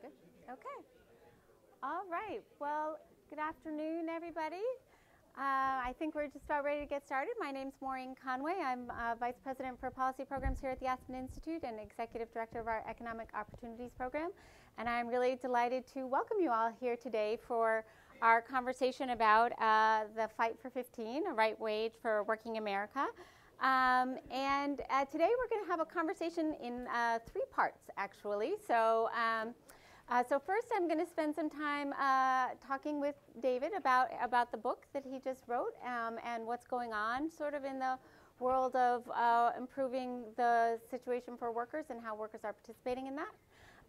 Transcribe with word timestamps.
Good. 0.00 0.10
Okay. 0.50 0.78
All 1.82 2.02
right. 2.10 2.40
Well, 2.58 2.98
good 3.28 3.38
afternoon, 3.38 4.08
everybody. 4.08 4.62
Uh, 5.36 5.84
I 5.84 5.94
think 5.98 6.14
we're 6.14 6.28
just 6.28 6.44
about 6.46 6.64
ready 6.64 6.80
to 6.80 6.86
get 6.86 7.04
started. 7.06 7.32
My 7.38 7.50
name 7.50 7.68
is 7.68 7.74
Maureen 7.82 8.14
Conway. 8.22 8.54
I'm 8.64 8.90
uh, 8.90 9.14
Vice 9.18 9.38
President 9.42 9.78
for 9.78 9.90
Policy 9.90 10.24
Programs 10.24 10.60
here 10.60 10.70
at 10.70 10.80
the 10.80 10.86
Aspen 10.86 11.14
Institute 11.14 11.62
and 11.64 11.78
Executive 11.78 12.32
Director 12.32 12.60
of 12.60 12.66
our 12.66 12.82
Economic 12.88 13.28
Opportunities 13.34 13.90
Program. 13.96 14.30
And 14.78 14.88
I'm 14.88 15.06
really 15.08 15.36
delighted 15.36 15.86
to 15.94 16.06
welcome 16.06 16.38
you 16.40 16.50
all 16.50 16.72
here 16.80 16.96
today 16.96 17.38
for 17.46 17.84
our 18.22 18.40
conversation 18.40 19.10
about 19.10 19.52
uh, 19.60 20.04
the 20.16 20.28
Fight 20.36 20.58
for 20.60 20.70
15, 20.70 21.26
a 21.26 21.32
right 21.34 21.58
wage 21.60 21.92
for 22.00 22.22
working 22.24 22.56
America. 22.56 23.06
Um, 23.60 24.16
and 24.30 24.80
uh, 24.88 25.04
today 25.04 25.28
we're 25.38 25.48
going 25.48 25.64
to 25.64 25.70
have 25.70 25.80
a 25.80 25.84
conversation 25.84 26.54
in 26.62 26.86
uh, 26.86 27.18
three 27.30 27.44
parts, 27.52 27.90
actually. 27.98 28.54
So, 28.66 29.10
um, 29.14 29.54
uh, 30.10 30.24
so 30.28 30.38
first, 30.38 30.66
I'm 30.74 30.88
going 30.88 30.98
to 30.98 31.10
spend 31.10 31.34
some 31.34 31.48
time 31.48 31.92
uh, 31.92 32.48
talking 32.66 33.00
with 33.00 33.14
David 33.40 33.70
about 33.76 34.08
about 34.22 34.50
the 34.50 34.58
book 34.58 34.86
that 34.92 35.04
he 35.04 35.20
just 35.20 35.44
wrote 35.46 35.74
um, 35.86 36.18
and 36.24 36.46
what's 36.46 36.66
going 36.66 36.92
on, 36.92 37.30
sort 37.30 37.54
of 37.54 37.64
in 37.64 37.78
the 37.78 37.96
world 38.40 38.74
of 38.74 39.08
uh, 39.14 39.50
improving 39.56 40.24
the 40.36 40.80
situation 40.90 41.36
for 41.38 41.52
workers 41.52 41.86
and 41.90 42.00
how 42.02 42.16
workers 42.16 42.40
are 42.42 42.52
participating 42.52 43.06
in 43.06 43.14
that. 43.16 43.34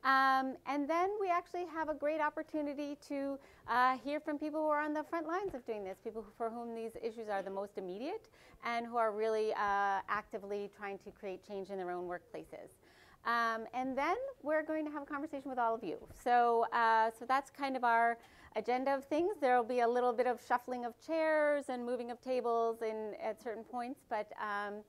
Um, 0.03 0.55
and 0.65 0.89
then 0.89 1.11
we 1.21 1.29
actually 1.29 1.65
have 1.67 1.89
a 1.89 1.93
great 1.93 2.21
opportunity 2.21 2.97
to 3.07 3.37
uh, 3.67 3.97
hear 4.03 4.19
from 4.19 4.39
people 4.39 4.61
who 4.61 4.67
are 4.69 4.81
on 4.81 4.93
the 4.93 5.03
front 5.03 5.27
lines 5.27 5.53
of 5.53 5.63
doing 5.65 5.83
this, 5.83 5.97
people 6.03 6.25
for 6.37 6.49
whom 6.49 6.75
these 6.75 6.91
issues 7.03 7.29
are 7.29 7.43
the 7.43 7.51
most 7.51 7.77
immediate 7.77 8.27
and 8.65 8.87
who 8.87 8.97
are 8.97 9.11
really 9.11 9.53
uh, 9.53 10.01
actively 10.09 10.71
trying 10.75 10.97
to 10.99 11.11
create 11.11 11.47
change 11.47 11.69
in 11.69 11.77
their 11.77 11.91
own 11.91 12.07
workplaces. 12.07 12.80
Um, 13.25 13.65
and 13.73 13.97
then 13.97 14.15
we're 14.41 14.63
going 14.63 14.85
to 14.85 14.91
have 14.91 15.03
a 15.03 15.05
conversation 15.05 15.49
with 15.49 15.59
all 15.59 15.75
of 15.75 15.83
you. 15.83 15.97
So, 16.23 16.65
uh, 16.73 17.11
so 17.17 17.25
that's 17.25 17.49
kind 17.51 17.75
of 17.75 17.83
our 17.83 18.17
agenda 18.55 18.93
of 18.95 19.05
things. 19.05 19.35
There 19.39 19.55
will 19.55 19.63
be 19.63 19.81
a 19.81 19.87
little 19.87 20.13
bit 20.13 20.27
of 20.27 20.41
shuffling 20.45 20.85
of 20.85 20.93
chairs 21.05 21.65
and 21.69 21.85
moving 21.85 22.11
of 22.11 22.21
tables 22.21 22.81
in, 22.81 23.13
at 23.21 23.41
certain 23.41 23.63
points, 23.63 24.01
but 24.09 24.31
um, 24.41 24.83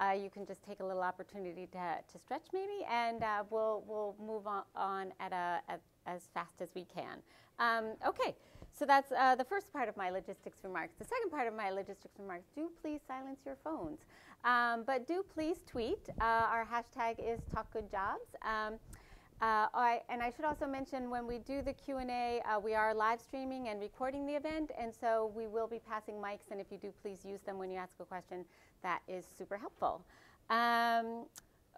uh, 0.00 0.12
you 0.12 0.30
can 0.30 0.46
just 0.46 0.62
take 0.62 0.80
a 0.80 0.84
little 0.84 1.02
opportunity 1.02 1.66
to, 1.72 1.96
to 2.12 2.18
stretch 2.18 2.46
maybe, 2.52 2.84
and 2.90 3.22
uh, 3.22 3.44
we'll, 3.50 3.82
we'll 3.86 4.14
move 4.24 4.46
on, 4.46 5.12
at, 5.18 5.32
a, 5.32 5.60
at 5.68 5.80
as 6.06 6.28
fast 6.32 6.60
as 6.60 6.68
we 6.74 6.84
can. 6.84 7.18
Um, 7.58 7.94
okay, 8.06 8.34
so 8.72 8.86
that's 8.86 9.12
uh, 9.12 9.34
the 9.34 9.44
first 9.44 9.72
part 9.72 9.88
of 9.88 9.96
my 9.96 10.10
logistics 10.10 10.58
remarks. 10.62 10.94
The 10.98 11.04
second 11.04 11.30
part 11.30 11.46
of 11.46 11.54
my 11.54 11.70
logistics 11.70 12.18
remarks, 12.18 12.46
do 12.54 12.70
please 12.80 13.00
silence 13.06 13.40
your 13.44 13.56
phones. 13.62 13.98
Um, 14.44 14.84
but 14.86 15.06
do 15.06 15.24
please 15.34 15.58
tweet. 15.66 16.08
Uh, 16.20 16.24
our 16.24 16.66
hashtag 16.66 17.16
is 17.18 17.40
TalkGoodJobs. 17.54 18.30
Um, 18.42 18.74
uh, 19.42 19.68
I, 19.72 20.02
and 20.10 20.22
I 20.22 20.30
should 20.30 20.44
also 20.44 20.66
mention 20.66 21.08
when 21.08 21.26
we 21.26 21.38
do 21.38 21.62
the 21.62 21.72
Q&A, 21.72 22.42
uh, 22.42 22.58
we 22.58 22.74
are 22.74 22.94
live 22.94 23.20
streaming 23.20 23.68
and 23.68 23.80
recording 23.80 24.26
the 24.26 24.34
event, 24.34 24.70
and 24.78 24.92
so 24.94 25.32
we 25.34 25.46
will 25.46 25.66
be 25.66 25.80
passing 25.88 26.16
mics, 26.16 26.50
and 26.50 26.60
if 26.60 26.66
you 26.70 26.76
do, 26.76 26.92
please 27.00 27.24
use 27.24 27.40
them 27.40 27.58
when 27.58 27.70
you 27.70 27.78
ask 27.78 27.94
a 28.00 28.04
question. 28.04 28.44
That 28.82 29.00
is 29.08 29.24
super 29.38 29.56
helpful. 29.56 30.02
Um, 30.50 31.24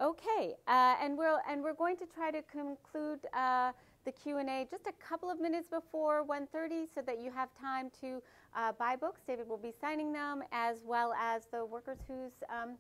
okay, 0.00 0.55
uh, 0.66 0.96
and, 1.00 1.16
we'll, 1.16 1.38
and 1.48 1.62
we're 1.62 1.74
going 1.74 1.96
to 1.98 2.06
try 2.06 2.33
to 2.33 2.42
conclude 2.42 3.20
uh, 3.33 3.70
the 4.05 4.10
Q&A 4.12 4.66
just 4.68 4.88
a 4.88 4.92
couple 5.05 5.30
of 5.30 5.40
minutes 5.40 5.68
before 5.68 6.24
1.30 6.27 6.86
so 6.92 7.00
that 7.02 7.20
you 7.20 7.30
have 7.30 7.48
time 7.60 7.90
to 8.00 8.20
uh, 8.56 8.72
buy 8.72 8.97
books. 8.97 9.20
David 9.27 9.48
will 9.48 9.58
be 9.58 9.72
signing 9.81 10.12
them, 10.12 10.42
as 10.53 10.78
well 10.84 11.12
as 11.14 11.47
the 11.53 11.64
workers 11.64 11.98
whose 12.06 12.33
um, 12.48 12.77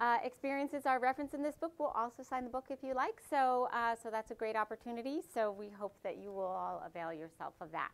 uh, 0.00 0.18
experiences 0.24 0.86
are 0.86 0.98
referenced 0.98 1.34
in 1.34 1.42
this 1.42 1.56
book. 1.56 1.72
We'll 1.78 1.88
also 1.88 2.22
sign 2.22 2.44
the 2.44 2.50
book 2.50 2.66
if 2.70 2.82
you 2.82 2.94
like. 2.94 3.20
So, 3.28 3.68
uh, 3.72 3.94
so 4.00 4.10
that's 4.10 4.30
a 4.30 4.34
great 4.34 4.56
opportunity. 4.56 5.20
So 5.32 5.52
we 5.52 5.68
hope 5.68 5.94
that 6.02 6.16
you 6.18 6.32
will 6.32 6.42
all 6.42 6.82
avail 6.86 7.12
yourself 7.12 7.54
of 7.60 7.70
that. 7.72 7.90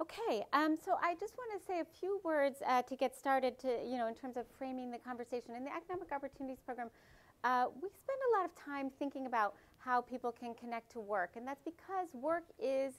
Okay, 0.00 0.44
um, 0.52 0.76
so 0.82 0.96
I 1.00 1.14
just 1.20 1.34
want 1.38 1.60
to 1.60 1.64
say 1.64 1.78
a 1.78 1.84
few 2.00 2.20
words 2.24 2.56
uh, 2.66 2.82
to 2.82 2.96
get 2.96 3.14
started. 3.14 3.58
To 3.60 3.68
you 3.86 3.96
know, 3.96 4.08
in 4.08 4.14
terms 4.14 4.36
of 4.36 4.44
framing 4.58 4.90
the 4.90 4.98
conversation 4.98 5.54
in 5.54 5.62
the 5.62 5.70
Economic 5.70 6.10
Opportunities 6.10 6.58
Program, 6.66 6.90
uh, 7.44 7.66
we 7.80 7.88
spend 7.88 8.18
a 8.34 8.38
lot 8.38 8.44
of 8.44 8.56
time 8.56 8.90
thinking 8.98 9.26
about 9.26 9.54
how 9.78 10.00
people 10.00 10.32
can 10.32 10.52
connect 10.54 10.90
to 10.92 11.00
work, 11.00 11.30
and 11.36 11.46
that's 11.46 11.62
because 11.62 12.08
work 12.12 12.42
is 12.58 12.94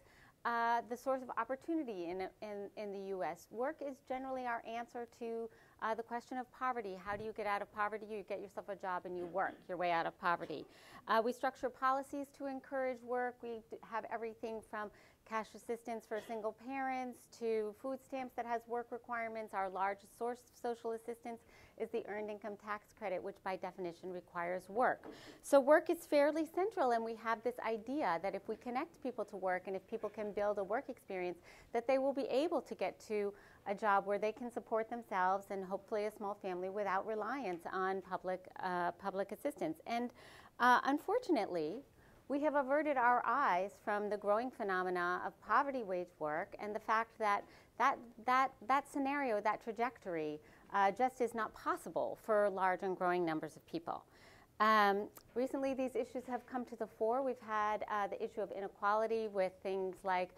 uh, 0.46 0.82
the 0.90 0.96
source 0.96 1.24
of 1.24 1.30
opportunity 1.38 2.10
in, 2.10 2.22
in, 2.42 2.70
in 2.78 2.94
the 2.94 3.10
U.S. 3.10 3.48
Work 3.50 3.78
is 3.82 3.96
generally 4.08 4.46
our 4.46 4.62
answer 4.68 5.08
to 5.20 5.50
uh, 5.82 5.96
the 5.96 6.04
question 6.04 6.38
of 6.38 6.46
poverty. 6.52 6.96
How 7.04 7.16
do 7.16 7.24
you 7.24 7.34
get 7.36 7.48
out 7.48 7.64
of 7.64 7.74
poverty? 7.74 8.06
You 8.10 8.24
get 8.30 8.42
yourself 8.42 8.70
a 8.70 8.76
job 8.76 9.04
and 9.06 9.18
you 9.18 9.26
work 9.26 9.56
your 9.68 9.78
way 9.78 9.92
out 9.92 10.06
of 10.06 10.20
poverty. 10.22 10.64
Uh, 11.08 11.22
we 11.24 11.34
structure 11.34 11.70
policies 11.70 12.28
to 12.38 12.46
encourage 12.46 13.02
work. 13.02 13.36
We 13.42 13.62
have 13.90 14.06
everything 14.14 14.62
from 14.70 14.92
cash 15.28 15.48
assistance 15.56 16.06
for 16.08 16.20
single 16.28 16.56
parents 16.66 17.20
to 17.40 17.74
food 17.82 18.00
stamps 18.08 18.34
that 18.36 18.46
has 18.46 18.62
work 18.68 18.88
requirements. 18.92 19.54
Our 19.54 19.70
largest 19.70 20.18
source 20.18 20.40
of 20.40 20.58
social 20.62 20.92
assistance 20.92 21.42
is 21.78 21.90
the 21.90 22.06
earned 22.08 22.30
income 22.30 22.54
tax 22.64 22.88
credit, 22.98 23.22
which 23.22 23.36
by 23.44 23.56
definition 23.58 24.12
requires 24.12 24.70
work. 24.70 25.04
So 25.42 25.60
work 25.60 25.90
is 25.90 26.06
fairly 26.06 26.46
central, 26.54 26.92
and 26.92 27.04
we 27.04 27.16
have 27.16 27.44
this 27.44 27.56
idea 27.68 28.20
that 28.24 28.36
if 28.36 28.48
we 28.48 28.56
connect 28.56 29.02
people 29.04 29.26
to 29.26 29.36
work 29.36 29.64
and 29.68 29.76
if 29.76 29.86
people 29.90 30.10
can 30.10 30.32
build 30.32 30.58
a 30.58 30.64
work 30.64 30.90
experience, 30.90 31.40
that 31.74 31.88
they 31.88 31.98
will 31.98 32.14
be 32.14 32.28
able 32.30 32.62
to 32.62 32.76
get 32.76 33.00
to 33.08 33.34
a 33.68 33.76
job 33.76 34.06
where 34.06 34.20
they 34.20 34.32
can 34.32 34.52
support 34.52 34.90
themselves 34.90 35.48
and 35.50 35.66
hopefully 35.66 36.06
a 36.06 36.12
small 36.12 36.36
family 36.42 36.70
without 36.70 37.06
reliance 37.06 37.64
on 37.74 38.02
public, 38.02 38.48
uh, 38.64 38.92
public 38.92 39.32
assistance. 39.32 39.80
And 39.88 40.12
uh, 40.60 40.80
unfortunately, 40.86 41.82
we 42.28 42.42
have 42.42 42.56
averted 42.56 42.98
our 42.98 43.22
eyes 43.26 43.72
from 43.84 44.10
the 44.10 44.18
growing 44.18 44.50
phenomena 44.50 45.22
of 45.26 45.40
poverty 45.42 45.84
wage 45.84 46.10
work 46.20 46.56
and 46.60 46.76
the 46.76 46.80
fact 46.80 47.18
that 47.20 47.44
that, 47.78 47.98
that, 48.26 48.52
that 48.68 48.88
scenario, 48.92 49.42
that 49.42 49.62
trajectory, 49.64 50.40
uh, 50.74 50.92
just 50.92 51.22
is 51.22 51.36
not 51.36 51.54
possible 51.54 52.18
for 52.24 52.50
large 52.50 52.84
and 52.84 52.98
growing 52.98 53.26
numbers 53.26 53.56
of 53.56 53.66
people. 53.66 54.06
Um, 54.60 55.10
recently, 55.34 55.74
these 55.74 55.96
issues 55.96 56.24
have 56.28 56.46
come 56.46 56.64
to 56.66 56.76
the 56.78 56.88
fore. 56.88 57.22
We've 57.22 57.36
had 57.46 57.84
uh, 57.92 58.08
the 58.08 58.24
issue 58.24 58.42
of 58.42 58.52
inequality 58.52 59.28
with 59.28 59.52
things 59.62 59.96
like 60.04 60.30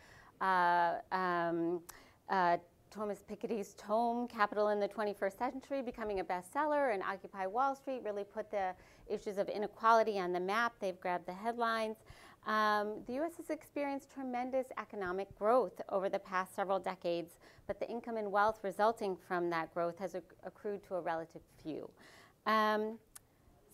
uh, 0.41 0.95
um, 1.11 1.81
uh, 2.29 2.57
Thomas 2.89 3.23
Piketty's 3.29 3.73
tome, 3.75 4.27
Capital 4.27 4.69
in 4.69 4.79
the 4.79 4.87
21st 4.87 5.37
Century, 5.37 5.81
becoming 5.81 6.19
a 6.19 6.23
bestseller, 6.23 6.93
and 6.93 7.03
Occupy 7.03 7.45
Wall 7.45 7.75
Street 7.75 8.01
really 8.03 8.23
put 8.23 8.49
the 8.51 8.73
issues 9.07 9.37
of 9.37 9.49
inequality 9.49 10.19
on 10.19 10.33
the 10.33 10.39
map. 10.39 10.73
They've 10.79 10.99
grabbed 10.99 11.25
the 11.25 11.33
headlines. 11.33 11.97
Um, 12.45 13.01
the 13.07 13.13
U.S. 13.15 13.35
has 13.37 13.49
experienced 13.49 14.13
tremendous 14.13 14.67
economic 14.77 15.27
growth 15.37 15.81
over 15.89 16.07
the 16.07 16.19
past 16.19 16.55
several 16.55 16.79
decades, 16.79 17.35
but 17.67 17.79
the 17.79 17.89
income 17.89 18.15
and 18.15 18.31
wealth 18.31 18.59
resulting 18.63 19.17
from 19.27 19.49
that 19.49 19.73
growth 19.73 19.97
has 19.99 20.15
acc- 20.15 20.33
accrued 20.45 20.81
to 20.87 20.95
a 20.95 21.01
relative 21.01 21.41
few. 21.61 21.89
Um, 22.45 22.97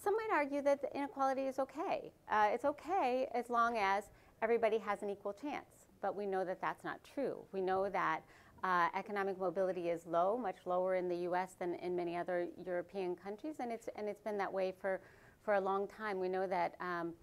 some 0.03 0.16
might 0.16 0.29
argue 0.34 0.62
that 0.63 0.81
the 0.81 0.94
inequality 0.97 1.44
is 1.44 1.59
okay. 1.59 2.12
Uh, 2.29 2.50
it's 2.52 2.66
okay 2.66 3.28
as 3.34 3.50
long 3.50 3.78
as 3.78 4.06
everybody 4.41 4.79
has 4.79 5.03
an 5.03 5.09
equal 5.09 5.34
chance, 5.34 5.85
but 6.02 6.16
we 6.16 6.25
know 6.25 6.44
that 6.44 6.59
that's 6.59 6.84
not 6.84 7.00
true. 7.03 7.38
We 7.53 7.62
know 7.62 7.90
that 7.90 8.22
uh, 8.63 8.88
economic 8.96 9.38
mobility 9.40 9.90
is 9.90 10.06
low, 10.06 10.38
much 10.38 10.57
lower 10.66 10.96
in 10.96 11.09
the 11.09 11.18
U.S. 11.18 11.56
than 11.59 11.75
in 11.75 11.96
many 11.96 12.16
other 12.16 12.47
European 12.66 13.16
countries, 13.16 13.56
and 13.59 13.72
it's 13.72 13.90
and 13.96 14.07
it's 14.07 14.22
been 14.22 14.38
that 14.38 14.51
way 14.51 14.74
for 14.79 15.01
for 15.44 15.56
a 15.56 15.62
long 15.62 15.88
time. 15.88 16.19
We 16.19 16.29
know 16.29 16.47
that. 16.47 16.75
Um, 16.79 17.13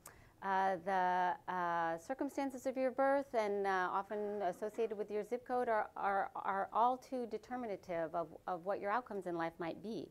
uh, 0.42 0.76
the 0.86 1.52
uh, 1.52 1.98
circumstances 1.98 2.64
of 2.64 2.74
your 2.74 2.90
birth 2.90 3.26
and 3.34 3.66
uh, 3.66 3.88
often 3.92 4.40
associated 4.40 4.96
with 4.96 5.10
your 5.10 5.22
zip 5.22 5.46
code 5.46 5.68
are, 5.68 5.90
are, 5.98 6.30
are 6.34 6.70
all 6.72 6.96
too 6.96 7.26
determinative 7.30 8.14
of, 8.14 8.26
of 8.46 8.64
what 8.64 8.80
your 8.80 8.90
outcomes 8.90 9.26
in 9.26 9.36
life 9.36 9.52
might 9.58 9.82
be. 9.82 10.08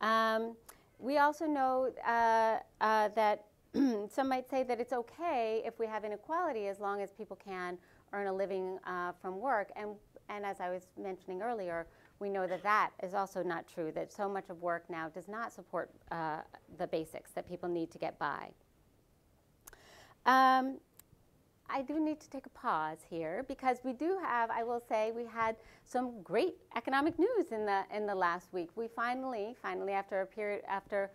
Um, 0.00 0.54
we 1.00 1.18
also 1.18 1.46
know 1.46 1.90
uh, 2.06 2.58
uh, 2.80 3.08
that 3.16 3.46
some 4.10 4.28
might 4.28 4.48
say 4.48 4.62
that 4.62 4.78
it's 4.78 4.92
okay 4.92 5.62
if 5.66 5.80
we 5.80 5.86
have 5.86 6.04
inequality 6.04 6.68
as 6.68 6.78
long 6.78 7.00
as 7.00 7.10
people 7.10 7.36
can 7.36 7.76
earn 8.14 8.28
a 8.28 8.32
living 8.32 8.78
uh, 8.86 9.12
from 9.20 9.40
work. 9.40 9.70
And, 9.76 9.90
and 10.28 10.46
as 10.46 10.60
I 10.60 10.70
was 10.70 10.86
mentioning 10.96 11.42
earlier, 11.42 11.86
we 12.20 12.30
know 12.30 12.46
that 12.46 12.62
that 12.62 12.90
is 13.02 13.12
also 13.12 13.42
not 13.42 13.66
true, 13.66 13.92
that 13.94 14.12
so 14.12 14.28
much 14.28 14.48
of 14.48 14.62
work 14.62 14.84
now 14.88 15.08
does 15.08 15.28
not 15.28 15.52
support 15.52 15.90
the 16.78 16.86
basics 16.86 17.32
that 17.32 17.48
people 17.48 17.68
need 17.68 17.90
to 17.90 17.98
get 17.98 18.18
by. 18.18 18.48
Um, 20.24 20.78
I 21.68 21.82
do 21.82 21.98
need 21.98 22.20
to 22.20 22.30
take 22.30 22.46
a 22.46 22.50
pause 22.50 22.98
here 23.08 23.44
because 23.48 23.78
we 23.84 23.92
do 23.92 24.18
have, 24.22 24.50
I 24.50 24.62
will 24.62 24.82
say, 24.88 25.12
we 25.12 25.24
had 25.24 25.56
some 25.84 26.22
great 26.22 26.56
economic 26.76 27.18
news 27.18 27.52
in 27.52 27.66
the 27.66 27.82
in 27.94 28.06
the 28.06 28.14
last 28.14 28.52
week. 28.52 28.70
We 28.76 28.86
finally, 28.86 29.56
finally, 29.62 29.92
after 29.92 30.20
a 30.20 30.26
period, 30.26 30.62
after 30.68 31.10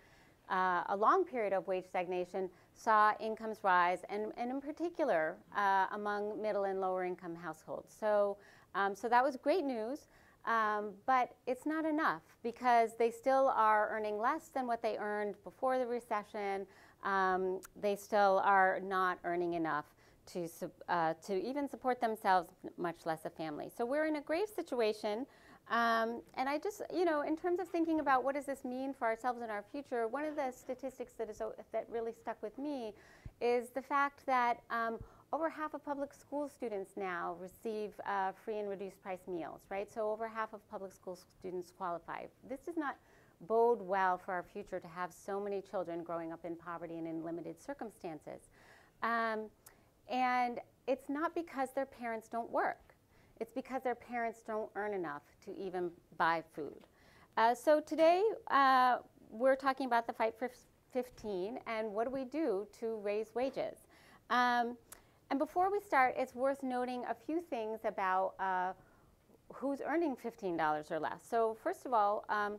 uh, 0.49 0.83
a 0.89 0.97
long 0.97 1.23
period 1.23 1.53
of 1.53 1.67
wage 1.67 1.85
stagnation, 1.87 2.49
saw 2.79 3.13
incomes 3.19 3.59
rise, 3.63 3.99
and, 4.09 4.31
and 4.37 4.49
in 4.51 4.61
particular 4.61 5.37
uh, 5.55 5.87
among 5.91 6.41
middle 6.41 6.63
and 6.63 6.79
lower 6.79 7.03
income 7.03 7.35
households. 7.35 7.93
So, 7.99 8.37
um, 8.75 8.95
so 8.95 9.09
that 9.09 9.23
was 9.23 9.35
great 9.35 9.65
news. 9.65 10.07
Um, 10.45 10.91
but 11.05 11.35
it's 11.47 11.65
not 11.65 11.83
enough 11.83 12.21
because 12.43 12.91
they 12.97 13.11
still 13.11 13.51
are 13.55 13.89
earning 13.91 14.17
less 14.17 14.47
than 14.47 14.67
what 14.67 14.81
they 14.81 14.97
earned 14.97 15.35
before 15.43 15.77
the 15.77 15.85
recession 15.85 16.65
um, 17.03 17.59
they 17.79 17.95
still 17.95 18.41
are 18.43 18.79
not 18.81 19.19
earning 19.23 19.53
enough 19.53 19.85
to, 20.33 20.47
uh, 20.89 21.13
to 21.25 21.41
even 21.41 21.67
support 21.67 21.99
themselves, 21.99 22.51
much 22.77 23.05
less 23.05 23.25
a 23.25 23.29
family. 23.29 23.69
So 23.75 23.85
we're 23.85 24.05
in 24.05 24.17
a 24.17 24.21
grave 24.21 24.47
situation. 24.47 25.25
Um, 25.69 26.21
and 26.33 26.49
I 26.49 26.57
just, 26.57 26.81
you 26.93 27.05
know, 27.05 27.21
in 27.21 27.37
terms 27.37 27.59
of 27.59 27.67
thinking 27.67 27.99
about 27.99 28.23
what 28.23 28.33
does 28.35 28.45
this 28.45 28.65
mean 28.65 28.93
for 28.93 29.05
ourselves 29.05 29.41
and 29.41 29.51
our 29.51 29.63
future, 29.71 30.07
one 30.07 30.25
of 30.25 30.35
the 30.35 30.51
statistics 30.51 31.13
that, 31.19 31.29
is, 31.29 31.41
that 31.71 31.85
really 31.91 32.11
stuck 32.11 32.41
with 32.41 32.57
me 32.57 32.93
is 33.39 33.69
the 33.69 33.81
fact 33.81 34.25
that 34.25 34.61
um, 34.71 34.97
over 35.31 35.47
half 35.47 35.75
of 35.75 35.85
public 35.85 36.11
school 36.13 36.49
students 36.49 36.93
now 36.97 37.35
receive 37.39 37.91
uh, 38.07 38.31
free 38.43 38.57
and 38.57 38.67
reduced 38.67 39.01
price 39.03 39.27
meals, 39.27 39.61
right? 39.69 39.91
So 39.93 40.09
over 40.09 40.27
half 40.27 40.53
of 40.53 40.69
public 40.71 40.91
school 40.91 41.17
students 41.39 41.71
qualify. 41.77 42.23
This 42.49 42.61
does 42.61 42.77
not 42.77 42.97
bode 43.47 43.81
well 43.81 44.17
for 44.17 44.33
our 44.33 44.43
future 44.43 44.79
to 44.79 44.87
have 44.87 45.13
so 45.13 45.39
many 45.39 45.61
children 45.61 46.03
growing 46.03 46.31
up 46.31 46.43
in 46.45 46.55
poverty 46.55 46.97
and 46.97 47.07
in 47.07 47.23
limited 47.23 47.61
circumstances. 47.61 48.49
Um, 49.03 49.45
and 50.09 50.59
it's 50.87 51.09
not 51.09 51.35
because 51.35 51.69
their 51.75 51.85
parents 51.85 52.27
don't 52.27 52.49
work. 52.49 52.88
It's 53.39 53.51
because 53.51 53.83
their 53.83 53.95
parents 53.95 54.41
don't 54.45 54.69
earn 54.75 54.93
enough 54.93 55.21
to 55.45 55.55
even 55.55 55.91
buy 56.17 56.43
food. 56.53 56.87
Uh, 57.37 57.55
so 57.55 57.79
today 57.79 58.21
uh, 58.51 58.97
we're 59.29 59.55
talking 59.55 59.85
about 59.85 60.07
the 60.07 60.13
Fight 60.13 60.35
for 60.37 60.51
15 60.91 61.59
and 61.65 61.93
what 61.93 62.05
do 62.05 62.11
we 62.11 62.25
do 62.25 62.67
to 62.79 62.97
raise 62.97 63.33
wages. 63.33 63.77
Um, 64.29 64.75
and 65.29 65.39
before 65.39 65.71
we 65.71 65.79
start, 65.79 66.15
it's 66.17 66.35
worth 66.35 66.63
noting 66.63 67.03
a 67.09 67.13
few 67.13 67.39
things 67.39 67.79
about 67.85 68.33
uh, 68.39 68.73
who's 69.53 69.79
earning 69.85 70.17
$15 70.17 70.91
or 70.91 70.99
less. 70.99 71.21
So 71.27 71.55
first 71.63 71.85
of 71.85 71.93
all, 71.93 72.25
42% 72.29 72.51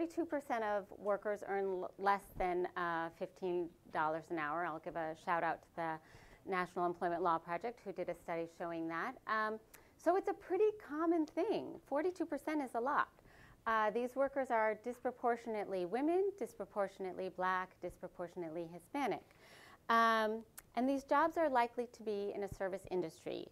um, 0.00 0.62
of 0.62 0.84
workers 0.98 1.42
earn 1.46 1.84
less 1.98 2.22
than 2.38 2.68
uh, 2.76 3.10
$15 3.20 3.68
an 4.30 4.38
hour. 4.38 4.64
I'll 4.64 4.78
give 4.78 4.96
a 4.96 5.14
shout 5.24 5.42
out 5.42 5.60
to 5.62 5.68
the 5.76 6.50
National 6.50 6.86
Employment 6.86 7.22
Law 7.22 7.38
Project 7.38 7.80
who 7.84 7.92
did 7.92 8.08
a 8.08 8.14
study 8.14 8.46
showing 8.58 8.88
that. 8.88 9.14
Um, 9.26 9.58
so 9.96 10.16
it's 10.16 10.28
a 10.28 10.34
pretty 10.34 10.70
common 10.88 11.26
thing. 11.26 11.80
42% 11.90 12.64
is 12.64 12.74
a 12.74 12.80
lot. 12.80 13.08
Uh, 13.66 13.90
these 13.90 14.14
workers 14.14 14.50
are 14.50 14.78
disproportionately 14.84 15.86
women, 15.86 16.30
disproportionately 16.38 17.30
black, 17.36 17.70
disproportionately 17.80 18.68
Hispanic. 18.72 19.24
Um, 19.88 20.44
and 20.76 20.88
these 20.88 21.04
jobs 21.04 21.36
are 21.36 21.48
likely 21.48 21.88
to 21.92 22.02
be 22.02 22.32
in 22.34 22.44
a 22.44 22.54
service 22.54 22.82
industry. 22.90 23.48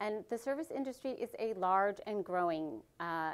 And 0.00 0.24
the 0.30 0.38
service 0.38 0.70
industry 0.70 1.10
is 1.10 1.30
a 1.40 1.54
large 1.54 1.96
and 2.06 2.24
growing 2.24 2.80
uh, 3.00 3.32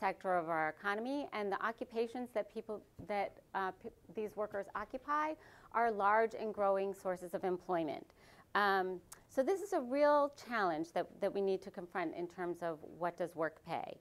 sector 0.00 0.34
of 0.34 0.48
our 0.48 0.70
economy, 0.70 1.28
and 1.32 1.52
the 1.52 1.62
occupations 1.64 2.30
that 2.32 2.52
people 2.52 2.80
that 3.06 3.32
uh, 3.54 3.70
these 4.14 4.34
workers 4.34 4.66
occupy 4.74 5.34
are 5.72 5.90
large 5.90 6.34
and 6.34 6.54
growing 6.54 6.94
sources 6.94 7.34
of 7.34 7.44
employment. 7.44 8.06
Um, 8.54 9.00
so 9.34 9.42
this 9.42 9.60
is 9.60 9.72
a 9.72 9.80
real 9.80 10.32
challenge 10.48 10.92
that, 10.92 11.08
that 11.20 11.34
we 11.34 11.40
need 11.40 11.60
to 11.62 11.70
confront 11.70 12.14
in 12.14 12.28
terms 12.28 12.58
of 12.62 12.78
what 12.98 13.18
does 13.18 13.34
work 13.34 13.58
pay. 13.66 13.98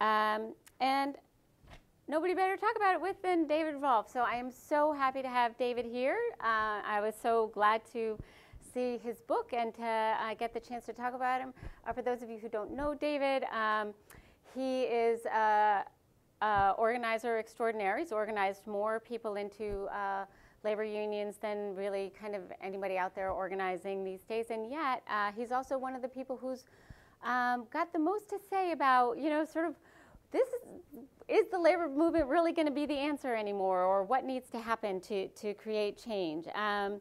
Um, 0.00 0.54
and 0.80 1.16
nobody 2.06 2.34
better 2.34 2.56
talk 2.56 2.76
about 2.76 2.94
it 2.94 3.00
with 3.00 3.20
than 3.20 3.48
David 3.48 3.76
Rolf. 3.80 4.08
So 4.12 4.20
I 4.20 4.36
am 4.36 4.50
so 4.50 4.92
happy 4.92 5.22
to 5.22 5.28
have 5.28 5.58
David 5.58 5.86
here. 5.86 6.18
Uh, 6.40 6.82
I 6.86 7.00
was 7.02 7.14
so 7.20 7.50
glad 7.52 7.82
to 7.92 8.16
see 8.72 8.98
his 9.02 9.20
book 9.22 9.52
and 9.52 9.74
to 9.74 9.82
uh, 9.82 10.34
get 10.34 10.54
the 10.54 10.60
chance 10.60 10.86
to 10.86 10.92
talk 10.92 11.14
about 11.14 11.40
him. 11.40 11.52
Uh, 11.84 11.92
for 11.92 12.02
those 12.02 12.22
of 12.22 12.30
you 12.30 12.38
who 12.38 12.48
don't 12.48 12.70
know 12.70 12.94
David, 12.94 13.42
um, 13.44 13.92
he 14.54 14.82
is 14.82 15.24
a, 15.26 15.82
a, 16.42 16.74
organizer 16.78 17.38
extraordinaire. 17.38 17.98
He's 17.98 18.12
organized 18.12 18.66
more 18.68 19.00
people 19.00 19.34
into 19.34 19.86
uh, 19.86 20.26
labor 20.68 20.84
unions 21.04 21.34
than 21.46 21.58
really 21.82 22.12
kind 22.22 22.34
of 22.34 22.42
anybody 22.60 22.96
out 22.98 23.14
there 23.14 23.30
organizing 23.30 24.04
these 24.10 24.22
days. 24.32 24.46
And 24.50 24.62
yet, 24.70 25.02
uh, 25.08 25.30
he's 25.36 25.52
also 25.56 25.78
one 25.78 25.94
of 25.94 26.02
the 26.02 26.12
people 26.18 26.36
who's 26.36 26.62
um, 27.22 27.66
got 27.72 27.92
the 27.92 28.02
most 28.10 28.28
to 28.30 28.38
say 28.50 28.72
about, 28.72 29.18
you 29.22 29.30
know, 29.30 29.44
sort 29.44 29.66
of 29.70 29.74
this 30.32 30.48
is, 30.48 30.62
is 31.28 31.44
the 31.50 31.58
labor 31.58 31.88
movement 31.88 32.26
really 32.26 32.52
going 32.52 32.66
to 32.66 32.78
be 32.82 32.86
the 32.94 33.00
answer 33.10 33.32
anymore, 33.34 33.80
or 33.84 34.02
what 34.02 34.24
needs 34.24 34.50
to 34.50 34.58
happen 34.58 35.00
to, 35.02 35.28
to 35.28 35.54
create 35.54 35.94
change? 36.08 36.44
Um, 36.54 37.00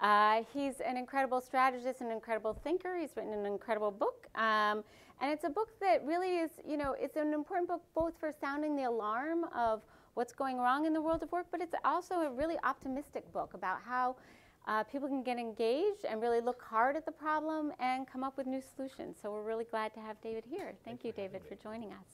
uh, 0.00 0.42
he's 0.52 0.80
an 0.80 0.96
incredible 0.96 1.40
strategist, 1.40 2.00
an 2.00 2.10
incredible 2.10 2.52
thinker. 2.64 2.98
He's 2.98 3.10
written 3.16 3.32
an 3.32 3.46
incredible 3.46 3.92
book. 3.92 4.26
Um, 4.34 4.82
and 5.20 5.32
it's 5.32 5.44
a 5.44 5.54
book 5.58 5.70
that 5.80 6.04
really 6.04 6.32
is, 6.44 6.50
you 6.68 6.76
know, 6.76 6.96
it's 6.98 7.16
an 7.16 7.32
important 7.32 7.68
book 7.68 7.82
both 7.94 8.14
for 8.18 8.30
sounding 8.40 8.74
the 8.74 8.84
alarm 8.84 9.44
of 9.56 9.82
what's 10.14 10.32
going 10.32 10.58
wrong 10.58 10.86
in 10.86 10.92
the 10.92 11.00
world 11.00 11.22
of 11.22 11.30
work, 11.32 11.46
but 11.50 11.60
it's 11.60 11.74
also 11.84 12.20
a 12.20 12.30
really 12.30 12.56
optimistic 12.64 13.30
book 13.32 13.54
about 13.54 13.78
how 13.84 14.16
uh, 14.66 14.82
people 14.84 15.08
can 15.08 15.22
get 15.22 15.38
engaged 15.38 16.04
and 16.08 16.22
really 16.22 16.40
look 16.40 16.62
hard 16.62 16.96
at 16.96 17.04
the 17.04 17.12
problem 17.12 17.72
and 17.80 18.06
come 18.06 18.24
up 18.24 18.36
with 18.36 18.46
new 18.46 18.62
solutions. 18.74 19.16
So 19.20 19.30
we're 19.30 19.42
really 19.42 19.64
glad 19.64 19.92
to 19.94 20.00
have 20.00 20.20
David 20.22 20.44
here. 20.48 20.72
Thank 20.84 21.04
you, 21.04 21.12
David, 21.12 21.42
for 21.46 21.54
joining 21.56 21.90
us. 21.90 22.06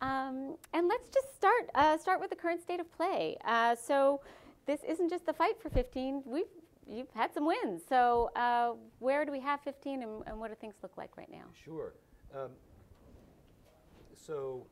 Um, 0.00 0.56
and 0.72 0.88
let's 0.88 1.08
just 1.08 1.34
start 1.34 1.70
uh, 1.74 1.96
start 1.96 2.20
with 2.20 2.30
the 2.30 2.36
current 2.36 2.60
state 2.60 2.80
of 2.80 2.90
play. 2.92 3.36
Uh, 3.44 3.74
so 3.74 4.20
this 4.66 4.80
isn't 4.86 5.10
just 5.10 5.26
the 5.26 5.32
fight 5.32 5.60
for 5.60 5.70
15. 5.70 6.22
We've 6.26 6.44
you've 6.88 7.10
had 7.14 7.32
some 7.32 7.46
wins. 7.46 7.82
So 7.88 8.30
uh, 8.34 8.72
where 8.98 9.24
do 9.24 9.32
we 9.32 9.40
have 9.40 9.60
15, 9.60 10.02
and, 10.02 10.22
and, 10.26 10.38
what 10.38 10.48
do 10.48 10.56
things 10.56 10.74
look 10.82 10.96
like 10.96 11.16
right 11.16 11.30
now? 11.30 11.44
Sure. 11.64 11.94
Um, 12.34 12.50
so 14.14 14.66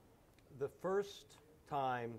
the 0.59 0.69
first 0.69 1.39
time 1.69 2.13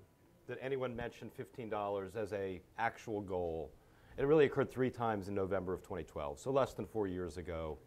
that 0.47 0.57
anyone 0.61 0.95
mentioned 0.95 1.31
$15 1.37 2.15
as 2.15 2.33
a 2.33 2.61
actual 2.77 3.21
goal, 3.21 3.71
it 4.17 4.25
really 4.25 4.45
occurred 4.45 4.69
three 4.69 4.89
times 4.89 5.27
in 5.27 5.35
November 5.35 5.73
of 5.73 5.81
2012. 5.81 6.39
So 6.39 6.51
less 6.51 6.73
than 6.73 6.85
four 6.85 7.07
years 7.07 7.37
ago, 7.37 7.77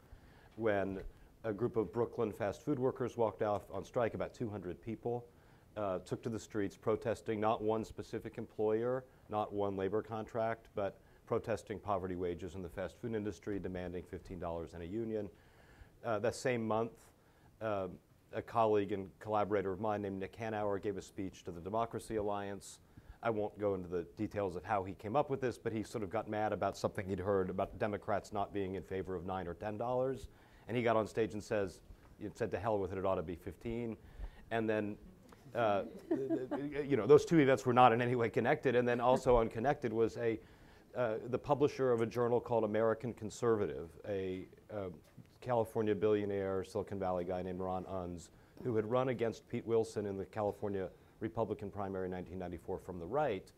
when 0.56 1.00
a 1.44 1.52
group 1.52 1.76
of 1.76 1.92
Brooklyn 1.92 2.32
fast 2.32 2.64
food 2.64 2.78
workers 2.78 3.16
walked 3.16 3.42
off 3.42 3.62
on 3.72 3.84
strike, 3.84 4.14
about 4.14 4.34
200 4.34 4.80
people, 4.80 5.24
uh, 5.76 5.98
took 6.00 6.22
to 6.22 6.28
the 6.28 6.38
streets 6.38 6.76
protesting 6.76 7.40
not 7.40 7.62
one 7.62 7.84
specific 7.84 8.38
employer, 8.38 9.04
not 9.28 9.52
one 9.52 9.76
labor 9.76 10.02
contract, 10.02 10.68
but 10.74 10.96
protesting 11.26 11.78
poverty 11.78 12.16
wages 12.16 12.54
in 12.54 12.62
the 12.62 12.68
fast 12.68 12.96
food 13.00 13.14
industry, 13.14 13.58
demanding 13.58 14.02
$15 14.02 14.74
and 14.74 14.82
a 14.82 14.86
union. 14.86 15.28
Uh, 16.04 16.18
that 16.18 16.34
same 16.34 16.66
month, 16.66 16.92
uh, 17.60 17.88
a 18.34 18.42
colleague 18.42 18.92
and 18.92 19.08
collaborator 19.20 19.72
of 19.72 19.80
mine 19.80 20.02
named 20.02 20.20
Nick 20.20 20.36
Hanauer 20.36 20.82
gave 20.82 20.96
a 20.96 21.02
speech 21.02 21.44
to 21.44 21.50
the 21.50 21.60
Democracy 21.60 22.16
Alliance. 22.16 22.80
I 23.22 23.30
won't 23.30 23.58
go 23.58 23.74
into 23.74 23.88
the 23.88 24.04
details 24.16 24.54
of 24.56 24.64
how 24.64 24.84
he 24.84 24.92
came 24.94 25.16
up 25.16 25.30
with 25.30 25.40
this, 25.40 25.56
but 25.56 25.72
he 25.72 25.82
sort 25.82 26.04
of 26.04 26.10
got 26.10 26.28
mad 26.28 26.52
about 26.52 26.76
something 26.76 27.06
he'd 27.06 27.18
heard 27.18 27.48
about 27.48 27.78
Democrats 27.78 28.32
not 28.32 28.52
being 28.52 28.74
in 28.74 28.82
favor 28.82 29.14
of 29.14 29.24
nine 29.24 29.46
or 29.46 29.54
ten 29.54 29.78
dollars 29.78 30.28
and 30.68 30.76
he 30.76 30.82
got 30.82 30.96
on 30.96 31.06
stage 31.06 31.34
and 31.34 31.42
says, 31.42 31.80
said 32.34 32.50
to 32.50 32.58
hell 32.58 32.78
with 32.78 32.92
it, 32.92 32.98
it 32.98 33.04
ought 33.04 33.16
to 33.16 33.22
be 33.22 33.34
15. 33.34 33.96
And 34.50 34.68
then, 34.68 34.96
uh, 35.54 35.82
you 36.86 36.96
know, 36.96 37.06
those 37.06 37.24
two 37.24 37.38
events 37.38 37.66
were 37.66 37.72
not 37.72 37.92
in 37.92 38.00
any 38.00 38.14
way 38.14 38.30
connected. 38.30 38.74
And 38.74 38.86
then 38.86 39.00
also 39.00 39.38
unconnected 39.38 39.92
was 39.92 40.16
a, 40.16 40.40
uh, 40.96 41.14
the 41.28 41.38
publisher 41.38 41.92
of 41.92 42.00
a 42.00 42.06
journal 42.06 42.40
called 42.40 42.64
American 42.64 43.12
Conservative, 43.12 43.90
a 44.08 44.46
uh, 44.72 44.88
California 45.44 45.94
billionaire, 45.94 46.64
Silicon 46.64 46.98
Valley 46.98 47.24
guy 47.24 47.42
named 47.42 47.60
Ron 47.60 47.84
Unz, 47.84 48.30
who 48.62 48.74
had 48.76 48.90
run 48.90 49.10
against 49.10 49.46
Pete 49.46 49.66
Wilson 49.66 50.06
in 50.06 50.16
the 50.16 50.24
California 50.24 50.88
Republican 51.20 51.70
primary 51.70 52.06
in 52.06 52.12
1994 52.12 52.78
from 52.78 52.98
the 52.98 53.04
right, 53.04 53.52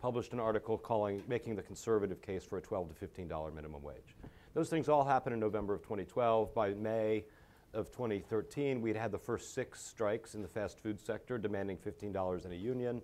published 0.00 0.32
an 0.32 0.40
article 0.40 0.78
calling, 0.78 1.22
making 1.28 1.54
the 1.54 1.62
conservative 1.62 2.22
case 2.22 2.42
for 2.42 2.56
a 2.56 2.60
12 2.62 2.98
to 2.98 3.06
$15 3.06 3.54
minimum 3.54 3.82
wage. 3.82 4.16
Those 4.54 4.70
things 4.70 4.88
all 4.88 5.04
happened 5.04 5.34
in 5.34 5.40
November 5.40 5.74
of 5.74 5.82
2012. 5.82 6.54
By 6.54 6.70
May 6.70 7.24
of 7.74 7.90
2013, 7.90 8.80
we'd 8.80 8.96
had 8.96 9.12
the 9.12 9.18
first 9.18 9.52
six 9.52 9.82
strikes 9.82 10.34
in 10.34 10.40
the 10.40 10.48
fast 10.48 10.80
food 10.80 10.98
sector 10.98 11.36
demanding 11.36 11.76
$15 11.76 12.46
in 12.46 12.52
a 12.52 12.54
union. 12.54 13.02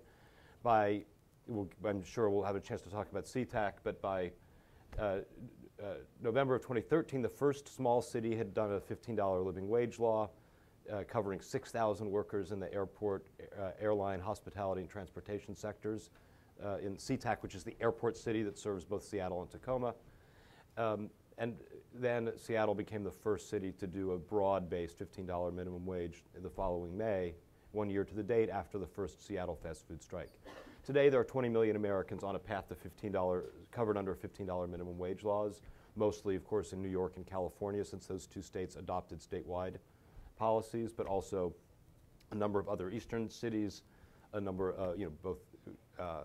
By, 0.63 1.03
we'll, 1.45 1.69
I'm 1.85 2.03
sure 2.03 2.31
we'll 2.31 2.43
have 2.43 2.55
a 2.55 2.61
chance 2.61 2.81
to 2.81 2.89
talk 2.89 3.11
about 3.11 3.25
SeaTac, 3.25 3.73
but 3.83 4.01
by 4.01 4.31
uh, 4.97 5.19
uh, 5.81 5.95
November 6.21 6.55
of 6.55 6.61
2013, 6.61 7.21
the 7.21 7.29
first 7.29 7.73
small 7.73 8.01
city 8.01 8.35
had 8.35 8.53
done 8.53 8.73
a 8.73 8.79
$15 8.79 9.45
living 9.45 9.67
wage 9.67 9.99
law 9.99 10.29
uh, 10.91 11.03
covering 11.07 11.39
6,000 11.39 12.09
workers 12.09 12.51
in 12.51 12.59
the 12.59 12.71
airport, 12.73 13.25
uh, 13.59 13.71
airline, 13.79 14.19
hospitality, 14.19 14.81
and 14.81 14.89
transportation 14.89 15.55
sectors 15.55 16.09
uh, 16.63 16.77
in 16.77 16.95
SeaTac, 16.97 17.37
which 17.41 17.55
is 17.55 17.63
the 17.63 17.75
airport 17.81 18.17
city 18.17 18.43
that 18.43 18.57
serves 18.57 18.83
both 18.83 19.03
Seattle 19.03 19.41
and 19.41 19.49
Tacoma. 19.49 19.93
Um, 20.77 21.09
and 21.37 21.55
then 21.93 22.31
Seattle 22.37 22.75
became 22.75 23.03
the 23.03 23.11
first 23.11 23.49
city 23.49 23.71
to 23.79 23.87
do 23.87 24.11
a 24.11 24.17
broad-based 24.17 24.99
$15 24.99 25.53
minimum 25.53 25.85
wage 25.85 26.23
the 26.41 26.49
following 26.49 26.97
May, 26.97 27.33
one 27.71 27.89
year 27.89 28.03
to 28.03 28.13
the 28.13 28.23
date 28.23 28.49
after 28.49 28.77
the 28.77 28.85
first 28.85 29.25
Seattle 29.25 29.55
fast 29.55 29.87
food 29.87 30.03
strike. 30.03 30.31
Today, 30.85 31.07
there 31.07 31.21
are 31.21 31.25
20 31.25 31.47
million 31.47 31.77
Americans 31.77 32.23
on 32.23 32.35
a 32.35 32.39
path 32.39 32.67
to 32.67 32.75
$15, 32.75 33.43
covered 33.71 33.97
under 33.97 34.13
$15 34.13 34.69
minimum 34.69 34.97
wage 34.97 35.23
laws, 35.23 35.61
mostly, 35.95 36.35
of 36.35 36.43
course, 36.43 36.73
in 36.73 36.81
New 36.81 36.89
York 36.89 37.13
and 37.15 37.25
California, 37.25 37.85
since 37.85 38.05
those 38.05 38.27
two 38.27 38.41
states 38.41 38.75
adopted 38.75 39.19
statewide 39.21 39.75
policies, 40.37 40.91
but 40.91 41.07
also 41.07 41.53
a 42.31 42.35
number 42.35 42.59
of 42.59 42.67
other 42.67 42.89
eastern 42.89 43.29
cities, 43.29 43.83
a 44.33 44.41
number, 44.41 44.77
uh, 44.77 44.93
you 44.97 45.05
know, 45.05 45.11
both 45.21 45.37
uh, 45.97 46.23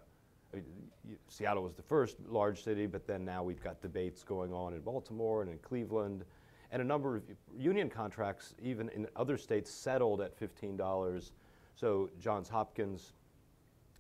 Seattle 1.29 1.63
was 1.63 1.75
the 1.75 1.83
first 1.83 2.17
large 2.29 2.65
city, 2.65 2.87
but 2.87 3.07
then 3.07 3.25
now 3.25 3.45
we've 3.45 3.63
got 3.63 3.81
debates 3.81 4.25
going 4.25 4.53
on 4.53 4.75
in 4.75 4.81
Baltimore 4.81 5.43
and 5.43 5.53
in 5.53 5.59
Cleveland. 5.59 6.25
And 6.73 6.83
a 6.83 6.85
number 6.85 7.17
of 7.17 7.23
union 7.57 7.89
contracts, 7.89 8.55
even 8.61 8.89
in 8.89 9.07
other 9.15 9.37
states, 9.37 9.71
settled 9.71 10.21
at 10.21 10.39
$15. 10.39 11.31
So 11.77 12.11
Johns 12.19 12.49
Hopkins, 12.49 13.13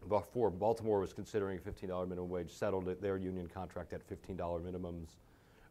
before 0.08 0.50
Baltimore 0.50 1.00
was 1.00 1.12
considering 1.12 1.58
a 1.58 1.60
$15 1.60 2.08
minimum 2.08 2.30
wage, 2.30 2.50
settled 2.50 2.86
their 3.00 3.16
union 3.16 3.48
contract 3.48 3.92
at 3.92 4.06
$15 4.08 4.36
minimums. 4.36 5.16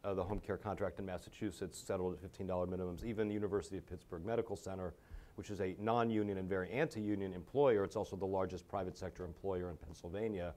Uh, 0.03 0.13
the 0.13 0.23
home 0.23 0.39
care 0.39 0.57
contract 0.57 0.99
in 0.99 1.05
Massachusetts 1.05 1.77
settled 1.79 2.13
at 2.13 2.47
$15 2.47 2.47
minimums. 2.69 3.03
Even 3.03 3.27
the 3.27 3.33
University 3.33 3.77
of 3.77 3.87
Pittsburgh 3.87 4.25
Medical 4.25 4.55
Center, 4.55 4.93
which 5.35 5.49
is 5.49 5.59
a 5.59 5.75
non-union 5.79 6.37
and 6.37 6.47
very 6.47 6.69
anti-union 6.71 7.33
employer, 7.33 7.83
it's 7.83 7.95
also 7.95 8.15
the 8.15 8.25
largest 8.25 8.67
private 8.67 8.97
sector 8.97 9.25
employer 9.25 9.69
in 9.69 9.77
Pennsylvania, 9.77 10.53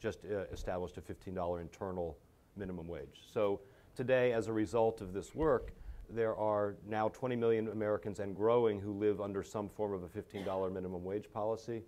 just 0.00 0.20
uh, 0.24 0.44
established 0.52 0.96
a 0.96 1.00
$15 1.00 1.60
internal 1.60 2.16
minimum 2.56 2.86
wage. 2.86 3.22
So 3.32 3.60
today, 3.96 4.32
as 4.32 4.48
a 4.48 4.52
result 4.52 5.00
of 5.00 5.12
this 5.12 5.34
work, 5.34 5.72
there 6.10 6.36
are 6.36 6.76
now 6.86 7.08
20 7.08 7.36
million 7.36 7.68
Americans 7.68 8.20
and 8.20 8.36
growing 8.36 8.80
who 8.80 8.92
live 8.92 9.20
under 9.20 9.42
some 9.42 9.68
form 9.68 9.92
of 9.92 10.02
a 10.02 10.08
$15 10.08 10.72
minimum 10.72 11.04
wage 11.04 11.30
policy. 11.32 11.82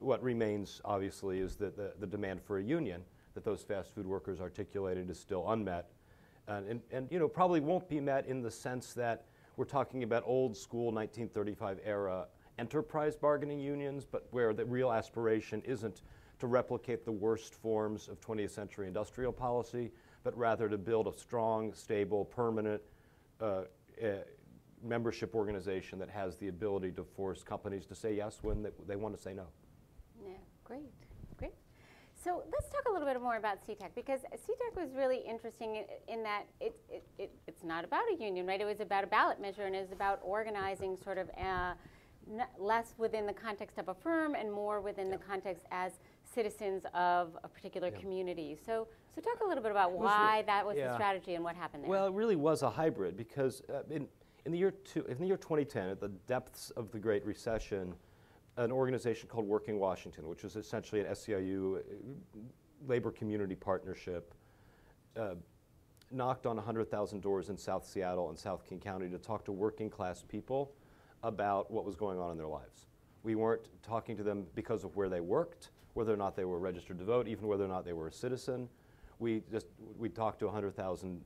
What 0.00 0.22
remains, 0.22 0.80
obviously, 0.84 1.38
is 1.38 1.56
that 1.56 1.76
the, 1.76 1.92
the 2.00 2.06
demand 2.06 2.42
for 2.42 2.58
a 2.58 2.62
union 2.62 3.02
that 3.34 3.44
those 3.44 3.62
fast 3.62 3.94
food 3.94 4.06
workers 4.06 4.40
articulated 4.40 5.08
is 5.10 5.20
still 5.20 5.50
unmet. 5.50 5.90
And, 6.48 6.66
and, 6.68 6.80
and, 6.90 7.08
you 7.10 7.18
know, 7.18 7.28
probably 7.28 7.60
won't 7.60 7.88
be 7.88 8.00
met 8.00 8.26
in 8.26 8.42
the 8.42 8.50
sense 8.50 8.92
that 8.94 9.26
we're 9.56 9.66
talking 9.66 10.02
about 10.02 10.24
old 10.26 10.56
school 10.56 10.86
1935 10.86 11.80
era 11.84 12.26
enterprise 12.58 13.16
bargaining 13.16 13.60
unions, 13.60 14.04
but 14.04 14.26
where 14.30 14.52
the 14.52 14.64
real 14.64 14.90
aspiration 14.90 15.62
isn't 15.64 16.02
to 16.38 16.46
replicate 16.46 17.04
the 17.04 17.12
worst 17.12 17.54
forms 17.54 18.08
of 18.08 18.20
20th 18.20 18.50
century 18.50 18.86
industrial 18.86 19.32
policy, 19.32 19.90
but 20.24 20.36
rather 20.36 20.68
to 20.68 20.78
build 20.78 21.06
a 21.06 21.12
strong, 21.12 21.72
stable, 21.72 22.24
permanent 22.24 22.82
uh, 23.40 23.62
uh, 24.02 24.08
membership 24.82 25.34
organization 25.34 25.98
that 25.98 26.08
has 26.08 26.36
the 26.36 26.48
ability 26.48 26.90
to 26.90 27.04
force 27.04 27.42
companies 27.42 27.86
to 27.86 27.94
say 27.94 28.14
yes 28.14 28.38
when 28.42 28.62
they, 28.62 28.70
they 28.86 28.96
want 28.96 29.14
to 29.14 29.20
say 29.20 29.34
no. 29.34 29.46
Great, 30.70 30.82
great. 31.36 31.52
So 32.14 32.44
let's 32.52 32.68
talk 32.68 32.84
a 32.88 32.92
little 32.92 33.08
bit 33.08 33.20
more 33.20 33.36
about 33.36 33.58
SeaTac 33.66 33.88
because 33.96 34.20
SeaTac 34.20 34.80
was 34.80 34.94
really 34.94 35.18
interesting 35.28 35.74
in, 35.74 35.84
in 36.06 36.22
that 36.22 36.44
it, 36.60 36.76
it, 36.88 37.02
it, 37.18 37.32
it's 37.48 37.64
not 37.64 37.84
about 37.84 38.04
a 38.16 38.22
union, 38.22 38.46
right? 38.46 38.60
It 38.60 38.66
was 38.66 38.78
about 38.78 39.02
a 39.02 39.08
ballot 39.08 39.40
measure 39.40 39.62
and 39.66 39.74
it 39.74 39.80
was 39.80 39.90
about 39.90 40.20
organizing 40.22 40.96
sort 40.96 41.18
of 41.18 41.28
uh, 41.30 41.72
less 42.56 42.94
within 42.98 43.26
the 43.26 43.32
context 43.32 43.78
of 43.78 43.88
a 43.88 43.94
firm 43.94 44.36
and 44.36 44.52
more 44.52 44.80
within 44.80 45.08
yeah. 45.08 45.16
the 45.16 45.22
context 45.24 45.66
as 45.72 45.94
citizens 46.22 46.84
of 46.94 47.36
a 47.42 47.48
particular 47.48 47.88
yeah. 47.88 47.98
community. 47.98 48.56
So, 48.64 48.86
so 49.12 49.20
talk 49.20 49.40
a 49.44 49.48
little 49.48 49.64
bit 49.64 49.72
about 49.72 49.90
why 49.90 50.44
that 50.46 50.64
was 50.64 50.76
yeah. 50.76 50.90
the 50.90 50.94
strategy 50.94 51.34
and 51.34 51.42
what 51.42 51.56
happened 51.56 51.82
there. 51.82 51.90
Well, 51.90 52.06
it 52.06 52.12
really 52.12 52.36
was 52.36 52.62
a 52.62 52.70
hybrid 52.70 53.16
because 53.16 53.60
uh, 53.68 53.82
in, 53.90 54.06
in, 54.46 54.52
the 54.52 54.58
year 54.58 54.70
two, 54.70 55.04
in 55.06 55.18
the 55.18 55.26
year 55.26 55.36
2010, 55.36 55.88
at 55.88 56.00
the 56.00 56.10
depths 56.28 56.70
of 56.76 56.92
the 56.92 57.00
Great 57.00 57.26
Recession, 57.26 57.92
an 58.56 58.72
organization 58.72 59.28
called 59.28 59.46
Working 59.46 59.78
Washington, 59.78 60.28
which 60.28 60.42
was 60.42 60.56
essentially 60.56 61.00
an 61.00 61.06
SEIU 61.08 61.78
uh, 61.78 61.80
labor 62.86 63.10
community 63.10 63.54
partnership, 63.54 64.34
uh, 65.16 65.34
knocked 66.10 66.46
on 66.46 66.56
100,000 66.56 67.20
doors 67.20 67.48
in 67.48 67.56
South 67.56 67.86
Seattle 67.86 68.30
and 68.30 68.38
South 68.38 68.64
King 68.68 68.80
County 68.80 69.08
to 69.08 69.18
talk 69.18 69.44
to 69.44 69.52
working 69.52 69.88
class 69.88 70.24
people 70.26 70.72
about 71.22 71.70
what 71.70 71.84
was 71.84 71.94
going 71.94 72.18
on 72.18 72.30
in 72.30 72.36
their 72.36 72.48
lives. 72.48 72.86
We 73.22 73.34
weren't 73.34 73.68
talking 73.82 74.16
to 74.16 74.22
them 74.22 74.46
because 74.54 74.82
of 74.84 74.96
where 74.96 75.08
they 75.08 75.20
worked 75.20 75.70
whether 75.94 76.12
or 76.12 76.16
not 76.16 76.36
they 76.36 76.44
were 76.44 76.58
registered 76.58 76.98
to 76.98 77.04
vote, 77.04 77.28
even 77.28 77.46
whether 77.46 77.64
or 77.64 77.68
not 77.68 77.84
they 77.84 77.92
were 77.92 78.08
a 78.08 78.12
citizen. 78.12 78.68
We 79.18 79.42
just 79.50 79.66
we 79.98 80.08
talked 80.08 80.38
to 80.40 80.46
100,000 80.46 81.20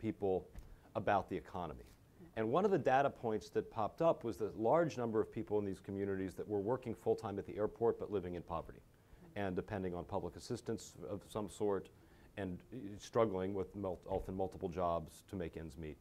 people 0.00 0.46
about 0.94 1.28
the 1.30 1.36
economy. 1.36 1.84
And 2.38 2.52
one 2.52 2.64
of 2.64 2.70
the 2.70 2.78
data 2.78 3.10
points 3.10 3.48
that 3.48 3.68
popped 3.68 4.00
up 4.00 4.22
was 4.22 4.36
the 4.36 4.52
large 4.56 4.96
number 4.96 5.20
of 5.20 5.32
people 5.32 5.58
in 5.58 5.64
these 5.64 5.80
communities 5.80 6.34
that 6.34 6.46
were 6.46 6.60
working 6.60 6.94
full 6.94 7.16
time 7.16 7.36
at 7.36 7.44
the 7.44 7.56
airport 7.56 7.98
but 7.98 8.12
living 8.12 8.36
in 8.36 8.42
poverty 8.42 8.78
and 9.34 9.56
depending 9.56 9.92
on 9.92 10.04
public 10.04 10.36
assistance 10.36 10.94
of 11.10 11.22
some 11.28 11.50
sort 11.50 11.88
and 12.36 12.60
struggling 12.96 13.54
with 13.54 13.74
mul 13.74 13.98
often 14.08 14.36
multiple 14.36 14.68
jobs 14.68 15.24
to 15.28 15.34
make 15.34 15.56
ends 15.56 15.76
meet. 15.76 15.96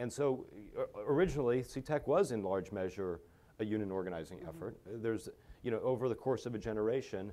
And 0.00 0.12
so 0.12 0.44
uh, 0.76 0.82
originally, 1.06 1.62
SeaTac 1.62 2.08
was 2.08 2.32
in 2.32 2.42
large 2.42 2.72
measure 2.72 3.20
a 3.60 3.64
union 3.64 3.92
organizing 3.92 4.38
mm 4.38 4.44
-hmm. 4.44 4.56
effort. 4.56 4.76
There's 5.00 5.28
you 5.62 5.70
know, 5.70 5.80
over 5.84 6.08
the 6.08 6.16
course 6.16 6.48
of 6.48 6.54
a 6.54 6.58
generation, 6.58 7.32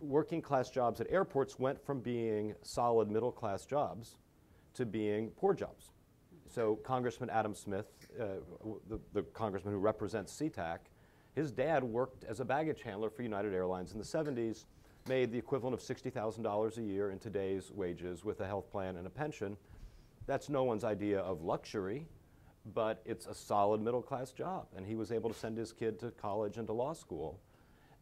working 0.00 0.42
class 0.42 0.70
jobs 0.70 1.00
at 1.00 1.10
airports 1.10 1.58
went 1.58 1.80
from 1.84 2.00
being 2.00 2.54
solid 2.62 3.10
middle 3.10 3.32
class 3.32 3.66
jobs 3.66 4.18
to 4.74 4.86
being 4.86 5.32
poor 5.32 5.54
jobs. 5.54 5.92
So 6.52 6.76
Congressman 6.76 7.30
Adam 7.30 7.54
Smith, 7.54 7.86
uh, 8.20 8.24
the, 8.88 8.98
the, 9.12 9.22
congressman 9.22 9.72
who 9.72 9.78
represents 9.78 10.32
SeaTac, 10.32 10.78
his 11.34 11.52
dad 11.52 11.84
worked 11.84 12.24
as 12.24 12.40
a 12.40 12.44
baggage 12.44 12.82
handler 12.82 13.08
for 13.08 13.22
United 13.22 13.54
Airlines 13.54 13.92
in 13.92 13.98
the 13.98 14.04
70s, 14.04 14.64
made 15.08 15.30
the 15.30 15.38
equivalent 15.38 15.74
of 15.74 15.80
$60,000 15.80 16.76
a 16.76 16.82
year 16.82 17.10
in 17.10 17.18
today's 17.18 17.70
wages 17.70 18.24
with 18.24 18.40
a 18.40 18.46
health 18.46 18.70
plan 18.70 18.96
and 18.96 19.06
a 19.06 19.10
pension. 19.10 19.56
That's 20.26 20.48
no 20.48 20.64
one's 20.64 20.84
idea 20.84 21.20
of 21.20 21.42
luxury 21.42 22.06
but 22.74 23.00
it's 23.04 23.26
a 23.26 23.34
solid 23.34 23.80
middle 23.80 24.02
class 24.02 24.32
job. 24.32 24.66
And 24.76 24.86
he 24.86 24.94
was 24.94 25.12
able 25.12 25.30
to 25.30 25.38
send 25.38 25.56
his 25.56 25.72
kid 25.72 25.98
to 26.00 26.10
college 26.10 26.56
and 26.56 26.66
to 26.66 26.72
law 26.72 26.92
school. 26.92 27.38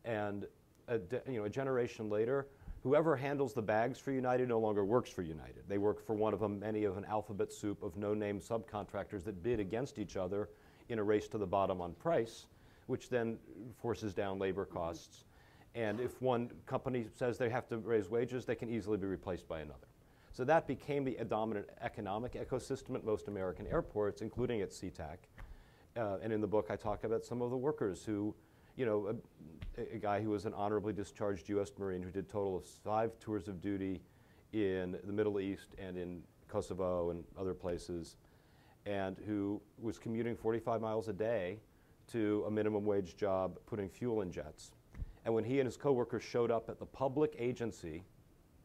And 0.05 0.47
a, 0.88 0.99
you 1.28 1.38
know, 1.38 1.45
a 1.45 1.50
generation 1.50 2.09
later, 2.11 2.47
whoever 2.82 3.16
handles 3.16 3.52
the 3.52 3.62
bags 3.62 3.99
for 3.99 4.12
United 4.12 4.49
no 4.49 4.58
longer 4.58 4.85
works 4.85 5.11
for 5.11 5.23
United. 5.23 5.64
They 5.68 5.78
work 5.78 6.04
for 6.06 6.14
one 6.14 6.32
of 6.32 6.40
them, 6.40 6.61
many 6.61 6.85
of 6.85 6.97
an 6.97 7.04
alphabet 7.04 7.52
soup 7.52 7.82
of 7.82 7.97
no 7.97 8.14
name 8.14 8.40
subcontractors 8.40 9.25
that 9.25 9.42
bid 9.42 9.61
against 9.61 9.99
each 9.99 10.16
other 10.16 10.49
in 10.88 10.99
a 10.99 11.02
race 11.02 11.28
to 11.28 11.38
the 11.38 11.47
bottom 11.47 11.80
on 11.80 11.92
price, 11.94 12.47
which 12.87 13.08
then 13.08 13.38
forces 13.80 14.14
down 14.14 14.38
labor 14.38 14.64
costs. 14.64 15.25
And 15.75 16.00
if 16.00 16.20
one 16.23 16.50
company 16.66 17.06
says 17.14 17.38
they 17.38 17.50
have 17.50 17.68
to 17.68 17.78
raise 17.78 18.08
wages, 18.08 18.44
they 18.44 18.54
can 18.54 18.70
easily 18.70 18.97
be 18.97 19.06
replaced 19.06 19.47
by 19.49 19.61
another. 19.61 19.87
So 20.32 20.44
that 20.44 20.66
became 20.66 21.04
the 21.04 21.16
dominant 21.28 21.68
economic 21.80 22.35
ecosystem 22.35 22.94
at 22.94 23.04
most 23.04 23.28
American 23.28 23.66
airports, 23.66 24.23
including 24.23 24.61
at 24.61 24.70
SeaTac. 24.70 25.16
Uh, 25.97 26.18
and 26.23 26.32
in 26.32 26.40
the 26.40 26.47
book, 26.47 26.68
I 26.70 26.76
talk 26.76 27.04
about 27.04 27.25
some 27.25 27.42
of 27.42 27.50
the 27.50 27.56
workers 27.56 28.04
who, 28.04 28.35
you 28.78 28.87
know, 28.87 29.18
a, 29.76 29.97
a, 29.97 29.99
guy 29.99 30.23
who 30.23 30.30
was 30.30 30.47
an 30.47 30.54
honorably 30.54 30.92
discharged 30.92 31.49
U.S. 31.49 31.73
Marine 31.78 32.00
who 32.00 32.11
did 32.11 32.28
total 32.28 32.56
of 32.56 32.64
five 32.64 33.11
tours 33.18 33.49
of 33.49 33.61
duty 33.61 34.00
in 34.52 34.97
the 35.04 35.12
Middle 35.12 35.40
East 35.40 35.75
and 35.78 35.99
in 35.99 36.23
Kosovo 36.47 37.11
and 37.11 37.25
other 37.37 37.54
places, 37.54 38.16
and 38.87 39.16
who 39.26 39.61
was 39.82 39.99
commuting 39.99 40.37
45 40.37 40.80
miles 40.80 41.08
a 41.08 41.12
day 41.12 41.58
to 42.12 42.44
a 42.47 42.50
minimum 42.50 42.85
wage 42.85 43.16
job 43.16 43.58
putting 43.66 43.88
fuel 43.88 44.23
in 44.23 44.30
jets. 44.30 44.70
And 45.25 45.35
when 45.35 45.42
he 45.42 45.58
and 45.58 45.66
his 45.66 45.76
coworkers 45.76 46.23
showed 46.23 46.52
up 46.52 46.70
at 46.70 46.78
the 46.78 46.87
public 46.87 47.35
agency 47.37 48.04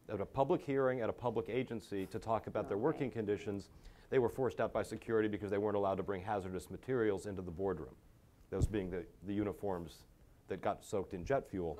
at 0.08 0.20
a 0.20 0.26
public 0.26 0.62
hearing 0.62 1.00
at 1.00 1.08
a 1.08 1.12
public 1.12 1.48
agency 1.48 2.06
to 2.06 2.20
talk 2.20 2.46
about 2.46 2.68
their 2.68 2.78
working 2.78 3.10
conditions, 3.10 3.68
they 4.10 4.20
were 4.20 4.28
forced 4.28 4.60
out 4.60 4.72
by 4.72 4.82
security 4.84 5.28
because 5.28 5.50
they 5.50 5.58
weren't 5.58 5.76
allowed 5.76 5.96
to 5.96 6.02
bring 6.04 6.22
hazardous 6.22 6.70
materials 6.70 7.26
into 7.26 7.42
the 7.42 7.50
boardroom. 7.50 7.94
Those 8.50 8.66
being 8.66 8.90
the, 8.90 9.04
the 9.26 9.34
uniforms 9.34 10.04
that 10.48 10.60
got 10.60 10.84
soaked 10.84 11.14
in 11.14 11.24
jet 11.24 11.48
fuel 11.48 11.78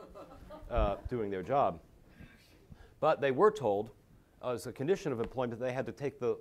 uh, 0.70 0.96
doing 1.08 1.30
their 1.30 1.42
job. 1.42 1.80
But 3.00 3.20
they 3.20 3.30
were 3.30 3.50
told, 3.50 3.90
uh, 4.42 4.52
as 4.52 4.66
a 4.66 4.72
condition 4.72 5.12
of 5.12 5.20
employment, 5.20 5.60
they 5.60 5.72
had 5.72 5.86
to 5.86 5.92
take 5.92 6.18
the, 6.18 6.38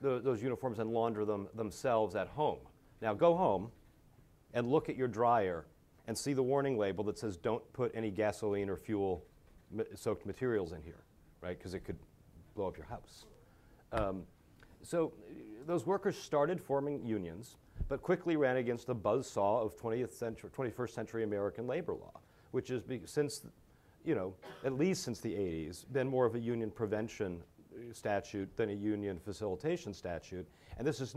the, 0.00 0.20
those 0.20 0.42
uniforms 0.42 0.78
and 0.78 0.90
launder 0.90 1.24
them 1.24 1.48
themselves 1.54 2.14
at 2.14 2.28
home. 2.28 2.58
Now 3.00 3.14
go 3.14 3.34
home 3.34 3.70
and 4.52 4.70
look 4.70 4.88
at 4.88 4.96
your 4.96 5.08
dryer 5.08 5.64
and 6.06 6.16
see 6.16 6.34
the 6.34 6.42
warning 6.42 6.78
label 6.78 7.02
that 7.04 7.18
says 7.18 7.36
don't 7.36 7.62
put 7.72 7.90
any 7.94 8.10
gasoline 8.10 8.68
or 8.68 8.76
fuel 8.76 9.24
soaked 9.94 10.26
materials 10.26 10.72
in 10.72 10.82
here 10.82 11.04
right? 11.44 11.58
Because 11.58 11.74
it 11.74 11.84
could 11.84 11.98
blow 12.56 12.66
up 12.66 12.76
your 12.76 12.86
house. 12.86 13.26
Um, 13.92 14.22
so 14.82 15.12
those 15.66 15.86
workers 15.86 16.16
started 16.16 16.60
forming 16.60 17.04
unions, 17.04 17.56
but 17.88 18.02
quickly 18.02 18.36
ran 18.36 18.56
against 18.56 18.86
the 18.86 18.94
buzzsaw 18.94 19.64
of 19.64 19.76
20th 19.76 20.12
century, 20.12 20.50
21st 20.56 20.90
century 20.90 21.24
American 21.24 21.66
labor 21.66 21.94
law, 21.94 22.20
which 22.52 22.68
has 22.68 22.82
since, 23.04 23.42
you 24.04 24.14
know, 24.14 24.34
at 24.64 24.72
least 24.72 25.02
since 25.02 25.20
the 25.20 25.32
80s, 25.32 25.84
been 25.92 26.08
more 26.08 26.26
of 26.26 26.34
a 26.34 26.38
union 26.38 26.70
prevention 26.70 27.42
uh, 27.74 27.92
statute 27.92 28.56
than 28.56 28.70
a 28.70 28.74
union 28.74 29.18
facilitation 29.18 29.92
statute. 29.92 30.46
And 30.78 30.86
this 30.86 31.00
is 31.00 31.14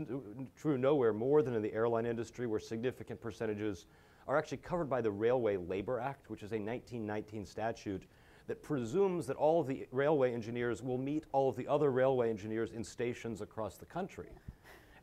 true 0.56 0.78
nowhere 0.78 1.12
more 1.12 1.42
than 1.42 1.54
in 1.54 1.62
the 1.62 1.72
airline 1.72 2.06
industry, 2.06 2.46
where 2.46 2.60
significant 2.60 3.20
percentages 3.20 3.86
are 4.26 4.36
actually 4.36 4.58
covered 4.58 4.90
by 4.90 5.00
the 5.00 5.10
Railway 5.10 5.56
Labor 5.56 5.98
Act, 5.98 6.28
which 6.28 6.42
is 6.42 6.52
a 6.52 6.60
1919 6.60 7.46
statute 7.46 8.02
that 8.46 8.62
presumes 8.62 9.26
that 9.26 9.36
all 9.36 9.60
of 9.60 9.66
the 9.66 9.86
railway 9.90 10.32
engineers 10.32 10.82
will 10.82 10.98
meet 10.98 11.24
all 11.32 11.48
of 11.48 11.56
the 11.56 11.66
other 11.66 11.90
railway 11.90 12.30
engineers 12.30 12.72
in 12.72 12.82
stations 12.82 13.40
across 13.40 13.76
the 13.76 13.84
country 13.84 14.28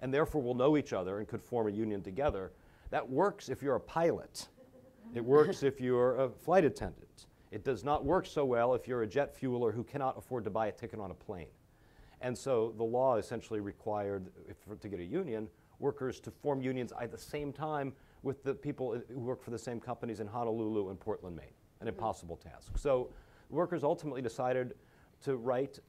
and 0.06 0.14
therefore 0.14 0.40
will 0.40 0.54
know 0.54 0.78
each 0.78 0.94
other 0.94 1.18
and 1.18 1.28
could 1.28 1.42
form 1.42 1.68
a 1.68 1.72
union 1.72 2.00
together. 2.00 2.52
That 2.92 3.10
works 3.10 3.50
if 3.50 3.64
you're 3.64 3.78
a 3.78 3.80
pilot. 3.80 4.50
It 5.16 5.26
works 5.26 5.64
if 5.64 5.82
you're 5.82 6.16
a 6.18 6.30
flight 6.30 6.64
attendant. 6.64 7.26
It 7.50 7.64
does 7.64 7.84
not 7.84 8.06
work 8.06 8.28
so 8.28 8.46
well 8.46 8.76
if 8.76 8.88
you're 8.88 9.02
a 9.02 9.08
jet 9.08 9.36
fueler 9.36 9.74
who 9.74 9.84
cannot 9.84 10.16
afford 10.16 10.44
to 10.44 10.52
buy 10.52 10.68
a 10.68 10.72
ticket 10.72 11.00
on 11.00 11.10
a 11.10 11.16
plane. 11.16 11.48
And 12.22 12.38
so 12.38 12.76
the 12.78 12.84
law 12.84 13.16
essentially 13.16 13.62
required, 13.62 14.30
if, 14.48 14.80
to 14.80 14.88
get 14.88 15.00
a 15.00 15.04
union, 15.04 15.48
workers 15.80 16.20
to 16.20 16.30
form 16.30 16.62
unions 16.62 16.94
at 17.02 17.12
the 17.12 17.18
same 17.18 17.52
time 17.52 17.92
with 18.22 18.44
the 18.44 18.54
people 18.54 18.92
uh, 18.92 19.12
who 19.12 19.22
work 19.22 19.42
for 19.42 19.50
the 19.50 19.58
same 19.58 19.80
companies 19.80 20.20
in 20.20 20.28
Honolulu 20.28 20.92
and 20.92 21.00
Portland, 21.00 21.36
Maine. 21.36 21.48
An 21.82 21.88
impossible 21.88 22.38
task. 22.38 22.78
So 22.78 23.10
workers 23.50 23.84
ultimately 23.84 24.22
decided 24.22 24.76
to 25.24 25.38
write 25.38 25.80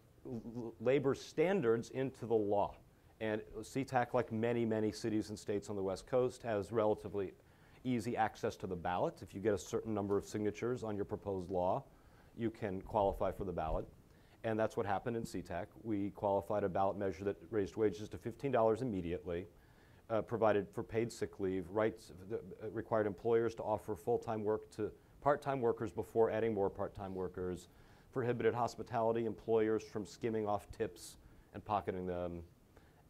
labor 0.81 1.15
standards 1.15 1.91
into 1.91 2.25
the 2.25 2.35
law. 2.35 2.77
And 3.21 3.41
SeaTac, 3.61 4.13
like 4.13 4.31
many, 4.31 4.65
many 4.65 4.93
cities 4.93 5.31
and 5.31 5.39
states 5.39 5.71
on 5.71 5.77
the 5.77 5.83
West 5.83 6.07
Coast, 6.07 6.43
has 6.43 6.71
relatively 6.71 7.33
easy 7.85 8.17
access 8.17 8.57
to 8.57 8.67
the 8.67 8.77
ballot. 8.77 9.23
If 9.23 9.35
you 9.35 9.41
get 9.41 9.55
a 9.55 9.59
certain 9.59 9.95
number 9.95 10.19
of 10.19 10.27
signatures 10.27 10.83
on 10.83 10.97
your 10.97 11.05
proposed 11.05 11.51
law, 11.51 11.85
you 12.37 12.51
can 12.51 12.83
qualify 12.83 13.33
for 13.33 13.45
the 13.45 13.53
ballot. 13.53 13.87
And 14.45 14.59
that's 14.59 14.77
what 14.77 14.85
happened 14.85 15.17
in 15.17 15.23
SeaTac. 15.23 15.67
We 15.83 16.11
qualified 16.11 16.63
a 16.63 16.69
ballot 16.69 16.99
measure 16.99 17.25
that 17.25 17.37
raised 17.51 17.77
wages 17.77 18.09
to 18.11 18.19
$15 18.19 18.83
immediately, 18.83 19.47
uh, 20.11 20.23
provided 20.23 20.69
for 20.69 20.83
paid 20.83 21.11
sick 21.11 21.41
leave, 21.41 21.69
rights, 21.71 22.13
uh, 22.33 22.37
required 22.71 23.07
employers 23.07 23.55
to 23.55 23.63
offer 23.63 23.97
full-time 23.97 24.45
work 24.45 24.71
to 24.73 24.93
part-time 25.23 25.61
workers 25.61 25.91
before 25.91 26.31
adding 26.31 26.55
more 26.55 26.71
part-time 26.71 27.15
workers, 27.15 27.69
prohibited 28.13 28.55
hospitality 28.55 29.27
employers 29.27 29.83
from 29.83 30.05
skimming 30.05 30.47
off 30.47 30.71
tips 30.71 31.17
and 31.55 31.65
pocketing 31.65 32.07
them, 32.07 32.43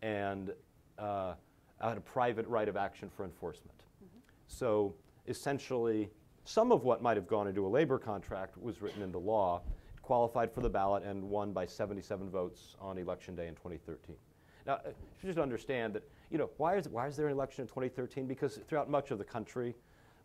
and 0.03 0.53
uh, 0.99 1.35
had 1.81 1.97
a 1.97 2.01
private 2.01 2.47
right 2.47 2.69
of 2.69 2.77
action 2.77 3.11
for 3.11 3.25
enforcement. 3.25 3.85
Mm 4.03 4.09
-hmm. 4.09 4.21
So 4.47 4.95
essentially, 5.27 6.11
some 6.45 6.73
of 6.73 6.85
what 6.85 7.03
might 7.03 7.17
have 7.17 7.27
gone 7.27 7.49
into 7.49 7.67
a 7.67 7.69
labor 7.69 7.99
contract 7.99 8.57
was 8.57 8.81
written 8.81 9.03
into 9.03 9.19
law, 9.19 9.63
qualified 10.03 10.53
for 10.53 10.63
the 10.63 10.71
ballot, 10.71 11.03
and 11.03 11.31
won 11.31 11.53
by 11.53 11.67
77 11.67 12.31
votes 12.31 12.77
on 12.79 12.99
election 12.99 13.35
day 13.35 13.49
in 13.49 13.55
2013. 13.55 14.17
Now, 14.65 14.75
uh, 14.75 14.89
you 14.89 14.95
should 15.19 15.29
just 15.29 15.39
understand 15.39 15.95
that, 15.95 16.03
you 16.31 16.39
know, 16.39 16.51
why 16.57 16.77
is, 16.79 16.89
why 16.89 17.07
is 17.09 17.17
there 17.17 17.27
an 17.27 17.33
election 17.33 17.63
in 17.63 17.69
2013? 17.69 18.27
Because 18.27 18.61
throughout 18.67 18.89
much 18.89 19.11
of 19.11 19.19
the 19.19 19.25
country, 19.25 19.75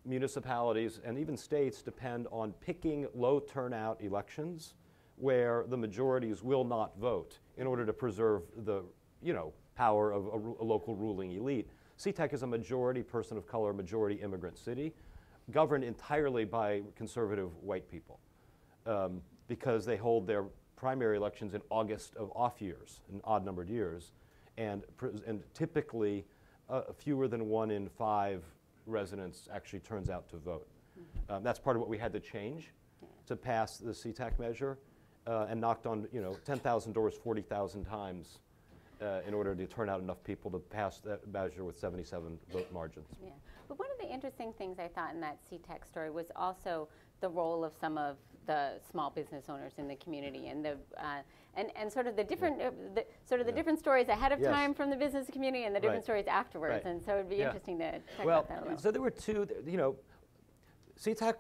municipalities 0.06 1.00
and 1.04 1.18
even 1.18 1.38
states 1.38 1.82
depend 1.82 2.28
on 2.32 2.54
picking 2.54 3.08
low 3.14 3.40
turnout 3.40 4.02
elections 4.02 4.76
where 5.16 5.64
the 5.68 5.78
majorities 5.78 6.44
will 6.44 6.64
not 6.64 6.98
vote 6.98 7.40
in 7.58 7.68
order 7.68 7.86
to 7.86 7.94
preserve 7.94 8.42
the 8.66 8.84
you 9.22 9.34
know, 9.34 9.54
power 9.76 10.12
of 10.12 10.26
a, 10.28 10.64
a 10.64 10.66
local 10.66 10.96
ruling 10.96 11.32
elite. 11.34 11.70
SeaTac 11.98 12.34
is 12.34 12.44
a 12.44 12.48
majority 12.48 13.04
person 13.04 13.38
of 13.38 13.48
color, 13.48 13.74
majority 13.74 14.16
immigrant 14.22 14.58
city, 14.58 14.94
governed 15.52 15.84
entirely 15.84 16.46
by 16.46 16.82
conservative 16.96 17.50
white 17.62 17.90
people 17.90 18.20
um, 18.86 19.22
because 19.48 19.86
they 19.86 19.98
hold 19.98 20.26
their 20.28 20.46
primary 20.76 21.18
elections 21.18 21.54
in 21.54 21.62
August 21.70 22.16
of 22.16 22.32
off 22.36 22.62
years, 22.62 23.02
in 23.12 23.22
odd 23.24 23.46
numbered 23.46 23.70
years, 23.70 24.12
and, 24.58 24.84
and 25.28 25.44
typically 25.54 26.26
uh, 26.70 26.82
fewer 26.98 27.28
than 27.28 27.48
one 27.48 27.70
in 27.70 27.88
five 27.88 28.44
residents 28.88 29.48
actually 29.54 29.80
turns 29.80 30.10
out 30.10 30.28
to 30.30 30.38
vote. 30.38 30.68
Mm-hmm. 31.00 31.34
Um, 31.34 31.44
that's 31.44 31.60
part 31.60 31.76
of 31.76 31.82
what 31.82 31.90
we 31.90 31.98
had 31.98 32.14
to 32.14 32.20
change 32.20 32.72
to 33.28 33.36
pass 33.36 33.78
the 33.78 33.92
SeaTac 33.92 34.40
measure 34.40 34.78
uh, 35.28 35.48
and 35.50 35.62
knocked 35.62 35.86
on 35.86 36.08
you 36.12 36.22
know 36.22 36.36
10,000 36.46 36.94
doors 36.94 37.14
40,000 37.24 37.86
times 37.86 38.40
uh, 39.02 39.22
in 39.28 39.34
order 39.34 39.56
to 39.56 39.66
turn 39.68 39.90
out 39.90 40.00
enough 40.00 40.24
people 40.24 40.52
to 40.52 40.60
pass 40.60 41.00
that 41.00 41.28
measure 41.28 41.64
with 41.64 41.78
77 41.78 42.38
vote 42.52 42.72
margins. 42.72 43.08
Yeah. 43.24 43.32
But 43.68 43.80
one 43.80 43.90
of 43.92 43.98
the 44.06 44.14
interesting 44.14 44.54
things 44.58 44.80
I 44.80 44.88
thought 44.88 45.14
in 45.14 45.22
that 45.22 45.38
SeaTac 45.50 45.86
story 45.86 46.12
was 46.12 46.28
also 46.36 46.88
the 47.22 47.30
role 47.30 47.64
of 47.64 47.74
some 47.80 47.98
of 47.98 48.18
the 48.48 48.80
small 48.90 49.10
business 49.10 49.46
owners 49.50 49.74
in 49.78 49.88
the 49.88 49.96
community 49.96 50.48
and 50.48 50.66
the 50.66 50.78
uh, 50.98 51.22
and, 51.56 51.70
and 51.76 51.92
sort 51.92 52.08
of 52.08 52.16
the 52.16 52.24
different 52.24 52.58
yeah. 52.60 52.68
uh, 52.68 52.72
the, 52.96 53.06
sort 53.26 53.40
of 53.40 53.46
the 53.46 53.52
yeah. 53.52 53.58
different 53.58 53.80
stories 53.80 54.08
ahead 54.08 54.32
of 54.32 54.40
yes. 54.40 54.52
time 54.52 54.74
from 54.74 54.90
the 54.90 54.96
business 54.96 55.28
community 55.32 55.66
and 55.66 55.76
the 55.76 55.80
different 55.80 56.00
right. 56.00 56.04
stories 56.04 56.28
afterwards. 56.28 56.84
Right. 56.86 56.92
And 56.92 57.02
so 57.04 57.16
it'd 57.16 57.30
be 57.30 57.38
yeah. 57.38 57.46
interesting 57.46 57.78
to 57.80 57.92
talk 58.18 58.26
well, 58.26 58.46
that 58.50 58.60
a 58.60 58.62
little. 58.64 58.78
So 58.78 58.92
there 58.92 59.02
were 59.02 59.12
two, 59.12 59.48
you 59.66 59.78
know, 59.78 59.96
SeaTac, 61.00 61.36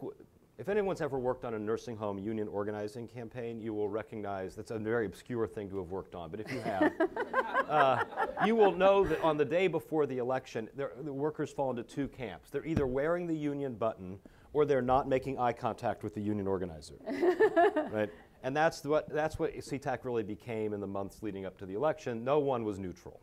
if 0.62 0.70
anyone's 0.70 1.02
ever 1.02 1.18
worked 1.18 1.44
on 1.44 1.56
a 1.56 1.60
nursing 1.60 1.98
home 1.98 2.20
union 2.20 2.48
organizing 2.48 3.08
campaign, 3.08 3.60
you 3.60 3.74
will 3.74 3.90
recognize 3.90 4.56
that's 4.56 4.70
a 4.70 4.78
very 4.78 5.08
obscure 5.08 5.48
thing 5.48 5.68
to 5.68 5.80
have 5.80 5.90
worked 5.90 6.14
on. 6.14 6.30
But 6.30 6.40
if 6.40 6.52
you 6.52 6.60
have, 6.60 6.92
uh, 7.68 8.04
you 8.46 8.56
will 8.56 8.72
know 8.72 9.04
that 9.04 9.20
on 9.24 9.38
the 9.38 9.44
day 9.44 9.68
before 9.68 10.06
the 10.06 10.20
election, 10.20 10.70
the 10.76 11.12
workers 11.12 11.50
fall 11.50 11.72
into 11.72 11.82
two 11.82 12.08
camps. 12.08 12.52
They're 12.52 12.64
either 12.64 12.86
wearing 12.86 13.26
the 13.26 13.36
union 13.36 13.74
button 13.74 14.20
or 14.54 14.66
they're 14.66 14.84
not 14.84 15.10
making 15.10 15.40
eye 15.40 15.54
contact 15.54 16.04
with 16.04 16.14
the 16.14 16.22
union 16.22 16.46
organizer. 16.46 17.00
right? 17.92 18.12
And 18.44 18.56
that's 18.56 18.84
what, 18.84 19.10
that's 19.10 19.40
what 19.40 19.56
SeaTac 19.56 20.06
really 20.06 20.22
became 20.22 20.74
in 20.74 20.80
the 20.80 20.86
months 20.86 21.24
leading 21.24 21.44
up 21.44 21.58
to 21.58 21.66
the 21.66 21.74
election. 21.74 22.24
No 22.24 22.38
one 22.38 22.64
was 22.64 22.78
neutral. 22.78 23.20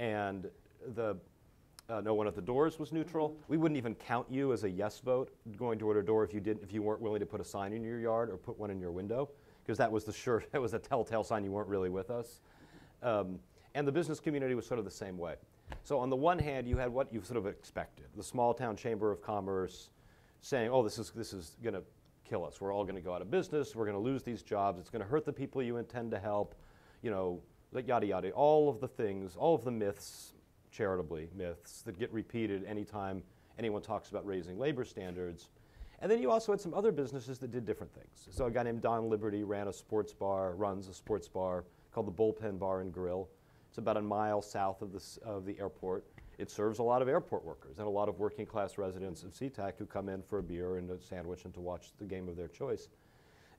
And 0.00 0.50
the, 0.96 1.16
uh, 1.88 2.00
no 2.00 2.14
one 2.14 2.26
at 2.26 2.34
the 2.34 2.42
doors 2.42 2.78
was 2.78 2.92
neutral. 2.92 3.30
Mm-hmm. 3.30 3.42
We 3.48 3.56
wouldn't 3.56 3.78
even 3.78 3.94
count 3.94 4.26
you 4.30 4.52
as 4.52 4.64
a 4.64 4.70
yes 4.70 4.98
vote 5.00 5.30
going 5.56 5.78
door 5.78 5.94
to 5.94 6.02
door 6.02 6.24
if 6.24 6.34
you 6.34 6.40
didn't, 6.40 6.62
if 6.62 6.72
you 6.72 6.82
weren't 6.82 7.00
willing 7.00 7.20
to 7.20 7.26
put 7.26 7.40
a 7.40 7.44
sign 7.44 7.72
in 7.72 7.82
your 7.82 8.00
yard 8.00 8.30
or 8.30 8.36
put 8.36 8.58
one 8.58 8.70
in 8.70 8.80
your 8.80 8.90
window, 8.90 9.30
because 9.64 9.78
that 9.78 9.90
was 9.90 10.04
the 10.04 10.12
sure, 10.12 10.44
that 10.52 10.60
was 10.60 10.74
a 10.74 10.78
telltale 10.78 11.24
sign 11.24 11.44
you 11.44 11.52
weren't 11.52 11.68
really 11.68 11.90
with 11.90 12.10
us. 12.10 12.40
Um, 13.02 13.38
and 13.74 13.86
the 13.86 13.92
business 13.92 14.18
community 14.18 14.54
was 14.54 14.66
sort 14.66 14.78
of 14.78 14.84
the 14.84 14.90
same 14.90 15.18
way. 15.18 15.34
So 15.82 15.98
on 15.98 16.10
the 16.10 16.16
one 16.16 16.38
hand, 16.38 16.66
you 16.66 16.76
had 16.76 16.88
what 16.88 17.12
you 17.12 17.20
sort 17.22 17.36
of 17.36 17.46
expected: 17.46 18.06
the 18.16 18.22
small 18.22 18.54
town 18.54 18.76
chamber 18.76 19.10
of 19.10 19.20
commerce 19.20 19.90
saying, 20.40 20.70
"Oh, 20.70 20.82
this 20.82 20.98
is 20.98 21.10
this 21.10 21.32
is 21.32 21.56
going 21.62 21.74
to 21.74 21.82
kill 22.24 22.44
us. 22.44 22.60
We're 22.60 22.72
all 22.72 22.84
going 22.84 22.96
to 22.96 23.00
go 23.00 23.14
out 23.14 23.22
of 23.22 23.30
business. 23.30 23.74
We're 23.74 23.84
going 23.84 23.96
to 23.96 24.02
lose 24.02 24.22
these 24.22 24.42
jobs. 24.42 24.80
It's 24.80 24.90
going 24.90 25.02
to 25.02 25.08
hurt 25.08 25.24
the 25.24 25.32
people 25.32 25.62
you 25.62 25.76
intend 25.76 26.10
to 26.12 26.18
help. 26.18 26.54
You 27.02 27.10
know, 27.10 27.42
yada 27.72 28.06
yada. 28.06 28.30
All 28.30 28.68
of 28.68 28.80
the 28.80 28.88
things, 28.88 29.36
all 29.36 29.54
of 29.54 29.64
the 29.64 29.70
myths, 29.70 30.32
charitably 30.76 31.28
myths 31.34 31.82
that 31.82 31.98
get 31.98 32.12
repeated 32.12 32.64
anytime 32.64 33.22
anyone 33.58 33.80
talks 33.80 34.10
about 34.10 34.26
raising 34.26 34.58
labor 34.58 34.84
standards. 34.84 35.48
And 36.00 36.10
then 36.10 36.20
you 36.20 36.30
also 36.30 36.52
had 36.52 36.60
some 36.60 36.74
other 36.74 36.92
businesses 36.92 37.38
that 37.38 37.50
did 37.50 37.64
different 37.64 37.94
things. 37.94 38.28
So 38.30 38.44
a 38.44 38.50
guy 38.50 38.62
named 38.62 38.82
Don 38.82 39.08
Liberty 39.08 39.44
ran 39.44 39.68
a 39.68 39.72
sports 39.72 40.12
bar, 40.12 40.54
runs 40.54 40.88
a 40.88 40.94
sports 40.94 41.28
bar 41.28 41.64
called 41.92 42.06
the 42.06 42.12
Bullpen 42.12 42.58
Bar 42.58 42.80
and 42.82 42.92
Grill. 42.92 43.28
It's 43.70 43.78
about 43.78 43.96
a 43.96 44.02
mile 44.02 44.42
south 44.42 44.82
of 44.82 44.92
the, 44.92 45.02
of 45.24 45.46
the 45.46 45.58
airport. 45.58 46.04
It 46.36 46.50
serves 46.50 46.78
a 46.78 46.82
lot 46.82 47.00
of 47.00 47.08
airport 47.08 47.46
workers 47.46 47.78
and 47.78 47.86
a 47.86 47.90
lot 47.90 48.10
of 48.10 48.18
working 48.18 48.44
class 48.44 48.76
residents 48.76 49.22
of 49.22 49.32
SeaTac 49.32 49.78
who 49.78 49.86
come 49.86 50.10
in 50.10 50.22
for 50.22 50.38
a 50.38 50.42
beer 50.42 50.76
and 50.76 50.90
a 50.90 51.00
sandwich 51.00 51.46
and 51.46 51.54
to 51.54 51.60
watch 51.60 51.92
the 51.98 52.04
game 52.04 52.28
of 52.28 52.36
their 52.36 52.48
choice. 52.48 52.88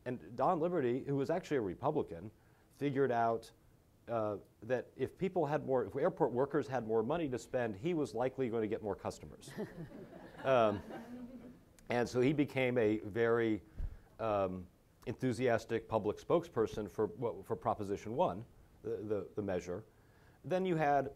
And 0.05 0.19
Don 0.35 0.59
Liberty, 0.59 1.03
who 1.07 1.15
was 1.15 1.31
actually 1.31 1.57
a 1.57 1.61
Republican, 1.61 2.29
figured 2.77 3.11
out 3.11 3.49
uh, 4.11 4.35
that 4.63 4.87
if 4.95 5.17
people 5.17 5.45
had 5.45 5.65
more, 5.65 5.85
if 5.85 5.95
airport 5.95 6.31
workers 6.31 6.67
had 6.67 6.87
more 6.87 7.03
money 7.03 7.27
to 7.27 7.37
spend, 7.37 7.75
he 7.75 7.93
was 7.93 8.13
likely 8.13 8.49
going 8.49 8.61
to 8.61 8.67
get 8.67 8.81
more 8.83 8.95
customers. 8.95 9.49
um, 10.45 10.79
and 11.89 12.07
so 12.07 12.21
he 12.21 12.33
became 12.33 12.77
a 12.77 12.99
very 13.05 13.61
um, 14.19 14.63
enthusiastic 15.05 15.87
public 15.87 16.19
spokesperson 16.19 16.89
for, 16.89 17.09
for 17.45 17.55
Proposition 17.55 18.15
1, 18.15 18.43
the, 18.83 18.89
the, 19.07 19.27
the 19.35 19.41
measure. 19.41 19.83
Then 20.43 20.65
you 20.65 20.75
had 20.75 21.09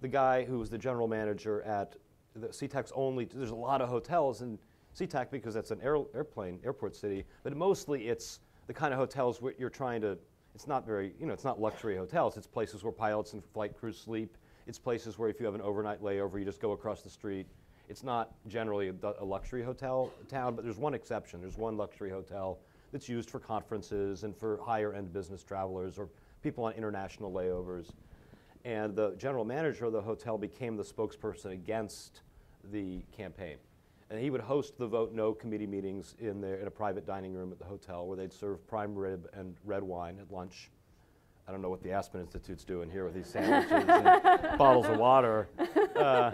the 0.00 0.08
guy 0.08 0.44
who 0.44 0.58
was 0.58 0.70
the 0.70 0.78
general 0.78 1.08
manager 1.08 1.62
at 1.62 1.96
the 2.36 2.48
SeaTac's 2.48 2.92
only, 2.94 3.26
there's 3.26 3.50
a 3.50 3.54
lot 3.54 3.80
of 3.80 3.88
hotels 3.88 4.42
in 4.42 4.58
SeaTac 4.98 5.30
because 5.30 5.54
that's 5.54 5.70
an 5.70 5.80
air, 5.82 5.98
airplane, 6.14 6.58
airport 6.64 6.96
city, 6.96 7.24
but 7.42 7.56
mostly 7.56 8.08
it's 8.08 8.40
the 8.66 8.74
kind 8.74 8.92
of 8.92 8.98
hotels 8.98 9.40
where 9.40 9.54
you're 9.58 9.70
trying 9.70 10.00
to, 10.00 10.18
it's 10.54 10.66
not 10.66 10.86
very, 10.86 11.14
you 11.18 11.26
know, 11.26 11.32
it's 11.32 11.44
not 11.44 11.60
luxury 11.60 11.96
hotels. 11.96 12.36
It's 12.36 12.46
places 12.46 12.82
where 12.82 12.92
pilots 12.92 13.32
and 13.32 13.44
flight 13.44 13.76
crews 13.76 13.98
sleep. 13.98 14.36
It's 14.66 14.78
places 14.78 15.18
where 15.18 15.28
if 15.28 15.40
you 15.40 15.46
have 15.46 15.54
an 15.54 15.60
overnight 15.60 16.02
layover, 16.02 16.38
you 16.38 16.44
just 16.44 16.60
go 16.60 16.72
across 16.72 17.02
the 17.02 17.10
street. 17.10 17.46
It's 17.88 18.02
not 18.02 18.32
generally 18.46 18.88
a, 18.88 18.94
a 19.18 19.24
luxury 19.24 19.62
hotel 19.62 20.10
town, 20.28 20.54
but 20.54 20.64
there's 20.64 20.78
one 20.78 20.94
exception. 20.94 21.40
There's 21.40 21.58
one 21.58 21.76
luxury 21.76 22.10
hotel 22.10 22.58
that's 22.92 23.08
used 23.08 23.28
for 23.28 23.40
conferences 23.40 24.24
and 24.24 24.34
for 24.34 24.58
higher 24.62 24.94
end 24.94 25.12
business 25.12 25.42
travelers 25.42 25.98
or 25.98 26.08
people 26.42 26.64
on 26.64 26.72
international 26.74 27.32
layovers 27.32 27.90
and 28.64 28.96
the 28.96 29.14
general 29.16 29.44
manager 29.44 29.84
of 29.84 29.92
the 29.92 30.00
hotel 30.00 30.38
became 30.38 30.76
the 30.76 30.82
spokesperson 30.82 31.52
against 31.52 32.22
the 32.72 33.02
campaign. 33.14 33.56
And 34.10 34.20
he 34.20 34.30
would 34.30 34.40
host 34.40 34.78
the 34.78 34.86
Vote 34.86 35.12
No 35.12 35.32
committee 35.32 35.66
meetings 35.66 36.14
in, 36.18 36.40
their, 36.40 36.56
in 36.56 36.66
a 36.66 36.70
private 36.70 37.06
dining 37.06 37.32
room 37.32 37.50
at 37.52 37.58
the 37.58 37.64
hotel 37.64 38.06
where 38.06 38.16
they'd 38.16 38.32
serve 38.32 38.66
prime 38.66 38.94
rib 38.94 39.28
and 39.32 39.56
red 39.64 39.82
wine 39.82 40.18
at 40.20 40.30
lunch. 40.30 40.70
I 41.46 41.52
don't 41.52 41.60
know 41.60 41.68
what 41.68 41.82
the 41.82 41.92
Aspen 41.92 42.20
Institute's 42.20 42.64
doing 42.64 42.90
here 42.90 43.04
with 43.04 43.14
these 43.14 43.26
sandwiches 43.26 43.84
and 43.86 44.04
bottles 44.58 44.86
of 44.86 44.98
water. 44.98 45.48
Uh, 45.94 46.30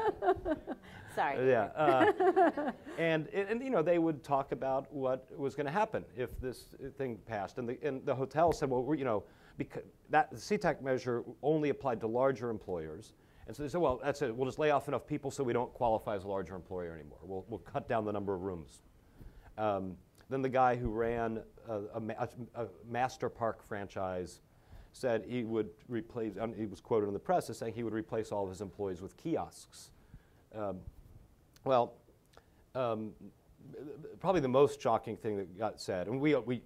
Sorry. 1.15 1.49
Yeah. 1.49 1.65
Uh, 1.75 2.73
and, 2.99 3.27
and, 3.29 3.63
you 3.63 3.71
know, 3.71 3.83
they 3.83 3.99
would 3.99 4.23
talk 4.23 4.53
about 4.53 4.93
what 4.93 5.27
was 5.37 5.55
going 5.55 5.67
to 5.67 5.73
happen 5.73 6.05
if 6.17 6.41
this 6.41 6.67
thing 6.97 7.19
passed. 7.27 7.59
And 7.59 7.69
the, 7.69 7.79
and 7.83 8.05
the 8.07 8.15
hotel 8.15 8.53
said, 8.53 8.71
well, 8.71 8.95
you 8.95 9.05
know, 9.05 9.25
because 9.57 9.83
that 10.11 10.31
the 10.31 10.37
SeaTac 10.37 10.81
measure 10.81 11.25
only 11.43 11.71
applied 11.71 12.01
to 12.01 12.07
larger 12.07 12.49
employers. 12.49 13.13
And 13.51 13.57
so 13.57 13.65
they 13.65 13.69
said, 13.69 13.81
well, 13.81 14.01
that's 14.01 14.23
it. 14.23 14.37
We'll 14.37 14.47
just 14.47 14.61
lay 14.61 14.71
off 14.71 14.87
enough 14.87 15.09
people 15.09 15.33
so 15.33 15.43
we 15.43 15.53
don't 15.53 15.75
qualify 15.75 16.15
as 16.15 16.23
a 16.23 16.29
larger 16.29 16.55
employer 16.55 16.95
anymore. 16.95 17.19
We'll, 17.25 17.45
we'll 17.49 17.59
cut 17.59 17.89
down 17.89 18.05
the 18.05 18.13
number 18.13 18.33
of 18.33 18.43
rooms. 18.43 18.83
Um, 19.59 19.97
then 20.29 20.41
the 20.41 20.49
guy 20.49 20.77
who 20.77 20.89
ran 20.89 21.43
a, 21.69 21.75
a, 21.75 22.29
a- 22.55 22.69
MasterPark 22.89 23.55
franchise 23.67 24.41
said 24.93 25.25
he 25.27 25.43
would 25.43 25.69
replace, 25.89 26.35
um, 26.39 26.55
he 26.55 26.65
was 26.65 26.81
quoted 26.81 27.09
in 27.09 27.13
the 27.13 27.19
press 27.19 27.51
as 27.51 27.59
saying 27.59 27.75
he 27.75 27.83
would 27.83 27.93
replace 27.93 28.31
all 28.31 28.45
of 28.45 28.51
his 28.51 28.61
employees 28.61 29.03
with 29.03 29.17
kiosks. 29.17 29.91
Um, 30.55 30.77
well, 31.65 31.95
um, 32.77 33.11
probably 34.21 34.43
the 34.43 34.49
most 34.49 34.81
shocking 34.81 35.17
thing 35.17 35.37
that 35.39 35.59
got 35.59 35.81
said, 35.81 36.07
and 36.07 36.21
we, 36.21 36.37
we, 36.37 36.63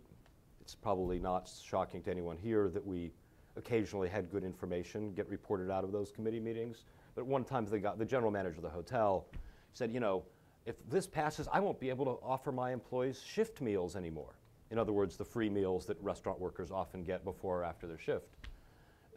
it's 0.60 0.74
probably 0.74 1.18
not 1.18 1.50
shocking 1.64 2.02
to 2.02 2.10
anyone 2.10 2.36
here 2.36 2.68
that 2.68 2.86
we 2.86 3.10
occasionally 3.56 4.08
had 4.08 4.30
good 4.30 4.44
information 4.44 5.12
get 5.12 5.28
reported 5.28 5.70
out 5.70 5.84
of 5.84 5.92
those 5.92 6.10
committee 6.10 6.40
meetings. 6.40 6.84
But 7.14 7.26
one 7.26 7.44
time 7.44 7.64
the, 7.66 7.78
guy, 7.78 7.94
the 7.96 8.04
general 8.04 8.32
manager 8.32 8.56
of 8.56 8.62
the 8.62 8.70
hotel 8.70 9.26
said, 9.72 9.92
you 9.92 10.00
know, 10.00 10.24
if 10.66 10.76
this 10.88 11.06
passes, 11.06 11.46
I 11.52 11.60
won't 11.60 11.78
be 11.78 11.90
able 11.90 12.04
to 12.06 12.18
offer 12.22 12.50
my 12.50 12.72
employees 12.72 13.22
shift 13.24 13.60
meals 13.60 13.96
anymore. 13.96 14.34
In 14.70 14.78
other 14.78 14.92
words, 14.92 15.16
the 15.16 15.24
free 15.24 15.50
meals 15.50 15.86
that 15.86 16.02
restaurant 16.02 16.40
workers 16.40 16.70
often 16.70 17.04
get 17.04 17.24
before 17.24 17.60
or 17.60 17.64
after 17.64 17.86
their 17.86 17.98
shift. 17.98 18.36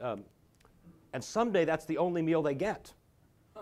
Um, 0.02 0.24
and 1.14 1.24
someday 1.24 1.66
that's 1.66 1.86
the 1.86 1.98
only 1.98 2.22
meal 2.22 2.42
they 2.42 2.54
get. 2.54 2.92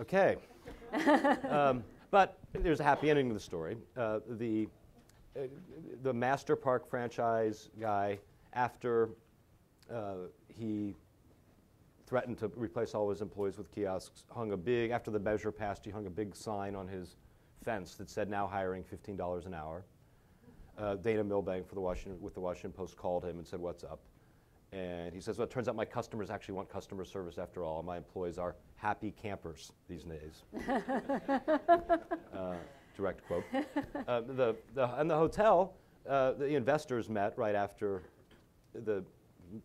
okay. 0.00 0.36
Um, 1.48 1.82
but 2.10 2.38
there's 2.52 2.80
a 2.80 2.84
happy 2.84 3.08
ending 3.08 3.28
to 3.28 3.34
the 3.34 3.40
story. 3.40 3.78
Uh, 3.96 4.18
the, 4.28 4.68
the 5.34 6.12
MasterPark 6.12 6.86
franchise 6.88 7.70
guy, 7.80 8.18
after 8.52 9.10
uh, 9.92 10.14
he 10.48 10.94
threatened 12.06 12.38
to 12.38 12.48
replace 12.56 12.94
all 12.94 13.08
his 13.08 13.22
employees 13.22 13.56
with 13.56 13.70
kiosks, 13.70 14.24
hung 14.30 14.52
a 14.52 14.56
big, 14.56 14.90
after 14.90 15.10
the 15.10 15.18
measure 15.18 15.50
passed, 15.50 15.84
he 15.84 15.90
hung 15.90 16.06
a 16.06 16.10
big 16.10 16.36
sign 16.36 16.74
on 16.74 16.86
his 16.86 17.16
fence 17.64 17.94
that 17.94 18.10
said, 18.10 18.28
now 18.28 18.46
hiring 18.46 18.84
$15 18.84 19.46
an 19.46 19.54
hour. 19.54 19.84
Uh, 20.78 20.96
Dana 20.96 21.22
Milbank 21.24 21.68
for 21.68 21.74
the 21.74 21.80
Washington, 21.80 22.20
with 22.20 22.34
the 22.34 22.40
Washington 22.40 22.72
Post 22.72 22.96
called 22.96 23.24
him 23.24 23.38
and 23.38 23.46
said, 23.46 23.60
what's 23.60 23.84
up? 23.84 24.00
And 24.72 25.14
he 25.14 25.20
says, 25.20 25.36
well, 25.36 25.46
it 25.46 25.50
turns 25.50 25.68
out 25.68 25.76
my 25.76 25.84
customers 25.84 26.30
actually 26.30 26.54
want 26.54 26.70
customer 26.70 27.04
service 27.04 27.36
after 27.36 27.62
all. 27.62 27.82
My 27.82 27.98
employees 27.98 28.38
are 28.38 28.56
happy 28.76 29.10
campers 29.10 29.72
these 29.88 30.04
days. 30.04 30.42
uh, 32.34 32.54
direct 32.96 33.26
quote. 33.26 33.44
Uh, 34.08 34.20
the, 34.20 34.56
the, 34.74 34.98
and 34.98 35.08
the 35.08 35.14
hotel, 35.14 35.74
uh, 36.08 36.32
the 36.32 36.56
investors 36.56 37.08
met 37.08 37.32
right 37.38 37.54
after 37.54 38.02
the 38.74 39.04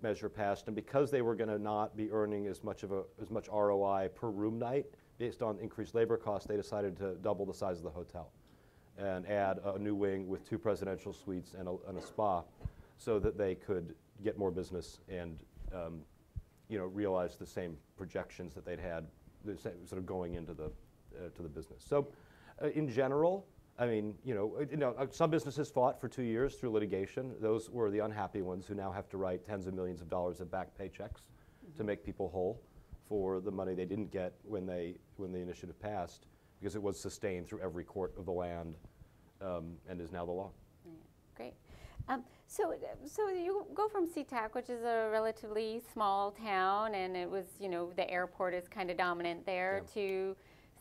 measure 0.03 0.29
passed, 0.29 0.67
and 0.67 0.75
because 0.75 1.09
they 1.09 1.23
were 1.23 1.33
going 1.33 1.49
to 1.49 1.57
not 1.57 1.97
be 1.97 2.11
earning 2.11 2.45
as 2.45 2.63
much 2.63 2.83
of 2.83 2.91
a, 2.91 3.01
as 3.21 3.31
much 3.31 3.47
ROI 3.47 4.09
per 4.13 4.29
room 4.29 4.59
night 4.59 4.85
based 5.17 5.41
on 5.41 5.57
increased 5.59 5.95
labor 5.95 6.17
costs, 6.17 6.47
they 6.47 6.55
decided 6.55 6.95
to 6.97 7.15
double 7.15 7.45
the 7.45 7.53
size 7.53 7.77
of 7.77 7.83
the 7.83 7.89
hotel 7.89 8.31
and 8.97 9.27
add 9.27 9.59
a 9.63 9.79
new 9.79 9.95
wing 9.95 10.27
with 10.27 10.47
two 10.47 10.57
presidential 10.57 11.13
suites 11.13 11.53
and 11.57 11.67
a, 11.67 11.75
and 11.87 11.97
a 11.97 12.01
spa, 12.01 12.43
so 12.97 13.19
that 13.19 13.37
they 13.37 13.55
could 13.55 13.95
get 14.23 14.37
more 14.37 14.51
business 14.51 14.99
and 15.09 15.39
um, 15.73 16.01
you 16.69 16.77
know 16.77 16.85
realize 16.85 17.35
the 17.37 17.45
same 17.45 17.77
projections 17.97 18.53
that 18.53 18.65
they'd 18.65 18.79
had, 18.79 19.05
the 19.45 19.57
same, 19.57 19.73
sort 19.85 19.99
of 19.99 20.05
going 20.05 20.35
into 20.35 20.53
the 20.53 20.65
uh, 20.65 21.29
to 21.35 21.41
the 21.43 21.49
business. 21.49 21.83
So, 21.87 22.07
uh, 22.61 22.67
in 22.69 22.89
general, 22.89 23.45
I 23.79 23.85
mean, 23.85 24.15
you 24.23 24.33
know, 24.33 24.57
uh, 24.59 24.65
you 24.69 24.77
know, 24.77 24.95
uh, 24.97 25.07
some 25.11 25.29
businesses 25.29 25.69
fought 25.69 25.99
for 25.99 26.07
two 26.07 26.23
years 26.23 26.55
through 26.55 26.71
litigation. 26.71 27.35
Those 27.39 27.69
were 27.69 27.91
the 27.91 27.99
unhappy 27.99 28.41
ones 28.41 28.65
who 28.65 28.73
now 28.73 28.91
have 28.91 29.07
to 29.09 29.17
write 29.17 29.45
tens 29.45 29.67
of 29.67 29.73
millions 29.73 30.01
of 30.01 30.09
dollars 30.09 30.41
of 30.41 30.49
back 30.49 30.69
paychecks 30.79 31.29
to 31.75 31.83
make 31.83 32.03
people 32.03 32.29
whole 32.29 32.61
for 33.07 33.39
the 33.39 33.51
money 33.51 33.75
they 33.75 33.85
didn't 33.85 34.11
get 34.11 34.33
when 34.43 34.65
they 34.65 34.95
when 35.17 35.31
the 35.31 35.39
initiative 35.39 35.79
passed, 35.79 36.25
because 36.59 36.75
it 36.75 36.81
was 36.81 36.99
sustained 36.99 37.47
through 37.47 37.61
every 37.61 37.83
court 37.83 38.13
of 38.17 38.25
the 38.25 38.31
land, 38.31 38.75
um, 39.41 39.75
and 39.87 40.01
is 40.01 40.11
now 40.11 40.25
the 40.25 40.31
law. 40.31 40.49
Great. 41.35 41.53
Um, 42.09 42.23
so, 42.47 42.73
so 43.05 43.29
you 43.29 43.65
go 43.73 43.87
from 43.89 44.07
SeaTac, 44.07 44.53
which 44.55 44.69
is 44.69 44.81
a 44.83 45.09
relatively 45.11 45.81
small 45.93 46.31
town, 46.31 46.95
and 46.95 47.15
it 47.17 47.29
was, 47.29 47.45
you 47.59 47.67
know, 47.69 47.91
the 47.95 48.09
airport 48.09 48.53
is 48.53 48.67
kind 48.67 48.89
of 48.89 48.97
dominant 48.97 49.45
there, 49.45 49.83
Yeah. 49.83 49.93
to 49.93 50.35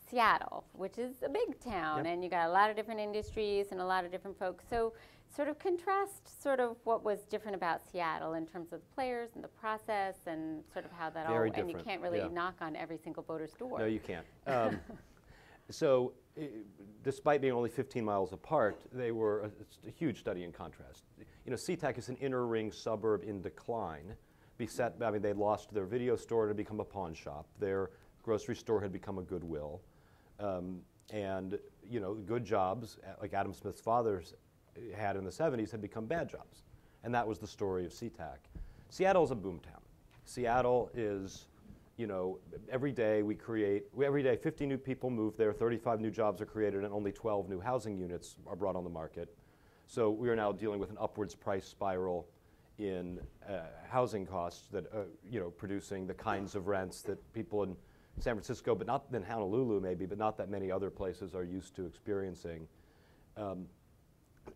Seattle, 0.09 0.63
which 0.73 0.97
is 0.97 1.21
a 1.23 1.29
big 1.29 1.59
town, 1.59 2.05
Yep. 2.05 2.13
and 2.13 2.23
you 2.23 2.29
got 2.29 2.47
a 2.47 2.51
lot 2.51 2.69
of 2.69 2.75
different 2.75 2.99
industries 2.99 3.71
and 3.71 3.81
a 3.81 3.85
lot 3.85 4.05
of 4.05 4.11
different 4.11 4.37
folks. 4.37 4.65
So, 4.69 4.93
sort 5.29 5.49
of 5.49 5.59
contrast 5.59 6.41
sort 6.41 6.61
of 6.61 6.77
what 6.85 7.03
was 7.03 7.25
different 7.25 7.55
about 7.55 7.85
Seattle 7.85 8.33
in 8.33 8.45
terms 8.45 8.71
of 8.71 8.79
the 8.79 8.95
players 8.95 9.31
and 9.35 9.43
the 9.43 9.49
process 9.49 10.15
and 10.25 10.63
sort 10.71 10.85
of 10.85 10.91
how 10.91 11.09
that 11.09 11.27
Very 11.27 11.51
all. 11.51 11.59
And 11.59 11.69
you 11.69 11.77
can't 11.77 12.01
really 12.01 12.19
yeah. 12.19 12.29
knock 12.29 12.55
on 12.61 12.77
every 12.77 12.97
single 12.97 13.23
voter's 13.23 13.51
door. 13.53 13.79
No, 13.79 13.85
you 13.85 13.99
can't. 13.99 14.25
Um, 14.47 14.79
so, 15.69 16.13
despite 17.03 17.41
being 17.41 17.51
only 17.51 17.69
15 17.69 18.05
miles 18.05 18.31
apart, 18.31 18.79
they 18.93 19.11
were 19.11 19.41
a, 19.41 19.87
a 19.87 19.91
huge 19.91 20.19
study 20.19 20.45
in 20.45 20.53
contrast. 20.53 21.03
You 21.17 21.51
know, 21.51 21.57
SeaTac 21.57 21.97
is 21.97 22.07
an 22.07 22.15
inner 22.17 22.45
ring 22.45 22.71
suburb 22.71 23.23
in 23.23 23.41
decline. 23.41 24.15
Beset, 24.57 24.93
I 25.01 25.11
mean, 25.11 25.21
they 25.21 25.33
lost 25.33 25.73
their 25.73 25.85
video 25.85 26.15
store 26.15 26.47
to 26.47 26.53
become 26.53 26.79
a 26.79 26.85
pawn 26.85 27.13
shop. 27.13 27.47
Their 27.59 27.89
grocery 28.23 28.55
store 28.55 28.79
had 28.81 28.93
become 28.93 29.17
a 29.17 29.21
Goodwill. 29.21 29.81
Um, 30.39 30.81
and, 31.11 31.57
you 31.89 31.99
know, 31.99 32.13
good 32.13 32.45
jobs, 32.45 32.97
uh, 33.03 33.13
like 33.21 33.33
Adam 33.33 33.53
Smith's 33.53 33.81
father's 33.81 34.33
had 34.95 35.15
in 35.15 35.23
the 35.23 35.31
70s, 35.31 35.71
had 35.71 35.81
become 35.81 36.05
bad 36.05 36.29
jobs. 36.29 36.63
And 37.03 37.13
that 37.13 37.27
was 37.27 37.39
the 37.39 37.47
story 37.47 37.85
of 37.85 37.91
SeaTac. 37.91 38.37
Seattle 38.89 39.23
is 39.23 39.31
a 39.31 39.35
boomtown. 39.35 39.81
Seattle 40.25 40.89
is, 40.93 41.47
you 41.95 42.07
know, 42.07 42.39
every 42.69 42.91
day 42.91 43.23
we 43.23 43.35
create, 43.35 43.85
every 44.03 44.21
day 44.21 44.35
50 44.35 44.65
new 44.65 44.77
people 44.77 45.09
move 45.09 45.37
there, 45.37 45.53
35 45.53 46.01
new 46.01 46.11
jobs 46.11 46.41
are 46.41 46.45
created, 46.45 46.83
and 46.83 46.93
only 46.93 47.11
12 47.11 47.49
new 47.49 47.59
housing 47.59 47.97
units 47.97 48.35
are 48.45 48.55
brought 48.55 48.75
on 48.75 48.83
the 48.83 48.89
market. 48.89 49.33
So 49.87 50.09
we 50.09 50.29
are 50.29 50.35
now 50.35 50.51
dealing 50.51 50.79
with 50.79 50.89
an 50.89 50.97
upwards 50.99 51.33
price 51.33 51.65
spiral 51.65 52.27
in 52.77 53.19
uh, 53.49 53.61
housing 53.89 54.25
costs 54.25 54.67
that, 54.71 54.85
uh, 54.93 55.03
you 55.29 55.39
know, 55.39 55.49
producing 55.49 56.05
the 56.05 56.13
kinds 56.13 56.55
of 56.55 56.67
rents 56.67 57.01
that 57.03 57.17
people 57.33 57.63
in 57.63 57.75
San 58.19 58.33
Francisco, 58.33 58.73
but 58.73 58.87
not 58.87 59.05
in 59.13 59.23
Honolulu 59.23 59.79
maybe, 59.79 60.05
but 60.05 60.17
not 60.17 60.37
that 60.37 60.49
many 60.49 60.71
other 60.71 60.89
places 60.89 61.35
are 61.35 61.43
used 61.43 61.75
to 61.75 61.85
experiencing. 61.85 62.67
Um, 63.35 63.67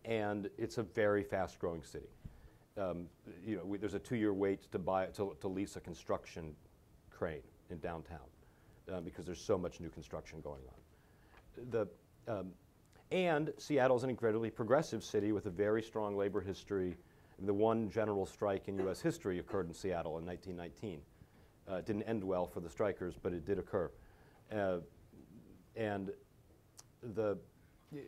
and 0.04 0.50
it's 0.58 0.78
a 0.78 0.82
very 0.82 1.22
fast-growing 1.22 1.82
city. 1.82 2.08
Um, 2.76 3.06
you 3.46 3.56
know, 3.56 3.64
we, 3.64 3.78
there's 3.78 3.94
a 3.94 3.98
two-year 3.98 4.32
wait 4.32 4.70
to 4.72 4.78
buy 4.78 5.06
to, 5.06 5.36
to 5.40 5.48
lease 5.48 5.76
a 5.76 5.80
construction 5.80 6.54
crane 7.10 7.42
in 7.70 7.78
downtown 7.78 8.18
uh, 8.92 9.00
because 9.00 9.26
there's 9.26 9.40
so 9.40 9.58
much 9.58 9.80
new 9.80 9.90
construction 9.90 10.40
going 10.40 10.62
on. 10.68 11.70
The 11.70 11.88
um, 12.26 12.52
and 13.10 13.52
Seattle's 13.58 14.04
an 14.04 14.10
incredibly 14.10 14.48
progressive 14.50 15.04
city 15.04 15.32
with 15.32 15.44
a 15.44 15.50
very 15.50 15.82
strong 15.82 16.16
labor 16.16 16.40
history. 16.40 16.96
The 17.44 17.52
one 17.52 17.90
general 17.90 18.24
strike 18.24 18.68
in 18.68 18.78
U.S. 18.78 19.00
history 19.00 19.38
occurred 19.38 19.66
in 19.66 19.74
Seattle 19.74 20.18
in 20.18 20.24
1919. 20.24 21.02
Uh, 21.72 21.80
didn't 21.80 22.02
end 22.02 22.22
well 22.22 22.46
for 22.46 22.60
the 22.60 22.68
strikers, 22.68 23.14
but 23.22 23.32
it 23.32 23.46
did 23.46 23.58
occur. 23.58 23.90
Uh, 24.54 24.78
and 25.74 26.10
the 27.14 27.38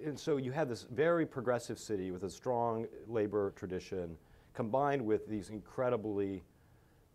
and 0.05 0.19
so 0.19 0.37
you 0.37 0.51
had 0.51 0.69
this 0.69 0.83
very 0.91 1.27
progressive 1.27 1.79
city 1.79 2.11
with 2.11 2.25
a 2.25 2.31
strong 2.31 2.87
labor 3.07 3.53
tradition, 3.57 4.17
combined 4.55 5.05
with 5.05 5.27
these 5.29 5.51
incredibly, 5.51 6.43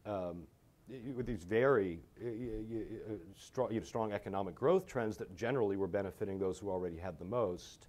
um, 0.05 0.43
with 1.15 1.25
these 1.25 1.43
very 1.43 1.99
uh, 2.23 2.27
uh, 2.27 3.15
strong, 3.35 3.71
you 3.71 3.79
know, 3.79 3.85
strong 3.85 4.12
economic 4.12 4.55
growth 4.55 4.85
trends 4.85 5.17
that 5.17 5.35
generally 5.35 5.77
were 5.77 5.88
benefiting 5.88 6.38
those 6.38 6.59
who 6.59 6.69
already 6.69 6.97
had 6.97 7.17
the 7.17 7.25
most. 7.25 7.88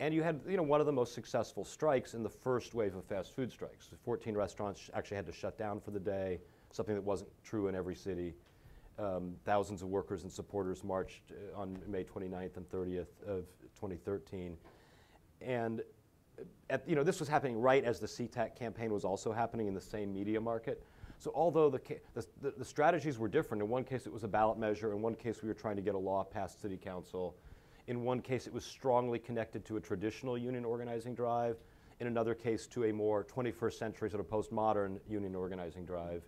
And 0.00 0.12
you 0.12 0.22
had, 0.22 0.40
you 0.48 0.56
know, 0.56 0.62
one 0.62 0.80
of 0.80 0.86
the 0.86 0.92
most 0.92 1.14
successful 1.14 1.64
strikes 1.64 2.14
in 2.14 2.22
the 2.22 2.28
first 2.28 2.74
wave 2.74 2.94
of 2.96 3.04
fast 3.04 3.34
food 3.34 3.50
strikes. 3.52 3.90
14 4.04 4.36
restaurants 4.36 4.90
actually 4.94 5.16
had 5.16 5.26
to 5.26 5.32
shut 5.32 5.56
down 5.56 5.80
for 5.80 5.92
the 5.92 6.00
day, 6.00 6.40
something 6.74 6.94
that 6.94 7.04
wasn't 7.04 7.30
true 7.44 7.68
in 7.68 7.74
every 7.74 7.94
city. 7.94 8.34
Um, 8.98 9.34
thousands 9.44 9.82
of 9.82 9.88
workers 9.88 10.24
and 10.24 10.32
supporters 10.32 10.82
marched 10.84 11.22
uh, 11.30 11.60
on 11.60 11.78
May 11.86 12.04
29th 12.04 12.56
and 12.56 12.68
30th 12.68 13.06
of 13.26 13.44
2013. 13.76 14.56
And 15.40 15.80
uh, 16.38 16.42
at, 16.70 16.88
you 16.88 16.96
know, 16.96 17.04
this 17.04 17.20
was 17.20 17.28
happening 17.28 17.60
right 17.60 17.84
as 17.84 18.00
the 18.00 18.06
SeaTac 18.06 18.56
campaign 18.56 18.92
was 18.92 19.04
also 19.04 19.32
happening 19.32 19.68
in 19.68 19.74
the 19.74 19.80
same 19.80 20.12
media 20.12 20.40
market. 20.40 20.82
So 21.18 21.30
although 21.34 21.70
the, 21.70 21.80
the, 22.14 22.54
the 22.56 22.64
strategies 22.64 23.18
were 23.18 23.28
different, 23.28 23.62
in 23.62 23.68
one 23.68 23.84
case 23.84 24.06
it 24.06 24.12
was 24.12 24.24
a 24.24 24.28
ballot 24.28 24.58
measure, 24.58 24.92
in 24.92 25.00
one 25.00 25.14
case 25.14 25.42
we 25.42 25.48
were 25.48 25.54
trying 25.54 25.76
to 25.76 25.82
get 25.82 25.94
a 25.94 25.98
law 25.98 26.24
passed 26.24 26.60
city 26.60 26.76
council, 26.76 27.36
in 27.86 28.02
one 28.02 28.20
case 28.20 28.46
it 28.48 28.52
was 28.52 28.64
strongly 28.64 29.18
connected 29.18 29.64
to 29.66 29.76
a 29.76 29.80
traditional 29.80 30.36
union 30.36 30.64
organizing 30.64 31.14
drive, 31.14 31.56
in 32.00 32.08
another 32.08 32.34
case 32.34 32.66
to 32.66 32.84
a 32.84 32.92
more 32.92 33.24
21st 33.24 33.74
century 33.74 34.10
sort 34.10 34.20
of 34.20 34.28
postmodern 34.28 34.98
union 35.08 35.36
organizing 35.36 35.84
drive 35.84 36.22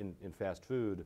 in, 0.00 0.14
in 0.22 0.32
fast 0.32 0.64
food. 0.64 1.04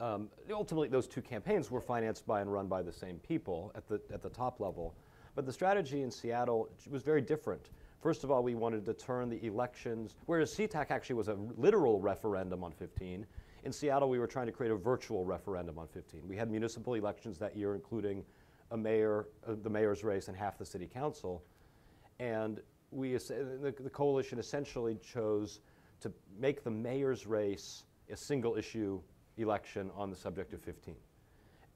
Um, 0.00 0.28
ultimately, 0.50 0.88
those 0.88 1.06
two 1.06 1.22
campaigns 1.22 1.70
were 1.70 1.80
financed 1.80 2.26
by 2.26 2.40
and 2.40 2.52
run 2.52 2.66
by 2.66 2.82
the 2.82 2.92
same 2.92 3.18
people 3.18 3.72
at 3.74 3.86
the, 3.86 4.00
at 4.12 4.20
the 4.22 4.30
top 4.30 4.58
level. 4.60 4.94
But 5.34 5.46
the 5.46 5.52
strategy 5.52 6.02
in 6.02 6.10
Seattle 6.10 6.68
was 6.90 7.02
very 7.02 7.22
different. 7.22 7.70
First 8.00 8.24
of 8.24 8.30
all, 8.30 8.42
we 8.42 8.56
wanted 8.56 8.84
to 8.86 8.94
turn 8.94 9.28
the 9.28 9.44
elections, 9.46 10.16
whereas 10.26 10.52
SeaTac 10.52 10.90
actually 10.90 11.14
was 11.14 11.28
a 11.28 11.34
literal 11.56 12.00
referendum 12.00 12.64
on 12.64 12.72
15, 12.72 13.24
In 13.64 13.72
Seattle, 13.72 14.08
we 14.08 14.18
were 14.18 14.26
trying 14.26 14.46
to 14.46 14.52
create 14.52 14.72
a 14.72 14.76
virtual 14.76 15.24
referendum 15.24 15.78
on 15.78 15.86
15. 15.86 16.26
We 16.26 16.36
had 16.36 16.50
municipal 16.50 16.94
elections 16.94 17.38
that 17.38 17.56
year, 17.56 17.76
including 17.76 18.24
a 18.72 18.76
mayor, 18.76 19.28
uh, 19.46 19.54
the 19.62 19.70
mayor's 19.70 20.02
race, 20.02 20.26
and 20.26 20.36
half 20.36 20.58
the 20.58 20.66
city 20.66 20.88
council. 20.88 21.44
And 22.18 22.60
we, 22.90 23.12
the, 23.12 23.72
the 23.78 23.90
coalition 23.90 24.40
essentially 24.40 24.96
chose 24.96 25.60
to 26.02 26.12
make 26.38 26.64
the 26.64 26.70
mayor's 26.70 27.26
race 27.26 27.84
a 28.10 28.16
single 28.16 28.56
issue 28.56 29.00
election 29.38 29.90
on 29.96 30.10
the 30.10 30.16
subject 30.16 30.52
of 30.52 30.60
15 30.60 30.94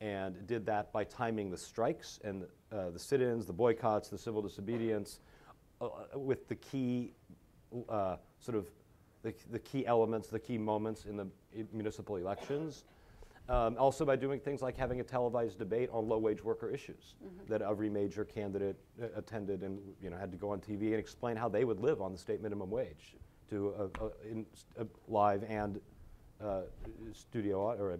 and 0.00 0.46
did 0.46 0.66
that 0.66 0.92
by 0.92 1.04
timing 1.04 1.50
the 1.50 1.56
strikes 1.56 2.20
and 2.22 2.44
uh, 2.72 2.90
the 2.90 2.98
sit-ins, 2.98 3.46
the 3.46 3.52
boycotts, 3.52 4.08
the 4.08 4.18
civil 4.18 4.42
disobedience, 4.42 5.20
uh, 5.80 5.88
with 6.14 6.48
the 6.48 6.54
key 6.56 7.12
uh, 7.88 8.16
sort 8.38 8.56
of 8.56 8.66
the, 9.22 9.34
the, 9.50 9.58
key 9.58 9.86
elements, 9.86 10.28
the 10.28 10.38
key 10.38 10.58
moments 10.58 11.06
in 11.06 11.16
the 11.16 11.26
municipal 11.72 12.16
elections. 12.16 12.84
Um, 13.48 13.76
also 13.78 14.04
by 14.04 14.16
doing 14.16 14.40
things 14.40 14.60
like 14.60 14.76
having 14.76 14.98
a 14.98 15.04
televised 15.04 15.58
debate 15.58 15.88
on 15.92 16.08
low-wage 16.08 16.42
worker 16.42 16.68
issues 16.68 17.14
mm-hmm. 17.24 17.50
that 17.50 17.62
every 17.62 17.88
major 17.88 18.24
candidate 18.24 18.76
uh, 19.00 19.06
attended 19.16 19.62
and 19.62 19.78
you 20.02 20.10
know 20.10 20.16
had 20.16 20.32
to 20.32 20.36
go 20.36 20.50
on 20.50 20.58
TV 20.58 20.86
and 20.86 20.96
explain 20.96 21.36
how 21.36 21.48
they 21.48 21.64
would 21.64 21.78
live 21.78 22.02
on 22.02 22.10
the 22.10 22.18
state 22.18 22.42
minimum 22.42 22.70
wage 22.70 23.14
to 23.50 23.74
a, 23.78 24.04
a, 24.04 24.10
in, 24.30 24.46
a 24.78 24.86
live 25.08 25.44
and 25.48 25.80
uh, 26.42 26.62
studio 27.12 27.72
or 27.78 27.92
a 27.92 27.98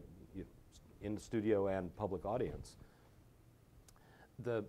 in 1.03 1.19
studio 1.19 1.69
and 1.69 1.95
public 1.97 2.25
audience. 2.25 2.77
The, 4.41 4.65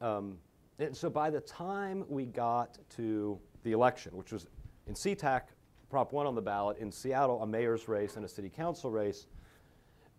um, 0.00 0.38
and 0.78 0.96
so 0.96 1.10
by 1.10 1.30
the 1.30 1.40
time 1.40 2.04
we 2.08 2.26
got 2.26 2.78
to 2.96 3.38
the 3.62 3.72
election, 3.72 4.16
which 4.16 4.32
was 4.32 4.46
in 4.86 4.94
SeaTac, 4.94 5.42
Prop 5.88 6.12
1 6.12 6.26
on 6.26 6.34
the 6.34 6.42
ballot, 6.42 6.78
in 6.78 6.90
Seattle, 6.90 7.42
a 7.42 7.46
mayor's 7.46 7.86
race 7.86 8.16
and 8.16 8.24
a 8.24 8.28
city 8.28 8.50
council 8.50 8.90
race, 8.90 9.26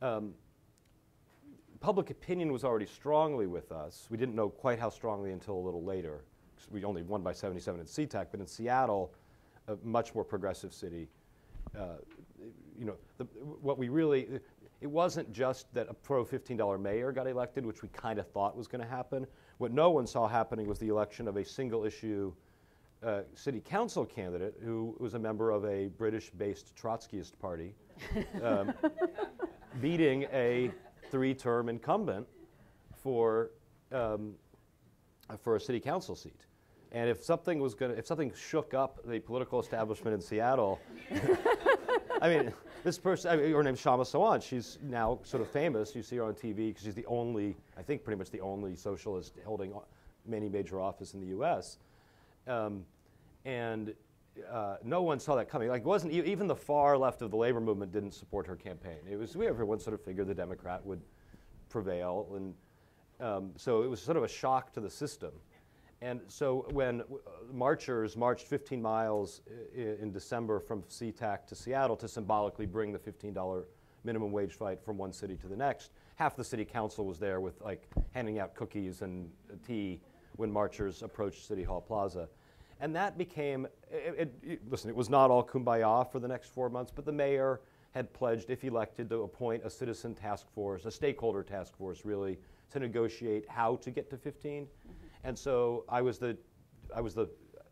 um, 0.02 0.34
public 1.80 2.10
opinion 2.10 2.52
was 2.52 2.64
already 2.64 2.86
strongly 2.86 3.48
with 3.48 3.72
us. 3.72 4.08
We 4.10 4.18
didn't 4.18 4.36
know 4.36 4.50
quite 4.50 4.80
how 4.80 4.90
strongly 4.90 5.32
until 5.32 5.56
a 5.56 5.64
little 5.64 5.84
later. 5.84 6.24
We 6.72 6.84
only 6.84 7.04
won 7.04 7.22
by 7.22 7.34
77 7.34 7.80
in 7.80 7.86
SeaTac, 7.86 8.28
but 8.32 8.40
in 8.40 8.48
Seattle, 8.48 9.14
a 9.68 9.76
much 9.84 10.16
more 10.16 10.24
progressive 10.24 10.74
city, 10.74 11.10
uh, 11.78 11.98
you 12.78 12.86
know, 12.86 12.96
the, 13.18 13.26
what 13.62 13.78
we 13.78 13.90
really, 13.90 14.28
it 14.82 14.88
wasn't 14.88 15.32
just 15.32 15.74
that 15.74 15.88
a 15.90 15.94
pro 15.94 16.24
$15 16.24 16.80
mayor 16.80 17.12
got 17.12 17.28
elected, 17.28 17.66
which 17.66 17.82
we 17.82 17.90
kind 17.90 18.20
of 18.20 18.28
thought 18.28 18.56
was 18.56 18.68
going 18.68 18.82
to 18.82 18.88
happen. 18.88 19.28
What 19.58 19.72
no 19.72 19.90
one 19.90 20.08
saw 20.08 20.28
happening 20.28 20.68
was 20.68 20.80
the 20.80 20.88
election 20.88 21.28
of 21.28 21.38
a 21.38 21.44
single 21.44 21.84
issue 21.84 22.34
uh, 23.06 23.22
city 23.36 23.62
council 23.62 24.06
candidate 24.06 24.56
who 24.64 24.96
was 25.00 25.14
a 25.14 25.20
member 25.20 25.52
of 25.52 25.66
a 25.66 25.88
British 25.88 26.32
based 26.32 26.74
Trotskyist 26.76 27.38
party, 27.40 27.76
um, 28.42 28.74
beating 29.82 30.24
a 30.34 30.72
three 31.12 31.34
term 31.34 31.70
incumbent 31.70 32.26
for, 32.96 33.52
um, 33.92 34.34
for 35.44 35.56
a 35.56 35.60
city 35.60 35.80
council 35.80 36.16
seat. 36.16 36.48
And 36.92 37.10
if 37.10 37.24
something 37.24 37.60
was 37.60 37.76
going 37.76 37.92
to, 37.92 37.98
if 37.98 38.08
something 38.08 38.32
shook 38.36 38.74
up 38.74 39.00
the 39.06 39.20
political 39.20 39.60
establishment 39.60 40.14
in 40.14 40.22
Seattle, 40.22 40.80
I 42.22 42.30
mean, 42.30 42.54
this 42.84 42.98
person, 42.98 43.32
I 43.32 43.36
mean, 43.36 43.52
her 43.52 43.64
name's 43.64 43.82
Kshama 43.82 44.02
Sawant. 44.02 44.42
She's 44.42 44.80
now 44.82 45.20
sort 45.24 45.42
of 45.42 45.50
famous. 45.50 45.96
You 45.96 46.02
see 46.02 46.18
her 46.18 46.24
on 46.24 46.34
TV 46.34 46.70
because 46.70 46.84
she's 46.84 46.96
the 46.96 47.06
only, 47.06 47.56
I 47.78 47.82
think, 47.82 48.04
pretty 48.04 48.18
much 48.18 48.32
the 48.32 48.42
only 48.42 48.76
socialist 48.76 49.34
holding 49.46 49.74
many 50.26 50.50
major 50.50 50.80
office 50.80 51.14
in 51.14 51.20
the 51.20 51.28
U.S. 51.28 51.78
Um, 52.48 52.86
and 53.46 53.94
uh, 54.52 54.78
no 54.84 55.02
one 55.02 55.20
saw 55.20 55.36
that 55.36 55.50
coming. 55.50 55.70
Like, 55.70 55.86
wasn't 55.86 56.14
even 56.14 56.48
the 56.48 56.56
far 56.56 56.98
left 56.98 57.22
of 57.22 57.32
the 57.32 57.38
labor 57.38 57.60
movement 57.60 57.92
didn't 57.92 58.14
support 58.14 58.48
her 58.48 58.56
campaign. 58.56 59.00
It 59.10 59.18
was 59.18 59.36
we 59.36 59.48
everyone 59.48 59.80
sort 59.80 59.94
of 59.94 60.02
figured 60.02 60.28
the 60.28 60.36
Democrat 60.36 60.86
would 60.86 61.02
prevail, 61.70 62.28
and 62.36 62.54
um, 63.20 63.52
so 63.56 63.84
it 63.84 63.90
was 63.90 64.02
sort 64.02 64.18
of 64.18 64.24
a 64.24 64.28
shock 64.28 64.74
to 64.74 64.80
the 64.80 64.90
system. 64.90 65.32
And 66.02 66.22
so 66.28 66.68
when 66.72 67.02
uh, 67.02 67.04
marchers 67.52 68.16
marched 68.16 68.48
15 68.48 68.82
miles 68.82 69.42
in 69.76 70.12
December 70.12 70.60
from 70.60 70.84
SeaTac 70.84 71.48
to 71.48 71.56
Seattle 71.56 71.96
to 71.98 72.08
symbolically 72.08 72.66
bring 72.66 72.92
the 72.92 73.00
$15 73.00 73.66
minimum 74.04 74.32
wage 74.32 74.54
fight 74.54 74.80
from 74.84 74.98
one 74.98 75.12
city 75.12 75.36
to 75.38 75.48
the 75.48 75.56
next, 75.56 75.92
half 76.16 76.36
the 76.36 76.44
city 76.44 76.64
council 76.64 77.06
was 77.06 77.18
there 77.18 77.42
with 77.42 77.60
like 77.62 77.88
handing 78.12 78.40
out 78.40 78.54
cookies 78.54 79.02
and 79.02 79.30
tea 79.66 80.00
when 80.36 80.52
marchers 80.52 81.02
approached 81.02 81.46
City 81.46 81.64
Hall 81.64 81.82
Plaza. 81.82 82.30
And 82.80 82.96
that 82.96 83.18
became, 83.18 83.68
it, 83.92 84.16
it, 84.18 84.34
it, 84.44 84.62
listen, 84.70 84.90
it 84.90 84.96
was 84.96 85.10
not 85.10 85.32
all 85.32 85.44
kumbaya 85.44 86.10
for 86.12 86.20
the 86.20 86.28
next 86.28 86.50
four 86.54 86.70
months, 86.70 86.92
but 86.96 87.06
the 87.06 87.12
mayor 87.12 87.60
had 87.92 88.14
pledged, 88.14 88.52
if 88.52 88.64
elected, 88.64 89.10
to 89.10 89.24
appoint 89.24 89.64
a 89.66 89.70
citizen 89.70 90.14
task 90.14 90.46
force, 90.54 90.86
a 90.86 90.92
stakeholder 90.92 91.42
task 91.42 91.76
force, 91.76 92.06
really, 92.06 92.38
to 92.70 92.80
negotiate 92.80 93.50
how 93.50 93.78
to 93.78 93.90
get 93.90 94.10
to 94.12 94.18
15. 94.18 94.68
And 95.24 95.38
so 95.38 95.84
I 95.90 96.02
was 96.02 96.18
the, 96.18 96.38
I 96.96 97.02
was 97.02 97.14
the 97.14 97.30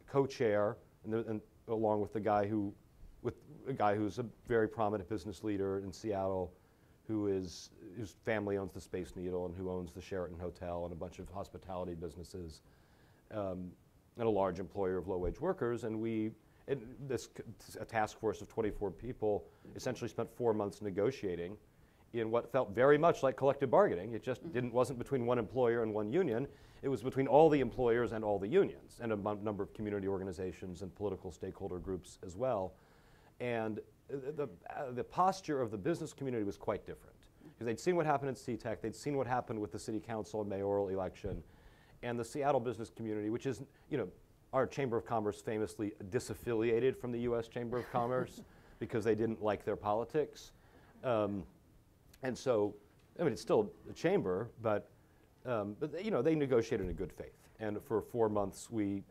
co-chair, 0.08 0.77
and, 1.03 1.13
the, 1.13 1.19
and 1.27 1.41
along 1.67 2.01
with 2.01 2.13
the 2.13 2.19
guy 2.19 2.47
who, 2.47 2.73
with 3.21 3.36
a 3.67 3.73
guy 3.73 3.95
who's 3.95 4.19
a 4.19 4.25
very 4.47 4.67
prominent 4.67 5.10
business 5.10 5.43
leader 5.43 5.79
in 5.79 5.91
Seattle, 5.91 6.53
who 7.08 7.27
is 7.27 7.69
whose 7.97 8.15
family 8.25 8.58
owns 8.58 8.73
the 8.73 8.81
Space 8.81 9.13
Needle 9.15 9.45
and 9.45 9.55
who 9.55 9.69
owns 9.69 9.91
the 9.91 10.01
Sheraton 10.01 10.39
Hotel 10.39 10.84
and 10.84 10.91
a 10.91 10.95
bunch 10.95 11.19
of 11.19 11.29
hospitality 11.29 11.93
businesses, 11.93 12.62
um, 13.31 13.71
and 14.17 14.27
a 14.27 14.29
large 14.29 14.60
employer 14.60 14.97
of 14.97 15.08
low-wage 15.08 15.39
workers. 15.39 15.84
And 15.84 15.99
we, 15.99 16.31
it, 16.67 17.08
this 17.08 17.29
a 17.79 17.86
task 17.86 18.19
force 18.19 18.41
of 18.41 18.47
24 18.47 18.91
people, 18.91 19.45
essentially 19.75 20.10
spent 20.10 20.29
four 20.36 20.53
months 20.53 20.81
negotiating 20.81 21.58
in 22.13 22.31
what 22.31 22.51
felt 22.51 22.71
very 22.71 22.97
much 22.97 23.23
like 23.23 23.36
collective 23.36 23.69
bargaining. 23.69 24.13
It 24.13 24.23
just 24.23 24.41
didn't 24.53 24.73
wasn't 24.73 24.99
between 24.99 25.25
one 25.25 25.38
employer 25.38 25.84
and 25.84 25.93
one 25.93 26.12
union. 26.12 26.47
It 26.86 26.89
was 26.89 27.02
between 27.02 27.26
all 27.26 27.50
the 27.50 27.62
employers 27.62 28.12
and 28.12 28.24
all 28.24 28.38
the 28.38 28.48
unions, 28.48 29.00
and 29.02 29.12
a 29.12 29.15
number 29.15 29.63
of 29.63 29.74
community 29.74 30.08
organizations 30.08 30.84
and 30.84 30.93
political 30.93 31.32
stakeholder 31.32 31.80
groups 31.80 32.19
as 32.24 32.38
well. 32.38 32.76
And 33.39 33.80
the, 34.08 34.48
uh, 34.69 34.91
the 34.91 35.04
posture 35.04 35.63
of 35.63 35.71
the 35.71 35.80
business 35.80 36.13
community 36.13 36.43
was 36.43 36.58
quite 36.58 36.86
different 36.86 37.15
because 37.41 37.65
they'd 37.65 37.80
seen 37.80 37.95
what 37.95 38.06
happened 38.06 38.30
in 38.30 38.36
SeaTac, 38.36 38.82
they'd 38.82 38.95
seen 38.95 39.17
what 39.17 39.26
happened 39.26 39.60
with 39.60 39.71
the 39.71 39.80
city 39.80 40.00
council 40.00 40.41
and 40.41 40.50
mayoral 40.50 40.89
election, 40.89 41.41
and 42.04 42.19
the 42.19 42.24
Seattle 42.24 42.60
business 42.60 42.91
community, 42.91 43.32
which 43.32 43.48
is, 43.48 43.63
you 43.89 43.98
know, 43.98 44.08
our 44.54 44.67
Chamber 44.67 44.95
of 44.95 45.08
Commerce 45.08 45.41
famously 45.41 45.91
disaffiliated 46.12 46.95
from 46.95 47.12
the 47.12 47.21
U.S. 47.21 47.48
Chamber 47.48 47.80
of 47.80 47.91
Commerce 47.91 48.43
because 48.80 49.04
they 49.04 49.15
didn't 49.15 49.41
like 49.41 49.65
their 49.65 49.76
politics. 49.76 50.52
Um, 51.04 51.45
and 52.21 52.38
so, 52.38 52.76
I 53.19 53.24
mean, 53.24 53.34
it's 53.34 53.41
still 53.41 53.71
a 53.89 53.93
chamber, 53.93 54.52
but 54.62 54.91
um, 55.45 55.75
but 55.79 56.03
you 56.03 56.12
know, 56.12 56.21
they 56.21 56.36
negotiated 56.36 56.88
in 56.88 56.93
good 56.93 57.12
faith. 57.12 57.38
And 57.60 57.81
for 57.81 58.01
four 58.01 58.29
months, 58.29 58.69
we, 58.69 59.03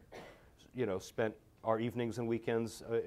you 0.75 0.87
know, 0.87 0.99
spent 0.99 1.35
our 1.63 1.81
evenings 1.81 2.19
and 2.19 2.29
weekends 2.29 2.83
uh, 2.83 3.01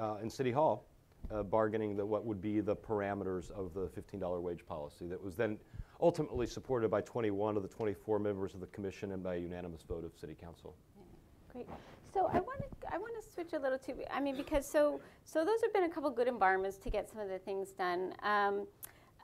uh, 0.00 0.16
in 0.22 0.30
City 0.30 0.52
Hall 0.52 0.84
uh, 1.30 1.42
bargaining 1.42 1.96
what 2.08 2.24
would 2.24 2.40
be 2.40 2.60
the 2.60 2.76
parameters 2.76 3.50
of 3.50 3.74
the 3.74 3.88
$15 3.88 4.40
wage 4.40 4.64
policy 4.66 5.06
that 5.06 5.22
was 5.22 5.36
then 5.36 5.58
ultimately 6.00 6.46
supported 6.46 6.90
by 6.90 7.00
21 7.00 7.56
of 7.56 7.62
the 7.62 7.68
24 7.68 8.18
members 8.18 8.54
of 8.54 8.60
the 8.60 8.66
commission 8.68 9.12
and 9.12 9.22
by 9.22 9.34
a 9.34 9.38
unanimous 9.38 9.82
vote 9.82 10.04
of 10.04 10.12
City 10.18 10.36
Council. 10.40 10.74
Great. 11.52 11.66
So 12.12 12.26
I 12.26 12.40
want 12.40 12.60
to 12.60 12.94
I 12.94 12.98
want 12.98 13.12
to 13.22 13.30
switch 13.30 13.52
a 13.52 13.58
little 13.58 13.78
to 13.78 14.14
I 14.14 14.20
mean 14.20 14.36
because 14.36 14.66
so 14.66 15.00
so 15.24 15.44
those 15.44 15.60
have 15.62 15.72
been 15.72 15.84
a 15.84 15.88
couple 15.88 16.08
good 16.10 16.28
environments 16.28 16.78
to 16.78 16.90
get 16.90 17.10
some 17.10 17.20
of 17.20 17.28
the 17.28 17.38
things 17.38 17.72
done. 17.72 18.14
Um, 18.22 18.66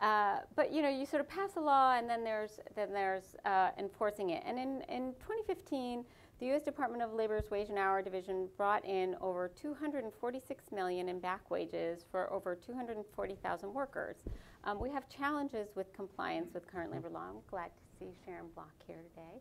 uh, 0.05 0.41
but 0.55 0.71
you 0.71 0.83
know, 0.83 0.91
you 0.91 1.07
sort 1.07 1.23
of 1.23 1.29
pass 1.29 1.57
a 1.57 1.61
law, 1.61 1.95
and 1.97 2.09
then 2.09 2.23
there's 2.23 2.61
then 2.77 2.93
there's 2.93 3.37
uh, 3.47 3.71
enforcing 3.79 4.31
it. 4.31 4.43
And 4.45 4.59
in, 4.59 4.83
in 4.91 5.15
2015, 5.21 6.05
the 6.41 6.47
U.S. 6.47 6.63
Department 6.63 7.03
of 7.03 7.15
Labor's 7.15 7.51
Wage 7.51 7.71
and 7.71 7.79
Hour 7.79 8.03
Division 8.03 8.49
brought 8.59 8.85
in 8.85 9.17
over 9.23 9.49
246 9.49 10.65
million 10.73 11.09
in 11.09 11.21
back 11.21 11.51
wages 11.51 12.05
for 12.11 12.31
over 12.31 12.55
240,000 12.55 13.73
workers. 13.73 14.17
Um, 14.65 14.79
we 14.79 14.91
have 14.91 15.09
challenges 15.09 15.69
with 15.75 15.91
compliance 15.95 16.53
with 16.53 16.71
current 16.71 16.93
labor 16.93 17.09
law. 17.09 17.25
I'm 17.31 17.41
glad 17.51 17.69
to 17.69 17.99
see 17.99 18.13
Sharon 18.27 18.49
Block 18.55 18.75
here 18.87 18.99
today. 19.15 19.41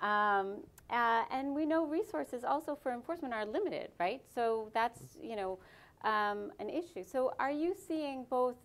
Um, 0.00 0.58
uh, 0.90 1.24
and 1.32 1.56
we 1.56 1.66
know 1.66 1.86
resources 1.86 2.44
also 2.44 2.78
for 2.80 2.92
enforcement 2.92 3.34
are 3.34 3.44
limited, 3.44 3.88
right? 3.98 4.22
So 4.32 4.70
that's 4.74 5.00
you 5.20 5.34
know 5.34 5.58
um, 6.04 6.52
an 6.60 6.68
issue. 6.68 7.02
So 7.02 7.32
are 7.40 7.50
you 7.50 7.74
seeing 7.74 8.26
both 8.30 8.56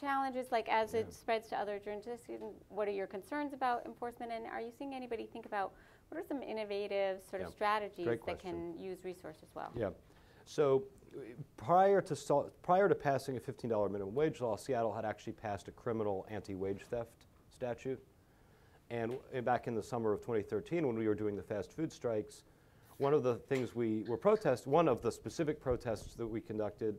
challenges, 0.00 0.50
like 0.50 0.68
as 0.68 0.94
yeah. 0.94 1.00
it 1.00 1.12
spreads 1.12 1.48
to 1.48 1.56
other 1.56 1.78
jurisdictions? 1.78 2.54
What 2.68 2.88
are 2.88 2.92
your 2.92 3.06
concerns 3.06 3.52
about 3.52 3.84
enforcement? 3.86 4.32
And 4.32 4.46
are 4.46 4.60
you 4.60 4.72
seeing 4.76 4.94
anybody 4.94 5.28
think 5.32 5.46
about 5.46 5.72
what 6.08 6.18
are 6.20 6.26
some 6.26 6.42
innovative 6.42 7.20
sort 7.28 7.42
yeah. 7.42 7.48
of 7.48 7.54
strategies 7.54 8.20
that 8.26 8.38
can 8.38 8.76
use 8.78 9.04
resources 9.04 9.48
well? 9.54 9.70
Yeah. 9.76 9.90
So 10.44 10.84
prior 11.56 12.00
to 12.00 12.44
prior 12.62 12.88
to 12.88 12.94
passing 12.94 13.36
a 13.36 13.40
$15 13.40 13.90
minimum 13.90 14.14
wage 14.14 14.40
law, 14.40 14.56
Seattle 14.56 14.92
had 14.92 15.04
actually 15.04 15.34
passed 15.34 15.68
a 15.68 15.72
criminal 15.72 16.26
anti-wage 16.30 16.82
theft 16.90 17.26
statute. 17.50 18.02
And 18.90 19.18
back 19.44 19.68
in 19.68 19.74
the 19.76 19.82
summer 19.82 20.12
of 20.12 20.20
2013, 20.20 20.84
when 20.84 20.98
we 20.98 21.06
were 21.06 21.14
doing 21.14 21.36
the 21.36 21.42
fast 21.42 21.72
food 21.72 21.92
strikes, 21.92 22.42
one 22.98 23.14
of 23.14 23.22
the 23.22 23.36
things 23.36 23.74
we 23.74 24.04
were 24.08 24.16
protest, 24.16 24.66
one 24.66 24.88
of 24.88 25.00
the 25.00 25.12
specific 25.12 25.60
protests 25.60 26.14
that 26.14 26.26
we 26.26 26.40
conducted 26.40 26.98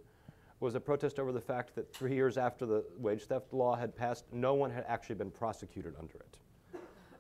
was 0.62 0.76
a 0.76 0.80
protest 0.80 1.19
over 1.19 1.32
the 1.32 1.41
fact 1.41 1.76
that 1.76 1.91
three 1.91 2.13
years 2.13 2.38
after 2.38 2.65
the 2.65 2.86
wage 2.97 3.24
theft 3.24 3.52
law 3.52 3.76
had 3.76 3.95
passed, 3.95 4.26
no 4.32 4.54
one 4.54 4.69
had 4.69 4.86
actually 4.88 5.15
been 5.15 5.32
prosecuted 5.32 5.95
under 6.00 6.15
it. 6.15 6.38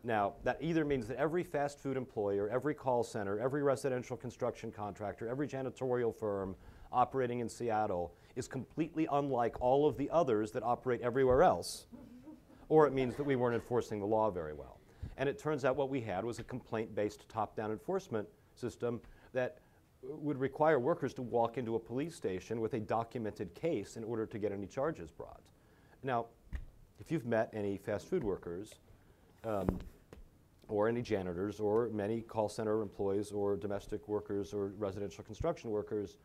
Now, 0.03 0.33
that 0.43 0.57
either 0.61 0.85
means 0.85 1.07
that 1.07 1.17
every 1.17 1.43
fast 1.43 1.79
food 1.79 1.97
employer, 1.97 2.49
every 2.49 2.73
call 2.73 3.03
center, 3.03 3.39
every 3.39 3.63
residential 3.63 4.15
construction 4.15 4.71
contractor, 4.71 5.27
every 5.27 5.47
janitorial 5.47 6.15
firm 6.15 6.55
operating 6.91 7.39
in 7.39 7.49
Seattle 7.49 8.13
is 8.35 8.47
completely 8.47 9.07
unlike 9.11 9.59
all 9.59 9.87
of 9.87 9.97
the 9.97 10.09
others 10.11 10.51
that 10.51 10.63
operate 10.63 11.01
everywhere 11.01 11.43
else, 11.43 11.87
or 12.69 12.87
it 12.87 12.93
means 12.93 13.15
that 13.15 13.23
we 13.23 13.35
weren't 13.35 13.55
enforcing 13.55 13.99
the 13.99 14.05
law 14.05 14.29
very 14.29 14.53
well. 14.53 14.79
And 15.17 15.27
it 15.27 15.39
turns 15.39 15.65
out 15.65 15.75
what 15.75 15.89
we 15.89 16.01
had 16.01 16.23
was 16.23 16.39
a 16.39 16.43
complaint 16.43 16.95
based 16.95 17.27
top 17.27 17.55
down 17.55 17.71
enforcement 17.71 18.27
system 18.55 19.01
that 19.33 19.59
would 20.03 20.39
require 20.39 20.79
workers 20.79 21.13
to 21.13 21.21
walk 21.21 21.57
into 21.57 21.75
a 21.75 21.79
police 21.79 22.15
station 22.15 22.59
with 22.59 22.73
a 22.73 22.79
documented 22.79 23.53
case 23.53 23.97
in 23.97 24.03
order 24.03 24.25
to 24.25 24.39
get 24.39 24.51
any 24.51 24.67
charges 24.67 25.11
brought. 25.11 25.41
Now, 26.03 26.25
if 26.99 27.11
you've 27.11 27.25
met 27.25 27.49
any 27.53 27.77
fast 27.77 28.07
food 28.07 28.23
workers, 28.23 28.75
um, 29.43 29.79
or 30.67 30.87
any 30.87 31.01
janitors, 31.01 31.59
or 31.59 31.89
many 31.89 32.21
call 32.21 32.47
center 32.47 32.81
employees, 32.81 33.31
or 33.31 33.57
domestic 33.57 34.07
workers, 34.07 34.53
or 34.53 34.71
residential 34.77 35.23
construction 35.23 35.69
workers, 35.69 36.17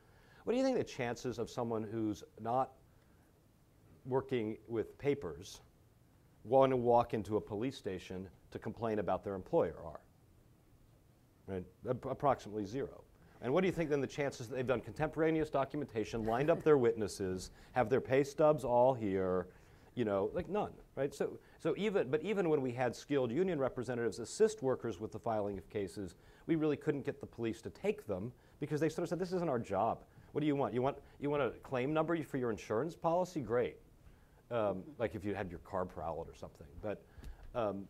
what 0.45 0.53
do 0.53 0.59
you 0.59 0.65
think 0.65 0.79
the 0.79 0.85
chances 0.85 1.39
of 1.39 1.51
someone 1.51 1.83
who's 1.83 2.23
not 2.41 2.71
working 4.05 4.57
with 4.69 4.97
papers 4.99 5.61
want 6.45 6.71
to 6.71 6.77
walk 6.77 7.13
into 7.13 7.37
a 7.37 7.41
police 7.41 7.77
station 7.77 8.29
to 8.53 8.59
complain 8.59 9.01
about 9.01 9.25
their 9.25 9.35
employer 9.35 9.75
are? 9.85 10.01
Right? 11.49 11.65
approximately 11.85 12.65
zero. 12.65 13.03
And 13.43 13.53
what 13.53 13.61
do 13.61 13.67
you 13.67 13.73
think 13.73 13.91
then 13.91 14.01
the 14.01 14.07
chances 14.07 14.49
that 14.49 14.57
they've 14.57 14.67
done 14.67 14.81
contemporaneous 14.81 15.51
documentation, 15.51 16.25
lined 16.25 16.51
up 16.51 16.63
their 16.63 16.79
witnesses, 16.79 17.51
have 17.73 17.89
their 17.89 18.01
pay 18.01 18.25
stubs 18.25 18.65
all 18.65 18.95
here, 18.95 19.47
you 19.95 20.05
know, 20.05 20.31
like 20.35 20.49
none, 20.49 20.73
right? 20.95 21.15
So, 21.15 21.39
so 21.59 21.75
even, 21.77 22.11
but 22.11 22.23
even 22.23 22.49
when 22.49 22.61
we 22.61 22.73
had 22.73 22.95
skilled 22.95 23.31
union 23.31 23.59
representatives 23.59 24.19
assist 24.19 24.63
workers 24.63 25.01
with 25.01 25.13
the 25.13 25.19
filing 25.19 25.59
of 25.59 25.69
cases, 25.71 26.17
we 26.47 26.57
really 26.57 26.77
couldn't 26.77 27.05
get 27.05 27.21
the 27.21 27.27
police 27.27 27.61
to 27.63 27.71
take 27.71 28.07
them 28.07 28.33
because 28.61 28.81
they 28.81 28.89
sort 28.89 29.05
of 29.05 29.09
said, 29.09 29.19
this 29.19 29.33
isn't 29.33 29.49
our 29.49 29.59
job. 29.59 30.05
What 30.33 30.41
do 30.41 30.47
you 30.47 30.57
want? 30.57 30.75
You 30.75 30.83
want, 30.83 30.99
you 31.19 31.31
want 31.31 31.43
a 31.43 31.51
claim 31.63 31.93
number 31.95 32.23
for 32.23 32.37
your 32.37 32.51
insurance 32.51 32.95
policy? 32.95 33.41
Great. 33.41 33.77
Um, 34.51 34.83
like 34.99 35.15
if 35.15 35.25
you 35.25 35.35
had 35.35 35.51
your 35.51 35.61
car 35.61 35.85
prowled 35.85 36.29
or 36.29 36.35
something. 36.35 36.67
But, 36.83 37.03
um, 37.55 37.87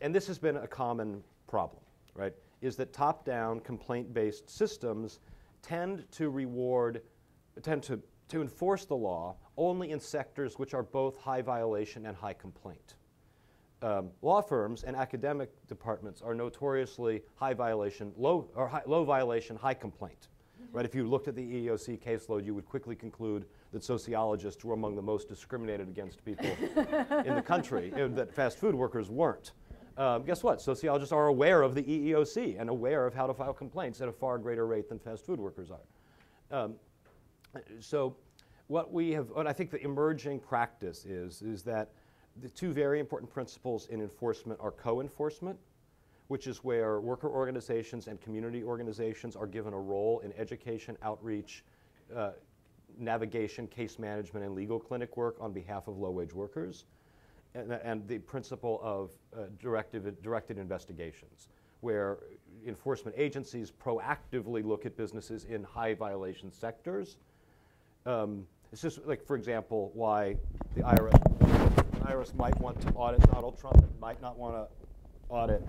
and 0.00 0.14
this 0.14 0.26
has 0.28 0.38
been 0.38 0.56
a 0.56 0.66
common 0.66 1.22
problem, 1.48 1.82
right? 2.14 2.32
Is 2.60 2.76
that 2.76 2.92
top 2.92 3.24
down 3.24 3.60
complaint 3.60 4.12
based 4.14 4.48
systems 4.48 5.20
tend 5.62 6.10
to 6.12 6.30
reward, 6.30 7.02
tend 7.62 7.82
to, 7.84 8.00
to 8.28 8.42
enforce 8.42 8.84
the 8.84 8.96
law 8.96 9.36
only 9.56 9.90
in 9.90 10.00
sectors 10.00 10.58
which 10.58 10.74
are 10.74 10.82
both 10.82 11.16
high 11.16 11.42
violation 11.42 12.06
and 12.06 12.16
high 12.16 12.32
complaint. 12.32 12.94
Um, 13.82 14.10
law 14.22 14.40
firms 14.40 14.82
and 14.82 14.96
academic 14.96 15.50
departments 15.68 16.22
are 16.22 16.34
notoriously 16.34 17.22
high 17.36 17.54
violation, 17.54 18.12
low, 18.16 18.48
or 18.54 18.66
high, 18.66 18.82
low 18.86 19.04
violation, 19.04 19.56
high 19.56 19.74
complaint. 19.74 20.28
Right? 20.72 20.84
If 20.84 20.94
you 20.94 21.06
looked 21.06 21.28
at 21.28 21.36
the 21.36 21.42
EEOC 21.42 22.00
caseload, 22.00 22.44
you 22.44 22.54
would 22.54 22.66
quickly 22.66 22.96
conclude 22.96 23.44
that 23.72 23.84
sociologists 23.84 24.64
were 24.64 24.74
among 24.74 24.96
the 24.96 25.02
most 25.02 25.28
discriminated 25.28 25.88
against 25.88 26.24
people 26.24 26.46
in 27.24 27.34
the 27.34 27.44
country, 27.44 27.92
and 27.94 28.16
that 28.16 28.32
fast 28.32 28.58
food 28.58 28.74
workers 28.74 29.10
weren't. 29.10 29.52
Um, 29.96 30.24
guess 30.24 30.42
what? 30.42 30.60
Sociologists 30.60 31.12
are 31.12 31.28
aware 31.28 31.62
of 31.62 31.74
the 31.74 31.82
EEOC 31.82 32.60
and 32.60 32.68
aware 32.68 33.06
of 33.06 33.14
how 33.14 33.26
to 33.26 33.34
file 33.34 33.52
complaints 33.52 34.00
at 34.00 34.08
a 34.08 34.12
far 34.12 34.38
greater 34.38 34.66
rate 34.66 34.88
than 34.88 34.98
fast 34.98 35.24
food 35.24 35.38
workers 35.38 35.70
are. 35.70 36.56
Um, 36.62 36.74
so, 37.80 38.16
what 38.66 38.92
we 38.92 39.12
have, 39.12 39.30
what 39.30 39.46
I 39.46 39.52
think 39.52 39.70
the 39.70 39.82
emerging 39.82 40.40
practice 40.40 41.04
is, 41.04 41.42
is 41.42 41.62
that 41.62 41.90
the 42.42 42.48
two 42.48 42.72
very 42.72 42.98
important 42.98 43.32
principles 43.32 43.86
in 43.88 44.00
enforcement 44.00 44.58
are 44.60 44.72
co 44.72 45.00
enforcement 45.00 45.58
which 46.28 46.46
is 46.46 46.64
where 46.64 47.00
worker 47.00 47.28
organizations 47.28 48.06
and 48.06 48.20
community 48.20 48.62
organizations 48.62 49.36
are 49.36 49.46
given 49.46 49.72
a 49.72 49.78
role 49.78 50.20
in 50.20 50.32
education, 50.38 50.96
outreach, 51.02 51.64
uh, 52.14 52.30
navigation, 52.98 53.66
case 53.66 53.98
management, 53.98 54.44
and 54.44 54.54
legal 54.54 54.78
clinic 54.78 55.16
work 55.16 55.36
on 55.40 55.52
behalf 55.52 55.86
of 55.88 55.98
low 55.98 56.10
wage 56.10 56.32
workers. 56.32 56.84
And, 57.54 58.08
the 58.08 58.18
principle 58.18 58.80
of 58.82 59.12
uh, 59.32 59.44
directive, 59.60 60.20
directed 60.22 60.58
investigations, 60.58 61.48
where 61.82 62.18
enforcement 62.66 63.16
agencies 63.16 63.70
proactively 63.70 64.64
look 64.64 64.86
at 64.86 64.96
businesses 64.96 65.44
in 65.44 65.62
high 65.62 65.94
violation 65.94 66.50
sectors. 66.50 67.16
Um, 68.06 68.46
it's 68.72 68.82
just 68.82 69.06
like, 69.06 69.24
for 69.24 69.36
example, 69.36 69.92
why 69.94 70.36
the 70.74 70.82
IRS, 70.82 71.12
the 71.92 72.00
IRS 72.00 72.34
might 72.34 72.58
want 72.60 72.80
to 72.80 72.88
audit 72.94 73.20
Donald 73.30 73.56
Trump, 73.56 73.76
and 73.76 74.00
might 74.00 74.20
not 74.20 74.36
want 74.36 74.54
to 74.56 74.66
audit, 75.28 75.62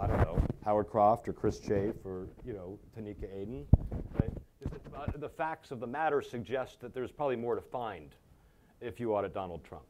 I 0.00 0.06
don't 0.06 0.18
know, 0.18 0.40
Howard 0.64 0.88
Croft 0.88 1.28
or 1.28 1.32
Chris 1.32 1.58
Chafe 1.58 1.94
or, 2.04 2.28
you 2.46 2.52
know, 2.52 2.78
Tanika 2.96 3.26
Aiden. 3.34 3.64
Right? 4.20 4.30
Uh, 4.96 5.06
the 5.16 5.28
facts 5.28 5.70
of 5.70 5.80
the 5.80 5.86
matter 5.86 6.22
suggest 6.22 6.80
that 6.80 6.94
there's 6.94 7.10
probably 7.10 7.36
more 7.36 7.54
to 7.54 7.60
find 7.60 8.14
if 8.80 9.00
you 9.00 9.14
audit 9.14 9.34
Donald 9.34 9.64
Trump. 9.64 9.84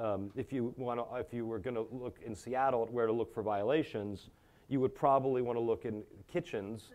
Um, 0.00 0.30
if 0.36 0.52
you 0.52 0.72
want 0.76 1.00
to, 1.00 1.16
if 1.16 1.32
you 1.32 1.44
were 1.44 1.58
going 1.58 1.74
to 1.74 1.86
look 1.90 2.18
in 2.24 2.34
Seattle 2.34 2.84
at 2.84 2.92
where 2.92 3.06
to 3.06 3.12
look 3.12 3.34
for 3.34 3.42
violations, 3.42 4.30
you 4.68 4.78
would 4.80 4.94
probably 4.94 5.42
want 5.42 5.56
to 5.56 5.60
look 5.60 5.84
in 5.84 6.04
kitchens 6.30 6.90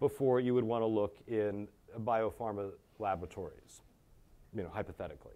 before 0.00 0.40
you 0.40 0.54
would 0.54 0.64
want 0.64 0.82
to 0.82 0.86
look 0.86 1.16
in 1.28 1.68
biopharma 2.00 2.70
laboratories, 2.98 3.82
you 4.54 4.62
know, 4.62 4.70
hypothetically. 4.70 5.34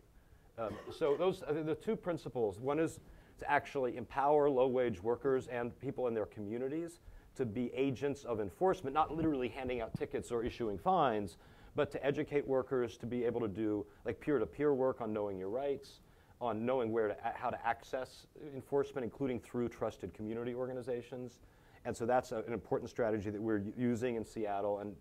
Um, 0.59 0.75
so 0.91 1.17
those 1.17 1.43
are 1.43 1.63
the 1.63 1.77
two 1.77 1.95
principles. 1.95 2.59
One 2.59 2.81
is 2.81 2.99
to 3.39 3.51
actually 3.51 3.97
empower 3.97 4.51
low 4.51 4.67
wage 4.67 5.03
workers 5.03 5.47
and 5.47 5.79
people 5.81 6.09
in 6.09 6.15
their 6.15 6.27
communities 6.27 7.01
to 7.37 7.47
be 7.47 7.73
agents 7.75 8.25
of 8.25 8.41
enforcement, 8.41 8.95
not 8.95 9.15
literally 9.15 9.49
handing 9.49 9.81
out 9.81 9.95
tickets 9.95 10.31
or 10.31 10.45
issuing 10.45 10.77
fines, 10.77 11.37
but 11.75 11.91
to 11.93 12.05
educate 12.05 12.47
workers 12.47 12.97
to 12.99 13.07
be 13.07 13.25
able 13.25 13.41
to 13.41 13.49
do 13.49 13.87
like 14.05 14.21
peer 14.21 14.39
to 14.39 14.47
peer 14.47 14.75
work 14.75 15.01
on 15.01 15.13
knowing 15.13 15.39
your 15.39 15.49
rights, 15.49 16.01
on 16.43 16.67
knowing 16.67 16.91
where 16.91 17.09
to, 17.09 17.17
how 17.35 17.51
to 17.51 17.67
access 17.67 18.27
enforcement, 18.55 19.05
including 19.05 19.39
through 19.39 19.69
trusted 19.69 20.13
community 20.13 20.55
organizations. 20.55 21.39
And 21.85 21.97
so 21.97 22.05
that's 22.05 22.33
a, 22.33 22.39
an 22.39 22.53
important 22.53 22.91
strategy 22.91 23.31
that 23.31 23.41
we're 23.41 23.63
using 23.79 24.17
in 24.17 24.25
Seattle, 24.25 24.81
and 24.81 24.97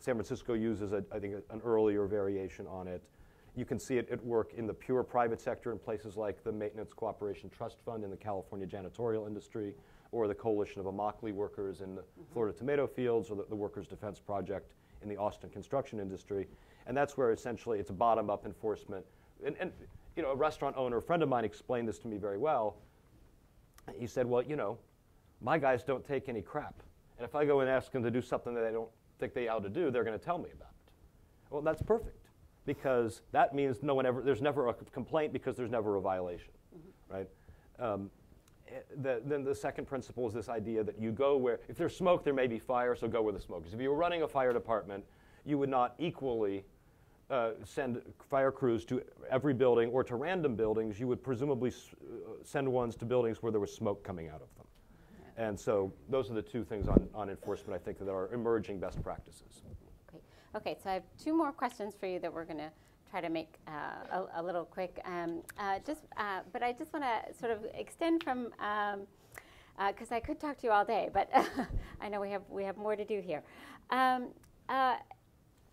San 0.00 0.14
Francisco 0.14 0.54
uses, 0.54 0.92
a, 0.92 1.04
I 1.12 1.18
think, 1.18 1.34
a, 1.34 1.54
an 1.54 1.60
earlier 1.64 2.06
variation 2.06 2.66
on 2.66 2.88
it. 2.88 3.02
You 3.54 3.64
can 3.64 3.78
see 3.78 3.98
it 3.98 4.08
at 4.10 4.24
work 4.24 4.52
in 4.54 4.66
the 4.66 4.74
pure 4.74 5.02
private 5.02 5.40
sector 5.40 5.70
in 5.70 5.78
places 5.78 6.16
like 6.16 6.42
the 6.42 6.52
Maintenance 6.52 6.92
Cooperation 6.92 7.50
Trust 7.50 7.76
Fund 7.84 8.02
in 8.02 8.10
the 8.10 8.16
California 8.16 8.66
janitorial 8.66 9.26
industry, 9.26 9.74
or 10.12 10.28
the 10.28 10.34
Coalition 10.34 10.80
of 10.80 10.86
Immokalee 10.86 11.32
Workers 11.32 11.82
in 11.82 11.94
the 11.94 12.00
mm-hmm. 12.00 12.32
Florida 12.32 12.56
tomato 12.56 12.86
fields, 12.86 13.30
or 13.30 13.36
the, 13.36 13.44
the 13.48 13.56
Workers' 13.56 13.86
Defense 13.86 14.18
Project 14.18 14.72
in 15.02 15.08
the 15.10 15.16
Austin 15.16 15.50
construction 15.50 16.00
industry. 16.00 16.46
And 16.86 16.96
that's 16.96 17.16
where 17.18 17.32
essentially 17.32 17.78
it's 17.78 17.90
a 17.90 17.94
bottom 17.94 18.30
up 18.30 18.46
enforcement. 18.46 19.04
And, 19.44 19.56
and 19.60 19.72
you 20.16 20.22
know, 20.22 20.30
a 20.30 20.36
restaurant 20.36 20.76
owner, 20.76 20.96
a 20.96 21.02
friend 21.02 21.22
of 21.22 21.28
mine 21.28 21.44
explained 21.44 21.86
this 21.86 21.98
to 22.00 22.08
me 22.08 22.16
very 22.16 22.38
well. 22.38 22.76
He 23.98 24.06
said, 24.06 24.26
Well, 24.26 24.42
you 24.42 24.56
know, 24.56 24.78
my 25.40 25.58
guys 25.58 25.84
don't 25.84 26.04
take 26.04 26.28
any 26.28 26.42
crap. 26.42 26.82
And 27.18 27.24
if 27.24 27.34
I 27.34 27.44
go 27.44 27.60
and 27.60 27.70
ask 27.70 27.92
them 27.92 28.02
to 28.02 28.10
do 28.10 28.20
something 28.20 28.54
that 28.54 28.62
they 28.62 28.72
don't 28.72 28.88
think 29.18 29.34
they 29.34 29.48
ought 29.48 29.62
to 29.62 29.68
do, 29.68 29.90
they're 29.90 30.04
going 30.04 30.18
to 30.18 30.24
tell 30.24 30.38
me 30.38 30.48
about 30.54 30.70
it. 30.70 30.92
Well, 31.50 31.62
that's 31.62 31.82
perfect 31.82 32.26
because 32.64 33.22
that 33.32 33.54
means 33.54 33.82
no 33.82 33.94
one 33.94 34.04
ever, 34.06 34.22
there's 34.22 34.42
never 34.42 34.68
a 34.68 34.74
complaint 34.74 35.32
because 35.32 35.56
there's 35.56 35.70
never 35.70 35.96
a 35.96 36.00
violation, 36.00 36.52
mm-hmm. 36.76 37.14
right? 37.14 37.28
Um, 37.78 38.10
eh, 38.68 38.80
the, 39.02 39.22
then 39.24 39.44
the 39.44 39.54
second 39.54 39.86
principle 39.86 40.26
is 40.26 40.34
this 40.34 40.48
idea 40.48 40.82
that 40.82 41.00
you 41.00 41.12
go 41.12 41.36
where, 41.36 41.60
if 41.68 41.76
there's 41.76 41.96
smoke, 41.96 42.24
there 42.24 42.34
may 42.34 42.48
be 42.48 42.58
fire, 42.58 42.96
so 42.96 43.06
go 43.06 43.22
where 43.22 43.32
the 43.32 43.40
smoke 43.40 43.64
is. 43.66 43.72
If 43.72 43.80
you 43.80 43.90
were 43.90 43.96
running 43.96 44.22
a 44.22 44.28
fire 44.28 44.52
department, 44.52 45.04
you 45.44 45.58
would 45.58 45.68
not 45.68 45.94
equally 45.98 46.64
uh, 47.30 47.50
send 47.64 48.00
fire 48.30 48.52
crews 48.52 48.84
to 48.86 49.02
every 49.30 49.54
building 49.54 49.90
or 49.90 50.04
to 50.04 50.16
random 50.16 50.54
buildings. 50.54 51.00
You 51.00 51.08
would 51.08 51.22
presumably 51.22 51.70
s- 51.70 51.90
uh, 52.00 52.30
send 52.44 52.70
ones 52.70 52.96
to 52.96 53.04
buildings 53.04 53.42
where 53.42 53.50
there 53.50 53.60
was 53.60 53.74
smoke 53.74 54.04
coming 54.04 54.28
out 54.28 54.42
of 54.42 54.48
them. 54.56 54.66
And 55.36 55.58
so 55.58 55.92
those 56.08 56.30
are 56.30 56.34
the 56.34 56.42
two 56.42 56.64
things 56.64 56.88
on, 56.88 57.08
on 57.14 57.28
enforcement, 57.28 57.78
I 57.78 57.84
think, 57.84 57.98
that 57.98 58.08
are 58.08 58.32
emerging 58.32 58.80
best 58.80 59.02
practices. 59.02 59.62
Okay, 60.54 60.76
so 60.82 60.88
I 60.88 60.94
have 60.94 61.02
two 61.22 61.36
more 61.36 61.52
questions 61.52 61.94
for 61.98 62.06
you 62.06 62.18
that 62.20 62.32
we're 62.32 62.46
going 62.46 62.58
to 62.58 62.70
try 63.10 63.20
to 63.20 63.28
make 63.28 63.54
uh, 63.68 64.26
a, 64.34 64.40
a, 64.40 64.42
little 64.42 64.64
quick. 64.64 65.00
Um, 65.04 65.42
uh, 65.58 65.78
just, 65.86 66.00
uh, 66.16 66.40
but 66.52 66.62
I 66.62 66.72
just 66.72 66.92
want 66.92 67.04
to 67.04 67.34
sort 67.38 67.52
of 67.52 67.58
extend 67.74 68.22
from 68.22 68.44
because 68.44 70.10
um, 70.10 70.12
uh, 70.12 70.14
I 70.14 70.20
could 70.20 70.40
talk 70.40 70.56
to 70.58 70.66
you 70.66 70.72
all 70.72 70.84
day, 70.84 71.10
but 71.12 71.30
I 72.00 72.08
know 72.08 72.20
we 72.20 72.30
have 72.30 72.42
we 72.48 72.64
have 72.64 72.78
more 72.78 72.96
to 72.96 73.04
do 73.04 73.20
here. 73.20 73.42
Um, 73.90 74.28
uh, 74.68 74.96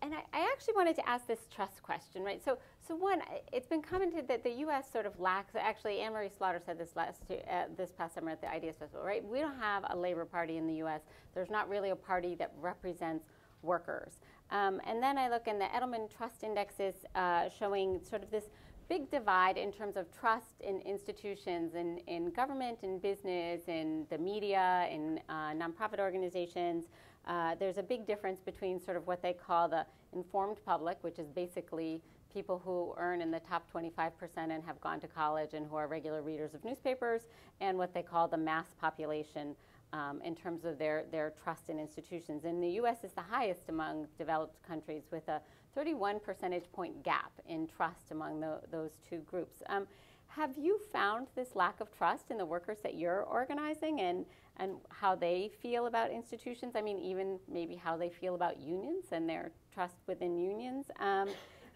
and 0.04 0.14
I, 0.14 0.18
I, 0.34 0.50
actually 0.52 0.74
wanted 0.74 0.96
to 0.96 1.08
ask 1.08 1.26
this 1.26 1.46
trust 1.54 1.82
question, 1.82 2.22
right? 2.22 2.44
So, 2.44 2.58
so 2.86 2.94
one, 2.94 3.22
it's 3.52 3.66
been 3.66 3.80
commented 3.80 4.28
that 4.28 4.44
the 4.44 4.50
U.S. 4.50 4.84
sort 4.92 5.06
of 5.06 5.18
lacks. 5.18 5.54
Actually, 5.58 6.00
Anne 6.00 6.12
Marie 6.12 6.28
Slaughter 6.36 6.60
said 6.64 6.78
this 6.78 6.94
last 6.94 7.22
uh, 7.30 7.64
this 7.76 7.90
past 7.90 8.14
summer 8.14 8.30
at 8.30 8.42
the 8.42 8.50
Ideas 8.50 8.76
Festival, 8.78 9.04
right? 9.04 9.24
We 9.24 9.40
don't 9.40 9.58
have 9.58 9.84
a 9.88 9.96
labor 9.96 10.26
party 10.26 10.58
in 10.58 10.66
the 10.66 10.74
U.S. 10.74 11.00
There's 11.32 11.50
not 11.50 11.70
really 11.70 11.90
a 11.90 11.96
party 11.96 12.34
that 12.34 12.52
represents 12.60 13.24
workers. 13.62 14.20
Um, 14.50 14.78
and 14.86 15.02
then 15.02 15.16
I 15.16 15.30
look, 15.30 15.48
in 15.48 15.58
the 15.58 15.64
Edelman 15.64 16.14
Trust 16.14 16.44
Indexes 16.44 16.94
uh, 17.14 17.48
showing 17.48 18.00
sort 18.04 18.22
of 18.22 18.30
this 18.30 18.44
big 18.90 19.10
divide 19.10 19.56
in 19.56 19.72
terms 19.72 19.96
of 19.96 20.06
trust 20.12 20.60
in 20.60 20.80
institutions, 20.82 21.74
in, 21.74 21.98
in 22.06 22.30
government, 22.30 22.80
in 22.82 22.98
business, 22.98 23.62
in 23.68 24.06
the 24.10 24.18
media, 24.18 24.86
in 24.90 25.18
uh, 25.30 25.52
nonprofit 25.52 25.98
organizations. 25.98 26.84
Uh, 27.26 27.54
there's 27.54 27.78
a 27.78 27.82
big 27.82 28.06
difference 28.06 28.40
between 28.40 28.80
sort 28.80 28.96
of 28.96 29.06
what 29.06 29.22
they 29.22 29.32
call 29.32 29.68
the 29.68 29.86
informed 30.12 30.58
public, 30.64 30.98
which 31.02 31.18
is 31.18 31.28
basically 31.30 32.02
people 32.32 32.60
who 32.64 32.92
earn 32.98 33.22
in 33.22 33.30
the 33.30 33.40
top 33.40 33.70
25% 33.72 34.10
and 34.36 34.62
have 34.64 34.80
gone 34.80 35.00
to 35.00 35.06
college 35.06 35.54
and 35.54 35.66
who 35.66 35.76
are 35.76 35.86
regular 35.86 36.20
readers 36.20 36.52
of 36.52 36.64
newspapers, 36.64 37.22
and 37.60 37.78
what 37.78 37.94
they 37.94 38.02
call 38.02 38.26
the 38.26 38.36
mass 38.36 38.66
population 38.80 39.54
um, 39.92 40.20
in 40.22 40.34
terms 40.34 40.64
of 40.64 40.76
their, 40.76 41.04
their 41.12 41.32
trust 41.42 41.70
in 41.70 41.78
institutions. 41.78 42.44
And 42.44 42.62
the 42.62 42.70
US 42.80 43.04
is 43.04 43.12
the 43.12 43.22
highest 43.22 43.68
among 43.68 44.08
developed 44.18 44.60
countries 44.66 45.04
with 45.12 45.28
a 45.28 45.40
31 45.74 46.20
percentage 46.20 46.64
point 46.72 47.02
gap 47.04 47.32
in 47.46 47.68
trust 47.68 48.10
among 48.10 48.40
the, 48.40 48.60
those 48.70 48.98
two 49.08 49.18
groups. 49.18 49.62
Um, 49.68 49.86
have 50.26 50.58
you 50.58 50.80
found 50.92 51.28
this 51.36 51.54
lack 51.54 51.80
of 51.80 51.96
trust 51.96 52.32
in 52.32 52.38
the 52.38 52.44
workers 52.44 52.78
that 52.82 52.94
you're 52.96 53.22
organizing 53.22 54.00
and, 54.00 54.26
and 54.56 54.76
how 54.88 55.14
they 55.14 55.50
feel 55.60 55.86
about 55.86 56.10
institutions? 56.10 56.74
I 56.76 56.82
mean, 56.82 56.98
even 56.98 57.38
maybe 57.50 57.74
how 57.74 57.96
they 57.96 58.10
feel 58.10 58.34
about 58.34 58.58
unions 58.58 59.06
and 59.12 59.28
their 59.28 59.50
trust 59.72 59.96
within 60.06 60.38
unions? 60.38 60.86
Um, 61.00 61.28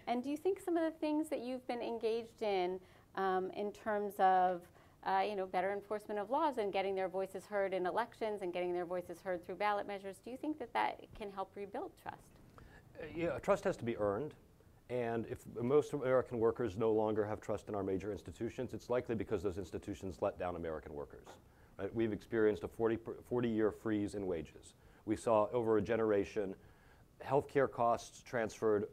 and 0.06 0.22
do 0.22 0.30
you 0.30 0.36
think 0.36 0.60
some 0.60 0.76
of 0.76 0.84
the 0.84 0.98
things 0.98 1.28
that 1.28 1.40
you've 1.40 1.66
been 1.66 1.82
engaged 1.82 2.42
in 2.42 2.80
um, 3.16 3.50
in 3.50 3.72
terms 3.72 4.14
of 4.18 4.62
uh, 5.06 5.22
you 5.26 5.36
know, 5.36 5.46
better 5.46 5.72
enforcement 5.72 6.18
of 6.18 6.30
laws 6.30 6.58
and 6.58 6.72
getting 6.72 6.94
their 6.94 7.08
voices 7.08 7.46
heard 7.46 7.72
in 7.72 7.86
elections 7.86 8.42
and 8.42 8.52
getting 8.52 8.72
their 8.72 8.84
voices 8.84 9.20
heard 9.20 9.44
through 9.46 9.54
ballot 9.54 9.86
measures, 9.86 10.16
do 10.24 10.30
you 10.30 10.36
think 10.36 10.58
that 10.58 10.72
that 10.72 11.00
can 11.16 11.30
help 11.32 11.50
rebuild 11.54 11.92
trust? 12.02 12.32
Uh, 13.00 13.06
yeah, 13.14 13.38
trust 13.38 13.64
has 13.64 13.76
to 13.76 13.84
be 13.84 13.96
earned. 13.96 14.34
And 14.90 15.26
if 15.26 15.44
most 15.60 15.92
American 15.92 16.38
workers 16.38 16.76
no 16.76 16.90
longer 16.92 17.24
have 17.24 17.40
trust 17.40 17.68
in 17.68 17.74
our 17.74 17.82
major 17.82 18.10
institutions, 18.10 18.72
it's 18.72 18.88
likely 18.88 19.14
because 19.14 19.42
those 19.42 19.58
institutions 19.58 20.16
let 20.20 20.38
down 20.38 20.56
American 20.56 20.94
workers. 20.94 21.26
Right? 21.78 21.94
We've 21.94 22.12
experienced 22.12 22.64
a 22.64 22.68
40, 22.68 22.98
40 23.28 23.48
year 23.48 23.70
freeze 23.70 24.14
in 24.14 24.26
wages. 24.26 24.74
We 25.06 25.16
saw 25.16 25.48
over 25.52 25.78
a 25.78 25.82
generation 25.82 26.54
healthcare 27.24 27.70
costs 27.70 28.22
transferred 28.22 28.88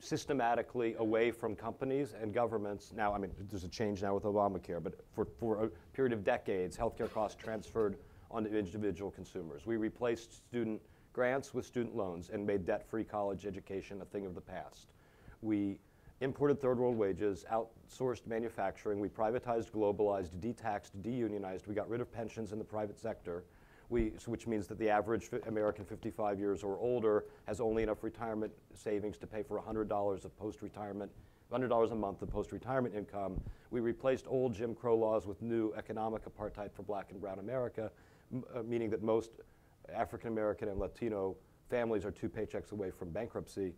systematically 0.00 0.94
away 0.98 1.30
from 1.30 1.56
companies 1.56 2.14
and 2.20 2.32
governments. 2.32 2.92
Now, 2.94 3.14
I 3.14 3.18
mean, 3.18 3.30
there's 3.50 3.64
a 3.64 3.68
change 3.68 4.02
now 4.02 4.14
with 4.14 4.24
Obamacare, 4.24 4.82
but 4.82 4.94
for, 5.14 5.26
for 5.38 5.64
a 5.64 5.68
period 5.94 6.12
of 6.12 6.24
decades, 6.24 6.76
healthcare 6.76 7.10
costs 7.10 7.42
transferred 7.42 7.96
onto 8.30 8.54
individual 8.54 9.10
consumers. 9.10 9.64
We 9.64 9.76
replaced 9.76 10.34
student 10.34 10.82
grants 11.12 11.54
with 11.54 11.64
student 11.64 11.96
loans 11.96 12.30
and 12.30 12.44
made 12.44 12.66
debt-free 12.66 13.04
college 13.04 13.46
education 13.46 14.02
a 14.02 14.04
thing 14.04 14.26
of 14.26 14.34
the 14.34 14.40
past. 14.40 14.88
We 15.40 15.78
imported 16.20 16.60
third 16.60 16.78
world 16.78 16.96
wages, 16.96 17.44
outsourced 17.52 18.26
manufacturing, 18.26 19.00
we 19.00 19.08
privatized, 19.08 19.70
globalized, 19.70 20.30
detaxed, 20.40 20.92
deunionized, 21.02 21.66
we 21.66 21.74
got 21.74 21.88
rid 21.88 22.00
of 22.00 22.12
pensions 22.12 22.52
in 22.52 22.58
the 22.58 22.64
private 22.64 22.98
sector, 22.98 23.44
we, 23.90 24.12
which 24.26 24.46
means 24.46 24.66
that 24.66 24.78
the 24.78 24.88
average 24.88 25.28
American 25.46 25.84
55 25.84 26.38
years 26.38 26.62
or 26.62 26.78
older 26.78 27.24
has 27.46 27.60
only 27.60 27.82
enough 27.82 28.02
retirement 28.02 28.52
savings 28.72 29.18
to 29.18 29.26
pay 29.26 29.42
for 29.42 29.60
$100 29.60 30.24
of 30.24 30.38
post-retirement, 30.38 31.10
$100 31.52 31.92
a 31.92 31.94
month 31.94 32.22
of 32.22 32.30
post-retirement 32.30 32.94
income. 32.94 33.38
We 33.70 33.80
replaced 33.80 34.26
old 34.28 34.54
Jim 34.54 34.74
Crow 34.74 34.96
laws 34.96 35.26
with 35.26 35.42
new 35.42 35.72
economic 35.76 36.22
apartheid 36.24 36.72
for 36.72 36.82
black 36.82 37.10
and 37.10 37.20
brown 37.20 37.38
America, 37.40 37.90
uh, 38.54 38.62
meaning 38.62 38.88
that 38.90 39.02
most 39.02 39.32
African 39.92 40.30
American 40.30 40.68
and 40.68 40.78
Latino 40.78 41.36
families 41.68 42.04
are 42.04 42.10
two 42.10 42.28
paychecks 42.28 42.72
away 42.72 42.90
from 42.90 43.10
bankruptcy. 43.10 43.74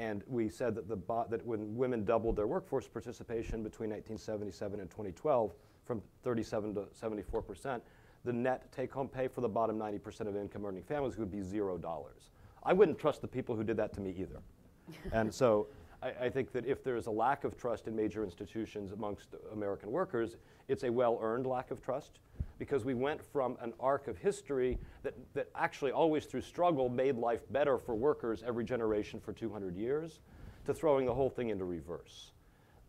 And 0.00 0.22
we 0.26 0.48
said 0.48 0.74
that, 0.76 0.88
the 0.88 0.96
that 1.28 1.44
when 1.44 1.76
women 1.76 2.06
doubled 2.06 2.34
their 2.34 2.46
workforce 2.46 2.88
participation 2.88 3.62
between 3.62 3.90
1977 3.90 4.80
and 4.80 4.88
2012 4.88 5.52
from 5.84 6.00
37 6.24 6.74
to 6.76 6.86
74 6.90 7.42
percent, 7.42 7.82
the 8.24 8.32
net 8.32 8.72
take 8.72 8.90
home 8.90 9.08
pay 9.08 9.28
for 9.28 9.42
the 9.42 9.48
bottom 9.48 9.78
90% 9.78 10.22
of 10.22 10.36
income 10.36 10.64
earning 10.64 10.82
families 10.82 11.18
would 11.18 11.30
be 11.30 11.42
zero 11.42 11.76
dollars. 11.76 12.30
I 12.62 12.72
wouldn't 12.72 12.98
trust 12.98 13.20
the 13.20 13.28
people 13.28 13.54
who 13.54 13.62
did 13.62 13.76
that 13.76 13.92
to 13.92 14.00
me 14.00 14.14
either. 14.18 14.40
and 15.12 15.32
so 15.32 15.66
I, 16.02 16.12
I, 16.18 16.30
think 16.30 16.50
that 16.52 16.64
if 16.64 16.82
there's 16.82 17.06
a 17.06 17.10
lack 17.10 17.44
of 17.44 17.58
trust 17.58 17.86
in 17.86 17.94
major 17.94 18.24
institutions 18.24 18.92
amongst 18.92 19.34
American 19.52 19.90
workers, 19.90 20.38
it's 20.68 20.84
a 20.84 20.90
well 20.90 21.18
earned 21.20 21.46
lack 21.46 21.70
of 21.70 21.82
trust 21.82 22.20
because 22.60 22.84
we 22.84 22.92
went 22.92 23.24
from 23.24 23.56
an 23.62 23.72
arc 23.80 24.06
of 24.06 24.18
history 24.18 24.78
that, 25.02 25.14
that 25.32 25.48
actually 25.56 25.92
always 25.92 26.26
through 26.26 26.42
struggle 26.42 26.90
made 26.90 27.16
life 27.16 27.40
better 27.50 27.78
for 27.78 27.94
workers 27.94 28.44
every 28.46 28.64
generation 28.64 29.18
for 29.18 29.32
200 29.32 29.74
years 29.74 30.20
to 30.66 30.74
throwing 30.74 31.06
the 31.06 31.14
whole 31.14 31.30
thing 31.30 31.48
into 31.48 31.64
reverse. 31.64 32.32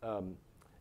Um, 0.02 0.36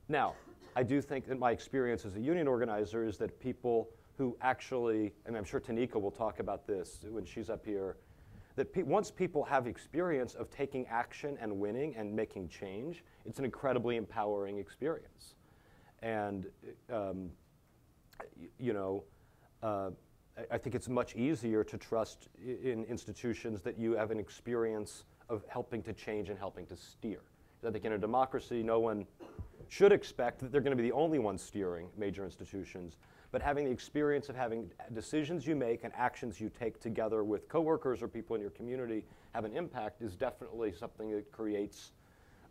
now, 0.10 0.36
I 0.76 0.84
do 0.84 1.02
think 1.02 1.26
that 1.28 1.40
my 1.40 1.52
experience 1.52 2.04
as 2.04 2.18
a 2.18 2.20
union 2.20 2.50
organizer 2.50 3.06
is 3.06 3.18
that 3.20 3.40
people 3.40 3.90
who 4.18 4.36
actually, 4.42 5.14
and 5.26 5.38
I'm 5.38 5.46
sure 5.46 5.62
Tanika 5.62 5.96
will 5.96 6.12
talk 6.12 6.40
about 6.40 6.68
this 6.68 7.06
when 7.10 7.24
she's 7.24 7.50
up 7.50 7.66
here, 7.66 7.96
that 8.58 8.74
pe 8.74 8.84
once 8.84 9.10
people 9.10 9.46
have 9.46 9.68
experience 9.68 10.36
of 10.36 10.52
taking 10.52 10.86
action 10.88 11.38
and 11.40 11.58
winning 11.58 11.96
and 11.96 12.14
making 12.14 12.50
change, 12.50 13.06
it's 13.26 13.40
an 13.40 13.46
incredibly 13.46 13.96
empowering 13.96 14.58
experience. 14.58 15.36
And, 16.02 16.48
um, 16.92 17.30
you 18.60 18.74
know, 18.74 19.04
uh, 19.64 19.92
I 20.50 20.58
think 20.58 20.76
it's 20.76 20.90
much 20.90 21.16
easier 21.16 21.64
to 21.64 21.78
trust 21.78 22.30
in 22.44 22.86
institutions 22.86 23.62
that 23.62 23.78
you 23.78 23.94
have 23.94 24.12
an 24.12 24.20
experience 24.20 25.04
of 25.30 25.44
helping 25.48 25.84
to 25.84 25.94
change 25.94 26.30
and 26.30 26.38
helping 26.38 26.66
to 26.68 26.76
steer. 26.76 27.22
I 27.66 27.70
think 27.70 27.86
in 27.86 27.94
a 27.94 27.98
democracy, 27.98 28.64
no 28.64 28.80
one 28.80 29.06
should 29.68 29.92
expect 29.92 30.40
that 30.40 30.52
they're 30.52 30.62
going 30.62 30.76
to 30.76 30.82
be 30.82 30.90
the 30.90 30.96
only 30.96 31.20
ones 31.20 31.42
steering 31.42 31.88
major 31.98 32.26
institutions, 32.26 32.98
but 33.32 33.42
having 33.42 33.66
the 33.66 33.72
experience 33.72 34.30
of 34.30 34.36
having 34.36 34.70
decisions 34.94 35.46
you 35.46 35.56
make 35.56 35.84
and 35.84 35.94
actions 35.96 36.42
you 36.42 36.50
take 36.50 36.80
together 36.80 37.24
with 37.24 37.48
coworkers 37.48 38.02
or 38.02 38.08
people 38.08 38.36
in 38.36 38.42
your 38.42 38.52
community 38.52 39.06
have 39.34 39.46
an 39.46 39.56
impact 39.56 40.02
is 40.02 40.16
definitely 40.16 40.74
something 40.74 41.12
that 41.12 41.32
creates 41.32 41.92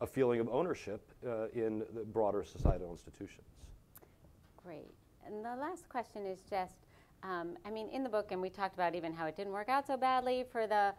a 0.00 0.06
feeling 0.06 0.40
of 0.40 0.48
ownership 0.48 1.10
uh, 1.26 1.48
in 1.48 1.80
the 1.92 2.04
broader 2.04 2.42
societal 2.42 2.90
institutions. 2.90 3.46
Great. 4.64 4.86
And 5.26 5.44
the 5.44 5.56
last 5.56 5.88
question 5.88 6.26
is 6.26 6.40
just, 6.48 6.74
um, 7.22 7.56
I 7.64 7.70
mean, 7.70 7.88
in 7.90 8.02
the 8.02 8.08
book, 8.08 8.32
and 8.32 8.40
we 8.40 8.50
talked 8.50 8.74
about 8.74 8.94
even 8.94 9.12
how 9.12 9.26
it 9.26 9.36
didn't 9.36 9.52
work 9.52 9.68
out 9.68 9.86
so 9.86 9.96
badly 9.96 10.44
for 10.50 10.66
the 10.66 10.92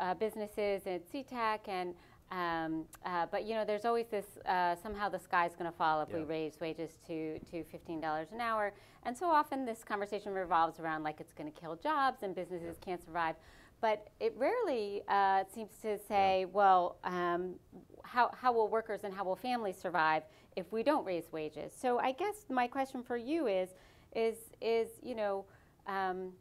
uh, 0.00 0.14
businesses 0.14 0.86
at 0.86 1.10
SeaTac 1.10 1.68
and 1.68 1.94
um, 2.30 2.86
uh, 3.04 3.26
but 3.30 3.44
you 3.44 3.54
know, 3.54 3.64
there's 3.64 3.84
always 3.84 4.06
this 4.08 4.24
uh, 4.46 4.74
somehow 4.82 5.08
the 5.08 5.18
sky's 5.18 5.54
going 5.54 5.70
to 5.70 5.76
fall 5.76 6.02
if 6.02 6.08
yeah. 6.10 6.16
we 6.16 6.22
raise 6.24 6.58
wages 6.58 6.98
to 7.06 7.38
to 7.50 7.62
fifteen 7.64 8.00
dollars 8.00 8.28
an 8.32 8.40
hour, 8.40 8.72
and 9.04 9.16
so 9.16 9.26
often 9.26 9.64
this 9.64 9.84
conversation 9.84 10.32
revolves 10.32 10.80
around 10.80 11.02
like 11.02 11.20
it's 11.20 11.32
going 11.32 11.52
to 11.52 11.60
kill 11.60 11.76
jobs 11.76 12.22
and 12.22 12.34
businesses 12.34 12.76
yeah. 12.80 12.84
can't 12.84 13.04
survive. 13.04 13.36
But 13.80 14.08
it 14.18 14.34
rarely 14.36 15.02
uh, 15.08 15.44
seems 15.54 15.72
to 15.82 15.98
say, 16.08 16.40
yeah. 16.40 16.46
well, 16.52 16.96
um, 17.04 17.56
how, 18.02 18.30
how 18.40 18.50
will 18.50 18.68
workers 18.68 19.00
and 19.04 19.12
how 19.12 19.24
will 19.24 19.36
families 19.36 19.76
survive 19.76 20.22
if 20.56 20.70
we 20.72 20.82
don't 20.82 21.04
raise 21.04 21.30
wages? 21.32 21.72
So 21.78 21.98
I 21.98 22.12
guess 22.12 22.46
my 22.50 22.66
question 22.66 23.02
for 23.02 23.16
you 23.16 23.46
is, 23.46 23.70
is, 24.14 24.36
is 24.60 24.88
you 25.02 25.14
know, 25.14 25.44
um, 25.86 26.32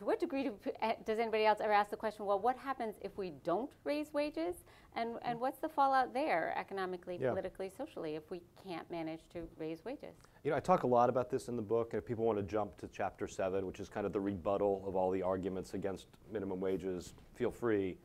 to 0.00 0.04
what 0.04 0.18
degree 0.18 0.44
do, 0.44 0.54
eh, 0.82 0.94
does 1.04 1.18
anybody 1.18 1.44
else 1.44 1.60
ever 1.62 1.72
ask 1.72 1.90
the 1.90 1.96
question, 1.96 2.24
well, 2.26 2.38
what 2.38 2.56
happens 2.56 2.94
if 3.00 3.16
we 3.16 3.32
don't 3.44 3.70
raise 3.84 4.12
wages? 4.12 4.56
And, 4.96 5.18
and 5.22 5.38
what's 5.38 5.58
the 5.58 5.68
fallout 5.68 6.12
there, 6.12 6.52
economically, 6.56 7.18
yeah. 7.20 7.30
politically, 7.30 7.70
socially, 7.76 8.16
if 8.16 8.28
we 8.30 8.40
can't 8.66 8.90
manage 8.90 9.20
to 9.32 9.42
raise 9.56 9.84
wages? 9.84 10.16
You 10.42 10.50
know, 10.50 10.56
I 10.56 10.60
talk 10.60 10.82
a 10.82 10.86
lot 10.86 11.08
about 11.08 11.30
this 11.30 11.48
in 11.48 11.54
the 11.54 11.62
book, 11.62 11.92
and 11.92 12.02
if 12.02 12.06
people 12.06 12.24
want 12.24 12.38
to 12.38 12.42
jump 12.42 12.76
to 12.78 12.88
chapter 12.88 13.28
seven, 13.28 13.66
which 13.66 13.78
is 13.78 13.88
kind 13.88 14.04
of 14.04 14.12
the 14.12 14.20
rebuttal 14.20 14.82
of 14.86 14.96
all 14.96 15.10
the 15.10 15.22
arguments 15.22 15.74
against 15.74 16.06
minimum 16.32 16.60
wages, 16.60 17.14
feel 17.34 17.52
free. 17.52 17.98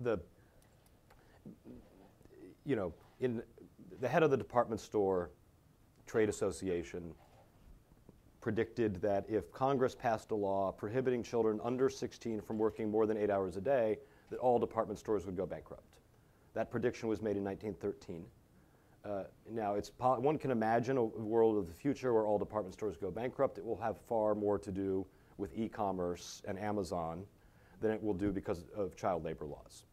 The, 0.00 0.18
you 2.64 2.74
know, 2.74 2.92
in 3.20 3.42
the 4.00 4.08
head 4.08 4.22
of 4.22 4.30
the 4.30 4.36
department 4.36 4.80
store 4.80 5.30
trade 6.06 6.28
association 6.28 7.14
predicted 8.40 9.00
that 9.02 9.24
if 9.28 9.52
Congress 9.52 9.94
passed 9.94 10.30
a 10.30 10.34
law 10.34 10.70
prohibiting 10.72 11.22
children 11.22 11.60
under 11.62 11.88
16 11.88 12.40
from 12.40 12.58
working 12.58 12.90
more 12.90 13.06
than 13.06 13.16
eight 13.16 13.30
hours 13.30 13.56
a 13.56 13.60
day, 13.60 13.98
that 14.30 14.38
all 14.38 14.58
department 14.58 14.98
stores 14.98 15.26
would 15.26 15.36
go 15.36 15.44
bankrupt. 15.44 15.96
That 16.54 16.70
prediction 16.70 17.08
was 17.08 17.20
made 17.20 17.36
in 17.36 17.44
1913. 17.44 18.24
Uh, 19.04 19.24
now, 19.50 19.74
it's 19.74 19.90
one 19.98 20.38
can 20.38 20.50
imagine 20.50 20.96
a 20.96 21.04
world 21.04 21.56
of 21.56 21.66
the 21.66 21.72
future 21.72 22.12
where 22.12 22.26
all 22.26 22.38
department 22.38 22.74
stores 22.74 22.96
go 22.96 23.10
bankrupt. 23.10 23.58
It 23.58 23.64
will 23.64 23.80
have 23.80 23.96
far 24.08 24.34
more 24.34 24.58
to 24.58 24.70
do 24.70 25.06
with 25.36 25.56
e-commerce 25.56 26.42
and 26.46 26.58
Amazon 26.58 27.24
than 27.80 27.92
it 27.92 28.02
will 28.02 28.14
do 28.14 28.32
because 28.32 28.64
of 28.76 28.96
child 28.96 29.24
labor 29.24 29.46
laws. 29.46 29.84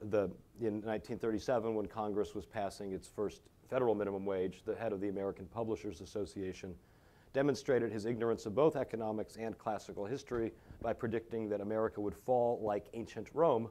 The, 0.00 0.30
in 0.60 0.82
1937, 0.82 1.74
when 1.74 1.86
Congress 1.86 2.34
was 2.34 2.46
passing 2.46 2.92
its 2.92 3.08
first 3.08 3.42
federal 3.68 3.94
minimum 3.94 4.24
wage, 4.24 4.62
the 4.64 4.74
head 4.74 4.92
of 4.92 5.00
the 5.00 5.08
American 5.08 5.46
Publishers 5.46 6.00
Association 6.00 6.74
demonstrated 7.32 7.92
his 7.92 8.06
ignorance 8.06 8.46
of 8.46 8.54
both 8.54 8.76
economics 8.76 9.36
and 9.36 9.58
classical 9.58 10.06
history 10.06 10.52
by 10.80 10.92
predicting 10.92 11.48
that 11.48 11.60
America 11.60 12.00
would 12.00 12.14
fall 12.14 12.60
like 12.62 12.86
ancient 12.94 13.28
Rome 13.34 13.68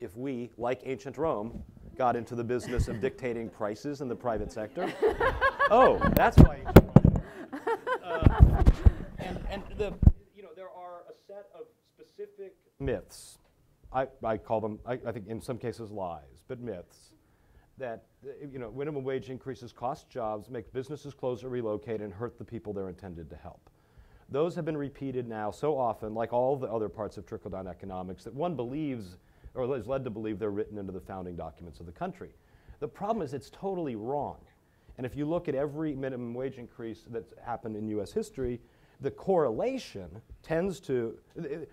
if 0.00 0.16
we, 0.16 0.50
like 0.56 0.82
ancient 0.84 1.18
Rome, 1.18 1.62
got 1.96 2.16
into 2.16 2.34
the 2.34 2.44
business 2.44 2.88
of 2.88 3.00
dictating 3.00 3.48
prices 3.50 4.00
in 4.00 4.08
the 4.08 4.16
private 4.16 4.52
sector. 4.52 4.92
oh, 5.70 5.98
that's 6.14 6.38
why. 6.38 6.62
Uh, 8.04 8.62
and, 9.18 9.38
and 9.50 9.62
the, 9.76 9.92
you 10.34 10.42
know, 10.42 10.48
there 10.56 10.70
are 10.70 11.02
a 11.08 11.14
set 11.26 11.46
of 11.54 11.66
specific 11.94 12.54
myths. 12.78 13.38
I, 13.92 14.06
I 14.24 14.36
call 14.36 14.60
them, 14.60 14.78
I, 14.86 14.98
I 15.06 15.12
think 15.12 15.28
in 15.28 15.40
some 15.40 15.58
cases 15.58 15.90
lies, 15.90 16.44
but 16.48 16.60
myths 16.60 17.10
that 17.78 18.04
you 18.52 18.58
know, 18.58 18.70
minimum 18.70 19.02
wage 19.02 19.30
increases 19.30 19.72
cost 19.72 20.08
jobs, 20.10 20.50
make 20.50 20.72
businesses 20.72 21.14
close 21.14 21.42
or 21.42 21.48
relocate, 21.48 22.00
and 22.00 22.12
hurt 22.12 22.38
the 22.38 22.44
people 22.44 22.72
they're 22.72 22.90
intended 22.90 23.30
to 23.30 23.36
help. 23.36 23.70
Those 24.28 24.54
have 24.54 24.64
been 24.64 24.76
repeated 24.76 25.26
now 25.26 25.50
so 25.50 25.76
often, 25.76 26.14
like 26.14 26.32
all 26.32 26.56
the 26.56 26.68
other 26.68 26.88
parts 26.88 27.16
of 27.16 27.26
trickle 27.26 27.50
down 27.50 27.66
economics, 27.66 28.22
that 28.24 28.34
one 28.34 28.54
believes 28.54 29.16
or 29.54 29.76
is 29.76 29.86
led 29.86 30.04
to 30.04 30.10
believe 30.10 30.38
they're 30.38 30.50
written 30.50 30.78
into 30.78 30.92
the 30.92 31.00
founding 31.00 31.34
documents 31.34 31.80
of 31.80 31.86
the 31.86 31.92
country. 31.92 32.30
The 32.78 32.86
problem 32.86 33.22
is 33.24 33.34
it's 33.34 33.50
totally 33.50 33.96
wrong. 33.96 34.36
And 34.96 35.04
if 35.04 35.16
you 35.16 35.24
look 35.24 35.48
at 35.48 35.54
every 35.54 35.94
minimum 35.94 36.34
wage 36.34 36.58
increase 36.58 37.04
that's 37.10 37.32
happened 37.44 37.76
in 37.76 37.88
US 37.88 38.12
history, 38.12 38.60
the 39.00 39.10
correlation 39.10 40.08
tends 40.42 40.80
to, 40.80 41.16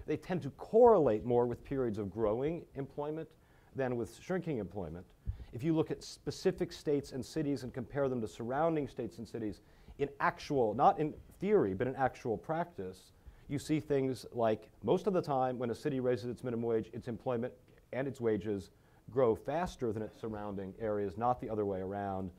they 0.06 0.18
tend 0.18 0.42
to 0.44 0.50
correlate 0.52 1.26
more 1.26 1.46
with 1.46 1.64
periods 1.64 1.98
of 1.98 2.10
growing 2.10 2.64
employment 2.76 3.28
than 3.76 3.96
with 3.96 4.20
shrinking 4.22 4.58
employment. 4.60 5.06
If 5.54 5.64
you 5.64 5.76
look 5.76 5.92
at 5.92 6.04
specific 6.04 6.72
states 6.72 7.12
and 7.12 7.26
cities 7.26 7.64
and 7.64 7.74
compare 7.74 8.10
them 8.10 8.22
to 8.22 8.28
surrounding 8.28 8.88
states 8.88 9.18
and 9.18 9.28
cities, 9.28 9.62
in 10.00 10.10
actual, 10.20 10.74
not 10.74 11.00
in 11.00 11.14
theory, 11.40 11.74
but 11.74 11.88
in 11.88 11.96
actual 11.96 12.38
practice, 12.38 13.12
you 13.48 13.58
see 13.60 13.80
things 13.80 14.26
like 14.34 14.70
most 14.84 15.08
of 15.08 15.14
the 15.14 15.22
time 15.22 15.58
when 15.58 15.70
a 15.70 15.76
city 15.76 16.00
raises 16.00 16.26
its 16.26 16.44
minimum 16.44 16.66
wage, 16.66 16.90
its 16.94 17.08
employment 17.08 17.54
and 17.94 18.08
its 18.08 18.20
wages 18.20 18.72
grow 19.10 19.36
faster 19.36 19.94
than 19.94 20.04
its 20.04 20.20
surrounding 20.20 20.74
areas, 20.80 21.18
not 21.18 21.40
the 21.40 21.50
other 21.50 21.66
way 21.66 21.80
around. 21.80 22.30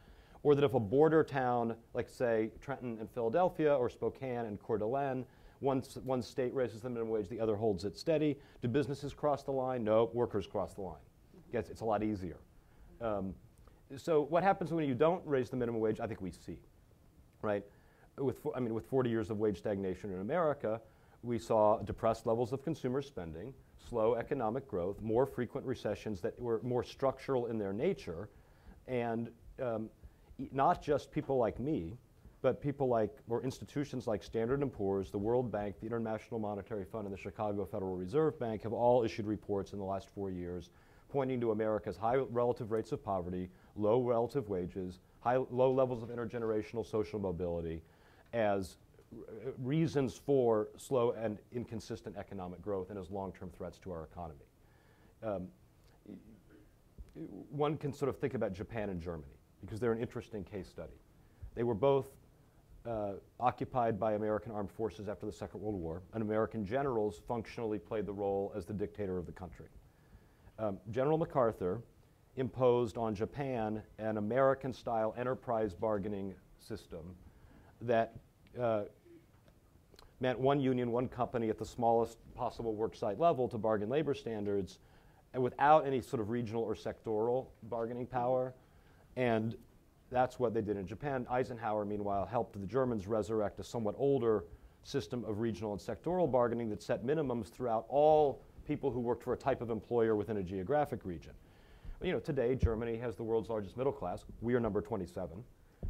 Or 0.43 0.55
that 0.55 0.65
if 0.65 0.75
a 0.75 0.81
border 0.81 1.25
town, 1.25 1.75
like 1.95 2.09
say 2.09 2.51
Trenton 2.61 2.99
and 3.01 3.11
Philadelphia, 3.11 3.75
or 3.75 3.89
Spokane 3.89 4.47
and 4.47 4.61
Coeur 4.63 4.79
d'Alene, 4.79 5.25
one, 5.61 5.83
one 6.05 6.23
state 6.23 6.55
raises 6.55 6.83
the 6.83 6.89
minimum 6.89 7.11
wage, 7.11 7.29
the 7.29 7.41
other 7.41 7.57
holds 7.57 7.85
it 7.85 7.97
steady. 7.97 8.39
Do 8.63 8.69
businesses 8.69 9.13
cross 9.13 9.43
the 9.43 9.51
line? 9.51 9.83
No, 9.83 10.11
workers 10.13 10.47
cross 10.47 10.75
the 10.75 10.83
line. 10.83 11.01
Yes, 11.53 11.69
it's 11.69 11.81
a 11.81 11.85
lot 11.85 12.03
easier. 12.03 12.37
Um, 13.01 13.35
so 13.97 14.23
what 14.23 14.43
happens 14.43 14.73
when 14.73 14.87
you 14.87 14.95
don't 14.95 15.23
raise 15.27 15.51
the 15.51 15.57
minimum 15.57 15.81
wage? 15.81 15.99
I 15.99 16.07
think 16.07 16.21
we 16.21 16.31
see, 16.31 16.59
right? 17.43 17.65
With, 18.17 18.39
I 18.55 18.61
mean, 18.61 18.75
with 18.75 18.87
40 18.87 19.11
years 19.11 19.31
of 19.31 19.39
wage 19.39 19.59
stagnation 19.59 20.13
in 20.13 20.21
America, 20.21 20.81
we 21.23 21.39
saw 21.39 21.79
depressed 21.79 22.27
levels 22.27 22.53
of 22.53 22.63
consumer 22.63 23.03
spending, 23.03 23.53
slow 23.89 24.15
economic 24.15 24.69
growth, 24.69 25.01
more 25.01 25.27
frequent 25.27 25.67
recessions 25.67 26.21
that 26.21 26.39
were 26.39 26.61
more 26.63 26.85
structural 26.85 27.47
in 27.47 27.59
their 27.59 27.73
nature, 27.73 28.29
and 28.87 29.31
um, 29.63 29.89
not 30.53 30.83
just 30.83 31.11
people 31.11 31.37
like 31.37 31.59
me, 31.59 31.97
but 32.41 32.61
people 32.61 32.89
like, 32.89 33.17
or 33.29 33.43
institutions 33.43 34.07
like 34.07 34.23
Standard 34.23 34.61
& 34.73 34.73
Poor's, 34.73 35.11
the 35.11 35.19
World 35.19 35.51
Bank, 35.51 35.77
the 35.81 35.87
International 35.87 36.39
Monetary 36.39 36.85
Fund, 36.85 37.07
and 37.07 37.13
the 37.13 37.21
Chicago 37.21 37.65
Federal 37.65 37.97
Reserve 37.97 38.39
Bank 38.39 38.63
have 38.63 38.73
all 38.73 39.03
issued 39.03 39.27
reports 39.27 39.73
in 39.73 39.79
the 39.79 39.85
last 39.85 40.09
four 40.15 40.31
years 40.31 40.71
pointing 41.09 41.41
to 41.41 41.53
America's 41.53 41.97
high 41.97 42.17
relative 42.17 42.71
rates 42.71 42.93
of 42.93 43.03
poverty, 43.03 43.49
low 43.77 44.03
relative 44.03 44.49
wages, 44.49 45.01
high, 45.21 45.37
low 45.51 45.73
levels 45.73 46.03
of 46.03 46.11
intergenerational 46.11 46.85
social 46.85 47.19
mobility 47.19 47.83
as 48.35 48.77
reasons 49.63 50.21
for 50.25 50.69
slow 50.77 51.13
and 51.13 51.39
inconsistent 51.51 52.15
economic 52.19 52.61
growth 52.61 52.91
and 52.91 52.99
as 52.99 53.11
long-term 53.11 53.51
threats 53.57 53.79
to 53.79 53.91
our 53.91 54.05
economy. 54.13 54.45
Um, 55.23 55.49
one 57.51 57.79
can 57.79 57.93
sort 57.93 58.11
of 58.11 58.19
think 58.19 58.35
about 58.35 58.53
Japan 58.53 58.91
and 58.91 59.01
Germany 59.01 59.38
because 59.61 59.81
they're 59.81 59.93
an 59.93 60.01
interesting 60.01 60.45
case 60.45 60.69
study. 60.69 60.93
They 61.55 61.63
were 61.63 61.75
both 61.75 62.07
uh, 62.87 63.13
occupied 63.41 63.99
by 63.99 64.13
American 64.13 64.53
armed 64.53 64.71
forces 64.71 65.09
after 65.09 65.27
the 65.27 65.33
Second 65.33 65.61
World 65.61 65.75
War, 65.75 66.03
and 66.15 66.23
American 66.23 66.65
generals 66.65 67.21
functionally 67.27 67.79
played 67.79 68.07
the 68.07 68.13
role 68.13 68.53
as 68.57 68.65
the 68.65 68.73
dictator 68.73 69.19
of 69.19 69.27
the 69.27 69.33
country. 69.33 69.67
Um, 70.59 70.79
General 70.91 71.19
MacArthur 71.19 71.81
imposed 72.37 72.97
on 72.97 73.15
Japan 73.15 73.83
an 73.99 74.17
American 74.17 74.73
style 74.73 75.15
enterprise 75.19 75.75
bargaining 75.75 76.35
system 76.59 77.15
that 77.83 78.15
uh, 78.61 78.83
meant 80.21 80.39
one 80.39 80.61
union, 80.61 80.91
one 80.91 81.09
company 81.09 81.49
at 81.49 81.59
the 81.59 81.65
smallest 81.65 82.19
possible 82.35 82.75
worksite 82.75 83.19
level 83.19 83.49
to 83.49 83.59
bargain 83.59 83.89
labor 83.89 84.15
standards 84.15 84.79
and 85.35 85.43
without 85.43 85.87
any 85.87 86.01
sort 86.01 86.21
of 86.21 86.31
regional 86.31 86.63
or 86.63 86.75
sectoral 86.75 87.47
bargaining 87.65 88.07
power. 88.07 88.55
And 89.19 89.57
that's 90.11 90.39
what 90.39 90.55
they 90.55 90.63
did 90.63 90.77
in 90.77 90.87
Japan. 90.87 91.27
Eisenhower, 91.29 91.85
meanwhile, 91.85 92.25
helped 92.25 92.59
the 92.59 92.67
Germans 92.67 93.09
resurrect 93.09 93.59
a 93.59 93.65
somewhat 93.65 93.97
older 93.99 94.45
system 94.85 95.25
of 95.25 95.41
regional 95.41 95.73
and 95.73 95.81
sectoral 95.81 96.31
bargaining 96.31 96.71
that 96.71 96.81
set 96.81 97.05
minimums 97.05 97.49
throughout 97.49 97.85
all 97.89 98.41
people 98.65 98.93
who 98.93 99.01
worked 99.01 99.25
for 99.25 99.33
a 99.33 99.37
type 99.37 99.61
of 99.61 99.71
employer 99.71 100.15
within 100.15 100.37
a 100.37 100.43
geographic 100.43 101.01
region. 101.05 101.33
You 102.01 102.13
know, 102.13 102.21
today 102.21 102.55
Germany 102.55 102.97
has 102.99 103.17
the 103.17 103.25
world's 103.25 103.51
largest 103.51 103.77
middle 103.77 103.93
class. 103.93 104.25
We 104.41 104.55
are 104.55 104.61
number 104.61 104.81
27. 104.81 105.43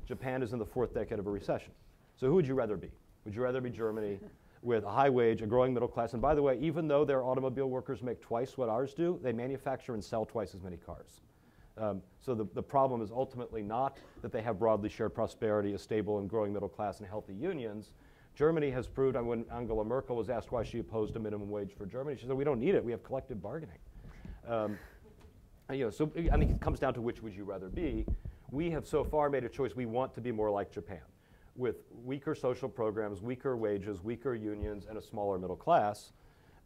Japan 0.07 0.43
is 0.43 0.55
in 0.55 0.59
the 0.59 0.65
fourth 0.65 0.95
decade 0.95 1.19
of 1.19 1.27
a 1.27 1.31
recession. 1.31 1.73
So 2.17 2.29
who 2.29 2.35
would 2.35 2.47
you 2.47 2.55
rather 2.55 2.79
be? 2.79 2.91
Would 3.27 3.35
you 3.35 3.43
rather 3.43 3.61
be 3.61 3.69
Germany 3.69 4.21
with 4.63 4.85
a 4.85 4.91
high 4.91 5.11
wage, 5.11 5.43
a 5.43 5.47
growing 5.47 5.75
middle 5.75 5.89
class? 5.89 6.15
And 6.15 6.23
by 6.23 6.35
the 6.35 6.41
way, 6.41 6.59
even 6.63 6.89
though 6.89 7.05
their 7.05 7.23
automobile 7.23 7.69
workers 7.69 8.03
make 8.03 8.23
twice 8.23 8.57
what 8.57 8.71
ours 8.71 8.95
do, 8.95 9.21
they 9.23 9.35
manufacture 9.35 9.93
and 9.93 10.03
sell 10.03 10.25
twice 10.25 10.55
as 10.55 10.63
many 10.63 10.79
cars. 10.79 11.21
Um, 11.79 12.03
so 12.21 12.35
the, 12.35 12.47
the 12.55 12.63
problem 12.63 13.03
is 13.03 13.11
ultimately 13.11 13.63
not 13.63 13.99
that 14.23 14.33
they 14.33 14.43
have 14.43 14.59
broadly 14.59 14.89
shared 14.89 15.15
prosperity, 15.15 15.75
a 15.75 15.79
stable 15.79 16.19
and 16.19 16.29
growing 16.29 16.53
middle 16.53 16.69
class, 16.69 16.99
and 16.99 17.09
healthy 17.09 17.35
unions. 17.35 17.93
Germany 18.35 18.71
has 18.71 18.87
proved, 18.87 19.17
when 19.17 19.45
Angela 19.53 19.85
Merkel 19.85 20.17
was 20.17 20.31
asked 20.31 20.53
why 20.53 20.63
she 20.63 20.79
opposed 20.79 21.17
a 21.17 21.19
minimum 21.19 21.51
wage 21.51 21.73
for 21.77 21.87
Germany, 21.87 22.17
she 22.17 22.27
said, 22.27 22.37
we 22.37 22.45
don't 22.45 22.61
need 22.61 22.75
it, 22.75 22.85
we 22.85 22.93
have 22.93 23.03
collective 23.03 23.43
bargaining. 23.43 23.79
Um, 24.47 24.79
you 25.73 25.85
know, 25.85 25.91
so 25.91 26.11
I 26.33 26.37
think 26.37 26.51
it 26.51 26.61
comes 26.61 26.79
down 26.79 26.95
to 26.95 27.01
which 27.01 27.23
would 27.23 27.35
you 27.35 27.45
rather 27.45 27.69
be. 27.69 28.07
We 28.51 28.71
have 28.71 28.87
so 28.87 29.05
far 29.05 29.29
made 29.29 29.45
a 29.45 29.49
choice, 29.49 29.77
we 29.77 29.87
want 29.87 30.15
to 30.15 30.21
be 30.21 30.33
more 30.33 30.51
like 30.51 30.73
Japan 30.73 31.01
with 31.57 31.77
weaker 32.05 32.35
social 32.35 32.69
programs, 32.69 33.21
weaker 33.21 33.57
wages, 33.57 34.03
weaker 34.03 34.35
unions, 34.35 34.87
and 34.89 34.97
a 34.97 35.03
smaller 35.03 35.39
middle 35.39 35.57
class. 35.57 36.13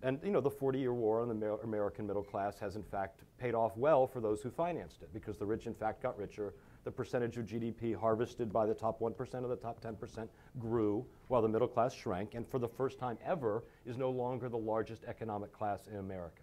And 0.04 0.18
you 0.24 0.30
know, 0.30 0.40
the 0.40 0.50
40-year 0.50 0.92
war 0.92 1.20
on 1.20 1.28
the 1.28 1.58
American 1.62 2.06
middle 2.06 2.24
class 2.24 2.58
has 2.58 2.74
in 2.74 2.82
fact 2.82 3.20
paid 3.38 3.54
off 3.54 3.76
well 3.76 4.06
for 4.06 4.20
those 4.20 4.42
who 4.42 4.50
financed 4.50 5.02
it 5.02 5.12
because 5.12 5.36
the 5.36 5.46
rich 5.46 5.66
in 5.66 5.74
fact 5.74 6.02
got 6.02 6.18
richer. 6.18 6.54
The 6.84 6.90
percentage 6.90 7.36
of 7.36 7.46
GDP 7.46 7.94
harvested 7.94 8.52
by 8.52 8.66
the 8.66 8.74
top 8.74 9.00
1% 9.00 9.34
of 9.44 9.48
the 9.48 9.56
top 9.56 9.80
10% 9.80 10.26
grew 10.58 11.06
while 11.28 11.40
the 11.40 11.48
middle 11.48 11.68
class 11.68 11.94
shrank 11.94 12.34
and 12.34 12.46
for 12.46 12.58
the 12.58 12.68
first 12.68 12.98
time 12.98 13.16
ever 13.24 13.62
is 13.86 13.96
no 13.96 14.10
longer 14.10 14.48
the 14.48 14.58
largest 14.58 15.04
economic 15.04 15.52
class 15.52 15.86
in 15.86 15.98
America. 15.98 16.42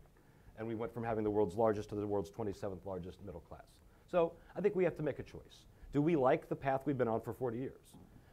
And 0.58 0.66
we 0.66 0.76
went 0.76 0.94
from 0.94 1.04
having 1.04 1.26
the 1.26 1.30
world's 1.30 1.56
largest 1.56 1.90
to 1.90 1.96
the 1.96 2.08
world's 2.08 2.32
27th 2.32 2.86
largest 2.86 3.20
middle 3.26 3.42
class. 3.42 3.66
So 4.10 4.32
I 4.56 4.62
think 4.62 4.76
we 4.76 4.86
have 4.86 4.96
to 4.96 5.04
make 5.04 5.20
a 5.20 5.24
choice. 5.24 5.66
Do 5.92 6.02
we 6.02 6.16
like 6.16 6.48
the 6.48 6.56
path 6.56 6.84
we've 6.86 6.98
been 6.98 7.10
on 7.10 7.20
for 7.20 7.34
40 7.34 7.58
years? 7.58 7.82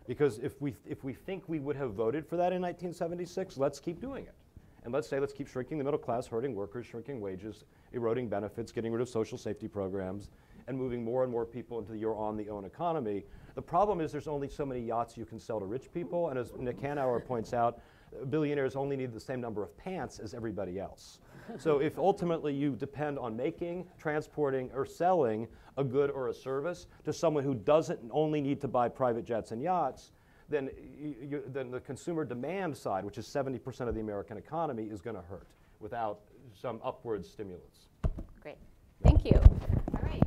Because 0.07 0.39
if 0.39 0.61
we, 0.61 0.77
if 0.89 1.03
we 1.03 1.13
think 1.13 1.49
we 1.49 1.59
would 1.59 1.75
have 1.75 1.95
voted 1.95 2.25
for 2.27 2.37
that 2.37 2.53
in 2.53 2.63
1976, 2.63 3.57
let's 3.59 3.81
keep 3.81 4.01
doing 4.01 4.25
it. 4.25 4.35
And 4.87 4.95
let's 4.95 5.09
say 5.09 5.19
let's 5.19 5.33
keep 5.33 5.49
shrinking 5.49 5.79
the 5.79 5.85
middle 5.85 5.99
class, 5.99 6.29
hurting 6.29 6.55
workers, 6.55 6.87
shrinking 6.87 7.21
wages, 7.21 7.65
eroding 7.93 8.29
benefits, 8.29 8.71
getting 8.71 8.93
rid 8.93 9.03
of 9.03 9.09
social 9.09 9.37
safety 9.37 9.67
programs, 9.67 10.31
and 10.69 10.79
moving 10.79 11.03
more 11.03 11.25
and 11.25 11.33
more 11.33 11.45
people 11.45 11.81
into 11.81 11.97
your 11.97 12.15
on 12.15 12.37
the 12.37 12.49
own 12.49 12.65
economy. 12.65 13.25
The 13.57 13.63
problem 13.63 14.01
is 14.01 14.13
there's 14.13 14.29
only 14.29 14.49
so 14.49 14.65
many 14.65 14.81
yachts 14.81 15.17
you 15.17 15.25
can 15.25 15.41
sell 15.41 15.59
to 15.59 15.67
rich 15.67 15.93
people, 15.93 16.29
and 16.29 16.39
as 16.39 16.53
Nick 16.57 16.81
Hanauer 16.81 17.25
points 17.27 17.53
out, 17.53 17.81
billionaires 18.31 18.77
only 18.77 18.97
need 18.97 19.13
the 19.13 19.19
same 19.19 19.41
number 19.41 19.61
of 19.61 19.77
pants 19.77 20.21
as 20.21 20.35
everybody 20.35 20.79
else. 20.79 21.19
so 21.59 21.81
if 21.81 21.99
ultimately 21.99 22.55
you 22.55 22.77
depend 22.77 23.19
on 23.19 23.37
making, 23.37 23.89
transporting, 23.99 24.71
or 24.73 24.87
selling 24.87 25.49
a 25.79 25.83
good 25.83 26.13
or 26.13 26.29
a 26.29 26.33
service 26.33 26.87
to 27.05 27.13
someone 27.13 27.43
who 27.43 27.57
doesn't 27.57 27.99
only 28.13 28.41
need 28.41 28.61
to 28.61 28.69
buy 28.69 28.89
private 28.89 29.25
jets 29.25 29.51
and 29.51 29.61
yachts, 29.61 30.13
then, 30.49 30.71
you, 30.99 31.43
then 31.49 31.71
the 31.71 31.81
consumer 31.81 32.25
demand 32.25 32.77
side, 32.77 33.05
which 33.05 33.19
is 33.19 33.27
70% 33.27 33.89
of 33.89 33.95
the 33.95 34.01
American 34.01 34.37
economy, 34.37 34.85
is 34.85 35.01
going 35.01 35.17
to 35.17 35.23
hurt 35.23 35.49
without 35.81 36.21
some 36.55 36.81
upward 36.85 37.25
stimulus. 37.25 37.89
Great. 38.41 38.57
Thank 39.03 39.25
you. 39.25 39.39
All 39.39 40.03
right. 40.03 40.23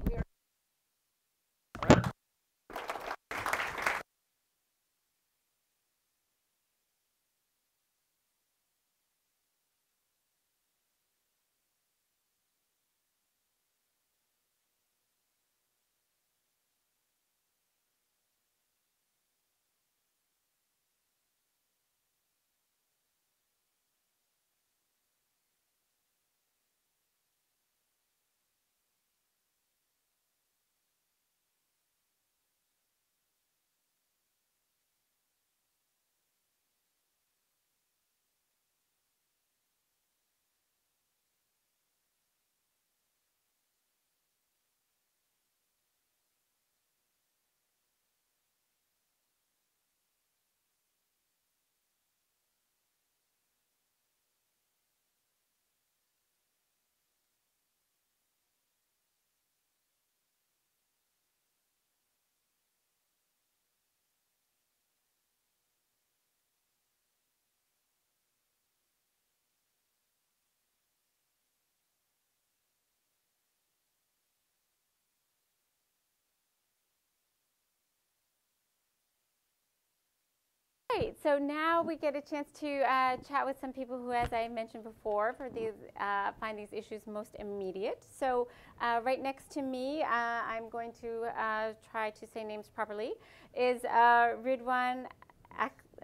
Great. 80.89 81.21
So 81.21 81.37
now 81.37 81.83
we 81.83 81.95
get 81.95 82.15
a 82.15 82.21
chance 82.21 82.47
to 82.61 82.81
uh, 82.81 83.17
chat 83.17 83.45
with 83.45 83.57
some 83.61 83.71
people 83.71 83.95
who, 83.95 84.11
as 84.11 84.33
I 84.33 84.47
mentioned 84.47 84.83
before, 84.83 85.33
for 85.37 85.47
these 85.47 85.73
uh, 85.99 86.31
find 86.39 86.57
these 86.57 86.73
issues 86.73 87.05
most 87.05 87.35
immediate. 87.37 88.03
So 88.17 88.47
uh, 88.81 88.99
right 89.03 89.21
next 89.21 89.51
to 89.51 89.61
me, 89.61 90.01
uh, 90.01 90.07
I'm 90.07 90.67
going 90.67 90.91
to 91.01 91.25
uh, 91.39 91.73
try 91.91 92.09
to 92.09 92.25
say 92.25 92.43
names 92.43 92.71
properly. 92.73 93.11
Is 93.55 93.85
uh, 93.85 94.33
Ridwan 94.43 95.05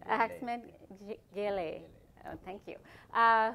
Ahmed 0.08 0.62
Gele. 1.34 1.82
Oh, 2.28 2.38
thank 2.46 2.62
you. 2.68 2.76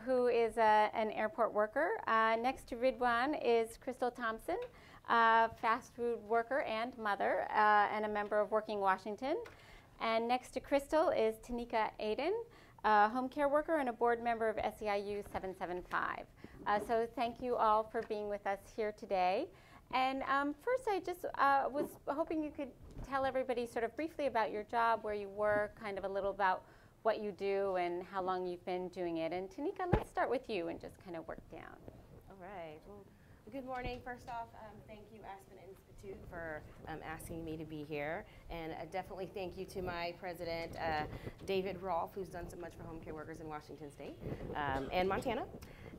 who 0.04 0.26
is 0.26 0.58
an 0.58 1.12
airport 1.12 1.54
worker. 1.54 1.90
next 2.42 2.68
to 2.70 2.74
Ridwan 2.74 3.38
is 3.44 3.76
Crystal 3.76 4.10
Thompson, 4.10 4.58
fast 5.06 5.94
food 5.94 6.18
worker 6.28 6.62
and 6.62 6.98
mother, 6.98 7.46
and 7.52 8.04
a 8.04 8.08
member 8.08 8.40
of 8.40 8.50
Working 8.50 8.80
Washington. 8.80 9.36
And 10.00 10.26
next 10.26 10.52
to 10.52 10.60
Crystal 10.60 11.10
is 11.10 11.36
Tanika 11.36 11.90
Aiden, 12.00 12.32
a 12.84 13.08
home 13.08 13.28
care 13.28 13.48
worker 13.48 13.76
and 13.78 13.88
a 13.88 13.92
board 13.92 14.22
member 14.22 14.48
of 14.48 14.56
SEIU 14.56 15.22
775. 15.30 16.24
Uh, 16.66 16.78
so 16.86 17.06
thank 17.14 17.42
you 17.42 17.56
all 17.56 17.84
for 17.84 18.02
being 18.08 18.28
with 18.28 18.46
us 18.46 18.60
here 18.74 18.92
today. 18.92 19.46
And 19.92 20.22
um, 20.22 20.54
first, 20.62 20.88
I 20.88 21.00
just 21.00 21.26
uh, 21.36 21.64
was 21.70 21.86
hoping 22.06 22.42
you 22.42 22.50
could 22.50 22.68
tell 23.08 23.24
everybody 23.24 23.66
sort 23.66 23.84
of 23.84 23.94
briefly 23.96 24.26
about 24.26 24.52
your 24.52 24.62
job, 24.62 25.00
where 25.02 25.14
you 25.14 25.28
work, 25.28 25.78
kind 25.80 25.98
of 25.98 26.04
a 26.04 26.08
little 26.08 26.30
about 26.30 26.62
what 27.02 27.22
you 27.22 27.32
do 27.32 27.76
and 27.76 28.02
how 28.04 28.22
long 28.22 28.46
you've 28.46 28.64
been 28.64 28.88
doing 28.88 29.18
it. 29.18 29.32
And 29.32 29.48
Tanika, 29.48 29.86
let's 29.92 30.10
start 30.10 30.30
with 30.30 30.48
you 30.48 30.68
and 30.68 30.80
just 30.80 31.02
kind 31.04 31.16
of 31.16 31.26
work 31.26 31.40
down. 31.50 31.76
All 32.28 32.36
right. 32.40 32.78
Well, 32.86 33.04
good 33.52 33.66
morning. 33.66 34.00
First 34.04 34.28
off, 34.28 34.46
um, 34.60 34.76
thank 34.86 35.00
you, 35.12 35.18
Aspen 35.24 35.58
Institute, 35.68 36.16
for 36.30 36.62
um, 36.86 36.98
asking 37.04 37.44
me 37.44 37.56
to 37.56 37.64
be 37.64 37.84
here. 37.88 38.24
And 38.48 38.72
uh, 38.72 38.76
definitely 38.92 39.28
thank 39.34 39.58
you 39.58 39.64
to 39.66 39.82
my 39.82 40.14
president, 40.20 40.76
uh, 40.76 41.04
David 41.46 41.82
Rolf, 41.82 42.10
who's 42.14 42.28
done 42.28 42.48
so 42.48 42.56
much 42.58 42.74
for 42.76 42.84
home 42.84 43.00
care 43.00 43.12
workers 43.12 43.40
in 43.40 43.48
Washington 43.48 43.90
State 43.90 44.14
um, 44.54 44.88
and 44.92 45.08
Montana. 45.08 45.46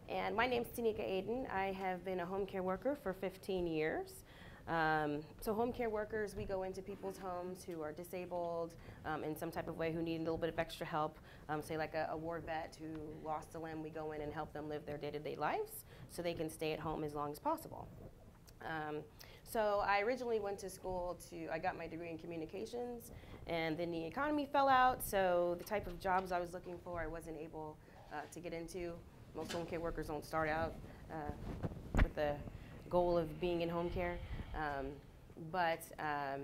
And 0.07 0.33
my 0.33 0.47
name's 0.47 0.69
Tanika 0.69 1.01
Aiden. 1.01 1.49
I 1.51 1.73
have 1.73 2.05
been 2.05 2.21
a 2.21 2.25
home 2.25 2.45
care 2.45 2.63
worker 2.63 2.97
for 3.03 3.11
15 3.11 3.67
years. 3.67 4.23
Um, 4.67 5.21
so 5.41 5.53
home 5.53 5.73
care 5.73 5.89
workers, 5.89 6.35
we 6.35 6.45
go 6.45 6.63
into 6.63 6.81
people's 6.81 7.17
homes 7.17 7.63
who 7.63 7.81
are 7.81 7.91
disabled 7.91 8.75
um, 9.05 9.23
in 9.23 9.35
some 9.35 9.51
type 9.51 9.67
of 9.67 9.77
way, 9.77 9.91
who 9.91 10.01
need 10.01 10.17
a 10.17 10.23
little 10.23 10.37
bit 10.37 10.49
of 10.49 10.59
extra 10.59 10.85
help. 10.85 11.17
Um, 11.49 11.61
say 11.61 11.77
like 11.77 11.93
a, 11.93 12.07
a, 12.11 12.17
war 12.17 12.39
vet 12.39 12.77
who 12.79 13.27
lost 13.27 13.55
a 13.55 13.59
limb, 13.59 13.83
we 13.83 13.89
go 13.89 14.11
in 14.11 14.21
and 14.21 14.31
help 14.31 14.53
them 14.53 14.69
live 14.69 14.85
their 14.85 14.97
day-to-day 14.97 15.35
lives 15.35 15.85
so 16.09 16.21
they 16.21 16.33
can 16.33 16.49
stay 16.49 16.73
at 16.73 16.79
home 16.79 17.03
as 17.03 17.13
long 17.13 17.31
as 17.31 17.39
possible. 17.39 17.87
Um, 18.65 18.97
so 19.43 19.83
I 19.85 20.01
originally 20.01 20.39
went 20.39 20.59
to 20.59 20.69
school 20.69 21.17
to, 21.29 21.47
I 21.51 21.59
got 21.59 21.77
my 21.77 21.87
degree 21.87 22.09
in 22.09 22.17
communications, 22.17 23.11
and 23.47 23.77
then 23.77 23.91
the 23.91 24.05
economy 24.05 24.47
fell 24.49 24.69
out, 24.69 25.03
so 25.03 25.55
the 25.57 25.65
type 25.65 25.87
of 25.87 25.99
jobs 25.99 26.31
I 26.31 26.39
was 26.39 26.53
looking 26.53 26.77
for, 26.83 27.01
I 27.01 27.07
wasn't 27.07 27.37
able 27.37 27.75
uh, 28.13 28.21
to 28.31 28.39
get 28.39 28.53
into. 28.53 28.93
Most 29.35 29.51
home 29.51 29.65
care 29.65 29.79
workers 29.79 30.07
don't 30.07 30.23
start 30.23 30.47
out 30.47 30.73
uh, 31.11 31.31
with 31.97 32.15
the 32.15 32.35
goal 32.89 33.17
of 33.17 33.41
being 33.41 33.61
in 33.61 33.69
home 33.69 33.89
care. 33.89 34.17
Um, 34.55 34.87
but 35.51 35.83
um, 35.99 36.41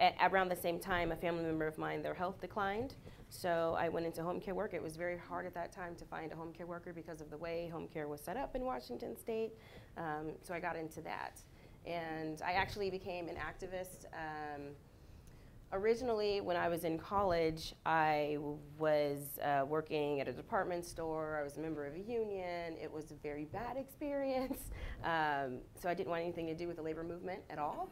at, 0.00 0.14
around 0.30 0.48
the 0.48 0.56
same 0.56 0.78
time, 0.78 1.12
a 1.12 1.16
family 1.16 1.44
member 1.44 1.66
of 1.66 1.78
mine, 1.78 2.02
their 2.02 2.14
health 2.14 2.40
declined. 2.40 2.94
So 3.30 3.76
I 3.78 3.88
went 3.88 4.06
into 4.06 4.22
home 4.22 4.40
care 4.40 4.54
work. 4.54 4.72
It 4.74 4.82
was 4.82 4.96
very 4.96 5.18
hard 5.18 5.46
at 5.46 5.54
that 5.54 5.72
time 5.72 5.94
to 5.96 6.04
find 6.04 6.32
a 6.32 6.36
home 6.36 6.52
care 6.52 6.66
worker 6.66 6.92
because 6.92 7.20
of 7.20 7.30
the 7.30 7.36
way 7.36 7.68
home 7.68 7.88
care 7.88 8.08
was 8.08 8.20
set 8.20 8.36
up 8.36 8.56
in 8.56 8.64
Washington 8.64 9.16
State. 9.16 9.52
Um, 9.96 10.32
so 10.42 10.54
I 10.54 10.60
got 10.60 10.76
into 10.76 11.00
that. 11.02 11.40
And 11.86 12.40
I 12.42 12.52
actually 12.52 12.90
became 12.90 13.28
an 13.28 13.36
activist. 13.36 14.06
Um, 14.12 14.62
originally, 15.72 16.40
when 16.40 16.56
I 16.56 16.68
was 16.68 16.84
in 16.84 16.98
college, 16.98 17.74
I 17.84 18.38
was 18.78 19.38
uh, 19.42 19.64
working 19.66 20.20
at 20.20 20.28
a 20.28 20.32
department 20.32 20.84
store. 20.84 21.38
I 21.40 21.44
was 21.44 21.56
a 21.56 21.60
member 21.60 21.86
of 21.86 21.94
a 21.94 22.00
union. 22.00 22.76
It 22.80 22.92
was 22.92 23.10
a 23.10 23.14
very 23.14 23.44
bad 23.44 23.76
experience. 23.78 24.70
Um, 25.04 25.58
so 25.80 25.88
I 25.88 25.94
didn't 25.94 26.10
want 26.10 26.22
anything 26.22 26.46
to 26.46 26.54
do 26.54 26.66
with 26.66 26.76
the 26.76 26.82
labor 26.82 27.04
movement 27.04 27.40
at 27.50 27.58
all. 27.58 27.90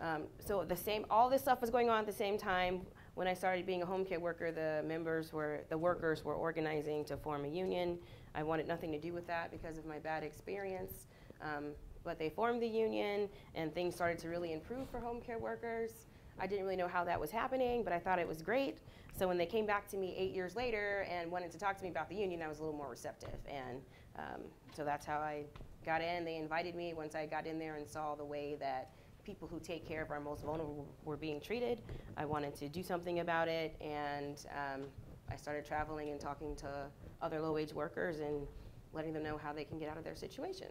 Um, 0.00 0.24
so 0.40 0.64
the 0.64 0.76
same, 0.76 1.06
all 1.10 1.30
this 1.30 1.42
stuff 1.42 1.60
was 1.60 1.70
going 1.70 1.88
on 1.88 2.00
at 2.00 2.06
the 2.06 2.12
same 2.12 2.36
time. 2.36 2.80
When 3.14 3.28
I 3.28 3.34
started 3.34 3.66
being 3.66 3.82
a 3.82 3.86
home 3.86 4.04
care 4.04 4.18
worker, 4.18 4.50
the 4.50 4.82
members 4.86 5.32
were, 5.32 5.64
the 5.68 5.78
workers 5.78 6.24
were 6.24 6.34
organizing 6.34 7.04
to 7.04 7.16
form 7.16 7.44
a 7.44 7.48
union. 7.48 7.98
I 8.34 8.42
wanted 8.42 8.66
nothing 8.66 8.90
to 8.92 8.98
do 8.98 9.12
with 9.12 9.26
that 9.26 9.50
because 9.50 9.76
of 9.76 9.84
my 9.84 9.98
bad 9.98 10.24
experience. 10.24 11.06
Um, 11.42 11.72
but 12.04 12.18
they 12.18 12.30
formed 12.30 12.60
the 12.62 12.66
union, 12.66 13.28
and 13.54 13.72
things 13.72 13.94
started 13.94 14.18
to 14.20 14.28
really 14.28 14.52
improve 14.52 14.88
for 14.90 14.98
home 14.98 15.20
care 15.20 15.38
workers. 15.38 16.06
I 16.42 16.46
didn't 16.48 16.64
really 16.64 16.76
know 16.76 16.88
how 16.88 17.04
that 17.04 17.20
was 17.20 17.30
happening, 17.30 17.84
but 17.84 17.92
I 17.92 18.00
thought 18.00 18.18
it 18.18 18.26
was 18.26 18.42
great. 18.42 18.78
So 19.16 19.28
when 19.28 19.38
they 19.38 19.46
came 19.46 19.64
back 19.64 19.86
to 19.90 19.96
me 19.96 20.12
eight 20.18 20.34
years 20.34 20.56
later 20.56 21.06
and 21.08 21.30
wanted 21.30 21.52
to 21.52 21.58
talk 21.58 21.76
to 21.78 21.84
me 21.84 21.88
about 21.88 22.08
the 22.08 22.16
union, 22.16 22.42
I 22.42 22.48
was 22.48 22.58
a 22.58 22.62
little 22.64 22.76
more 22.76 22.90
receptive. 22.90 23.38
And 23.48 23.80
um, 24.18 24.42
so 24.74 24.84
that's 24.84 25.06
how 25.06 25.18
I 25.18 25.44
got 25.86 26.02
in. 26.02 26.24
They 26.24 26.36
invited 26.36 26.74
me 26.74 26.94
once 26.94 27.14
I 27.14 27.26
got 27.26 27.46
in 27.46 27.60
there 27.60 27.76
and 27.76 27.88
saw 27.88 28.16
the 28.16 28.24
way 28.24 28.56
that 28.58 28.90
people 29.24 29.46
who 29.46 29.60
take 29.60 29.86
care 29.86 30.02
of 30.02 30.10
our 30.10 30.18
most 30.18 30.42
vulnerable 30.42 30.88
were 31.04 31.16
being 31.16 31.40
treated. 31.40 31.80
I 32.16 32.24
wanted 32.24 32.56
to 32.56 32.68
do 32.68 32.82
something 32.82 33.20
about 33.20 33.46
it, 33.46 33.76
and 33.80 34.44
um, 34.50 34.82
I 35.30 35.36
started 35.36 35.64
traveling 35.64 36.10
and 36.10 36.20
talking 36.20 36.56
to 36.56 36.86
other 37.20 37.40
low 37.40 37.52
wage 37.52 37.72
workers 37.72 38.18
and 38.18 38.48
letting 38.92 39.12
them 39.12 39.22
know 39.22 39.38
how 39.38 39.52
they 39.52 39.62
can 39.62 39.78
get 39.78 39.88
out 39.88 39.96
of 39.96 40.02
their 40.02 40.16
situation. 40.16 40.66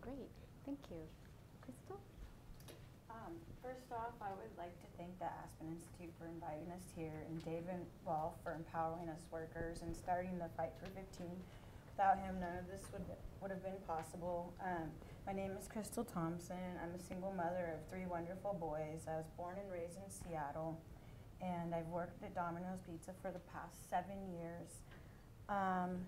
Great, 0.00 0.28
thank 0.66 0.80
you. 0.90 1.21
First 3.62 3.94
off, 3.94 4.18
I 4.18 4.34
would 4.34 4.50
like 4.58 4.74
to 4.82 4.88
thank 4.98 5.14
the 5.22 5.30
Aspen 5.30 5.70
Institute 5.70 6.10
for 6.18 6.26
inviting 6.26 6.66
us 6.74 6.82
here 6.98 7.22
and 7.30 7.38
David 7.46 7.86
Rolf 8.02 8.34
for 8.42 8.58
empowering 8.58 9.06
us 9.06 9.22
workers 9.30 9.86
and 9.86 9.94
starting 9.94 10.34
the 10.34 10.50
fight 10.58 10.74
for 10.82 10.90
15. 10.90 11.30
Without 11.94 12.18
him, 12.18 12.42
none 12.42 12.58
of 12.58 12.66
this 12.66 12.82
would, 12.90 13.06
would 13.38 13.54
have 13.54 13.62
been 13.62 13.78
possible. 13.86 14.52
Um, 14.58 14.90
my 15.30 15.32
name 15.32 15.54
is 15.54 15.70
Crystal 15.70 16.02
Thompson. 16.02 16.74
I'm 16.82 16.90
a 16.90 16.98
single 16.98 17.30
mother 17.30 17.78
of 17.78 17.86
three 17.86 18.02
wonderful 18.02 18.58
boys. 18.58 19.06
I 19.06 19.14
was 19.14 19.30
born 19.38 19.54
and 19.54 19.70
raised 19.70 19.94
in 19.94 20.10
Seattle, 20.10 20.74
and 21.38 21.72
I've 21.72 21.86
worked 21.86 22.18
at 22.26 22.34
Domino's 22.34 22.82
Pizza 22.82 23.14
for 23.22 23.30
the 23.30 23.46
past 23.54 23.78
seven 23.86 24.26
years. 24.34 24.82
Um, 25.48 26.02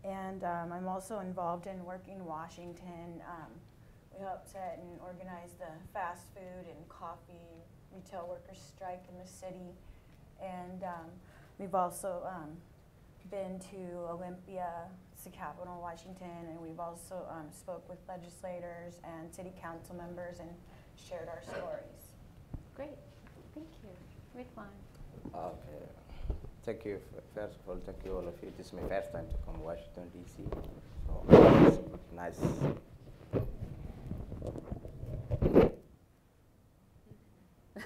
and 0.00 0.44
um, 0.44 0.72
I'm 0.72 0.88
also 0.88 1.20
involved 1.20 1.66
in 1.66 1.84
Working 1.84 2.24
Washington. 2.24 3.20
Um, 3.28 3.52
we 4.16 4.24
helped 4.24 4.50
set 4.50 4.80
and 4.80 5.00
organize 5.00 5.52
the 5.58 5.70
fast 5.92 6.26
food 6.34 6.66
and 6.66 6.88
coffee 6.88 7.64
retail 7.92 8.26
workers 8.28 8.58
strike 8.58 9.04
in 9.08 9.18
the 9.18 9.28
city. 9.28 9.74
And 10.42 10.82
um, 10.84 11.08
we've 11.58 11.74
also 11.74 12.22
um, 12.26 12.56
been 13.30 13.58
to 13.70 14.10
Olympia, 14.10 14.68
the 15.24 15.30
capital, 15.30 15.74
of 15.74 15.80
Washington, 15.80 16.46
and 16.48 16.60
we've 16.60 16.78
also 16.78 17.26
um, 17.30 17.46
spoke 17.50 17.88
with 17.88 17.98
legislators 18.08 19.00
and 19.02 19.34
city 19.34 19.52
council 19.60 19.96
members 19.96 20.38
and 20.38 20.50
shared 20.94 21.28
our 21.28 21.42
stories. 21.42 22.14
Great, 22.76 22.96
thank 23.54 23.66
you. 23.82 23.90
Ridwan. 24.40 24.70
Okay. 25.34 25.86
Thank 26.64 26.84
you. 26.84 27.00
First 27.34 27.56
of 27.56 27.68
all, 27.68 27.78
thank 27.84 27.98
you 28.04 28.12
all 28.12 28.26
of 28.26 28.34
you. 28.42 28.52
This 28.56 28.66
is 28.66 28.72
my 28.72 28.82
first 28.88 29.12
time 29.12 29.26
to 29.28 29.34
come 29.44 29.54
to 29.54 29.60
Washington, 29.60 30.10
D.C. 30.12 30.44
So 31.06 31.90
it's 31.94 32.12
nice. 32.12 32.38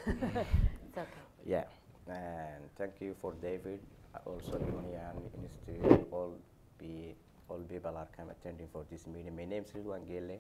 It's 0.06 0.98
okay. 0.98 1.06
Yeah, 1.46 1.64
and 2.06 2.68
thank 2.76 3.00
you 3.00 3.14
for 3.20 3.32
David, 3.40 3.80
also 4.26 4.58
Union 4.58 5.16
Institute, 5.42 6.06
all 6.12 6.34
be 6.78 7.14
all 7.48 7.58
people 7.60 7.96
are 7.96 8.08
come 8.16 8.28
attending 8.30 8.68
for 8.72 8.84
this 8.90 9.06
meeting. 9.06 9.34
My 9.34 9.44
name 9.46 9.64
is 9.64 9.70
Ridwan 9.72 10.06
Gele. 10.06 10.38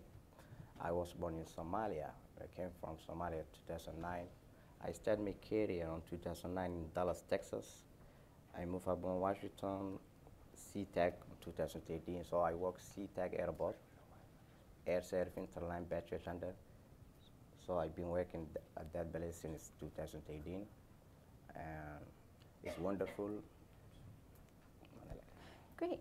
I 0.80 0.92
was 0.92 1.12
born 1.12 1.34
in 1.36 1.44
Somalia. 1.44 2.10
I 2.40 2.46
came 2.56 2.68
from 2.80 2.96
Somalia 3.08 3.40
in 3.40 3.46
2009. 3.66 4.24
I 4.86 4.92
started 4.92 5.24
my 5.24 5.34
career 5.48 5.88
in 5.94 6.02
2009 6.10 6.70
in 6.70 6.84
Dallas, 6.94 7.24
Texas. 7.28 7.82
I 8.56 8.64
moved 8.64 8.88
up 8.88 9.02
in 9.04 9.20
Washington, 9.20 9.98
SeaTac 10.56 11.12
in 11.28 11.36
2013. 11.44 12.24
So 12.28 12.40
I 12.40 12.54
worked 12.54 12.82
SeaTac 12.82 13.38
Airport, 13.38 13.76
Air 14.86 15.02
Service 15.02 15.34
Interline 15.36 15.88
Battery 15.88 16.18
Center. 16.24 16.54
So 17.70 17.78
I've 17.78 17.94
been 17.94 18.08
working 18.08 18.48
at 18.76 18.92
that 18.94 19.12
place 19.12 19.38
since 19.42 19.70
2018. 19.78 20.66
And 21.54 21.64
it's 22.64 22.76
wonderful. 22.80 23.30
Great. 25.76 26.00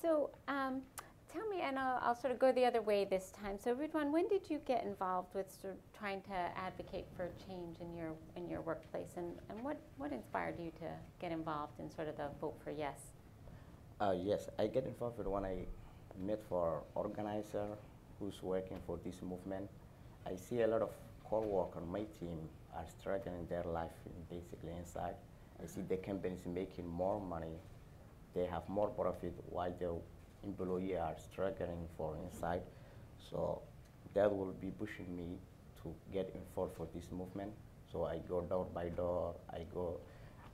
So 0.00 0.30
um, 0.46 0.82
tell 1.32 1.44
me, 1.48 1.60
and 1.60 1.76
I'll, 1.76 1.98
I'll, 2.02 2.14
sort 2.14 2.32
of 2.32 2.38
go 2.38 2.52
the 2.52 2.64
other 2.64 2.80
way 2.80 3.04
this 3.04 3.32
time. 3.32 3.58
So 3.58 3.74
Ridwan, 3.74 4.12
when 4.12 4.28
did 4.28 4.48
you 4.48 4.60
get 4.64 4.84
involved 4.84 5.34
with 5.34 5.50
sort 5.60 5.74
of 5.74 5.80
trying 5.98 6.22
to 6.22 6.36
advocate 6.56 7.06
for 7.16 7.30
change 7.48 7.78
in 7.80 7.96
your 7.96 8.12
in 8.36 8.48
your 8.48 8.60
workplace, 8.60 9.16
and, 9.16 9.32
and 9.50 9.60
what, 9.64 9.76
what 9.96 10.12
inspired 10.12 10.56
you 10.60 10.70
to 10.78 10.88
get 11.20 11.32
involved 11.32 11.80
in 11.80 11.90
sort 11.90 12.06
of 12.06 12.16
the 12.16 12.28
vote 12.40 12.54
for 12.62 12.70
yes? 12.70 13.00
Uh, 14.00 14.14
yes, 14.16 14.48
I 14.56 14.68
get 14.68 14.84
involved 14.84 15.18
with 15.18 15.26
when 15.26 15.44
I 15.44 15.66
met 16.16 16.40
for 16.48 16.84
organizer 16.94 17.66
who's 18.20 18.40
working 18.40 18.78
for 18.86 19.00
this 19.04 19.20
movement. 19.20 19.68
I 20.24 20.36
see 20.36 20.60
a 20.62 20.66
lot 20.66 20.82
of 20.82 20.90
co-workers 21.28 21.82
on 21.82 21.90
my 21.90 22.04
team 22.18 22.38
are 22.74 22.84
struggling 22.98 23.46
their 23.48 23.64
life 23.64 23.90
basically 24.30 24.72
inside, 24.78 25.14
I 25.62 25.66
see 25.66 25.82
the 25.82 25.96
companies 25.96 26.46
making 26.46 26.88
more 26.88 27.20
money. 27.20 27.56
They 28.34 28.46
have 28.46 28.68
more 28.68 28.88
profit 28.88 29.34
while 29.48 29.74
the 29.78 29.94
employee 30.46 30.96
are 30.96 31.16
struggling 31.18 31.88
for 31.96 32.16
inside. 32.24 32.62
So 33.30 33.62
that 34.14 34.34
will 34.34 34.54
be 34.60 34.70
pushing 34.70 35.16
me 35.16 35.38
to 35.82 35.94
get 36.12 36.32
involved 36.34 36.76
for 36.76 36.86
this 36.94 37.10
movement. 37.10 37.52
So 37.90 38.04
I 38.04 38.18
go 38.28 38.42
door 38.42 38.66
by 38.72 38.90
door. 38.90 39.34
I 39.50 39.60
go. 39.74 39.98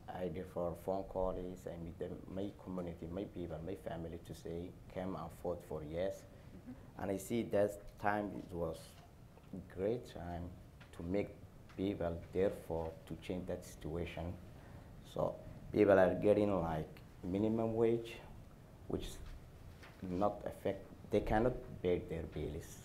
I 0.09 0.29
defer 0.29 0.70
phone 0.85 1.05
calls. 1.05 1.37
I 1.66 1.83
meet 1.83 1.99
them, 1.99 2.16
my 2.35 2.51
community, 2.62 3.07
my 3.11 3.25
people, 3.25 3.59
my 3.66 3.75
family 3.75 4.18
to 4.27 4.35
say, 4.35 4.70
come 4.95 5.16
and 5.16 5.31
vote 5.43 5.62
for 5.68 5.83
yes. 5.83 6.22
Mm-hmm. 6.22 7.03
And 7.03 7.11
I 7.11 7.16
see 7.16 7.43
that 7.53 7.72
time 8.01 8.31
it 8.37 8.55
was 8.55 8.79
great 9.77 10.12
time 10.12 10.43
to 10.97 11.03
make 11.03 11.29
people 11.77 12.17
therefore 12.33 12.91
to 13.09 13.17
change 13.27 13.47
that 13.49 13.65
situation. 13.65 14.33
So 15.13 15.35
people 15.73 15.99
are 15.99 16.15
getting 16.15 16.61
like 16.61 16.89
minimum 17.23 17.75
wage, 17.75 18.15
which 18.89 19.07
not 20.03 20.35
affect, 20.47 20.87
they 21.11 21.21
cannot 21.21 21.55
pay 21.83 22.03
their 22.09 22.23
bills. 22.23 22.79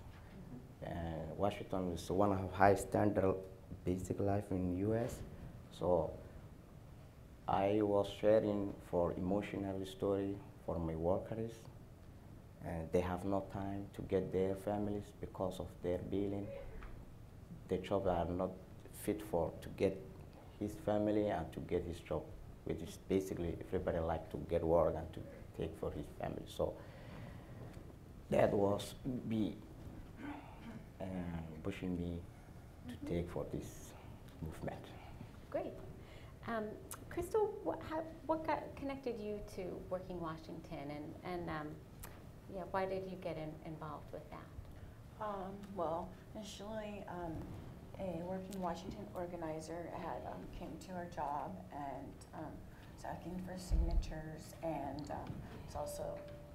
And 0.84 1.38
Washington 1.38 1.92
is 1.94 2.10
one 2.10 2.32
of 2.32 2.52
high 2.54 2.76
standard 2.76 3.36
basic 3.86 4.20
life 4.20 4.46
in 4.52 4.78
US. 4.92 5.16
So 5.78 6.12
I 7.48 7.80
was 7.82 8.08
sharing 8.22 8.74
for 8.90 9.14
emotional 9.14 9.86
story 9.86 10.36
for 10.66 10.78
my 10.80 10.96
workers 10.96 11.52
and 12.66 12.88
they 12.92 13.02
have 13.02 13.26
no 13.26 13.44
time 13.54 13.86
to 13.96 14.02
get 14.04 14.32
their 14.32 14.56
families 14.56 15.04
because 15.22 15.60
of 15.60 15.68
their 15.82 16.00
billing. 16.12 16.48
The 17.70 17.78
jobs 17.78 18.08
are 18.08 18.26
not 18.26 18.52
fit 19.04 19.22
for 19.32 19.52
to 19.62 19.70
get 19.70 19.96
his 20.60 20.74
family 20.86 21.28
and 21.30 21.52
to 21.54 21.60
get 21.62 21.84
his 21.86 22.00
job, 22.00 22.24
which 22.66 22.82
is 22.82 22.98
basically 23.08 23.56
everybody 23.68 24.00
like 24.00 24.30
to 24.32 24.38
get 24.50 24.64
work 24.64 24.96
and 24.98 25.14
to 25.14 25.20
take 25.58 25.76
for 25.80 25.92
his 25.92 26.06
family. 26.20 26.44
So 26.46 26.74
that 28.30 28.52
was 28.54 28.96
me 29.28 29.56
uh, 31.02 31.06
pushing 31.64 31.96
me 31.96 32.20
to 32.88 33.10
take 33.10 33.30
for 33.30 33.46
this 33.54 33.94
movement. 34.42 34.84
Great. 35.50 35.74
Um, 36.48 36.66
Crystal, 37.10 37.54
what, 37.64 37.82
how, 37.90 38.04
what 38.26 38.46
got 38.46 38.64
connected 38.76 39.20
you 39.20 39.40
to 39.56 39.80
Working 39.90 40.20
Washington, 40.20 40.90
and, 40.90 41.34
and 41.34 41.50
um, 41.50 41.68
yeah, 42.54 42.64
why 42.72 42.86
did 42.86 43.04
you 43.10 43.18
get 43.18 43.38
in, 43.38 43.52
involved 43.66 44.12
with 44.12 44.28
that? 44.32 44.48
Um, 45.22 45.52
well, 45.76 46.10
initially, 46.36 47.04
um, 47.10 47.34
a 48.00 48.24
working 48.24 48.60
Washington 48.62 49.06
organizer 49.16 49.90
had 49.94 50.22
um, 50.28 50.40
came 50.58 50.72
to 50.88 50.94
our 50.94 51.06
job 51.14 51.56
and 51.74 52.14
um, 52.34 52.52
was 52.96 53.06
asking 53.06 53.42
for 53.46 53.58
signatures 53.58 54.56
and 54.64 55.12
um, 55.12 55.32
was 55.66 55.76
also 55.76 56.04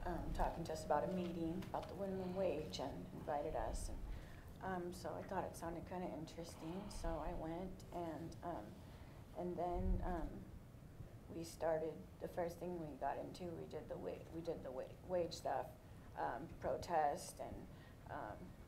um, 0.06 0.18
talking 0.36 0.64
to 0.64 0.72
us 0.72 0.84
about 0.84 1.04
a 1.04 1.12
meeting 1.12 1.62
about 1.70 1.88
the 1.88 1.94
minimum 2.00 2.34
wage 2.34 2.80
and 2.80 2.92
invited 3.20 3.54
us. 3.70 3.88
And, 3.88 3.98
um, 4.64 4.82
so 4.92 5.10
I 5.18 5.22
thought 5.28 5.44
it 5.44 5.56
sounded 5.56 5.82
kind 5.90 6.02
of 6.02 6.10
interesting, 6.18 6.80
so 6.88 7.08
I 7.08 7.32
went 7.40 7.84
and 7.92 8.36
um, 8.44 8.64
and 9.38 9.56
then 9.56 10.00
we 11.36 11.44
started. 11.44 11.90
The 12.22 12.28
first 12.28 12.58
thing 12.58 12.78
we 12.80 12.86
got 13.00 13.16
into, 13.18 13.52
we 13.60 13.66
did 13.70 13.88
the 13.90 13.96
wa- 13.96 14.24
we 14.34 14.40
did 14.40 14.62
the 14.64 14.70
wa- 14.70 14.88
wage 15.08 15.32
stuff, 15.34 15.66
protest, 16.62 17.34
and 17.40 18.16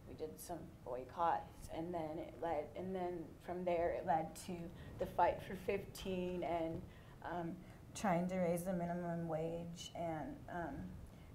we 0.09 0.15
did 0.15 0.41
some 0.41 0.59
boycotts, 0.85 1.69
and 1.77 1.93
then 1.93 2.19
it 2.19 2.35
led, 2.43 2.65
and 2.77 2.95
then 2.95 3.25
from 3.45 3.65
there 3.65 3.91
it 3.91 4.07
led 4.07 4.35
to 4.47 4.53
the 4.99 5.07
fight 5.07 5.39
for 5.43 5.57
15 5.67 6.43
and 6.43 6.81
um, 7.25 7.53
trying 7.95 8.29
to 8.29 8.37
raise 8.37 8.63
the 8.63 8.73
minimum 8.73 9.29
wage, 9.29 9.93
and 9.95 10.37
um, 10.53 10.75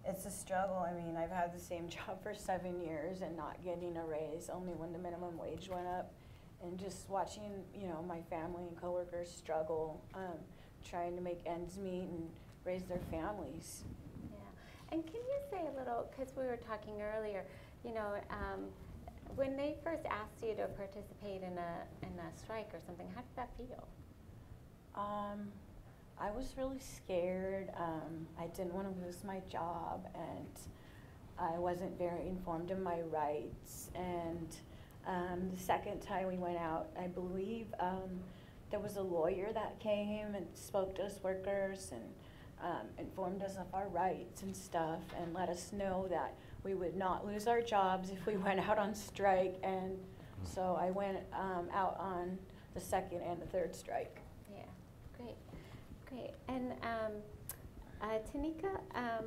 it's 0.05 0.25
a 0.25 0.31
struggle. 0.31 0.77
I 0.77 0.93
mean, 0.93 1.15
I've 1.17 1.31
had 1.31 1.53
the 1.53 1.59
same 1.59 1.89
job 1.89 2.21
for 2.23 2.33
seven 2.33 2.79
years 2.81 3.21
and 3.21 3.35
not 3.35 3.63
getting 3.63 3.97
a 3.97 4.05
raise, 4.05 4.49
only 4.49 4.73
when 4.73 4.93
the 4.93 4.99
minimum 4.99 5.37
wage 5.37 5.69
went 5.69 5.87
up, 5.87 6.11
and 6.63 6.77
just 6.77 7.09
watching, 7.09 7.63
you 7.79 7.87
know, 7.87 8.03
my 8.07 8.21
family 8.29 8.63
and 8.67 8.79
coworkers 8.79 9.29
struggle, 9.29 10.01
um, 10.13 10.37
trying 10.87 11.15
to 11.15 11.21
make 11.21 11.39
ends 11.45 11.77
meet 11.77 12.03
and 12.03 12.29
raise 12.65 12.83
their 12.83 13.01
families. 13.09 13.83
Yeah, 14.31 14.37
and 14.91 15.05
can 15.05 15.15
you 15.15 15.39
say 15.49 15.61
a 15.73 15.79
little, 15.79 16.09
because 16.11 16.33
we 16.35 16.43
were 16.43 16.59
talking 16.67 17.01
earlier, 17.01 17.43
you 17.85 17.93
know, 17.93 18.15
um, 18.29 18.65
when 19.35 19.55
they 19.55 19.75
first 19.83 20.05
asked 20.05 20.43
you 20.43 20.55
to 20.55 20.67
participate 20.67 21.41
in 21.41 21.57
a, 21.57 22.05
in 22.05 22.13
a 22.19 22.37
strike 22.37 22.69
or 22.73 22.79
something, 22.85 23.07
how 23.15 23.21
did 23.21 23.35
that 23.35 23.49
feel? 23.57 23.87
Um, 24.95 25.47
I 26.19 26.29
was 26.31 26.53
really 26.57 26.79
scared. 26.79 27.69
Um, 27.77 28.27
I 28.39 28.47
didn't 28.47 28.73
want 28.73 28.87
to 28.87 29.05
lose 29.05 29.23
my 29.23 29.39
job, 29.49 30.07
and 30.13 30.59
I 31.39 31.57
wasn't 31.57 31.97
very 31.97 32.27
informed 32.27 32.71
of 32.71 32.79
my 32.79 33.01
rights. 33.01 33.89
And 33.95 34.55
um, 35.07 35.49
the 35.51 35.59
second 35.59 36.01
time 36.01 36.27
we 36.27 36.37
went 36.37 36.57
out, 36.57 36.89
I 36.99 37.07
believe 37.07 37.67
um, 37.79 38.19
there 38.69 38.79
was 38.79 38.97
a 38.97 39.01
lawyer 39.01 39.51
that 39.53 39.79
came 39.79 40.35
and 40.35 40.45
spoke 40.53 40.95
to 40.95 41.03
us 41.03 41.19
workers 41.23 41.91
and 41.91 42.03
um, 42.63 42.87
informed 42.99 43.41
us 43.41 43.57
of 43.57 43.73
our 43.73 43.87
rights 43.87 44.43
and 44.43 44.55
stuff, 44.55 45.01
and 45.19 45.33
let 45.33 45.49
us 45.49 45.71
know 45.73 46.05
that 46.09 46.35
we 46.63 46.73
would 46.73 46.95
not 46.95 47.25
lose 47.25 47.47
our 47.47 47.61
jobs 47.61 48.09
if 48.09 48.25
we 48.25 48.37
went 48.47 48.59
out 48.59 48.77
on 48.77 48.93
strike. 48.93 49.55
And 49.63 49.97
so 50.43 50.77
I 50.79 50.91
went 50.91 51.17
um, 51.33 51.67
out 51.73 51.97
on 51.99 52.37
the 52.73 52.81
second 52.81 53.21
and 53.21 53.41
the 53.41 53.45
third 53.47 53.75
strike. 53.75 54.19
Yeah, 54.53 54.63
great, 55.17 55.35
great. 56.07 56.31
And 56.47 56.71
um, 56.83 57.11
uh, 58.01 58.19
Tanika, 58.33 58.79
um, 58.95 59.25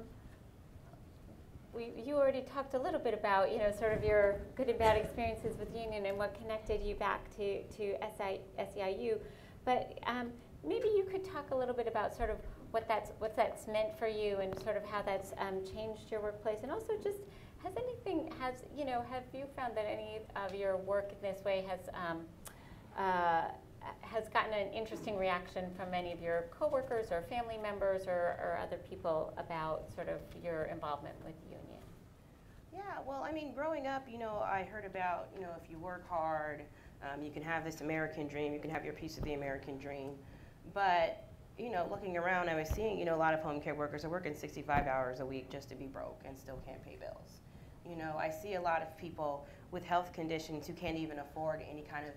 we, 1.73 1.93
you 2.05 2.15
already 2.15 2.43
talked 2.43 2.75
a 2.75 2.79
little 2.79 3.01
bit 3.01 3.15
about, 3.15 3.51
you 3.51 3.59
know, 3.59 3.73
sort 3.73 3.93
of 3.93 4.05
your 4.05 4.41
good 4.55 4.69
and 4.69 4.79
bad 4.79 4.97
experiences 4.97 5.57
with 5.59 5.75
union 5.77 6.07
and 6.07 6.17
what 6.17 6.35
connected 6.41 6.83
you 6.83 6.95
back 6.95 7.29
to, 7.37 7.63
to 7.65 7.97
SI, 8.17 8.41
SEIU. 8.59 9.19
But 9.65 9.99
um, 10.07 10.31
maybe 10.67 10.89
you 10.89 11.05
could 11.11 11.25
talk 11.25 11.51
a 11.51 11.57
little 11.57 11.75
bit 11.75 11.89
about 11.89 12.15
sort 12.15 12.31
of 12.31 12.37
what 12.75 12.89
that's, 12.89 13.13
what 13.21 13.37
that's 13.37 13.69
meant 13.69 13.97
for 13.97 14.09
you 14.09 14.39
and 14.39 14.51
sort 14.63 14.77
of 14.77 14.85
how 14.85 15.01
that's 15.01 15.33
um, 15.39 15.61
changed 15.65 16.11
your 16.11 16.21
workplace. 16.21 16.59
And 16.65 16.73
also 16.73 16.95
just, 17.03 17.19
has 17.63 17.73
anything, 17.77 18.31
has, 18.41 18.57
you 18.77 18.85
know, 18.85 19.03
have 19.11 19.23
you 19.33 19.45
found 19.57 19.77
that 19.77 19.87
any 19.87 20.19
of 20.37 20.55
your 20.55 20.77
work 20.77 21.13
in 21.13 21.31
this 21.31 21.43
way 21.45 21.65
has, 21.67 21.81
um, 21.95 22.21
uh, 22.99 23.45
has 24.03 24.29
gotten 24.29 24.53
an 24.53 24.73
interesting 24.73 25.17
reaction 25.17 25.71
from 25.77 25.91
many 25.91 26.13
of 26.13 26.21
your 26.21 26.47
coworkers 26.51 27.11
or 27.11 27.23
family 27.23 27.57
members 27.57 28.07
or, 28.07 28.37
or 28.43 28.59
other 28.61 28.77
people 28.91 29.33
about 29.39 29.85
sort 29.95 30.09
of 30.09 30.19
your 30.43 30.65
involvement 30.65 31.15
with 31.25 31.35
the 31.45 31.57
union? 31.57 31.81
Yeah, 32.73 32.83
well, 33.07 33.23
I 33.23 33.33
mean, 33.33 33.55
growing 33.55 33.87
up, 33.87 34.05
you 34.11 34.19
know, 34.19 34.43
I 34.45 34.65
heard 34.71 34.85
about, 34.85 35.29
you 35.35 35.41
know, 35.41 35.53
if 35.63 35.71
you 35.71 35.79
work 35.79 36.07
hard, 36.09 36.65
um, 37.03 37.23
you 37.23 37.31
can 37.31 37.43
have 37.43 37.65
this 37.65 37.81
American 37.81 38.27
dream, 38.27 38.53
you 38.53 38.59
can 38.59 38.71
have 38.71 38.85
your 38.85 38.95
piece 38.95 39.17
of 39.17 39.25
the 39.25 39.35
American 39.35 39.79
dream. 39.79 40.11
But, 40.75 41.25
you 41.59 41.71
know, 41.71 41.87
looking 41.91 42.17
around, 42.17 42.49
I 42.49 42.57
was 42.57 42.69
seeing, 42.69 42.99
you 42.99 43.05
know, 43.05 43.15
a 43.15 43.17
lot 43.17 43.33
of 43.33 43.41
home 43.41 43.61
care 43.61 43.75
workers 43.75 44.05
are 44.05 44.09
working 44.09 44.35
65 44.35 44.87
hours 44.87 45.21
a 45.21 45.27
week 45.27 45.51
just 45.51 45.69
to 45.69 45.75
be 45.75 45.87
broke 45.87 46.21
and 46.25 46.37
still 46.37 46.59
can't 46.67 46.85
pay 46.85 46.97
bills. 46.97 47.41
You 47.89 47.97
know, 47.97 48.17
I 48.19 48.31
see 48.31 48.55
a 48.55 48.61
lot 48.61 48.83
of 48.83 48.97
people 48.99 49.47
with 49.71 49.85
health 49.85 50.13
conditions 50.13 50.67
who 50.67 50.73
can't 50.73 50.97
even 50.97 51.19
afford 51.21 51.63
any 51.71 51.83
kind 51.83 52.07
of 52.07 52.13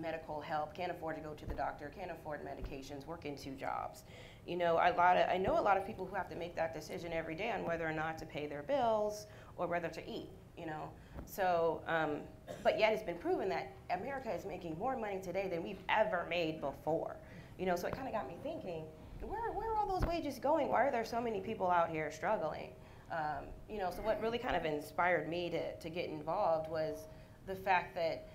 medical 0.00 0.40
help, 0.40 0.74
can't 0.74 0.90
afford 0.90 1.16
to 1.16 1.22
go 1.22 1.34
to 1.34 1.46
the 1.46 1.54
doctor, 1.54 1.92
can't 1.96 2.10
afford 2.10 2.40
medications, 2.44 3.06
working 3.06 3.36
two 3.36 3.52
jobs. 3.52 4.04
You 4.46 4.56
know, 4.56 4.74
a 4.74 4.90
lot 4.96 5.16
of, 5.16 5.28
I 5.28 5.36
know 5.36 5.58
a 5.58 5.60
lot 5.60 5.76
of 5.76 5.86
people 5.86 6.06
who 6.06 6.14
have 6.16 6.28
to 6.30 6.36
make 6.36 6.56
that 6.56 6.74
decision 6.74 7.12
every 7.12 7.34
day 7.34 7.50
on 7.50 7.64
whether 7.64 7.86
or 7.86 7.92
not 7.92 8.18
to 8.18 8.26
pay 8.26 8.46
their 8.46 8.62
bills 8.62 9.26
or 9.56 9.66
whether 9.66 9.88
to 9.88 10.10
eat, 10.10 10.30
you 10.56 10.66
know. 10.66 10.88
So, 11.26 11.82
um, 11.86 12.20
but 12.64 12.78
yet 12.78 12.92
it's 12.92 13.02
been 13.02 13.18
proven 13.18 13.48
that 13.50 13.72
America 13.90 14.32
is 14.32 14.46
making 14.46 14.78
more 14.78 14.96
money 14.96 15.20
today 15.22 15.48
than 15.48 15.62
we've 15.62 15.82
ever 15.88 16.26
made 16.28 16.60
before. 16.60 17.16
You 17.60 17.66
know, 17.66 17.76
so 17.76 17.86
it 17.86 17.94
kind 17.94 18.08
of 18.08 18.14
got 18.14 18.26
me 18.26 18.36
thinking, 18.42 18.84
where, 19.20 19.52
where 19.52 19.70
are 19.70 19.76
all 19.76 19.86
those 19.86 20.08
wages 20.08 20.38
going? 20.38 20.68
Why 20.68 20.86
are 20.86 20.90
there 20.90 21.04
so 21.04 21.20
many 21.20 21.40
people 21.40 21.70
out 21.70 21.90
here 21.90 22.10
struggling? 22.10 22.70
Um, 23.12 23.44
you 23.68 23.76
know, 23.76 23.90
so 23.94 24.00
what 24.00 24.18
really 24.22 24.38
kind 24.38 24.56
of 24.56 24.64
inspired 24.64 25.28
me 25.28 25.50
to, 25.50 25.76
to 25.76 25.90
get 25.90 26.08
involved 26.08 26.70
was 26.70 27.00
the 27.46 27.54
fact 27.54 27.94
that, 27.96 28.28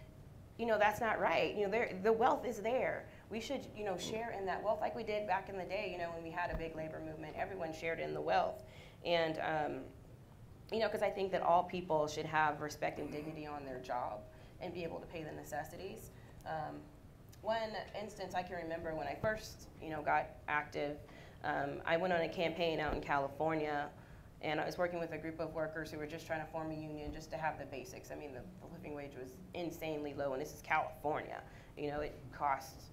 you 0.60 0.68
know, 0.68 0.78
that's 0.78 1.02
not 1.02 1.20
right. 1.20 1.56
You 1.56 1.68
know, 1.68 1.86
the 2.04 2.14
wealth 2.14 2.46
is 2.46 2.60
there. 2.60 3.08
We 3.32 3.42
should, 3.42 3.66
you 3.76 3.84
know, 3.84 3.98
share 3.98 4.36
in 4.38 4.46
that 4.46 4.64
wealth 4.64 4.80
like 4.80 4.96
we 4.96 5.02
did 5.02 5.26
back 5.26 5.50
in 5.50 5.58
the 5.58 5.64
day, 5.64 5.90
you 5.92 5.98
know, 5.98 6.12
when 6.14 6.24
we 6.24 6.30
had 6.30 6.52
a 6.52 6.56
big 6.56 6.76
labor 6.76 7.02
movement. 7.04 7.36
Everyone 7.36 7.74
shared 7.74 8.00
in 8.00 8.14
the 8.14 8.22
wealth. 8.22 8.62
And, 9.04 9.40
um, 9.40 9.80
you 10.72 10.80
know, 10.80 10.88
because 10.88 11.02
I 11.02 11.10
think 11.10 11.32
that 11.32 11.42
all 11.42 11.64
people 11.64 12.08
should 12.08 12.28
have 12.28 12.62
respect 12.62 13.00
and 13.00 13.12
dignity 13.12 13.48
on 13.48 13.66
their 13.66 13.80
job 13.80 14.20
and 14.62 14.72
be 14.72 14.84
able 14.84 15.00
to 15.00 15.08
pay 15.08 15.24
the 15.24 15.32
necessities. 15.32 16.12
Um, 16.46 16.76
one 17.46 17.70
instance 18.00 18.34
I 18.34 18.41
can 18.41 18.58
remember 18.58 18.96
when 18.96 19.08
I 19.08 19.16
first, 19.22 19.68
you 19.82 19.89
know, 19.89 20.02
got 20.02 20.28
active, 20.48 20.98
um, 21.43 21.82
I 21.86 21.96
went 21.96 22.12
on 22.12 22.22
a 22.22 22.28
campaign 22.28 22.80
out 22.80 22.96
in 22.96 23.02
California, 23.02 23.88
and 24.41 24.60
I 24.60 24.66
was 24.66 24.78
working 24.78 25.00
with 25.00 25.12
a 25.12 25.18
group 25.18 25.39
of 25.39 25.54
workers 25.54 25.91
who 25.91 26.00
were 26.00 26.08
just 26.08 26.26
trying 26.26 26.43
to 26.43 26.52
form 26.52 26.72
a 26.72 26.76
union 26.76 27.14
just 27.14 27.30
to 27.32 27.38
have 27.38 27.60
the 27.60 27.66
basics. 27.66 28.10
I 28.12 28.16
mean, 28.16 28.34
the, 28.34 28.41
the 28.66 28.74
living 28.74 28.96
wage 28.96 29.12
was 29.18 29.30
insanely 29.54 30.16
low, 30.16 30.34
and 30.34 30.41
this 30.41 30.54
is 30.54 30.62
California. 30.62 31.41
You 31.78 31.91
know, 31.91 32.00
it 32.00 32.16
costs 32.32 32.86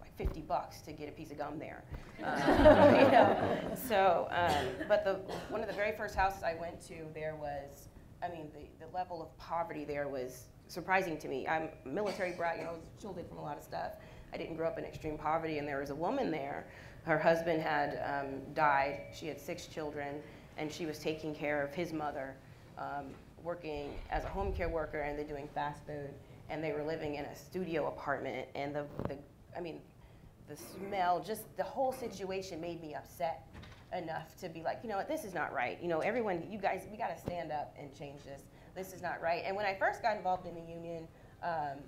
like 0.00 0.16
50 0.16 0.40
bucks 0.42 0.80
to 0.82 0.92
get 0.92 1.08
a 1.08 1.12
piece 1.12 1.30
of 1.30 1.38
gum 1.38 1.58
there. 1.58 1.84
Um, 2.22 2.94
you 2.96 3.10
know? 3.10 3.58
So, 3.88 4.28
um, 4.30 4.66
but 4.86 5.04
the, 5.04 5.14
one 5.48 5.62
of 5.62 5.68
the 5.68 5.74
very 5.74 5.96
first 5.96 6.14
houses 6.14 6.42
I 6.42 6.54
went 6.54 6.78
to, 6.88 6.96
there 7.14 7.34
was, 7.34 7.88
I 8.22 8.28
mean, 8.28 8.50
the, 8.52 8.84
the 8.84 8.92
level 8.92 9.22
of 9.22 9.34
poverty 9.38 9.86
there 9.86 10.06
was 10.06 10.48
surprising 10.70 11.18
to 11.18 11.28
me. 11.28 11.46
I'm 11.46 11.68
a 11.84 11.88
military 11.88 12.32
brat, 12.32 12.58
you 12.58 12.64
know, 12.64 12.70
I 12.70 12.72
was 12.72 12.80
shielded 13.00 13.28
from 13.28 13.38
a 13.38 13.42
lot 13.42 13.56
of 13.56 13.62
stuff. 13.62 13.92
I 14.32 14.36
didn't 14.36 14.56
grow 14.56 14.68
up 14.68 14.78
in 14.78 14.84
extreme 14.84 15.18
poverty, 15.18 15.58
and 15.58 15.66
there 15.66 15.80
was 15.80 15.90
a 15.90 15.94
woman 15.94 16.30
there. 16.30 16.66
Her 17.04 17.18
husband 17.18 17.60
had 17.60 18.00
um, 18.04 18.40
died. 18.54 19.00
She 19.12 19.26
had 19.26 19.40
six 19.40 19.66
children, 19.66 20.22
and 20.56 20.70
she 20.70 20.86
was 20.86 20.98
taking 20.98 21.34
care 21.34 21.62
of 21.62 21.74
his 21.74 21.92
mother, 21.92 22.36
um, 22.78 23.06
working 23.42 23.92
as 24.10 24.24
a 24.24 24.28
home 24.28 24.52
care 24.52 24.68
worker, 24.68 25.00
and 25.00 25.18
then 25.18 25.26
doing 25.26 25.48
fast 25.54 25.84
food. 25.86 26.10
And 26.48 26.62
they 26.62 26.72
were 26.72 26.84
living 26.84 27.16
in 27.16 27.24
a 27.24 27.34
studio 27.34 27.88
apartment, 27.88 28.46
and 28.54 28.74
the, 28.74 28.86
the 29.08 29.16
I 29.56 29.60
mean, 29.60 29.80
the 30.48 30.56
smell, 30.56 31.20
just 31.20 31.42
the 31.56 31.64
whole 31.64 31.92
situation 31.92 32.60
made 32.60 32.80
me 32.80 32.94
upset 32.94 33.46
enough 33.96 34.36
to 34.40 34.48
be 34.48 34.62
like, 34.62 34.80
you 34.82 34.88
know 34.88 34.96
what, 34.96 35.08
this 35.08 35.24
is 35.24 35.34
not 35.34 35.52
right. 35.52 35.78
You 35.82 35.88
know, 35.88 36.00
everyone, 36.00 36.46
you 36.48 36.58
guys, 36.58 36.82
we 36.90 36.96
got 36.96 37.14
to 37.14 37.20
stand 37.20 37.50
up 37.50 37.74
and 37.78 37.92
change 37.96 38.22
this. 38.24 38.42
This 38.74 38.92
is 38.92 39.02
not 39.02 39.20
right. 39.20 39.42
And 39.44 39.56
when 39.56 39.66
I 39.66 39.74
first 39.74 40.02
got 40.02 40.16
involved 40.16 40.46
in 40.46 40.54
the 40.54 40.60
union, 40.60 41.08
um, 41.42 41.78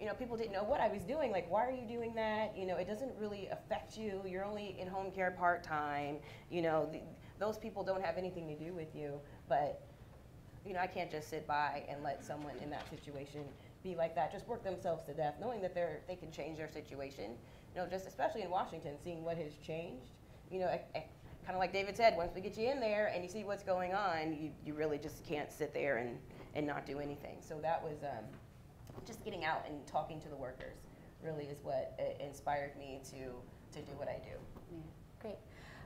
you 0.00 0.06
know, 0.06 0.14
people 0.14 0.36
didn't 0.36 0.52
know 0.52 0.64
what 0.64 0.80
I 0.80 0.88
was 0.88 1.02
doing. 1.04 1.30
Like, 1.30 1.48
why 1.48 1.64
are 1.64 1.70
you 1.70 1.86
doing 1.86 2.12
that? 2.16 2.56
You 2.58 2.66
know, 2.66 2.76
it 2.76 2.88
doesn't 2.88 3.12
really 3.20 3.48
affect 3.52 3.96
you. 3.96 4.20
You're 4.26 4.44
only 4.44 4.76
in 4.80 4.88
home 4.88 5.12
care 5.12 5.30
part 5.30 5.62
time. 5.62 6.16
You 6.50 6.62
know, 6.62 6.88
the, 6.90 7.00
those 7.38 7.56
people 7.56 7.84
don't 7.84 8.04
have 8.04 8.18
anything 8.18 8.48
to 8.48 8.56
do 8.56 8.72
with 8.72 8.96
you. 8.96 9.20
But, 9.48 9.80
you 10.66 10.72
know, 10.72 10.80
I 10.80 10.88
can't 10.88 11.10
just 11.10 11.30
sit 11.30 11.46
by 11.46 11.84
and 11.88 12.02
let 12.02 12.24
someone 12.24 12.54
in 12.60 12.68
that 12.70 12.88
situation 12.90 13.44
be 13.84 13.94
like 13.94 14.14
that, 14.16 14.32
just 14.32 14.46
work 14.48 14.64
themselves 14.64 15.04
to 15.04 15.14
death, 15.14 15.34
knowing 15.40 15.60
that 15.62 15.74
they're, 15.74 16.00
they 16.08 16.16
can 16.16 16.32
change 16.32 16.58
their 16.58 16.68
situation. 16.68 17.32
You 17.74 17.82
know, 17.82 17.86
just 17.88 18.08
especially 18.08 18.42
in 18.42 18.50
Washington, 18.50 18.94
seeing 19.02 19.22
what 19.22 19.36
has 19.36 19.52
changed. 19.64 20.10
You 20.50 20.60
know, 20.60 20.78
kind 21.44 21.54
of 21.54 21.60
like 21.60 21.72
David 21.72 21.96
said, 21.96 22.16
once 22.16 22.32
we 22.34 22.40
get 22.40 22.56
you 22.56 22.70
in 22.70 22.80
there 22.80 23.10
and 23.14 23.22
you 23.22 23.28
see 23.28 23.44
what's 23.44 23.62
going 23.62 23.94
on, 23.94 24.32
you, 24.32 24.50
you 24.64 24.74
really 24.74 24.98
just 24.98 25.24
can't 25.24 25.50
sit 25.50 25.74
there 25.74 25.98
and, 25.98 26.18
and 26.54 26.66
not 26.66 26.86
do 26.86 26.98
anything. 26.98 27.36
So 27.40 27.58
that 27.62 27.82
was 27.82 28.02
um, 28.02 28.24
just 29.06 29.24
getting 29.24 29.44
out 29.44 29.64
and 29.68 29.84
talking 29.86 30.20
to 30.20 30.28
the 30.28 30.36
workers 30.36 30.76
really 31.22 31.44
is 31.44 31.58
what 31.62 31.98
uh, 31.98 32.24
inspired 32.24 32.76
me 32.78 33.00
to, 33.04 33.78
to 33.78 33.84
do 33.84 33.92
what 33.96 34.08
I 34.08 34.18
do. 34.24 34.36
Yeah, 34.72 34.78
great. 35.20 35.36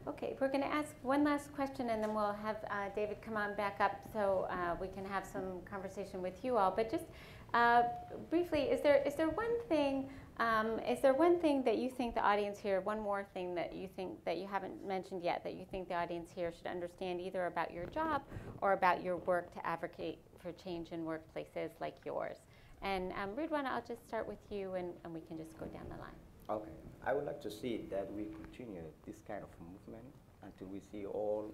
Okay, 0.08 0.36
we're 0.40 0.48
going 0.48 0.62
to 0.62 0.72
ask 0.72 0.94
one 1.02 1.24
last 1.24 1.52
question 1.52 1.90
and 1.90 2.02
then 2.02 2.14
we'll 2.14 2.32
have 2.32 2.56
uh, 2.70 2.88
David 2.94 3.18
come 3.22 3.36
on 3.36 3.54
back 3.54 3.78
up 3.80 4.00
so 4.12 4.46
uh, 4.50 4.76
we 4.80 4.88
can 4.88 5.04
have 5.04 5.26
some 5.26 5.60
conversation 5.68 6.22
with 6.22 6.44
you 6.44 6.56
all. 6.56 6.70
But 6.70 6.90
just 6.90 7.06
uh, 7.54 7.82
briefly, 8.30 8.62
is 8.62 8.82
there 8.82 9.02
is 9.04 9.14
there 9.14 9.30
one 9.30 9.60
thing 9.68 10.08
um, 10.38 10.78
is 10.80 11.00
there 11.00 11.14
one 11.14 11.38
thing 11.40 11.62
that 11.64 11.78
you 11.78 11.88
think 11.88 12.14
the 12.14 12.20
audience 12.20 12.58
here, 12.58 12.80
one 12.80 13.00
more 13.00 13.26
thing 13.32 13.54
that 13.54 13.74
you 13.74 13.88
think 13.96 14.22
that 14.24 14.36
you 14.36 14.46
haven't 14.46 14.86
mentioned 14.86 15.22
yet, 15.22 15.42
that 15.44 15.54
you 15.54 15.64
think 15.70 15.88
the 15.88 15.94
audience 15.94 16.30
here 16.34 16.52
should 16.52 16.66
understand 16.66 17.20
either 17.20 17.46
about 17.46 17.72
your 17.72 17.86
job 17.86 18.22
or 18.60 18.72
about 18.74 19.02
your 19.02 19.16
work 19.18 19.52
to 19.54 19.66
advocate 19.66 20.18
for 20.38 20.52
change 20.52 20.92
in 20.92 21.04
workplaces 21.04 21.70
like 21.80 21.96
yours? 22.04 22.36
And 22.82 23.12
um, 23.12 23.30
I'll 23.66 23.82
just 23.86 24.06
start 24.06 24.28
with 24.28 24.38
you 24.50 24.74
and, 24.74 24.92
and 25.04 25.14
we 25.14 25.20
can 25.20 25.38
just 25.38 25.58
go 25.58 25.66
down 25.66 25.84
the 25.88 25.96
line. 25.96 26.60
Okay. 26.60 26.70
I 27.06 27.14
would 27.14 27.24
like 27.24 27.40
to 27.42 27.50
see 27.50 27.84
that 27.90 28.12
we 28.12 28.24
continue 28.24 28.82
this 29.06 29.22
kind 29.26 29.42
of 29.42 29.48
movement 29.60 30.04
until 30.42 30.66
we 30.66 30.80
see 30.80 31.06
all 31.06 31.52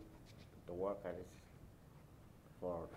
the 0.67 0.73
workers 0.73 1.27
for 2.61 2.89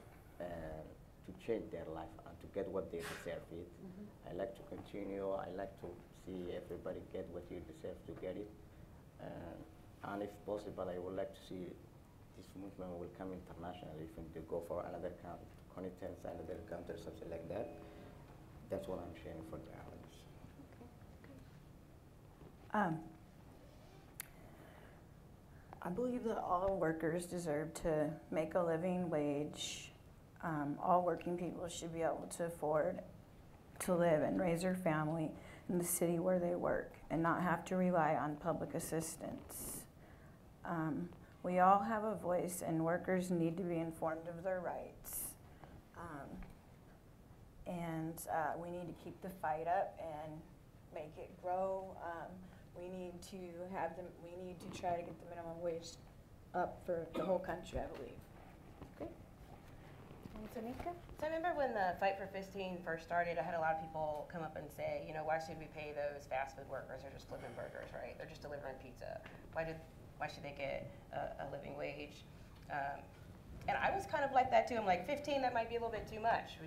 uh, 0.41 0.43
to 0.43 1.45
change 1.45 1.71
their 1.71 1.85
life 1.93 2.09
and 2.35 2.41
to 2.41 2.55
get 2.55 2.67
what 2.71 2.91
they 2.91 2.99
deserve 2.99 3.43
it. 3.51 3.67
Mm 3.81 3.91
-hmm. 3.91 4.29
I 4.29 4.33
like 4.33 4.53
to 4.55 4.63
continue. 4.75 5.27
I 5.47 5.49
like 5.61 5.73
to 5.81 5.87
see 6.25 6.55
everybody 6.55 7.01
get 7.13 7.25
what 7.33 7.43
you 7.51 7.59
deserve 7.71 7.97
to 8.07 8.13
get 8.21 8.35
it. 8.35 8.49
Uh, 9.21 10.09
and 10.09 10.23
if 10.23 10.31
possible, 10.45 10.89
I 10.95 10.99
would 10.99 11.15
like 11.15 11.31
to 11.33 11.41
see 11.49 11.63
this 12.37 12.49
movement 12.55 12.91
will 12.99 13.15
come 13.17 13.33
internationally. 13.33 14.03
If 14.03 14.33
they 14.33 14.41
go 14.47 14.63
for 14.67 14.83
another 14.89 15.13
continent, 15.75 16.17
another 16.23 16.59
country, 16.69 16.95
something 17.03 17.29
like 17.29 17.47
that. 17.49 17.67
That's 18.69 18.87
what 18.87 18.99
I'm 19.03 19.15
sharing 19.23 19.45
for 19.49 19.57
the. 19.57 19.71
Okay. 21.21 21.37
Um, 22.73 22.93
I 25.81 25.89
believe 25.89 26.23
that 26.23 26.39
all 26.51 26.77
workers 26.87 27.25
deserve 27.25 27.67
to 27.83 27.91
make 28.31 28.51
a 28.55 28.63
living 28.73 29.09
wage 29.09 29.94
um, 30.45 30.77
all 30.81 31.01
working 31.01 31.37
people 31.37 31.67
should 31.67 31.91
be 31.91 32.03
able 32.03 32.29
to 32.37 32.45
afford 32.45 32.99
to 33.79 33.95
live 33.95 34.21
and 34.21 34.39
raise 34.39 34.61
their 34.61 34.75
family 34.75 35.31
in 35.67 35.79
the 35.79 35.83
city 35.83 36.19
where 36.19 36.39
they 36.39 36.55
work 36.55 36.93
and 37.09 37.21
not 37.21 37.41
have 37.41 37.65
to 37.65 37.75
rely 37.75 38.15
on 38.15 38.35
public 38.35 38.75
assistance. 38.75 39.81
Um, 40.63 41.09
we 41.43 41.59
all 41.59 41.79
have 41.79 42.03
a 42.03 42.15
voice, 42.15 42.63
and 42.65 42.83
workers 42.83 43.29
need 43.29 43.57
to 43.57 43.63
be 43.63 43.77
informed 43.77 44.27
of 44.27 44.43
their 44.43 44.59
rights. 44.59 45.25
Um, 45.97 46.29
and 47.67 48.13
uh, 48.31 48.53
we 48.61 48.69
need 48.69 48.87
to 48.87 49.03
keep 49.03 49.19
the 49.21 49.29
fight 49.29 49.67
up 49.67 49.99
and 49.99 50.39
make 50.93 51.13
it 51.17 51.29
grow. 51.41 51.95
Um, 52.03 52.31
we 52.75 52.87
need 52.87 53.21
to 53.29 53.37
have 53.75 53.95
them. 53.95 54.05
We 54.23 54.43
need 54.43 54.59
to 54.59 54.79
try 54.79 54.95
to 54.95 55.01
get 55.01 55.19
the 55.19 55.29
minimum 55.29 55.61
wage 55.61 55.89
up 56.53 56.81
for 56.85 57.07
the 57.13 57.23
whole 57.23 57.39
country. 57.39 57.79
I 57.79 57.95
believe. 57.95 58.24
So 61.19 61.27
I 61.27 61.31
remember 61.31 61.55
when 61.55 61.73
the 61.73 61.95
Fight 61.99 62.19
for 62.19 62.27
15 62.27 62.79
first 62.83 63.05
started, 63.05 63.37
I 63.39 63.43
had 63.43 63.55
a 63.55 63.59
lot 63.59 63.75
of 63.75 63.81
people 63.81 64.27
come 64.31 64.43
up 64.43 64.55
and 64.55 64.67
say, 64.75 65.03
you 65.07 65.13
know, 65.13 65.23
why 65.23 65.39
should 65.39 65.57
we 65.57 65.67
pay 65.71 65.95
those 65.95 66.27
fast 66.27 66.55
food 66.55 66.67
workers? 66.69 67.01
They're 67.01 67.15
just 67.15 67.27
flipping 67.27 67.51
burgers, 67.55 67.87
right? 67.95 68.17
They're 68.17 68.27
just 68.27 68.41
delivering 68.41 68.75
pizza. 68.83 69.19
Why 69.53 69.63
did, 69.63 69.77
why 70.17 70.27
should 70.27 70.43
they 70.43 70.55
get 70.57 70.91
a, 71.15 71.43
a 71.43 71.51
living 71.51 71.77
wage? 71.77 72.27
Um, 72.71 72.99
and 73.67 73.77
I 73.77 73.95
was 73.95 74.05
kind 74.05 74.23
of 74.23 74.31
like 74.31 74.51
that 74.51 74.67
too. 74.67 74.75
I'm 74.75 74.85
like, 74.85 75.07
15, 75.07 75.41
that 75.41 75.53
might 75.53 75.69
be 75.69 75.75
a 75.75 75.79
little 75.79 75.91
bit 75.93 76.07
too 76.07 76.19
much. 76.19 76.59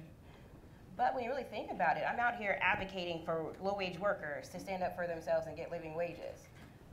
But 0.97 1.15
when 1.15 1.23
you 1.23 1.31
really 1.31 1.47
think 1.47 1.71
about 1.71 1.97
it, 1.97 2.05
I'm 2.09 2.19
out 2.19 2.37
here 2.37 2.59
advocating 2.61 3.23
for 3.25 3.55
low 3.63 3.77
wage 3.77 3.99
workers 4.01 4.49
to 4.51 4.59
stand 4.59 4.83
up 4.83 4.97
for 4.97 5.07
themselves 5.07 5.47
and 5.47 5.57
get 5.57 5.71
living 5.71 5.95
wages. 5.95 6.49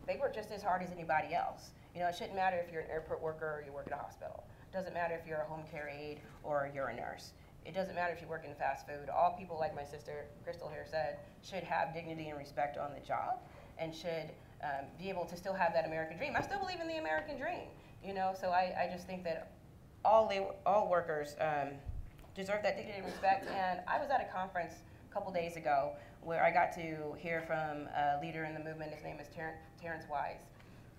They 0.05 0.17
work 0.17 0.35
just 0.35 0.51
as 0.51 0.61
hard 0.61 0.83
as 0.83 0.91
anybody 0.91 1.33
else. 1.33 1.71
You 1.95 2.01
know, 2.01 2.07
it 2.07 2.15
shouldn't 2.15 2.35
matter 2.35 2.57
if 2.57 2.71
you're 2.71 2.81
an 2.81 2.91
airport 2.91 3.23
worker 3.23 3.57
or 3.57 3.63
you 3.65 3.73
work 3.73 3.87
at 3.87 3.93
a 3.93 4.01
hospital. 4.01 4.43
Doesn't 4.75 4.93
matter 4.93 5.15
if 5.15 5.25
you're 5.25 5.39
a 5.39 5.45
home 5.45 5.63
care 5.71 5.87
aide 5.87 6.19
or 6.43 6.69
you're 6.75 6.89
a 6.89 6.93
nurse. 6.93 7.31
It 7.65 7.73
doesn't 7.73 7.95
matter 7.95 8.13
if 8.13 8.21
you 8.21 8.27
work 8.27 8.43
in 8.45 8.53
fast 8.55 8.85
food. 8.85 9.07
All 9.07 9.33
people, 9.39 9.57
like 9.57 9.73
my 9.73 9.85
sister 9.85 10.25
Crystal 10.43 10.67
here 10.67 10.85
said, 10.85 11.19
should 11.41 11.63
have 11.63 11.93
dignity 11.93 12.27
and 12.27 12.37
respect 12.37 12.77
on 12.77 12.91
the 12.93 12.99
job 12.99 13.39
and 13.79 13.95
should 13.95 14.31
um, 14.61 14.83
be 14.99 15.07
able 15.07 15.23
to 15.27 15.37
still 15.37 15.53
have 15.53 15.71
that 15.71 15.85
American 15.85 16.17
dream. 16.17 16.33
I 16.35 16.41
still 16.41 16.59
believe 16.59 16.81
in 16.81 16.89
the 16.89 16.97
American 16.97 17.37
dream, 17.37 17.69
you 18.03 18.13
know, 18.13 18.35
so 18.37 18.49
I, 18.49 18.75
I 18.77 18.89
just 18.93 19.07
think 19.07 19.23
that 19.23 19.53
all, 20.03 20.27
they, 20.27 20.45
all 20.65 20.89
workers 20.89 21.37
um, 21.39 21.69
deserve 22.35 22.61
that 22.63 22.75
dignity 22.75 22.97
and 22.97 23.05
respect. 23.05 23.47
And 23.47 23.79
I 23.87 23.97
was 23.97 24.09
at 24.09 24.19
a 24.19 24.37
conference 24.37 24.73
a 25.09 25.13
couple 25.13 25.31
days 25.31 25.55
ago 25.55 25.93
where 26.21 26.43
I 26.43 26.51
got 26.51 26.73
to 26.73 27.15
hear 27.17 27.41
from 27.47 27.87
a 27.95 28.19
leader 28.21 28.43
in 28.43 28.53
the 28.53 28.59
movement. 28.59 28.93
His 28.93 29.05
name 29.05 29.21
is 29.21 29.29
Ter- 29.33 29.55
Terrence 29.81 30.03
Wise 30.11 30.43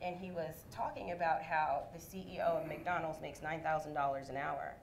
and 0.02 0.16
he 0.16 0.30
was 0.30 0.64
talking 0.70 1.12
about 1.12 1.42
how 1.42 1.84
the 1.92 1.98
CEO 1.98 2.40
of 2.40 2.66
McDonald's 2.66 3.20
makes 3.20 3.40
$9,000 3.40 4.30
an 4.30 4.36
hour. 4.36 4.74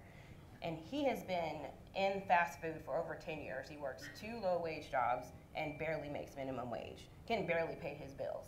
And 0.61 0.77
he 0.77 1.03
has 1.05 1.23
been 1.23 1.57
in 1.95 2.21
fast 2.27 2.61
food 2.61 2.81
for 2.85 2.97
over 2.97 3.15
10 3.15 3.41
years. 3.41 3.67
He 3.69 3.77
works 3.77 4.03
two 4.19 4.39
low 4.41 4.59
wage 4.63 4.89
jobs 4.89 5.27
and 5.55 5.77
barely 5.77 6.09
makes 6.09 6.35
minimum 6.35 6.71
wage, 6.71 7.05
can 7.27 7.45
barely 7.45 7.75
pay 7.75 7.93
his 8.01 8.13
bills. 8.13 8.47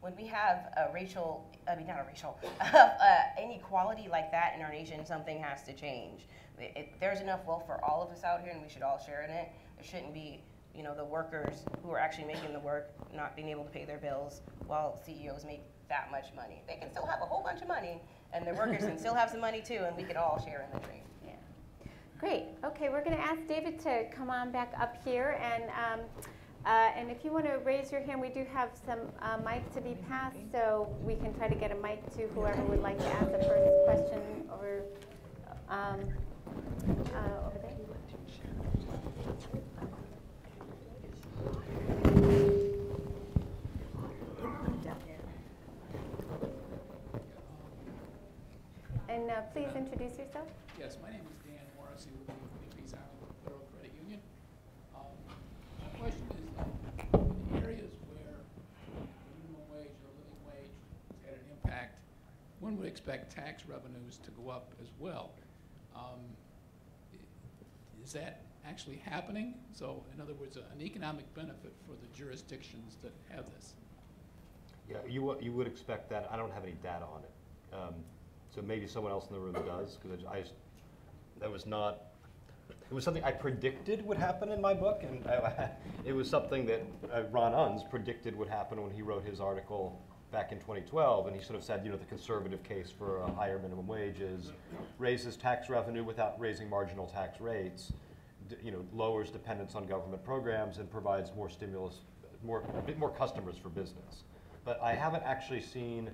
When 0.00 0.14
we 0.16 0.26
have 0.26 0.72
a 0.76 0.92
racial, 0.92 1.48
I 1.70 1.76
mean, 1.76 1.86
not 1.86 2.00
a 2.00 2.04
racial, 2.06 2.36
uh, 2.60 3.20
inequality 3.40 4.08
like 4.10 4.32
that 4.32 4.54
in 4.56 4.62
our 4.62 4.72
nation, 4.72 5.06
something 5.06 5.40
has 5.40 5.62
to 5.62 5.72
change. 5.72 6.26
It, 6.58 6.72
it, 6.76 7.00
there's 7.00 7.20
enough 7.20 7.46
wealth 7.46 7.64
for 7.66 7.82
all 7.84 8.02
of 8.02 8.10
us 8.10 8.24
out 8.24 8.42
here, 8.42 8.50
and 8.50 8.60
we 8.60 8.68
should 8.68 8.82
all 8.82 8.98
share 8.98 9.22
in 9.22 9.30
it. 9.30 9.48
There 9.76 9.86
shouldn't 9.86 10.12
be, 10.12 10.42
you 10.74 10.82
know, 10.82 10.94
the 10.94 11.04
workers 11.04 11.66
who 11.82 11.92
are 11.92 12.00
actually 12.00 12.26
making 12.26 12.52
the 12.52 12.60
work 12.60 12.90
not 13.14 13.36
being 13.36 13.48
able 13.48 13.64
to 13.64 13.70
pay 13.70 13.84
their 13.84 13.98
bills, 13.98 14.40
while 14.66 14.98
CEOs 15.06 15.44
make 15.44 15.62
that 15.92 16.10
much 16.10 16.34
money. 16.34 16.62
They 16.66 16.76
can 16.76 16.90
still 16.90 17.04
have 17.04 17.20
a 17.20 17.26
whole 17.26 17.42
bunch 17.42 17.60
of 17.60 17.68
money, 17.68 18.00
and 18.32 18.46
their 18.46 18.54
workers 18.54 18.82
can 18.82 18.98
still 18.98 19.14
have 19.14 19.28
some 19.28 19.40
money 19.40 19.60
too, 19.60 19.80
and 19.86 19.94
we 19.94 20.04
could 20.04 20.16
all 20.16 20.42
share 20.42 20.66
in 20.66 20.80
the 20.80 20.86
dream. 20.86 21.04
Yeah. 21.22 21.32
Great. 22.18 22.44
Okay, 22.64 22.88
we're 22.88 23.04
going 23.04 23.16
to 23.16 23.22
ask 23.22 23.46
David 23.46 23.78
to 23.80 24.08
come 24.10 24.30
on 24.30 24.50
back 24.50 24.72
up 24.80 24.96
here, 25.04 25.38
and 25.42 25.64
um, 25.64 26.00
uh, 26.64 26.96
and 26.96 27.10
if 27.10 27.24
you 27.24 27.30
want 27.30 27.44
to 27.44 27.58
raise 27.58 27.92
your 27.92 28.00
hand, 28.00 28.20
we 28.20 28.30
do 28.30 28.46
have 28.54 28.70
some 28.86 29.00
uh, 29.20 29.36
mics 29.38 29.74
to 29.74 29.82
be 29.82 29.94
passed, 30.08 30.38
so 30.50 30.88
we 31.04 31.14
can 31.16 31.34
try 31.34 31.46
to 31.46 31.54
get 31.54 31.70
a 31.70 31.74
mic 31.74 32.00
to 32.16 32.22
whoever 32.28 32.62
would 32.62 32.80
like 32.80 32.98
to 32.98 33.08
ask 33.08 33.30
the 33.30 33.44
first 33.44 33.70
question 33.84 34.22
over 34.50 34.82
um, 35.68 36.00
uh, 37.14 37.46
over 37.46 37.58
there. 37.60 37.71
Please 49.52 49.68
uh, 49.74 49.78
introduce 49.78 50.16
yourself. 50.16 50.48
Yes, 50.80 50.96
my 51.02 51.10
name 51.10 51.20
is 51.28 51.36
Dan 51.44 51.60
Morris. 51.76 52.06
You 52.08 52.16
will 52.16 52.24
be 52.24 52.40
with 52.40 52.56
Greenpeace 52.56 52.96
Army 52.96 53.20
Federal 53.44 53.60
Credit 53.76 53.92
Union. 54.00 54.20
Um, 54.96 55.12
my 55.28 56.00
question 56.00 56.24
is, 56.40 56.48
uh, 56.56 57.18
in 57.20 57.62
areas 57.62 57.92
where 58.08 58.40
minimum 58.96 59.60
wage 59.68 59.92
or 60.00 60.08
living 60.16 60.40
wage 60.48 60.72
had 61.20 61.34
an 61.36 61.44
impact, 61.52 62.00
one 62.60 62.78
would 62.78 62.88
expect 62.88 63.30
tax 63.36 63.64
revenues 63.68 64.16
to 64.24 64.30
go 64.30 64.48
up 64.48 64.72
as 64.80 64.88
well. 64.98 65.32
Um, 65.94 66.24
is 68.02 68.14
that 68.14 68.46
actually 68.66 69.02
happening? 69.04 69.52
So, 69.74 70.02
in 70.14 70.20
other 70.22 70.32
words, 70.32 70.56
uh, 70.56 70.62
an 70.72 70.80
economic 70.80 71.28
benefit 71.34 71.74
for 71.84 71.92
the 71.92 72.08
jurisdictions 72.16 72.96
that 73.02 73.12
have 73.28 73.52
this. 73.52 73.74
Yeah, 74.88 74.96
you, 75.06 75.36
you 75.42 75.52
would 75.52 75.66
expect 75.66 76.08
that. 76.08 76.26
I 76.32 76.38
don't 76.38 76.52
have 76.52 76.62
any 76.62 76.76
data 76.82 77.04
on 77.04 77.20
it. 77.20 77.74
Um, 77.74 77.94
so 78.54 78.60
maybe 78.62 78.86
someone 78.86 79.12
else 79.12 79.28
in 79.28 79.34
the 79.34 79.40
room 79.40 79.54
does, 79.66 79.96
because 79.96 80.24
I, 80.26 80.40
just- 80.40 80.54
that 81.40 81.50
was 81.50 81.66
not, 81.66 82.02
it 82.68 82.94
was 82.94 83.02
something 83.02 83.24
I 83.24 83.32
predicted 83.32 84.04
would 84.06 84.18
happen 84.18 84.50
in 84.50 84.60
my 84.60 84.74
book, 84.74 85.02
and 85.02 85.26
I, 85.26 85.70
it 86.04 86.12
was 86.12 86.28
something 86.28 86.66
that 86.66 86.82
uh, 87.12 87.22
Ron 87.30 87.52
Unz 87.52 87.88
predicted 87.88 88.36
would 88.36 88.48
happen 88.48 88.82
when 88.82 88.92
he 88.92 89.00
wrote 89.02 89.24
his 89.24 89.40
article 89.40 90.00
back 90.30 90.52
in 90.52 90.58
2012, 90.58 91.26
and 91.26 91.36
he 91.36 91.42
sort 91.42 91.58
of 91.58 91.64
said, 91.64 91.84
you 91.84 91.90
know, 91.90 91.96
the 91.96 92.04
conservative 92.06 92.62
case 92.62 92.90
for 92.90 93.18
a 93.18 93.32
higher 93.32 93.58
minimum 93.58 93.86
wage 93.86 94.20
is 94.20 94.52
raises 94.98 95.36
tax 95.36 95.68
revenue 95.68 96.04
without 96.04 96.38
raising 96.38 96.68
marginal 96.68 97.06
tax 97.06 97.40
rates, 97.40 97.92
you 98.62 98.70
know, 98.70 98.84
lowers 98.94 99.30
dependence 99.30 99.74
on 99.74 99.86
government 99.86 100.22
programs 100.24 100.78
and 100.78 100.90
provides 100.90 101.30
more 101.34 101.48
stimulus, 101.48 102.00
more, 102.44 102.62
a 102.76 102.82
bit 102.82 102.98
more 102.98 103.10
customers 103.10 103.56
for 103.56 103.68
business. 103.70 104.24
But 104.64 104.80
I 104.82 104.94
haven't 104.94 105.22
actually 105.24 105.60
seen 105.60 106.10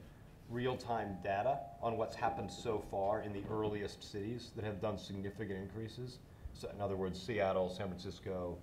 real-time 0.50 1.16
data 1.22 1.58
on 1.82 1.96
what's 1.96 2.14
happened 2.14 2.50
so 2.50 2.82
far 2.90 3.22
in 3.22 3.32
the 3.32 3.42
earliest 3.50 4.02
cities 4.02 4.50
that 4.56 4.64
have 4.64 4.80
done 4.80 4.98
significant 4.98 5.58
increases. 5.58 6.18
So 6.54 6.70
in 6.74 6.80
other 6.80 6.96
words, 6.96 7.20
Seattle, 7.20 7.68
San 7.68 7.88
Francisco, 7.88 8.56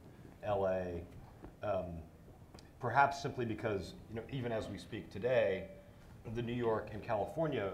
LA. 0.46 0.82
Um, 1.64 1.86
perhaps 2.80 3.22
simply 3.22 3.46
because, 3.46 3.94
you 4.10 4.16
know, 4.16 4.24
even 4.32 4.52
as 4.52 4.68
we 4.68 4.78
speak 4.78 5.12
today, 5.12 5.66
the 6.34 6.42
New 6.42 6.54
York 6.54 6.90
and 6.94 7.04
California 7.04 7.74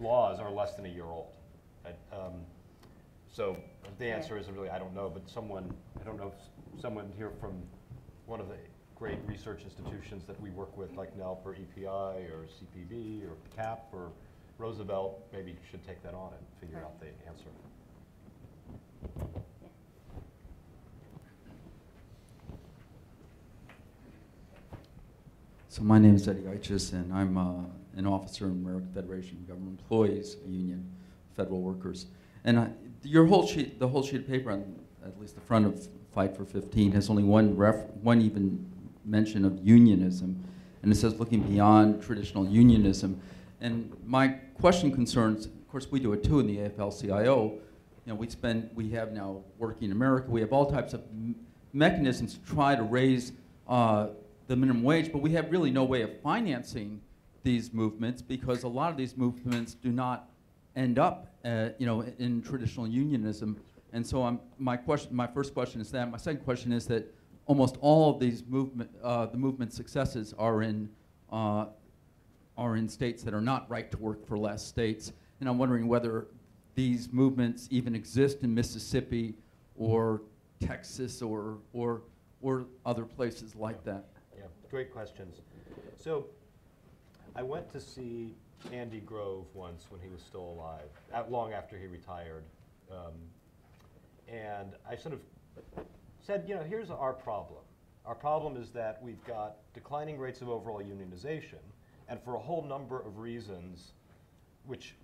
laws 0.00 0.40
are 0.40 0.50
less 0.50 0.74
than 0.74 0.86
a 0.86 0.88
year 0.88 1.04
old. 1.04 1.28
right? 1.84 1.96
Um, 2.12 2.34
so 3.28 3.56
the 3.98 4.06
answer 4.06 4.38
is 4.38 4.48
really, 4.50 4.70
I 4.70 4.78
don't 4.78 4.94
know, 4.94 5.10
but 5.12 5.28
someone, 5.28 5.72
I 6.00 6.04
don't 6.04 6.16
know, 6.16 6.32
if 6.34 6.80
someone 6.80 7.12
here 7.16 7.30
from 7.40 7.62
one 8.26 8.40
of 8.40 8.48
the 8.48 8.54
great 9.00 9.18
research 9.26 9.62
institutions 9.64 10.24
that 10.26 10.38
we 10.42 10.50
work 10.50 10.76
with, 10.76 10.94
like 10.94 11.16
NELP 11.16 11.40
or 11.46 11.54
EPI 11.54 11.86
or 11.86 12.44
CPB 12.44 13.22
or 13.26 13.32
CAP 13.56 13.88
or 13.94 14.10
Roosevelt, 14.58 15.26
maybe 15.32 15.56
should 15.70 15.82
take 15.86 16.02
that 16.02 16.12
on 16.12 16.34
and 16.34 16.46
figure 16.60 16.84
out 16.84 17.00
the 17.00 17.06
answer. 17.26 17.46
So 25.70 25.82
my 25.82 25.98
name 25.98 26.16
is 26.16 26.28
Eddie 26.28 26.42
Eiches, 26.42 26.92
and 26.92 27.10
I'm 27.10 27.38
uh, 27.38 27.62
an 27.96 28.06
officer 28.06 28.44
in 28.44 28.50
American 28.50 28.92
Federation 28.92 29.38
of 29.38 29.48
Government 29.48 29.80
Employees 29.80 30.36
Union, 30.46 30.86
federal 31.34 31.62
workers. 31.62 32.04
And 32.44 32.58
I, 32.58 32.68
your 33.02 33.24
whole 33.24 33.46
sheet, 33.46 33.78
the 33.78 33.88
whole 33.88 34.02
sheet 34.02 34.20
of 34.20 34.28
paper, 34.28 34.50
on 34.50 34.74
at 35.06 35.18
least 35.18 35.36
the 35.36 35.40
front 35.40 35.64
of 35.64 35.88
Fight 36.12 36.36
for 36.36 36.44
15, 36.44 36.92
has 36.92 37.08
only 37.08 37.22
one 37.22 37.56
ref, 37.56 37.86
one 38.02 38.20
even 38.20 38.69
mention 39.04 39.44
of 39.44 39.58
unionism, 39.62 40.42
and 40.82 40.92
it 40.92 40.96
says 40.96 41.18
looking 41.18 41.40
beyond 41.42 42.02
traditional 42.02 42.46
unionism. 42.46 43.20
And 43.60 43.94
my 44.06 44.28
question 44.28 44.92
concerns, 44.92 45.46
of 45.46 45.68
course, 45.68 45.90
we 45.90 46.00
do 46.00 46.12
it 46.12 46.24
too 46.24 46.40
in 46.40 46.46
the 46.46 46.56
AFL-CIO. 46.58 47.52
You 47.52 47.60
know, 48.06 48.14
we 48.14 48.28
spend, 48.28 48.70
we 48.74 48.90
have 48.90 49.12
now 49.12 49.42
working 49.58 49.84
in 49.86 49.92
America, 49.92 50.30
we 50.30 50.40
have 50.40 50.52
all 50.52 50.70
types 50.70 50.94
of 50.94 51.02
mechanisms 51.72 52.34
to 52.34 52.40
try 52.40 52.74
to 52.74 52.82
raise 52.82 53.32
uh, 53.68 54.08
the 54.46 54.56
minimum 54.56 54.82
wage, 54.82 55.12
but 55.12 55.18
we 55.18 55.32
have 55.32 55.50
really 55.50 55.70
no 55.70 55.84
way 55.84 56.02
of 56.02 56.10
financing 56.20 57.00
these 57.42 57.72
movements 57.72 58.20
because 58.20 58.64
a 58.64 58.68
lot 58.68 58.90
of 58.90 58.96
these 58.96 59.16
movements 59.16 59.74
do 59.74 59.90
not 59.90 60.28
end 60.76 60.98
up, 60.98 61.28
uh, 61.44 61.68
you 61.78 61.86
know, 61.86 62.00
in, 62.00 62.14
in 62.18 62.42
traditional 62.42 62.86
unionism. 62.86 63.56
And 63.92 64.06
so 64.06 64.22
I'm, 64.24 64.40
my 64.58 64.76
question, 64.76 65.14
my 65.14 65.26
first 65.26 65.54
question 65.54 65.80
is 65.80 65.90
that. 65.92 66.10
My 66.10 66.18
second 66.18 66.44
question 66.44 66.72
is 66.72 66.86
that 66.86 67.12
almost 67.50 67.76
all 67.80 68.14
of 68.14 68.20
these 68.20 68.44
movement, 68.46 68.88
uh, 69.02 69.26
the 69.26 69.36
movement 69.36 69.72
successes 69.72 70.32
are 70.38 70.62
in, 70.62 70.88
uh, 71.32 71.66
are 72.56 72.76
in 72.76 72.88
states 72.88 73.24
that 73.24 73.34
are 73.34 73.40
not 73.40 73.68
right 73.68 73.90
to 73.90 73.98
work 73.98 74.24
for 74.24 74.38
less 74.38 74.64
states. 74.64 75.12
And 75.40 75.48
I'm 75.48 75.58
wondering 75.58 75.88
whether 75.88 76.28
these 76.76 77.12
movements 77.12 77.66
even 77.72 77.96
exist 77.96 78.44
in 78.44 78.54
Mississippi 78.54 79.34
or 79.76 80.22
Texas 80.60 81.22
or, 81.22 81.58
or, 81.72 82.02
or 82.40 82.66
other 82.86 83.04
places 83.04 83.56
like 83.56 83.82
that. 83.82 84.04
Yeah, 84.38 84.44
great 84.70 84.92
questions. 84.92 85.40
So 85.96 86.26
I 87.34 87.42
went 87.42 87.68
to 87.72 87.80
see 87.80 88.36
Andy 88.72 89.00
Grove 89.00 89.46
once 89.54 89.86
when 89.88 90.00
he 90.00 90.08
was 90.08 90.22
still 90.22 90.54
alive, 90.56 91.28
long 91.28 91.52
after 91.52 91.76
he 91.76 91.88
retired. 91.88 92.44
Um, 92.92 93.14
and 94.28 94.74
I 94.88 94.94
sort 94.94 95.14
of 95.14 95.20
said, 96.20 96.44
you 96.46 96.54
know, 96.54 96.62
here's 96.62 96.90
our 96.90 97.12
problem. 97.12 97.60
Our 98.06 98.14
problem 98.14 98.56
is 98.56 98.70
that 98.70 99.02
we've 99.02 99.24
got 99.26 99.56
declining 99.74 100.18
rates 100.18 100.40
of 100.40 100.48
overall 100.48 100.82
unionization, 100.82 101.60
and 102.08 102.20
for 102.22 102.34
a 102.34 102.38
whole 102.38 102.62
number 102.62 103.00
of 103.00 103.18
reasons, 103.18 103.92
which 104.66 104.94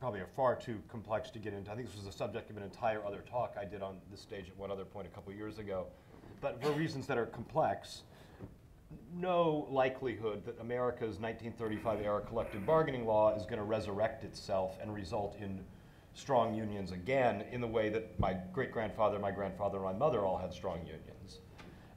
probably 0.00 0.20
are 0.20 0.28
far 0.36 0.54
too 0.54 0.80
complex 0.88 1.30
to 1.30 1.38
get 1.38 1.52
into. 1.52 1.70
I 1.70 1.74
think 1.74 1.88
this 1.88 1.96
was 1.96 2.04
the 2.04 2.12
subject 2.12 2.50
of 2.50 2.56
an 2.56 2.62
entire 2.62 3.04
other 3.04 3.22
talk 3.28 3.56
I 3.60 3.64
did 3.64 3.82
on 3.82 3.96
this 4.10 4.20
stage 4.20 4.48
at 4.48 4.56
one 4.56 4.70
other 4.70 4.84
point 4.84 5.06
a 5.06 5.10
couple 5.10 5.32
years 5.32 5.58
ago. 5.58 5.86
But 6.40 6.62
for 6.62 6.70
reasons 6.70 7.06
that 7.08 7.18
are 7.18 7.26
complex, 7.26 8.02
no 9.12 9.66
likelihood 9.70 10.44
that 10.46 10.58
America's 10.60 11.18
1935 11.18 12.00
era 12.00 12.20
collective 12.20 12.64
bargaining 12.64 13.06
law 13.06 13.34
is 13.34 13.42
going 13.42 13.58
to 13.58 13.64
resurrect 13.64 14.22
itself 14.22 14.78
and 14.80 14.94
result 14.94 15.36
in 15.40 15.60
strong 16.18 16.54
unions 16.54 16.90
again 16.90 17.44
in 17.52 17.60
the 17.60 17.66
way 17.66 17.88
that 17.88 18.18
my 18.18 18.36
great 18.52 18.72
grandfather, 18.72 19.18
my 19.18 19.30
grandfather, 19.30 19.76
and 19.76 19.84
my 19.84 19.92
mother 19.92 20.24
all 20.24 20.36
had 20.36 20.52
strong 20.52 20.78
unions. 20.80 21.38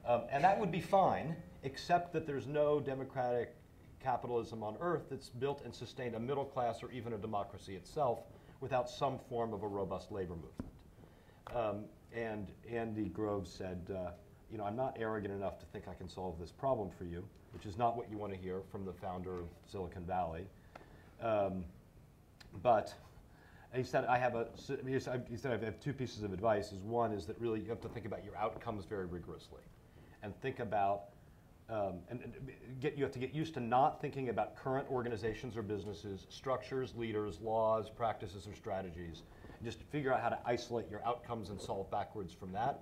Um, 0.06 0.22
and 0.30 0.44
that 0.44 0.58
would 0.58 0.70
be 0.70 0.80
fine, 0.80 1.34
except 1.64 2.12
that 2.12 2.26
there's 2.26 2.46
no 2.46 2.80
democratic 2.80 3.54
capitalism 4.00 4.62
on 4.62 4.76
earth 4.80 5.02
that's 5.10 5.28
built 5.28 5.62
and 5.64 5.74
sustained 5.74 6.14
a 6.14 6.20
middle 6.20 6.44
class 6.44 6.82
or 6.82 6.90
even 6.92 7.12
a 7.12 7.18
democracy 7.18 7.74
itself 7.74 8.20
without 8.60 8.88
some 8.88 9.18
form 9.28 9.52
of 9.52 9.62
a 9.62 9.68
robust 9.68 10.12
labor 10.12 10.34
movement. 10.34 10.72
Um, 11.54 11.84
and 12.14 12.48
Andy 12.70 13.08
Grove 13.08 13.48
said, 13.48 13.80
uh, 13.90 14.10
you 14.50 14.58
know, 14.58 14.64
I'm 14.64 14.76
not 14.76 14.96
arrogant 15.00 15.34
enough 15.34 15.58
to 15.60 15.66
think 15.66 15.88
I 15.88 15.94
can 15.94 16.08
solve 16.08 16.38
this 16.38 16.52
problem 16.52 16.90
for 16.96 17.04
you, 17.04 17.24
which 17.52 17.66
is 17.66 17.76
not 17.76 17.96
what 17.96 18.10
you 18.10 18.18
want 18.18 18.32
to 18.32 18.38
hear 18.38 18.60
from 18.70 18.84
the 18.84 18.92
founder 18.92 19.40
of 19.40 19.46
Silicon 19.66 20.04
Valley. 20.04 20.46
Um, 21.20 21.64
but 22.62 22.94
he 23.74 23.82
said, 23.82 24.04
I 24.04 24.18
have 24.18 24.34
a, 24.34 24.48
he 24.86 24.98
said, 24.98 25.22
I 25.46 25.64
have 25.64 25.80
two 25.80 25.92
pieces 25.92 26.22
of 26.22 26.32
advice. 26.32 26.72
Is 26.72 26.82
one 26.82 27.12
is 27.12 27.26
that 27.26 27.40
really 27.40 27.60
you 27.60 27.68
have 27.70 27.80
to 27.80 27.88
think 27.88 28.06
about 28.06 28.24
your 28.24 28.36
outcomes 28.36 28.84
very 28.84 29.06
rigorously, 29.06 29.62
and 30.22 30.38
think 30.42 30.60
about, 30.60 31.04
um, 31.70 32.00
and, 32.10 32.20
and 32.22 32.34
get 32.80 32.96
you 32.98 33.04
have 33.04 33.12
to 33.12 33.18
get 33.18 33.34
used 33.34 33.54
to 33.54 33.60
not 33.60 34.00
thinking 34.00 34.28
about 34.28 34.56
current 34.56 34.86
organizations 34.90 35.56
or 35.56 35.62
businesses, 35.62 36.26
structures, 36.28 36.94
leaders, 36.96 37.40
laws, 37.40 37.88
practices, 37.88 38.46
or 38.46 38.54
strategies. 38.54 39.22
And 39.58 39.64
just 39.64 39.82
figure 39.90 40.12
out 40.12 40.20
how 40.20 40.28
to 40.28 40.38
isolate 40.44 40.90
your 40.90 41.04
outcomes 41.06 41.50
and 41.50 41.60
solve 41.60 41.90
backwards 41.90 42.34
from 42.34 42.52
that. 42.52 42.80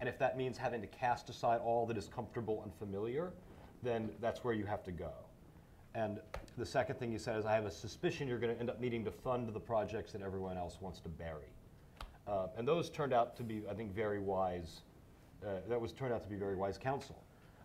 And 0.00 0.08
if 0.08 0.18
that 0.18 0.36
means 0.36 0.56
having 0.56 0.80
to 0.80 0.86
cast 0.86 1.28
aside 1.30 1.60
all 1.62 1.86
that 1.86 1.96
is 1.96 2.08
comfortable 2.08 2.62
and 2.62 2.72
familiar, 2.74 3.32
then 3.82 4.10
that's 4.20 4.42
where 4.42 4.54
you 4.54 4.64
have 4.64 4.82
to 4.84 4.92
go. 4.92 5.12
And 5.94 6.20
the 6.56 6.66
second 6.66 6.98
thing 6.98 7.12
he 7.12 7.18
said 7.18 7.38
is, 7.38 7.44
I 7.44 7.54
have 7.54 7.66
a 7.66 7.70
suspicion 7.70 8.26
you're 8.26 8.38
going 8.38 8.54
to 8.54 8.60
end 8.60 8.70
up 8.70 8.80
needing 8.80 9.04
to 9.04 9.10
fund 9.10 9.52
the 9.52 9.60
projects 9.60 10.12
that 10.12 10.22
everyone 10.22 10.56
else 10.56 10.78
wants 10.80 11.00
to 11.00 11.08
bury. 11.08 11.50
Uh, 12.26 12.46
and 12.56 12.66
those 12.66 12.88
turned 12.88 13.12
out 13.12 13.36
to 13.36 13.42
be, 13.42 13.62
I 13.70 13.74
think, 13.74 13.94
very 13.94 14.20
wise. 14.20 14.82
Uh, 15.44 15.56
that 15.68 15.80
was 15.80 15.92
turned 15.92 16.14
out 16.14 16.22
to 16.22 16.30
be 16.30 16.36
very 16.36 16.56
wise 16.56 16.78
counsel. 16.78 17.22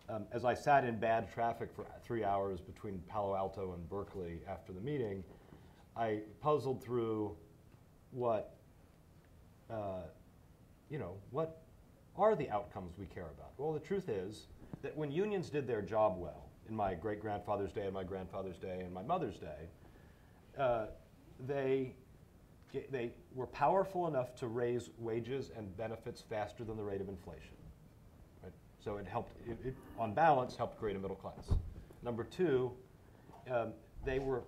Um, 0.08 0.24
as 0.32 0.44
I 0.44 0.54
sat 0.54 0.84
in 0.84 0.98
bad 0.98 1.32
traffic 1.32 1.70
for 1.74 1.86
three 2.02 2.24
hours 2.24 2.60
between 2.60 2.98
Palo 3.08 3.34
Alto 3.36 3.74
and 3.74 3.88
Berkeley 3.88 4.40
after 4.48 4.72
the 4.72 4.80
meeting, 4.80 5.22
I 5.96 6.20
puzzled 6.40 6.82
through 6.82 7.36
what, 8.10 8.56
uh, 9.70 10.02
you 10.90 10.98
know, 10.98 11.14
what 11.30 11.62
are 12.16 12.34
the 12.34 12.48
outcomes 12.50 12.98
we 12.98 13.06
care 13.06 13.26
about? 13.36 13.52
Well, 13.58 13.72
the 13.72 13.80
truth 13.80 14.08
is 14.08 14.46
that 14.82 14.96
when 14.96 15.12
unions 15.12 15.50
did 15.50 15.66
their 15.66 15.82
job 15.82 16.16
well, 16.18 16.47
in 16.68 16.76
my 16.76 16.94
great 16.94 17.20
grandfather's 17.20 17.72
day, 17.72 17.84
and 17.84 17.94
my 17.94 18.04
grandfather's 18.04 18.58
day, 18.58 18.80
and 18.80 18.92
my 18.92 19.02
mother's 19.02 19.36
day, 19.36 19.68
uh, 20.58 20.86
they, 21.46 21.94
they 22.90 23.10
were 23.34 23.46
powerful 23.46 24.06
enough 24.06 24.34
to 24.36 24.48
raise 24.48 24.90
wages 24.98 25.50
and 25.56 25.74
benefits 25.76 26.20
faster 26.20 26.64
than 26.64 26.76
the 26.76 26.82
rate 26.82 27.00
of 27.00 27.08
inflation. 27.08 27.56
Right? 28.42 28.52
So 28.84 28.96
it 28.96 29.06
helped, 29.06 29.32
it, 29.48 29.58
it, 29.64 29.74
on 29.98 30.12
balance, 30.12 30.56
helped 30.56 30.78
create 30.78 30.96
a 30.96 31.00
middle 31.00 31.16
class. 31.16 31.52
Number 32.02 32.24
two, 32.24 32.72
um, 33.50 33.72
they 34.04 34.18
were 34.18 34.42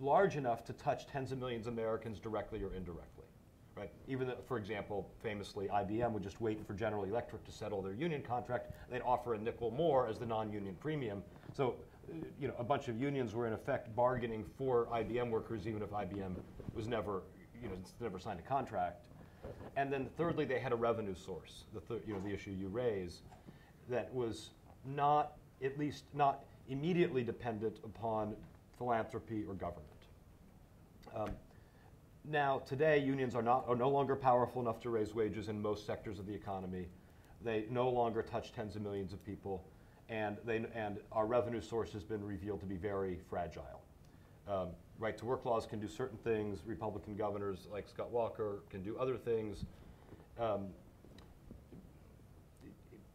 large 0.00 0.36
enough 0.36 0.64
to 0.64 0.72
touch 0.74 1.06
tens 1.06 1.32
of 1.32 1.38
millions 1.38 1.66
of 1.66 1.72
Americans 1.72 2.18
directly 2.20 2.62
or 2.62 2.74
indirectly. 2.74 3.24
Right? 3.76 3.90
Even, 4.06 4.32
for 4.46 4.56
example, 4.56 5.10
famously, 5.20 5.66
IBM 5.66 6.12
would 6.12 6.22
just 6.22 6.40
wait 6.40 6.64
for 6.64 6.74
General 6.74 7.04
Electric 7.04 7.44
to 7.44 7.50
settle 7.50 7.82
their 7.82 7.92
union 7.92 8.22
contract. 8.22 8.70
They'd 8.88 9.02
offer 9.02 9.34
a 9.34 9.38
nickel 9.38 9.72
more 9.72 10.06
as 10.06 10.16
the 10.16 10.26
non-union 10.26 10.76
premium. 10.78 11.24
So 11.54 11.76
you 12.40 12.48
know, 12.48 12.54
a 12.58 12.64
bunch 12.64 12.88
of 12.88 13.00
unions 13.00 13.34
were 13.34 13.46
in 13.46 13.52
effect 13.52 13.94
bargaining 13.96 14.44
for 14.58 14.86
IBM 14.92 15.30
workers, 15.30 15.66
even 15.66 15.82
if 15.82 15.90
IBM 15.90 16.34
was 16.74 16.86
never, 16.88 17.22
you 17.62 17.68
know, 17.68 17.76
never 18.00 18.18
signed 18.18 18.40
a 18.40 18.48
contract. 18.48 19.06
And 19.76 19.92
then 19.92 20.08
thirdly, 20.16 20.44
they 20.44 20.58
had 20.58 20.72
a 20.72 20.76
revenue 20.76 21.14
source, 21.14 21.64
the 21.72 21.80
you 22.06 22.14
know, 22.14 22.20
the 22.20 22.32
issue 22.32 22.50
you 22.50 22.68
raise, 22.68 23.22
that 23.88 24.12
was 24.12 24.50
not, 24.84 25.32
at 25.62 25.78
least 25.78 26.04
not 26.14 26.44
immediately 26.68 27.22
dependent 27.22 27.78
upon 27.84 28.34
philanthropy 28.78 29.44
or 29.46 29.54
government. 29.54 29.88
Um, 31.14 31.30
now, 32.24 32.62
today, 32.66 32.98
unions 32.98 33.34
are, 33.34 33.42
not, 33.42 33.64
are 33.68 33.76
no 33.76 33.88
longer 33.88 34.16
powerful 34.16 34.62
enough 34.62 34.80
to 34.80 34.90
raise 34.90 35.14
wages 35.14 35.48
in 35.48 35.60
most 35.60 35.86
sectors 35.86 36.18
of 36.18 36.26
the 36.26 36.34
economy. 36.34 36.86
They 37.44 37.66
no 37.70 37.90
longer 37.90 38.22
touch 38.22 38.52
tens 38.52 38.76
of 38.76 38.82
millions 38.82 39.12
of 39.12 39.24
people, 39.24 39.62
and, 40.08 40.36
they, 40.44 40.64
and 40.74 40.98
our 41.12 41.26
revenue 41.26 41.60
source 41.60 41.92
has 41.92 42.02
been 42.02 42.24
revealed 42.24 42.60
to 42.60 42.66
be 42.66 42.76
very 42.76 43.18
fragile. 43.28 43.80
Um, 44.48 44.68
right 44.98 45.16
to 45.18 45.24
work 45.24 45.44
laws 45.44 45.66
can 45.66 45.80
do 45.80 45.88
certain 45.88 46.18
things, 46.18 46.60
Republican 46.66 47.16
governors 47.16 47.66
like 47.72 47.88
Scott 47.88 48.10
Walker 48.10 48.60
can 48.70 48.82
do 48.82 48.96
other 48.98 49.16
things. 49.16 49.64
Um, 50.38 50.66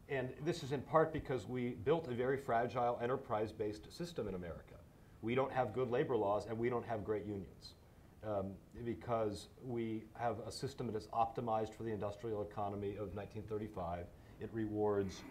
and 0.09 0.29
this 0.43 0.63
is 0.63 0.71
in 0.71 0.81
part 0.81 1.13
because 1.13 1.47
we 1.47 1.69
built 1.85 2.07
a 2.07 2.13
very 2.13 2.37
fragile 2.37 2.99
enterprise 3.01 3.51
based 3.51 3.95
system 3.95 4.27
in 4.27 4.33
America. 4.33 4.75
We 5.21 5.35
don't 5.35 5.51
have 5.51 5.73
good 5.73 5.91
labor 5.91 6.15
laws 6.15 6.47
and 6.47 6.57
we 6.57 6.69
don't 6.69 6.85
have 6.87 7.03
great 7.03 7.25
unions 7.25 7.73
um, 8.25 8.51
because 8.85 9.47
we 9.63 10.03
have 10.17 10.37
a 10.47 10.51
system 10.51 10.87
that 10.87 10.95
is 10.95 11.07
optimized 11.13 11.73
for 11.75 11.83
the 11.83 11.91
industrial 11.91 12.41
economy 12.41 12.91
of 12.91 13.13
1935. 13.15 14.05
It 14.41 14.49
rewards 14.51 15.21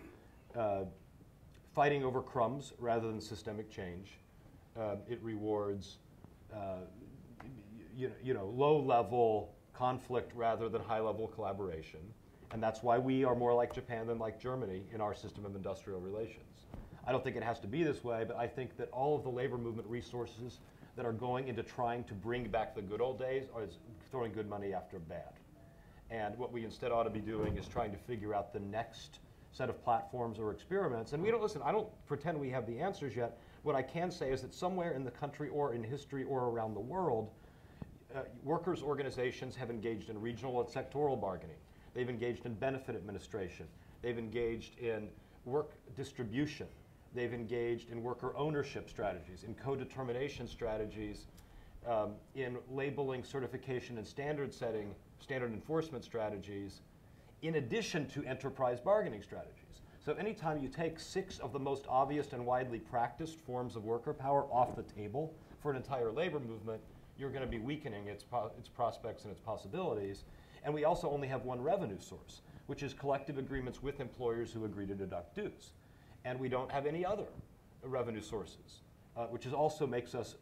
uh, 0.57 0.85
fighting 1.79 2.03
over 2.03 2.21
crumbs 2.21 2.73
rather 2.81 3.07
than 3.07 3.21
systemic 3.21 3.71
change. 3.71 4.19
Um, 4.77 4.99
it 5.09 5.21
rewards 5.23 5.99
uh, 6.53 6.81
you, 7.97 8.11
you 8.21 8.35
know, 8.35 8.47
low 8.47 8.81
level 8.81 9.55
conflict 9.75 10.33
rather 10.35 10.69
than 10.69 10.83
high 10.83 10.99
level 10.99 11.29
collaboration. 11.29 12.01
And 12.51 12.61
that's 12.61 12.83
why 12.83 12.99
we 12.99 13.23
are 13.23 13.37
more 13.37 13.55
like 13.55 13.73
Japan 13.73 14.09
than 14.09 14.19
like 14.19 14.41
Germany 14.41 14.87
in 14.93 15.01
our 15.01 15.15
system 15.15 15.45
of 15.45 15.55
industrial 15.55 16.01
relations. 16.01 16.67
I 17.07 17.13
don't 17.13 17.23
think 17.23 17.37
it 17.37 17.45
has 17.45 17.61
to 17.61 17.69
be 17.69 17.85
this 17.85 18.03
way, 18.03 18.25
but 18.27 18.37
I 18.37 18.49
think 18.49 18.77
that 18.77 18.91
all 18.91 19.17
of 19.17 19.23
the 19.23 19.31
labor 19.31 19.57
movement 19.57 19.87
resources 19.87 20.59
that 20.97 21.07
are 21.07 21.13
going 21.13 21.47
into 21.47 21.63
trying 21.63 22.03
to 22.05 22.15
bring 22.15 22.49
back 22.49 22.75
the 22.75 22.83
good 22.83 23.01
old 23.01 23.21
days 23.21 23.45
are 23.55 23.67
throwing 24.11 24.33
good 24.33 24.49
money 24.49 24.75
after 24.75 24.99
bad. 24.99 25.33
And 26.11 26.37
what 26.39 26.53
we 26.53 26.65
instead 26.65 26.91
ought 26.91 27.05
to 27.05 27.11
be 27.11 27.21
doing 27.21 27.57
is 27.57 27.69
trying 27.69 27.93
to 27.93 27.99
figure 27.99 28.35
out 28.35 28.53
the 28.53 28.59
next 28.59 29.21
set 29.59 29.69
of 29.69 29.83
platforms 29.83 30.39
or 30.39 30.53
experiments. 30.53 31.13
And 31.13 31.23
we 31.23 31.33
don't 31.33 31.43
listen, 31.43 31.61
I 31.65 31.73
don't 31.73 31.89
pretend 32.07 32.39
we 32.39 32.49
have 32.51 32.65
the 32.65 32.79
answers 32.79 33.17
yet. 33.17 33.39
What 33.65 33.75
I 33.75 33.83
can 33.83 34.09
say 34.09 34.31
is 34.31 34.41
that 34.43 34.55
somewhere 34.55 34.93
in 34.93 35.05
the 35.05 35.11
country 35.11 35.49
or 35.49 35.75
in 35.75 35.83
history 35.83 36.23
or 36.23 36.45
around 36.45 36.75
the 36.75 36.81
world, 36.81 37.29
uh, 38.15 38.21
workers' 38.45 38.83
organizations 38.83 39.57
have 39.57 39.69
engaged 39.69 40.11
in 40.11 40.21
regional 40.21 40.61
and 40.61 40.69
sectoral 40.69 41.21
bargaining. 41.21 41.57
They've 41.93 42.09
engaged 42.09 42.47
in 42.47 42.55
benefit 42.55 42.95
administration. 42.95 43.67
They've 44.01 44.17
engaged 44.17 44.79
in 44.79 45.09
work 45.45 45.73
distribution. 45.97 46.69
They've 47.13 47.35
engaged 47.35 47.91
in 47.91 48.01
worker 48.01 48.37
ownership 48.37 48.89
strategies, 48.89 49.43
in 49.43 49.55
co-determination 49.55 50.47
strategies, 50.47 51.27
um, 51.85 52.13
in 52.37 52.59
labeling, 52.71 53.25
certification, 53.25 53.99
and 53.99 54.07
standard 54.07 54.55
setting, 54.55 54.95
standard 55.19 55.53
enforcement 55.53 56.05
strategies, 56.05 56.83
in 57.43 57.57
addition 57.57 58.07
to 58.09 58.25
enterprise 58.25 58.81
bargaining 58.81 59.23
strategies. 59.23 59.55
So 60.05 60.15
anytime 60.15 60.63
you 60.63 60.69
take 60.69 60.99
six 60.99 61.39
of 61.39 61.53
the 61.53 61.59
most 61.59 61.85
obvious 61.89 62.33
and 62.33 62.45
widely 62.47 62.79
practiced 62.79 63.39
forms 63.41 63.77
of 63.77 63.85
worker 63.85 64.15
power 64.15 64.45
off 64.45 64.75
the 64.75 64.83
table 64.83 65.35
for 65.61 65.71
an 65.71 65.77
entire 65.77 66.11
labor 66.11 66.41
movement, 66.41 66.81
you're 67.19 67.31
going 67.31 67.43
to 67.43 67.49
be 67.51 67.59
weakening 67.59 68.07
its, 68.07 68.25
its 68.57 68.69
prospects 68.69 69.25
and 69.25 69.33
its 69.33 69.41
possibilities. 69.41 70.25
And 70.65 70.73
we 70.73 70.85
also 70.85 71.11
only 71.11 71.29
have 71.29 71.45
one 71.45 71.61
revenue 71.61 71.99
source, 72.01 72.41
which 72.67 72.83
is 72.83 72.95
collective 72.95 73.39
agreements 73.39 73.83
with 73.83 74.01
employers 74.01 74.53
who 74.53 74.65
agree 74.65 74.87
to 74.87 74.95
deduct 74.95 75.35
dues. 75.35 75.73
And 76.25 76.39
we 76.39 76.49
don't 76.49 76.71
have 76.71 76.87
any 76.87 77.05
other 77.05 77.27
revenue 77.83 78.23
sources, 78.23 78.81
uh, 79.17 79.27
which 79.27 79.47
is 79.47 79.53
also 79.53 79.87
makes 79.87 80.15
us 80.15 80.37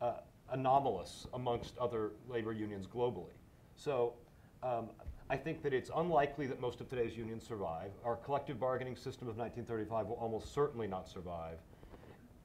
uh, 0.00 0.14
anomalous 0.50 1.26
amongst 1.34 1.76
other 1.78 2.12
labor 2.28 2.52
unions 2.52 2.86
globally. 2.86 3.34
So 3.76 4.14
um, 4.62 4.88
I 5.28 5.36
think 5.36 5.62
that 5.64 5.72
it's 5.72 5.90
unlikely 5.94 6.46
that 6.46 6.60
most 6.60 6.80
of 6.80 6.88
today's 6.88 7.16
unions 7.16 7.44
survive. 7.44 7.90
Our 8.04 8.14
collective 8.14 8.60
bargaining 8.60 8.94
system 8.94 9.26
of 9.26 9.36
1935 9.36 10.06
will 10.06 10.16
almost 10.16 10.54
certainly 10.54 10.86
not 10.86 11.08
survive. 11.08 11.58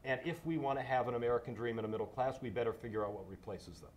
And 0.03 0.19
if 0.25 0.43
we 0.47 0.57
want 0.57 0.79
to 0.79 0.83
have 0.83 1.07
an 1.07 1.13
American 1.13 1.53
dream 1.53 1.77
and 1.77 1.85
a 1.85 1.87
middle 1.87 2.07
class, 2.07 2.39
we 2.41 2.49
better 2.49 2.73
figure 2.73 3.05
out 3.05 3.13
what 3.13 3.29
replaces 3.29 3.81
them. 3.81 3.91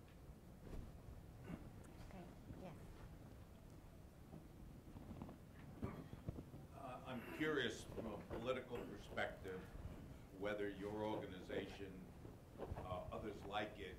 Okay, 2.10 2.24
yes. 2.62 2.72
Uh, 6.76 7.10
I'm 7.10 7.22
curious 7.38 7.86
from 7.96 8.12
a 8.12 8.38
political 8.38 8.76
perspective 8.92 9.60
whether 10.40 10.72
your 10.78 10.92
organization, 11.02 11.88
uh, 12.60 13.16
others 13.16 13.36
like 13.50 13.72
it, 13.78 13.96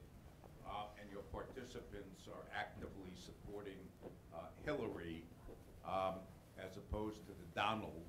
uh, 0.70 0.86
and 1.02 1.10
your 1.12 1.24
participants 1.34 2.28
are 2.30 2.46
actively 2.54 3.10
supporting 3.18 3.82
uh, 4.36 4.46
Hillary 4.66 5.24
um, 5.88 6.16
as 6.60 6.78
opposed 6.78 7.26
to 7.26 7.34
the 7.34 7.45
Donald 7.56 8.04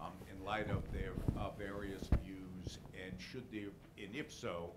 um, 0.00 0.12
in 0.30 0.44
light 0.44 0.70
of 0.70 0.90
their 0.92 1.12
uh, 1.38 1.50
various 1.58 2.08
views, 2.24 2.78
and 2.94 3.20
should 3.20 3.44
there, 3.52 3.70
and 4.02 4.14
if 4.14 4.32
so, 4.32 4.70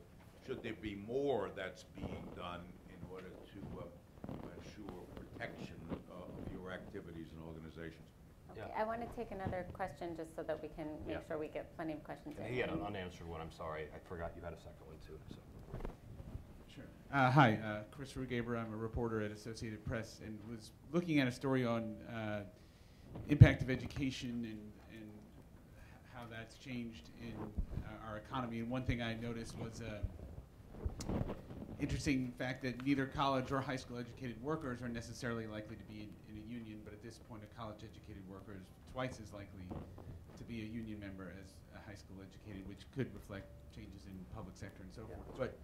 should 0.46 0.64
there 0.64 0.74
be 0.82 0.96
more 0.96 1.50
that's 1.56 1.84
being 1.96 2.26
done 2.36 2.62
in 2.90 2.98
order 3.12 3.28
to 3.54 3.60
uh, 3.80 4.34
ensure 4.58 5.04
protection 5.16 5.76
uh, 5.92 6.16
of 6.16 6.52
your 6.52 6.72
activities 6.72 7.28
and 7.34 7.42
organizations? 7.46 8.02
Yeah. 8.58 8.64
Okay, 8.64 8.74
I 8.80 8.84
want 8.84 9.02
to 9.02 9.16
take 9.16 9.32
another 9.32 9.66
question 9.74 10.16
just 10.18 10.36
so 10.36 10.42
that 10.42 10.60
we 10.62 10.70
can 10.70 10.88
make 11.06 11.18
Yeah. 11.18 11.28
sure 11.28 11.38
we 11.38 11.48
get 11.48 11.76
plenty 11.76 11.94
of 11.94 12.04
questions 12.04 12.36
in. 12.40 12.52
He 12.52 12.60
had 12.60 12.70
an 12.72 12.82
unanswered 12.82 13.28
one, 13.28 13.42
I'm 13.42 13.52
sorry. 13.52 13.88
I 13.94 14.00
forgot 14.10 14.32
you 14.36 14.42
had 14.42 14.54
a 14.54 14.58
second 14.58 14.86
one 14.88 14.98
too. 15.06 15.20
So. 15.30 15.36
Sure. 16.74 16.84
Uh, 17.14 17.30
hi, 17.30 17.60
uh, 17.64 17.96
Christopher 17.96 18.26
Rugaber. 18.26 18.58
I'm 18.60 18.74
a 18.74 18.78
reporter 18.78 19.22
at 19.22 19.32
Associated 19.32 19.86
Press 19.86 20.20
and 20.26 20.40
was 20.50 20.72
looking 20.92 21.20
at 21.20 21.28
a 21.28 21.32
story 21.32 21.64
on 21.64 21.96
uh, 22.12 22.40
impact 23.28 23.62
of 23.62 23.70
education 23.70 24.30
and, 24.30 24.72
and 24.92 25.10
how 26.14 26.24
that's 26.30 26.58
changed 26.58 27.10
in 27.22 27.34
uh, 27.86 28.10
our 28.10 28.18
economy. 28.18 28.60
And 28.60 28.70
one 28.70 28.84
thing 28.84 29.02
I 29.02 29.14
noticed 29.16 29.58
was 29.60 29.82
a 29.82 30.02
interesting 31.80 32.34
fact 32.38 32.62
that 32.64 32.86
neither 32.86 33.06
college 33.06 33.52
or 33.52 33.62
high 33.62 33.76
school 33.78 33.98
educated 33.98 34.42
workers 34.44 34.82
are 34.82 34.90
necessarily 34.90 35.48
likely 35.48 35.76
to 35.78 35.84
be 35.84 36.02
in, 36.02 36.10
in 36.36 36.44
a 36.44 36.46
union, 36.46 36.80
but 36.84 36.94
at 36.94 37.02
this 37.02 37.18
point, 37.18 37.42
a 37.44 37.60
college 37.60 37.78
educated 37.84 38.28
worker 38.30 38.54
is 38.60 38.68
twice 38.92 39.20
as 39.24 39.32
likely 39.34 39.64
to 40.38 40.44
be 40.44 40.62
a 40.62 40.66
union 40.66 41.00
member 41.00 41.32
as 41.42 41.52
a 41.76 41.90
high 41.90 41.96
school 41.96 42.18
educated, 42.22 42.68
which 42.68 42.80
could 42.96 43.14
reflect 43.14 43.48
changes 43.74 44.06
in 44.08 44.14
public 44.36 44.56
sector 44.58 44.84
and 44.84 44.94
so 44.94 45.02
Yeah. 45.08 45.16
forth. 45.16 45.28
But 45.38 45.60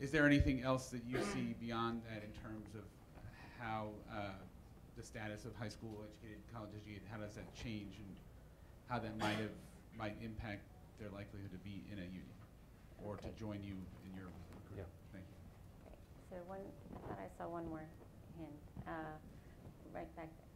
is 0.00 0.10
there 0.10 0.26
anything 0.26 0.62
else 0.62 0.88
that 0.90 1.04
you 1.04 1.22
see 1.22 1.54
beyond 1.60 2.02
that 2.10 2.24
in 2.24 2.32
terms 2.42 2.74
of 2.74 2.82
how 3.58 3.90
uh, 4.10 4.34
the 4.96 5.02
status 5.02 5.44
of 5.44 5.54
high 5.56 5.68
school 5.68 6.04
educated, 6.06 6.42
college 6.52 6.70
educated, 6.76 7.02
how 7.10 7.18
does 7.18 7.34
that 7.34 7.50
change 7.54 7.98
and 7.98 8.14
how 8.88 8.98
that 8.98 9.16
might 9.18 9.36
have 9.38 9.54
might 9.98 10.14
impact 10.22 10.62
their 11.00 11.10
likelihood 11.10 11.50
to 11.50 11.58
be 11.58 11.82
in 11.90 11.98
a 11.98 12.06
union 12.06 12.38
or 13.02 13.16
to 13.16 13.28
join 13.38 13.58
you 13.62 13.74
in 14.06 14.14
your 14.14 14.30
Yeah. 14.76 14.82
Thank 15.12 15.24
you. 15.26 15.38
Okay, 15.86 15.98
So 16.30 16.36
one, 16.46 16.62
I 16.62 16.98
thought 17.08 17.18
I 17.18 17.28
saw 17.38 17.50
one 17.50 17.68
more 17.68 17.86
hand, 18.38 18.58
uh, 18.86 19.14
right 19.94 20.10
back 20.16 20.28
there. 20.30 20.50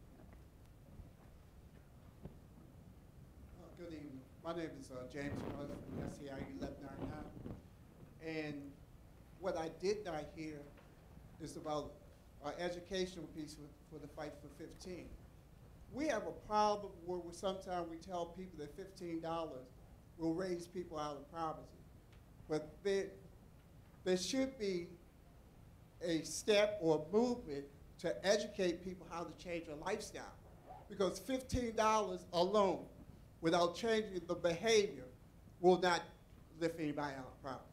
Uh, 3.59 3.67
Good 3.79 3.95
evening. 3.95 4.21
My 4.45 4.55
name 4.55 4.71
is 4.81 4.91
uh, 4.91 5.07
James 5.13 5.39
Miller 5.51 5.67
from 5.67 6.11
SEIU 6.15 6.61
Lebanon 6.61 6.99
now. 7.11 7.27
And 8.27 8.71
what 9.41 9.57
I 9.57 9.71
did 9.81 10.05
not 10.05 10.25
hear 10.35 10.59
is 11.41 11.57
about 11.57 11.93
our 12.45 12.55
educational 12.59 13.27
piece 13.37 13.55
for, 13.55 13.95
for 13.95 14.01
the 14.01 14.09
fight 14.09 14.33
for 14.41 14.49
15. 14.63 15.07
We 15.93 16.07
have 16.09 16.27
a 16.27 16.33
problem 16.49 16.93
where 17.07 17.19
we, 17.19 17.33
sometimes 17.33 17.89
we 17.91 17.97
tell 17.97 18.27
people 18.27 18.59
that 18.59 18.77
$15 18.77 19.49
will 20.19 20.35
raise 20.35 20.67
people 20.67 20.99
out 20.99 21.17
of 21.17 21.33
poverty. 21.33 21.67
But 22.49 22.71
there, 22.83 23.07
there 24.05 24.17
should 24.17 24.59
be 24.59 24.89
a 26.03 26.23
step 26.23 26.79
or 26.81 27.05
movement 27.13 27.65
to 28.01 28.27
educate 28.27 28.85
people 28.85 29.07
how 29.11 29.25
to 29.25 29.45
change 29.45 29.67
their 29.67 29.77
lifestyle. 29.77 30.23
Because 30.89 31.21
$15 31.21 32.21
alone, 32.33 32.85
without 33.41 33.77
changing 33.77 34.23
the 34.27 34.35
behavior, 34.35 35.05
will 35.61 35.79
not 35.81 36.03
lift 36.61 36.79
anybody 36.81 37.15
out 37.15 37.27
of 37.27 37.43
poverty. 37.43 37.65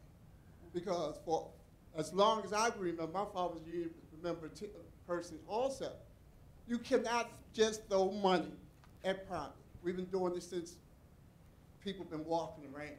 Because 0.74 1.16
for 1.24 1.48
as 1.96 2.12
long 2.12 2.44
as 2.44 2.52
I 2.52 2.68
remember, 2.78 3.06
my 3.06 3.24
father's 3.32 3.62
a 3.66 3.70
union 3.70 3.90
member 4.26 4.48
t- 4.48 4.66
person 5.06 5.38
also. 5.48 5.92
You 6.66 6.78
cannot 6.78 7.30
just 7.54 7.88
throw 7.88 8.10
money 8.10 8.52
at 9.04 9.28
poverty. 9.28 9.52
We've 9.84 9.96
been 9.96 10.06
doing 10.06 10.34
this 10.34 10.48
since 10.48 10.74
people 11.84 12.04
have 12.04 12.10
been 12.10 12.24
walking 12.24 12.64
around. 12.74 12.98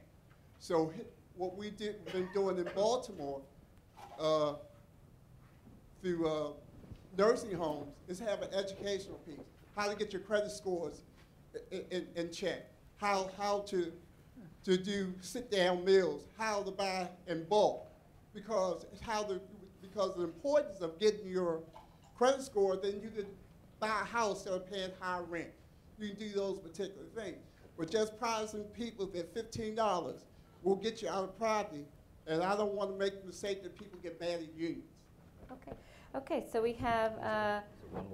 So 0.59 0.93
what 1.35 1.57
we 1.57 1.69
did, 1.71 1.97
we've 2.05 2.13
been 2.13 2.29
doing 2.33 2.57
in 2.57 2.67
Baltimore, 2.73 3.41
uh, 4.19 4.53
through 6.01 6.27
uh, 6.27 6.47
nursing 7.17 7.53
homes 7.53 7.89
is 8.07 8.19
have 8.19 8.41
an 8.41 8.53
educational 8.53 9.17
piece. 9.27 9.35
How 9.75 9.89
to 9.89 9.95
get 9.95 10.13
your 10.13 10.21
credit 10.21 10.51
scores 10.51 11.01
in, 11.71 11.83
in, 11.91 12.07
in 12.15 12.31
check. 12.31 12.65
How, 12.97 13.29
how 13.37 13.59
to, 13.67 13.91
to 14.63 14.77
do 14.77 15.13
sit-down 15.21 15.83
meals. 15.83 16.23
How 16.37 16.63
to 16.63 16.71
buy 16.71 17.09
in 17.27 17.43
bulk. 17.43 17.85
Because 18.33 18.85
how 19.01 19.23
the, 19.23 19.41
because 19.97 20.11
of 20.11 20.17
the 20.17 20.23
importance 20.23 20.81
of 20.81 20.99
getting 20.99 21.27
your 21.27 21.61
credit 22.15 22.43
score, 22.43 22.77
then 22.77 23.01
you 23.01 23.09
could 23.09 23.27
buy 23.79 23.87
a 23.87 24.05
house 24.05 24.45
instead 24.45 24.53
of 24.53 24.71
paying 24.71 24.91
high 24.99 25.19
rent. 25.27 25.49
You 25.99 26.09
can 26.09 26.19
do 26.19 26.29
those 26.29 26.59
particular 26.59 27.07
things. 27.15 27.37
But 27.77 27.89
just 27.89 28.17
promising 28.19 28.63
people 28.65 29.07
that 29.07 29.33
fifteen 29.33 29.73
dollars 29.75 30.25
will 30.63 30.75
get 30.75 31.01
you 31.01 31.09
out 31.09 31.23
of 31.23 31.39
poverty, 31.39 31.85
and 32.27 32.41
I 32.43 32.55
don't 32.55 32.73
want 32.73 32.91
to 32.91 32.97
make 32.97 33.21
the 33.21 33.27
mistake 33.27 33.63
that 33.63 33.77
people 33.77 33.99
get 34.01 34.19
mad 34.19 34.39
at 34.39 34.53
unions. 34.55 34.83
Okay, 35.51 35.73
okay, 36.15 36.45
so 36.51 36.61
we 36.61 36.73
have 36.73 37.13
uh, 37.19 37.59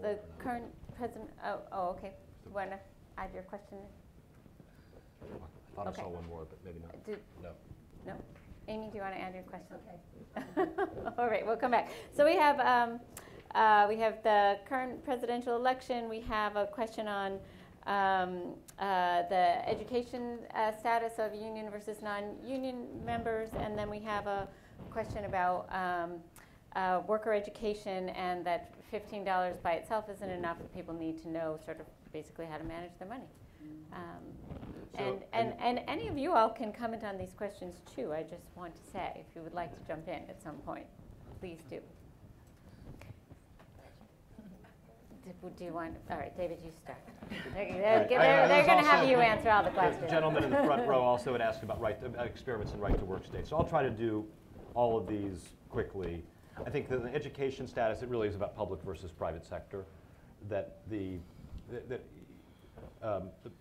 the 0.01 0.19
current 0.39 0.65
president, 0.97 1.29
oh, 1.45 1.59
oh, 1.71 1.89
okay. 1.91 2.11
Want 2.53 2.71
to 2.71 2.79
add 3.17 3.29
your 3.33 3.43
question? 3.43 3.77
I 5.21 5.75
thought 5.75 5.87
I 5.87 5.91
saw 5.93 6.09
one 6.09 6.27
more, 6.27 6.45
but 6.49 6.59
maybe 6.65 6.79
not. 6.79 7.05
Do- 7.05 7.17
No. 7.41 7.49
No? 8.05 8.13
Amy, 8.67 8.89
do 8.89 8.97
you 8.97 9.01
want 9.01 9.13
to 9.15 9.21
add 9.21 9.33
your 9.33 9.43
question? 9.43 9.75
Okay. 9.75 10.71
All 11.17 11.27
right, 11.27 11.45
we'll 11.45 11.57
come 11.57 11.71
back. 11.71 11.91
So 12.15 12.25
we 12.25 12.35
have, 12.35 12.59
um, 12.59 12.99
uh, 13.53 13.85
we 13.89 13.97
have 13.97 14.23
the 14.23 14.57
current 14.67 15.03
presidential 15.03 15.55
election. 15.55 16.09
We 16.09 16.21
have 16.21 16.55
a 16.55 16.65
question 16.67 17.07
on 17.07 17.39
um, 17.85 18.55
uh, 18.79 19.23
the 19.29 19.67
education 19.67 20.39
uh, 20.55 20.71
status 20.71 21.13
of 21.19 21.35
union 21.35 21.69
versus 21.69 22.01
non-union 22.01 22.87
members, 23.05 23.49
and 23.59 23.77
then 23.77 23.89
we 23.89 23.99
have 23.99 24.27
a 24.27 24.47
question 24.89 25.25
about 25.25 25.67
um, 25.73 26.13
uh, 26.75 27.01
worker 27.05 27.33
education 27.33 28.09
and 28.09 28.45
that 28.45 28.73
$15 28.91 29.61
by 29.61 29.73
itself 29.73 30.05
isn't 30.09 30.29
enough. 30.29 30.57
People 30.73 30.93
need 30.93 31.21
to 31.23 31.29
know 31.29 31.59
sort 31.65 31.79
of 31.79 31.85
basically 32.13 32.45
how 32.45 32.57
to 32.57 32.63
manage 32.63 32.91
their 32.97 33.07
money. 33.07 33.25
Um, 33.93 33.99
So- 34.97 34.99
and, 35.03 35.23
and, 35.33 35.59
and 35.59 35.81
any 35.87 36.07
of 36.07 36.17
you 36.17 36.33
all 36.33 36.49
can 36.49 36.71
comment 36.71 37.03
on 37.03 37.17
these 37.17 37.33
questions 37.33 37.75
too. 37.95 38.13
I 38.13 38.23
just 38.23 38.45
want 38.55 38.75
to 38.75 38.81
say, 38.91 39.11
if 39.15 39.25
you 39.35 39.41
would 39.41 39.53
like 39.53 39.71
to 39.79 39.87
jump 39.87 40.07
in 40.07 40.21
at 40.29 40.41
some 40.41 40.55
point, 40.57 40.85
please 41.39 41.59
do. 41.69 41.79
Do- 45.23 45.49
Do 45.57 45.63
you 45.63 45.73
want, 45.73 45.95
all 46.11 46.17
right, 46.17 46.35
David, 46.37 46.59
you 46.63 46.71
start. 46.71 46.97
They're, 47.53 47.71
they're, 47.71 47.99
Right. 47.99 48.09
they're, 48.09 48.19
I- 48.19 48.43
I 48.43 48.47
they're 48.47 48.57
was 48.59 48.67
going 48.67 48.83
to 48.83 48.89
have 48.89 49.07
you 49.07 49.17
answer 49.17 49.49
all 49.49 49.63
the 49.63 49.69
questions. 49.71 50.01
The 50.03 50.09
gentleman 50.09 50.43
in 50.43 50.49
the 50.51 50.57
front 50.63 50.87
row 50.87 51.01
also 51.01 51.31
had 51.31 51.41
asked 51.41 51.63
about 51.63 51.79
right, 51.79 51.99
to- 52.01 52.19
uh, 52.19 52.23
experiments 52.23 52.73
in 52.73 52.79
right 52.79 52.97
to 52.97 53.05
work 53.05 53.25
states. 53.25 53.49
So 53.49 53.57
I'll 53.57 53.63
try 53.67 53.83
to 53.83 53.89
do 53.89 54.25
all 54.73 54.97
of 54.97 55.07
these 55.07 55.39
quickly. 55.69 56.23
I 56.65 56.69
think 56.69 56.87
that 56.89 57.01
the 57.03 57.13
education 57.15 57.67
status, 57.67 58.01
it 58.03 58.09
really 58.09 58.27
is 58.27 58.35
about 58.35 58.55
public 58.55 58.81
versus 58.83 59.11
private 59.11 59.45
sector. 59.45 59.85
That 60.49 60.77
the, 60.89 61.17
that- 61.71 61.89
that, 61.89 62.03
um, 63.03 63.29
the 63.43 63.51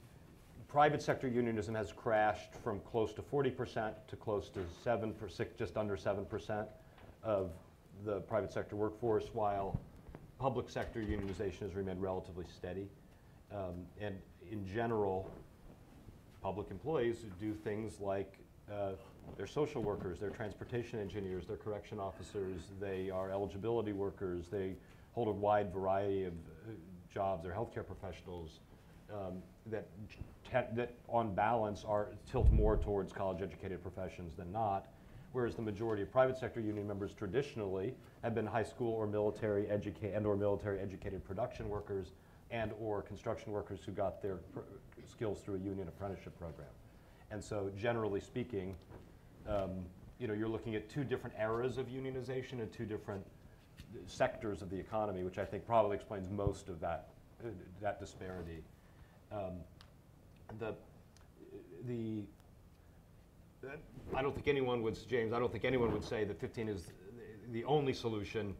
private 0.68 1.02
sector 1.02 1.28
unionism 1.28 1.74
has 1.74 1.92
crashed 1.92 2.54
from 2.62 2.80
close 2.80 3.12
to 3.12 3.22
40% 3.22 3.92
to 4.08 4.16
close 4.16 4.48
to 4.50 4.60
7 4.82 5.12
per, 5.12 5.28
six, 5.28 5.54
just 5.58 5.76
under 5.76 5.96
7% 5.96 6.66
of 7.22 7.50
the 8.04 8.20
private 8.20 8.52
sector 8.52 8.76
workforce, 8.76 9.26
while 9.32 9.78
public 10.38 10.70
sector 10.70 11.00
unionization 11.00 11.60
has 11.60 11.74
remained 11.74 12.00
relatively 12.00 12.46
steady. 12.56 12.88
Um, 13.52 13.84
and 14.00 14.16
in 14.50 14.66
general, 14.66 15.30
public 16.42 16.70
employees 16.70 17.18
do 17.38 17.52
things 17.52 18.00
like 18.00 18.38
uh, 18.72 18.92
they're 19.36 19.46
social 19.46 19.82
workers, 19.82 20.18
they're 20.18 20.30
transportation 20.30 20.98
engineers, 20.98 21.44
they're 21.46 21.56
correction 21.56 22.00
officers, 22.00 22.62
they 22.80 23.10
are 23.10 23.30
eligibility 23.30 23.92
workers, 23.92 24.46
they 24.50 24.74
hold 25.12 25.28
a 25.28 25.32
wide 25.32 25.72
variety 25.72 26.24
of 26.24 26.32
uh, 26.32 26.72
jobs, 27.12 27.44
they're 27.44 27.52
healthcare 27.52 27.86
professionals 27.86 28.60
um, 29.12 29.42
that, 29.66 29.88
that 30.74 30.94
on 31.08 31.34
balance 31.34 31.84
are 31.86 32.08
tilt 32.30 32.50
more 32.50 32.76
towards 32.76 33.12
college 33.12 33.42
educated 33.42 33.82
professions 33.82 34.34
than 34.36 34.50
not. 34.52 34.86
Whereas 35.32 35.54
the 35.54 35.62
majority 35.62 36.02
of 36.02 36.12
private 36.12 36.36
sector 36.36 36.60
union 36.60 36.86
members 36.86 37.14
traditionally 37.14 37.94
have 38.22 38.34
been 38.34 38.46
high 38.46 38.62
school 38.62 38.92
or 38.92 39.06
military 39.06 39.66
educated 39.68 40.14
and 40.14 40.26
or 40.26 40.36
military 40.36 40.78
educated 40.78 41.24
production 41.24 41.68
workers 41.70 42.08
and 42.50 42.70
or 42.78 43.00
construction 43.00 43.50
workers 43.50 43.80
who 43.84 43.92
got 43.92 44.20
their 44.20 44.40
skills 45.10 45.40
through 45.40 45.54
a 45.54 45.58
union 45.58 45.88
apprenticeship 45.88 46.38
program. 46.38 46.68
And 47.30 47.42
so 47.42 47.70
generally 47.78 48.20
speaking, 48.20 48.74
um, 49.48 49.86
you 50.18 50.28
know, 50.28 50.34
you're 50.34 50.48
looking 50.48 50.74
at 50.74 50.90
two 50.90 51.02
different 51.02 51.34
eras 51.40 51.78
of 51.78 51.86
unionization 51.86 52.60
and 52.60 52.70
two 52.70 52.84
different 52.84 53.24
sectors 54.06 54.60
of 54.60 54.68
the 54.68 54.78
economy, 54.78 55.24
which 55.24 55.38
I 55.38 55.44
think 55.46 55.66
probably 55.66 55.96
explains 55.96 56.28
most 56.28 56.68
of 56.68 56.78
that, 56.80 57.08
uh, 57.42 57.48
that 57.80 57.98
disparity. 57.98 58.62
Um, 59.32 59.54
the, 60.58 60.74
the, 61.86 62.22
I 64.14 64.22
don't 64.22 64.34
think 64.34 64.48
anyone 64.48 64.82
would, 64.82 64.98
James, 65.08 65.32
I 65.32 65.38
don't 65.38 65.50
think 65.50 65.64
anyone 65.64 65.92
would 65.92 66.04
say 66.04 66.24
that 66.24 66.38
15 66.40 66.68
is 66.68 66.86
the 67.52 67.64
only 67.64 67.92
solution. 67.94 68.54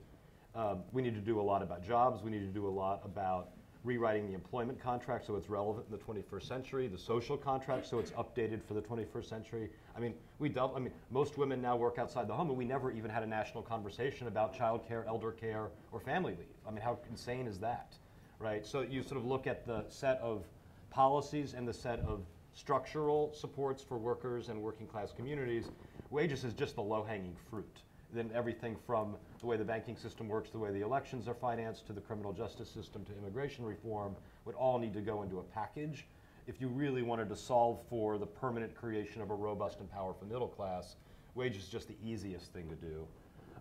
Um, 0.55 0.83
We 0.93 1.03
need 1.03 1.15
to 1.15 1.21
do 1.21 1.41
a 1.41 1.43
lot 1.43 1.63
about 1.63 1.83
jobs. 1.85 2.23
We 2.23 2.31
need 2.31 2.41
to 2.41 2.47
do 2.53 2.67
a 2.67 2.71
lot 2.71 3.03
about 3.05 3.51
rewriting 3.85 4.29
the 4.29 4.35
employment 4.35 4.81
contract 4.81 5.27
so 5.27 5.35
it's 5.35 5.49
relevant 5.51 5.85
in 5.91 5.99
the 5.99 6.03
21st 6.05 6.45
century, 6.47 6.87
the 6.87 6.97
social 6.97 7.37
contract 7.37 7.85
so 7.85 7.99
it's 7.99 8.13
updated 8.13 8.63
for 8.63 8.75
the 8.75 8.81
21st 8.81 9.25
century. 9.29 9.71
I 9.97 10.01
mean, 10.01 10.15
we 10.39 10.49
dou- 10.49 10.71
I 10.75 10.79
mean, 10.79 10.93
most 11.11 11.37
women 11.37 11.61
now 11.61 11.77
work 11.77 11.99
outside 11.99 12.29
the 12.29 12.33
home, 12.35 12.49
and 12.49 12.57
we 12.57 12.65
never 12.65 12.93
even 12.93 13.11
had 13.11 13.25
a 13.25 13.27
national 13.27 13.65
conversation 13.65 14.29
about 14.29 14.55
childcare, 14.55 15.05
elder 15.09 15.33
care, 15.33 15.69
or 15.91 15.99
family 15.99 16.33
leave. 16.39 16.47
I 16.67 16.71
mean, 16.71 16.81
how 16.81 16.97
insane 17.11 17.49
is 17.49 17.59
that, 17.59 17.97
right? 18.39 18.65
So 18.65 18.83
you 18.83 19.03
sort 19.03 19.17
of 19.17 19.25
look 19.27 19.49
at 19.49 19.67
the 19.67 19.85
set 19.89 20.21
of 20.21 20.45
policies 20.93 21.55
and 21.55 21.67
the 21.67 21.73
set 21.73 22.01
of 22.01 22.21
structural 22.53 23.33
supports 23.33 23.83
for 23.83 23.97
workers 23.99 24.51
and 24.51 24.61
working 24.61 24.87
class 24.87 25.11
communities, 25.11 25.71
wages 26.11 26.45
is 26.45 26.53
just 26.53 26.75
the 26.77 26.83
low 26.83 27.03
hanging 27.03 27.35
fruit. 27.51 27.79
Then 28.13 28.31
everything 28.35 28.77
from 28.87 29.17
the 29.41 29.47
way 29.47 29.57
the 29.57 29.65
banking 29.65 29.97
system 29.97 30.29
works, 30.29 30.51
the 30.51 30.59
way 30.59 30.71
the 30.71 30.83
elections 30.83 31.27
are 31.29 31.35
financed, 31.35 31.87
to 31.87 31.95
the 31.95 32.01
criminal 32.01 32.33
justice 32.33 32.71
system, 32.71 33.07
to 33.07 33.17
immigration 33.17 33.65
reform, 33.65 34.15
would 34.45 34.55
all 34.55 34.79
need 34.79 34.93
to 34.93 35.01
go 35.01 35.23
into 35.23 35.39
a 35.39 35.43
package. 35.43 36.07
If 36.47 36.61
you 36.61 36.69
really 36.69 37.03
wanted 37.03 37.31
to 37.31 37.37
solve 37.37 37.81
for 37.89 38.19
the 38.19 38.27
permanent 38.27 38.75
creation 38.75 39.23
of 39.23 39.31
a 39.31 39.35
robust 39.35 39.81
and 39.81 39.91
powerful 39.91 40.27
middle 40.27 40.49
class, 40.49 40.97
wages 41.35 41.65
is 41.65 41.69
just 41.71 41.89
the 41.89 41.97
easiest 42.05 42.53
thing 42.53 42.69
to 42.69 42.75
do. 42.75 43.07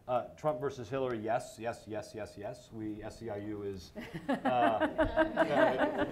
Uh, 0.08 0.24
Trump 0.36 0.60
versus 0.60 0.90
Hillary, 0.90 1.20
yes, 1.20 1.56
yes, 1.60 1.84
yes, 1.88 2.12
yes, 2.16 2.34
yes. 2.38 2.70
We, 2.74 3.04
SEIU 3.06 3.74
is 3.74 3.92
uh, 4.28 4.34
uh, 4.48 6.06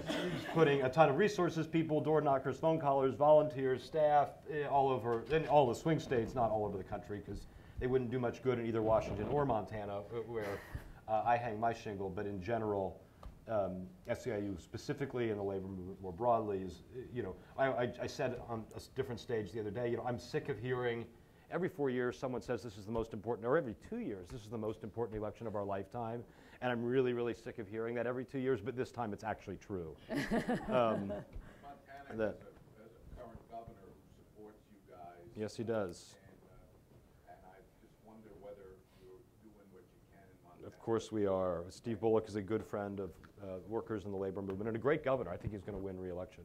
putting 0.54 0.82
a 0.82 0.88
ton 0.88 1.08
of 1.08 1.18
resources, 1.18 1.66
people, 1.66 2.00
door 2.00 2.20
knockers, 2.20 2.56
phone 2.56 2.80
callers, 2.80 3.14
volunteers, 3.14 3.82
staff, 3.82 4.28
eh, 4.50 4.64
all 4.66 4.88
over, 4.88 5.24
in 5.32 5.46
all 5.48 5.66
the 5.66 5.74
swing 5.74 5.98
states, 5.98 6.34
not 6.34 6.50
all 6.50 6.64
over 6.64 6.78
the 6.78 6.84
country, 6.84 7.20
because 7.24 7.46
they 7.80 7.88
wouldn't 7.88 8.10
do 8.10 8.20
much 8.20 8.42
good 8.42 8.60
in 8.60 8.66
either 8.66 8.80
Washington 8.80 9.26
or 9.28 9.44
Montana, 9.44 9.98
uh, 9.98 10.20
where 10.26 10.60
uh, 11.08 11.22
I 11.26 11.36
hang 11.36 11.58
my 11.58 11.72
shingle, 11.74 12.08
but 12.08 12.26
in 12.26 12.40
general, 12.40 13.00
um, 13.48 13.86
SEIU 14.08 14.60
specifically 14.62 15.30
and 15.30 15.38
the 15.38 15.42
labor 15.42 15.66
movement 15.66 16.00
more 16.00 16.12
broadly 16.12 16.58
is, 16.58 16.84
uh, 16.96 17.00
you 17.12 17.24
know, 17.24 17.34
I, 17.58 17.66
I, 17.66 17.92
I 18.02 18.06
said 18.06 18.36
on 18.48 18.64
a 18.76 18.80
different 18.94 19.20
stage 19.20 19.50
the 19.50 19.60
other 19.60 19.72
day, 19.72 19.90
you 19.90 19.96
know, 19.96 20.04
I'm 20.06 20.18
sick 20.18 20.48
of 20.48 20.60
hearing 20.60 21.04
every 21.50 21.68
four 21.68 21.90
years 21.90 22.18
someone 22.18 22.42
says 22.42 22.62
this 22.62 22.76
is 22.78 22.86
the 22.86 22.92
most 22.92 23.12
important, 23.12 23.46
or 23.46 23.56
every 23.56 23.74
two 23.88 23.98
years, 23.98 24.28
this 24.28 24.42
is 24.42 24.48
the 24.48 24.58
most 24.58 24.82
important 24.82 25.18
election 25.18 25.46
of 25.46 25.54
our 25.56 25.64
lifetime. 25.64 26.22
And 26.62 26.70
I'm 26.70 26.84
really, 26.84 27.12
really 27.12 27.34
sick 27.34 27.58
of 27.58 27.68
hearing 27.68 27.94
that 27.94 28.06
every 28.06 28.24
two 28.24 28.38
years, 28.38 28.60
but 28.60 28.76
this 28.76 28.90
time 28.90 29.12
it's 29.12 29.24
actually 29.24 29.56
true. 29.56 29.96
Um, 30.10 31.08
Montana 31.08 32.16
The- 32.16 32.26
has 32.26 32.34
a, 32.34 32.52
has 32.82 32.92
a 32.92 33.16
current 33.16 33.50
governor 33.50 33.88
who 33.88 33.94
supports 34.18 34.58
you 34.70 34.78
guys. 34.94 35.26
yes, 35.36 35.56
he 35.56 35.64
does. 35.64 36.14
And, 36.22 36.36
uh, 36.50 37.32
and 37.32 37.38
I 37.46 37.56
just 37.82 37.94
wonder 38.04 38.28
whether 38.40 38.76
you're 39.00 39.18
doing 39.42 39.66
what 39.72 39.84
you 39.88 40.00
can 40.12 40.20
in 40.22 40.36
Montana. 40.44 40.66
Of 40.66 40.78
course 40.78 41.10
we 41.10 41.26
are. 41.26 41.64
Steve 41.70 42.00
Bullock 42.00 42.28
is 42.28 42.36
a 42.36 42.42
good 42.42 42.64
friend 42.64 43.00
of 43.00 43.10
uh, 43.42 43.46
workers 43.68 44.04
in 44.04 44.10
the 44.10 44.18
labor 44.18 44.42
movement 44.42 44.68
and 44.68 44.76
a 44.76 44.80
great 44.80 45.02
governor. 45.02 45.30
I 45.30 45.36
think 45.38 45.52
he's 45.54 45.62
going 45.64 45.78
to 45.78 45.82
win 45.84 45.98
re-election. 45.98 46.44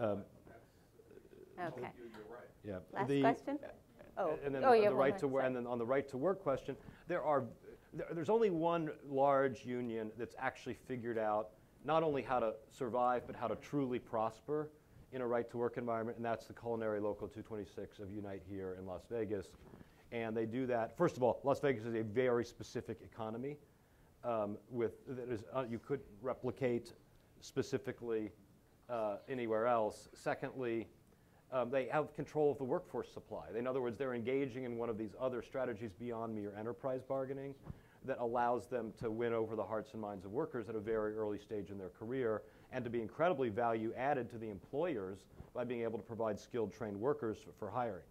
Um, 0.00 0.22
Okay. 1.60 1.88
You're, 1.98 2.06
you're 2.06 2.30
right. 2.30 2.46
yeah. 2.64 2.78
Last 2.92 3.08
The- 3.08 3.20
question? 3.20 3.58
Oh, 4.18 4.38
And 4.44 4.54
then 4.54 4.64
oh, 4.64 4.70
on 4.70 4.82
you 4.82 4.88
the 4.88 4.94
right 4.94 5.16
to 5.18 5.28
work, 5.28 5.44
and 5.44 5.54
then 5.54 5.66
on 5.66 5.78
the 5.78 5.86
right 5.86 6.08
to 6.08 6.16
work 6.16 6.42
question, 6.42 6.76
there 7.06 7.22
are, 7.22 7.44
there, 7.94 8.06
there's 8.12 8.28
only 8.28 8.50
one 8.50 8.90
large 9.08 9.64
union 9.64 10.10
that's 10.18 10.34
actually 10.38 10.74
figured 10.74 11.18
out 11.18 11.50
not 11.84 12.02
only 12.02 12.22
how 12.22 12.40
to 12.40 12.54
survive, 12.70 13.22
but 13.26 13.36
how 13.36 13.46
to 13.46 13.54
truly 13.56 13.98
prosper 13.98 14.68
in 15.12 15.20
a 15.20 15.26
right 15.26 15.48
to 15.50 15.56
work 15.56 15.78
environment, 15.78 16.16
and 16.16 16.24
that's 16.24 16.46
the 16.46 16.52
Culinary 16.52 17.00
Local 17.00 17.28
226 17.28 18.00
of 18.00 18.10
Unite 18.10 18.42
here 18.48 18.76
in 18.78 18.86
Las 18.86 19.02
Vegas. 19.10 19.46
And 20.10 20.36
they 20.36 20.46
do 20.46 20.66
that, 20.66 20.96
first 20.96 21.16
of 21.16 21.22
all, 21.22 21.40
Las 21.44 21.60
Vegas 21.60 21.84
is 21.84 21.94
a 21.94 22.02
very 22.02 22.44
specific 22.44 22.98
economy 23.04 23.56
um, 24.24 24.56
with, 24.70 25.06
that 25.06 25.30
is, 25.30 25.44
uh, 25.54 25.64
you 25.68 25.78
couldn't 25.78 26.08
replicate 26.20 26.92
specifically 27.40 28.30
uh, 28.90 29.16
anywhere 29.28 29.66
else. 29.66 30.08
Secondly, 30.14 30.88
Um, 31.50 31.70
they 31.70 31.86
have 31.86 32.14
control 32.14 32.52
of 32.52 32.58
the 32.58 32.64
workforce 32.64 33.10
supply. 33.12 33.46
In 33.56 33.66
other 33.66 33.80
words, 33.80 33.96
they're 33.96 34.14
engaging 34.14 34.64
in 34.64 34.76
one 34.76 34.90
of 34.90 34.98
these 34.98 35.14
other 35.18 35.42
strategies 35.42 35.92
beyond 35.98 36.34
mere 36.34 36.52
enterprise 36.58 37.00
bargaining 37.08 37.54
that 38.04 38.18
allows 38.20 38.66
them 38.66 38.92
to 39.00 39.10
win 39.10 39.32
over 39.32 39.56
the 39.56 39.64
hearts 39.64 39.92
and 39.92 40.00
minds 40.00 40.24
of 40.24 40.32
workers 40.32 40.68
at 40.68 40.74
a 40.74 40.80
very 40.80 41.16
early 41.16 41.38
stage 41.38 41.70
in 41.70 41.78
their 41.78 41.88
career 41.88 42.42
and 42.72 42.84
to 42.84 42.90
be 42.90 43.00
incredibly 43.00 43.48
value 43.48 43.92
added 43.96 44.30
to 44.30 44.38
the 44.38 44.48
employers 44.50 45.18
by 45.54 45.64
being 45.64 45.82
able 45.82 45.98
to 45.98 46.04
provide 46.04 46.38
skilled, 46.38 46.72
trained 46.72 46.98
workers 46.98 47.38
for, 47.58 47.70
hiring. 47.70 48.04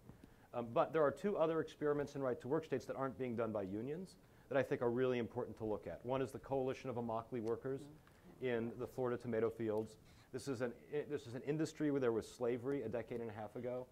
Um, 0.53 0.67
but 0.73 0.91
there 0.91 1.03
are 1.03 1.11
two 1.11 1.37
other 1.37 1.61
experiments 1.61 2.15
in 2.15 2.21
right 2.21 2.39
to 2.41 2.47
work 2.47 2.65
states 2.65 2.85
that 2.85 2.95
aren't 2.95 3.17
being 3.17 3.35
done 3.35 3.51
by 3.51 3.61
unions 3.61 4.15
that 4.49 4.57
I 4.57 4.63
think 4.63 4.81
are 4.81 4.89
really 4.89 5.19
important 5.19 5.57
to 5.57 5.65
look 5.65 5.87
at. 5.87 5.99
One 6.03 6.21
is 6.21 6.31
the 6.31 6.39
Coalition 6.39 6.89
of 6.89 6.95
Immokalee 6.95 7.41
Workers 7.41 7.81
in 8.41 8.71
the 8.79 8.87
Florida 8.87 9.21
tomato 9.21 9.49
fields. 9.49 9.97
This 10.33 10.47
is, 10.47 10.61
an, 10.61 10.73
this 11.09 11.25
is 11.25 11.35
an 11.35 11.41
industry 11.47 11.89
where 11.89 12.01
there 12.01 12.11
was 12.11 12.27
slavery 12.27 12.83
a 12.83 12.89
decade 12.89 13.21
and 13.21 13.29
a 13.29 13.33
half 13.33 13.55
ago, 13.55 13.87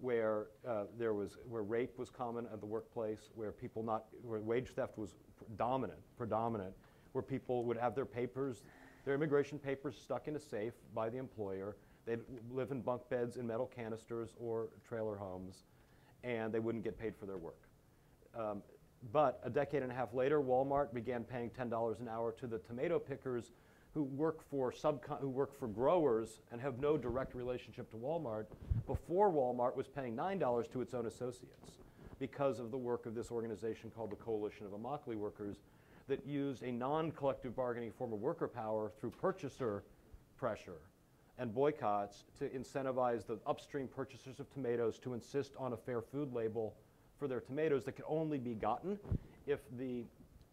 where 0.00 0.48
uh, 0.66 0.84
there 0.98 1.14
was 1.14 1.38
where 1.48 1.62
rape 1.62 1.98
was 1.98 2.10
common 2.10 2.46
at 2.52 2.60
the 2.60 2.66
workplace, 2.66 3.30
where 3.34 3.50
people 3.50 3.82
not 3.82 4.04
where 4.22 4.38
wage 4.40 4.68
theft 4.68 4.98
was 4.98 5.16
dominant, 5.56 5.98
predominant, 6.16 6.74
where 7.12 7.22
people 7.22 7.64
would 7.64 7.76
have 7.76 7.94
their 7.94 8.04
papers, 8.04 8.64
their 9.04 9.14
immigration 9.14 9.58
papers 9.58 9.96
stuck 9.96 10.28
in 10.28 10.36
a 10.36 10.40
safe 10.40 10.74
by 10.94 11.08
the 11.08 11.16
employer. 11.16 11.76
They'd 12.04 12.20
live 12.52 12.70
in 12.70 12.80
bunk 12.80 13.02
beds 13.08 13.36
in 13.36 13.46
metal 13.46 13.70
canisters 13.74 14.30
or 14.38 14.68
trailer 14.86 15.16
homes, 15.16 15.64
and 16.22 16.52
they 16.52 16.58
wouldn't 16.58 16.84
get 16.84 16.98
paid 16.98 17.16
for 17.16 17.26
their 17.26 17.38
work. 17.38 17.62
Um, 18.38 18.62
but 19.12 19.40
a 19.44 19.50
decade 19.50 19.82
and 19.82 19.92
a 19.92 19.94
half 19.94 20.12
later, 20.12 20.40
Walmart 20.40 20.92
began 20.92 21.24
paying 21.24 21.50
$10 21.50 22.00
an 22.00 22.08
hour 22.08 22.32
to 22.32 22.46
the 22.46 22.58
tomato 22.58 22.98
pickers 22.98 23.52
who 23.94 24.02
work 24.04 24.42
for 24.50 24.70
subcon- 24.72 25.20
who 25.20 25.28
work 25.28 25.58
for 25.58 25.66
growers 25.68 26.40
and 26.52 26.60
have 26.60 26.78
no 26.78 26.96
direct 26.96 27.34
relationship 27.34 27.90
to 27.90 27.96
Walmart 27.96 28.46
before 28.86 29.30
Walmart 29.30 29.76
was 29.76 29.88
paying 29.88 30.16
$9 30.16 30.70
to 30.72 30.80
its 30.80 30.94
own 30.94 31.06
associates 31.06 31.72
because 32.18 32.58
of 32.58 32.70
the 32.70 32.76
work 32.76 33.06
of 33.06 33.14
this 33.14 33.30
organization 33.30 33.90
called 33.94 34.10
the 34.10 34.16
Coalition 34.16 34.66
of 34.66 34.72
Immokalee 34.72 35.16
Workers 35.16 35.56
that 36.08 36.26
used 36.26 36.62
a 36.62 36.72
non-collective 36.72 37.54
bargaining 37.54 37.92
form 37.92 38.12
of 38.12 38.20
worker 38.20 38.48
power 38.48 38.92
through 39.00 39.10
purchaser 39.10 39.84
pressure 40.36 40.80
and 41.38 41.54
boycotts 41.54 42.24
to 42.38 42.48
incentivize 42.48 43.26
the 43.26 43.38
upstream 43.46 43.88
purchasers 43.88 44.40
of 44.40 44.52
tomatoes 44.52 44.98
to 44.98 45.14
insist 45.14 45.52
on 45.58 45.72
a 45.72 45.76
fair 45.76 46.00
food 46.00 46.32
label 46.32 46.74
for 47.18 47.28
their 47.28 47.40
tomatoes 47.40 47.84
that 47.84 47.92
could 47.92 48.04
only 48.08 48.38
be 48.38 48.54
gotten 48.54 48.98
if 49.46 49.60
the 49.78 50.04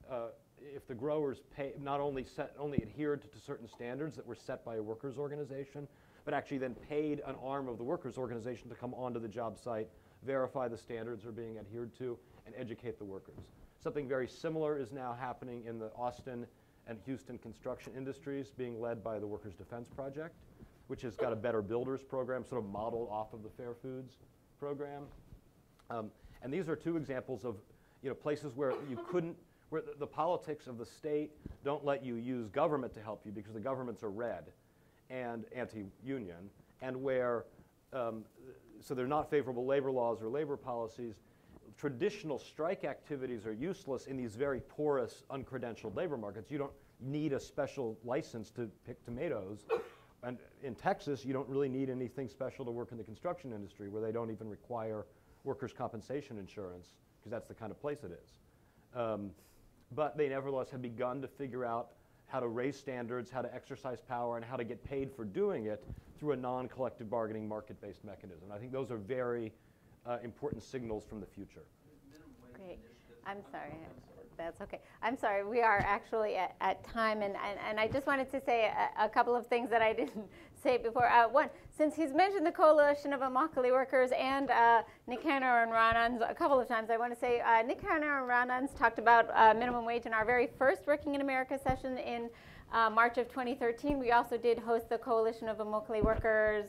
uh, 0.09 0.27
if 0.73 0.87
the 0.87 0.95
growers 0.95 1.41
pay, 1.55 1.73
not 1.81 1.99
only 1.99 2.23
set 2.23 2.53
only 2.57 2.81
adhered 2.81 3.21
to, 3.21 3.27
to 3.27 3.39
certain 3.39 3.67
standards 3.67 4.15
that 4.15 4.25
were 4.25 4.35
set 4.35 4.63
by 4.65 4.77
a 4.77 4.81
workers 4.81 5.17
organization, 5.17 5.87
but 6.23 6.33
actually 6.33 6.57
then 6.57 6.75
paid 6.89 7.21
an 7.27 7.35
arm 7.43 7.67
of 7.67 7.77
the 7.77 7.83
workers 7.83 8.17
organization 8.17 8.69
to 8.69 8.75
come 8.75 8.93
onto 8.93 9.19
the 9.19 9.27
job 9.27 9.57
site, 9.57 9.87
verify 10.23 10.67
the 10.67 10.77
standards 10.77 11.25
are 11.25 11.31
being 11.31 11.57
adhered 11.57 11.95
to, 11.97 12.17
and 12.45 12.55
educate 12.57 12.97
the 12.97 13.05
workers. 13.05 13.51
Something 13.81 14.07
very 14.07 14.27
similar 14.27 14.79
is 14.79 14.91
now 14.91 15.15
happening 15.19 15.63
in 15.65 15.77
the 15.77 15.91
Austin 15.95 16.45
and 16.87 16.97
Houston 17.05 17.37
construction 17.37 17.93
industries, 17.95 18.51
being 18.57 18.79
led 18.79 19.03
by 19.03 19.19
the 19.19 19.27
Workers 19.27 19.53
Defense 19.53 19.89
Project, 19.89 20.35
which 20.87 21.01
has 21.01 21.15
got 21.15 21.33
a 21.33 21.35
better 21.35 21.61
builders 21.61 22.03
program, 22.03 22.45
sort 22.45 22.63
of 22.63 22.69
modeled 22.69 23.09
off 23.11 23.33
of 23.33 23.43
the 23.43 23.49
Fair 23.49 23.73
Foods 23.73 24.17
program. 24.59 25.03
Um, 25.89 26.11
and 26.41 26.53
these 26.53 26.69
are 26.69 26.75
two 26.75 26.97
examples 26.97 27.43
of 27.43 27.57
you 28.01 28.09
know, 28.09 28.15
places 28.15 28.55
where 28.55 28.73
you 28.89 28.99
couldn't, 29.09 29.35
where 29.69 29.81
the, 29.81 29.93
the 29.99 30.07
politics 30.07 30.67
of 30.67 30.77
the 30.77 30.85
state 30.85 31.31
don't 31.63 31.83
let 31.83 32.03
you 32.03 32.15
use 32.15 32.49
government 32.49 32.93
to 32.93 33.01
help 33.01 33.25
you 33.25 33.31
because 33.31 33.53
the 33.53 33.59
governments 33.59 34.03
are 34.03 34.09
red 34.09 34.45
and 35.09 35.45
anti-union, 35.55 36.49
and 36.81 36.95
where, 37.01 37.45
um, 37.93 38.23
so 38.79 38.93
they're 38.93 39.07
not 39.07 39.29
favorable 39.29 39.65
labor 39.65 39.91
laws 39.91 40.21
or 40.21 40.29
labor 40.29 40.57
policies. 40.57 41.15
Traditional 41.77 42.39
strike 42.39 42.83
activities 42.83 43.45
are 43.45 43.53
useless 43.53 44.07
in 44.07 44.17
these 44.17 44.35
very 44.35 44.61
porous, 44.61 45.23
uncredentialed 45.29 45.95
labor 45.95 46.17
markets. 46.17 46.49
You 46.49 46.57
don't 46.57 46.73
need 47.01 47.33
a 47.33 47.39
special 47.39 47.97
license 48.03 48.49
to 48.51 48.69
pick 48.85 49.03
tomatoes. 49.03 49.65
And 50.23 50.39
in 50.63 50.73
Texas, 50.73 51.23
you 51.23 51.33
don't 51.33 51.47
really 51.47 51.69
need 51.69 51.89
anything 51.89 52.27
special 52.27 52.65
to 52.65 52.71
work 52.71 52.91
in 52.91 52.97
the 52.97 53.03
construction 53.03 53.53
industry 53.53 53.89
where 53.89 54.01
they 54.01 54.11
don't 54.11 54.31
even 54.31 54.49
require 54.49 55.05
workers' 55.43 55.73
compensation 55.73 56.39
insurance 56.39 56.87
because 57.19 57.31
that's 57.31 57.47
the 57.47 57.53
kind 57.53 57.71
of 57.71 57.79
place 57.79 57.99
it 58.03 58.11
is. 58.11 58.99
Um, 58.99 59.31
but 59.93 60.17
they 60.17 60.29
nevertheless 60.29 60.69
have 60.71 60.81
begun 60.81 61.21
to 61.21 61.27
figure 61.27 61.65
out 61.65 61.89
how 62.27 62.39
to 62.39 62.47
raise 62.47 62.77
standards, 62.77 63.29
how 63.29 63.41
to 63.41 63.53
exercise 63.53 64.01
power, 64.01 64.37
and 64.37 64.45
how 64.45 64.55
to 64.55 64.63
get 64.63 64.83
paid 64.83 65.11
for 65.11 65.25
doing 65.25 65.67
it 65.67 65.83
through 66.17 66.31
a 66.31 66.35
non-collective 66.35 67.09
bargaining 67.09 67.47
market-based 67.47 68.03
mechanism. 68.03 68.51
I 68.51 68.57
think 68.57 68.71
those 68.71 68.89
are 68.89 68.97
very 68.97 69.53
uh, 70.05 70.17
important 70.23 70.63
signals 70.63 71.03
from 71.05 71.19
the 71.19 71.25
future. 71.25 71.63
Great. 72.53 72.79
I'm 73.25 73.43
sorry. 73.51 73.73
That's 74.37 74.59
okay. 74.61 74.79
I'm 75.01 75.17
sorry. 75.17 75.45
We 75.45 75.61
are 75.61 75.79
actually 75.79 76.35
at, 76.35 76.55
at 76.61 76.83
time, 76.83 77.21
and, 77.21 77.35
and, 77.35 77.59
and 77.67 77.79
I 77.79 77.87
just 77.87 78.07
wanted 78.07 78.29
to 78.31 78.41
say 78.41 78.71
a, 78.97 79.05
a 79.05 79.09
couple 79.09 79.35
of 79.35 79.47
things 79.47 79.69
that 79.69 79.81
I 79.81 79.93
didn't 80.01 80.25
say 80.61 80.77
before. 80.77 81.07
Uh, 81.07 81.27
one, 81.29 81.49
since 81.77 81.95
he's 81.95 82.13
mentioned 82.13 82.45
the 82.45 82.51
Coalition 82.51 83.13
of 83.13 83.21
Immokalee 83.21 83.71
Workers 83.71 84.11
and 84.17 84.49
uh, 84.51 84.83
Nick 85.07 85.23
Hanauer 85.23 85.63
and 85.63 85.71
Ron 85.71 85.95
Unz 85.95 86.29
a 86.29 86.33
couple 86.33 86.59
of 86.59 86.67
times, 86.67 86.89
I 86.89 86.97
want 86.97 87.13
to 87.13 87.19
say 87.19 87.41
uh, 87.41 87.61
Nick 87.61 87.81
Hanauer 87.81 88.19
and 88.19 88.27
Ron 88.27 88.49
Unz 88.49 88.77
talked 88.77 88.99
about 88.99 89.29
uh, 89.33 89.53
minimum 89.53 89.85
wage 89.85 90.05
in 90.05 90.13
our 90.13 90.25
very 90.25 90.49
first 90.57 90.87
Working 90.87 91.15
in 91.15 91.21
America 91.21 91.59
session 91.61 91.97
in 91.97 92.29
uh, 92.73 92.89
March 92.89 93.17
of 93.17 93.29
2013. 93.29 93.99
We 93.99 94.11
also 94.11 94.37
did 94.37 94.59
host 94.59 94.89
the 94.89 94.97
Coalition 94.97 95.47
of 95.47 95.57
Immokalee 95.57 96.03
Workers 96.03 96.65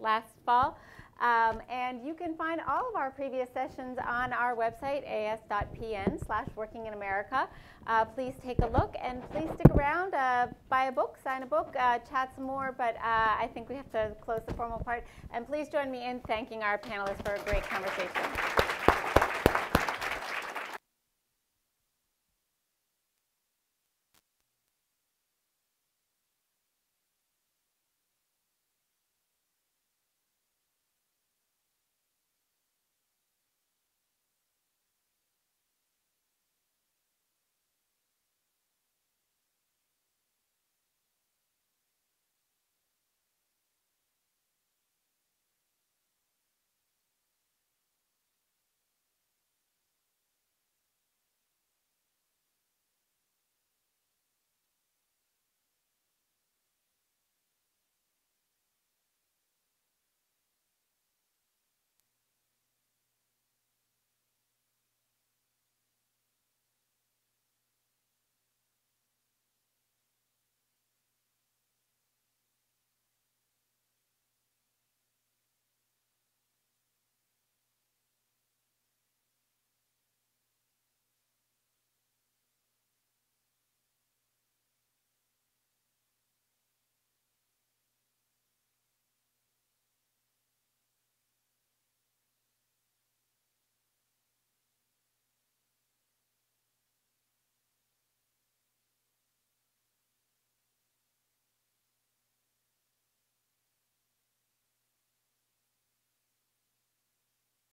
last 0.00 0.32
fall. 0.46 0.78
Um, 1.20 1.60
and 1.68 2.04
you 2.06 2.14
can 2.14 2.34
find 2.34 2.60
all 2.66 2.88
of 2.88 2.96
our 2.96 3.10
previous 3.10 3.48
sessions 3.52 3.98
on 4.06 4.32
our 4.32 4.56
website, 4.56 5.06
as.pn 5.06 6.24
slash 6.24 6.48
working 6.56 6.86
in 6.86 6.94
America. 6.94 7.46
Uh, 7.86 8.04
please 8.06 8.34
take 8.42 8.58
a 8.60 8.66
look 8.66 8.94
and 9.02 9.22
please 9.30 9.48
stick 9.54 9.70
around, 9.74 10.14
uh, 10.14 10.46
buy 10.68 10.84
a 10.84 10.92
book, 10.92 11.18
sign 11.22 11.42
a 11.42 11.46
book, 11.46 11.74
uh, 11.78 11.98
chat 12.10 12.32
some 12.34 12.44
more. 12.44 12.74
But 12.76 12.96
uh, 12.96 13.00
I 13.04 13.50
think 13.52 13.68
we 13.68 13.74
have 13.74 13.90
to 13.92 14.12
close 14.22 14.40
the 14.46 14.54
formal 14.54 14.78
part. 14.78 15.04
And 15.32 15.46
please 15.46 15.68
join 15.68 15.90
me 15.90 16.06
in 16.06 16.20
thanking 16.20 16.62
our 16.62 16.78
panelists 16.78 17.24
for 17.24 17.34
a 17.34 17.40
great 17.40 17.64
conversation. 17.64 18.79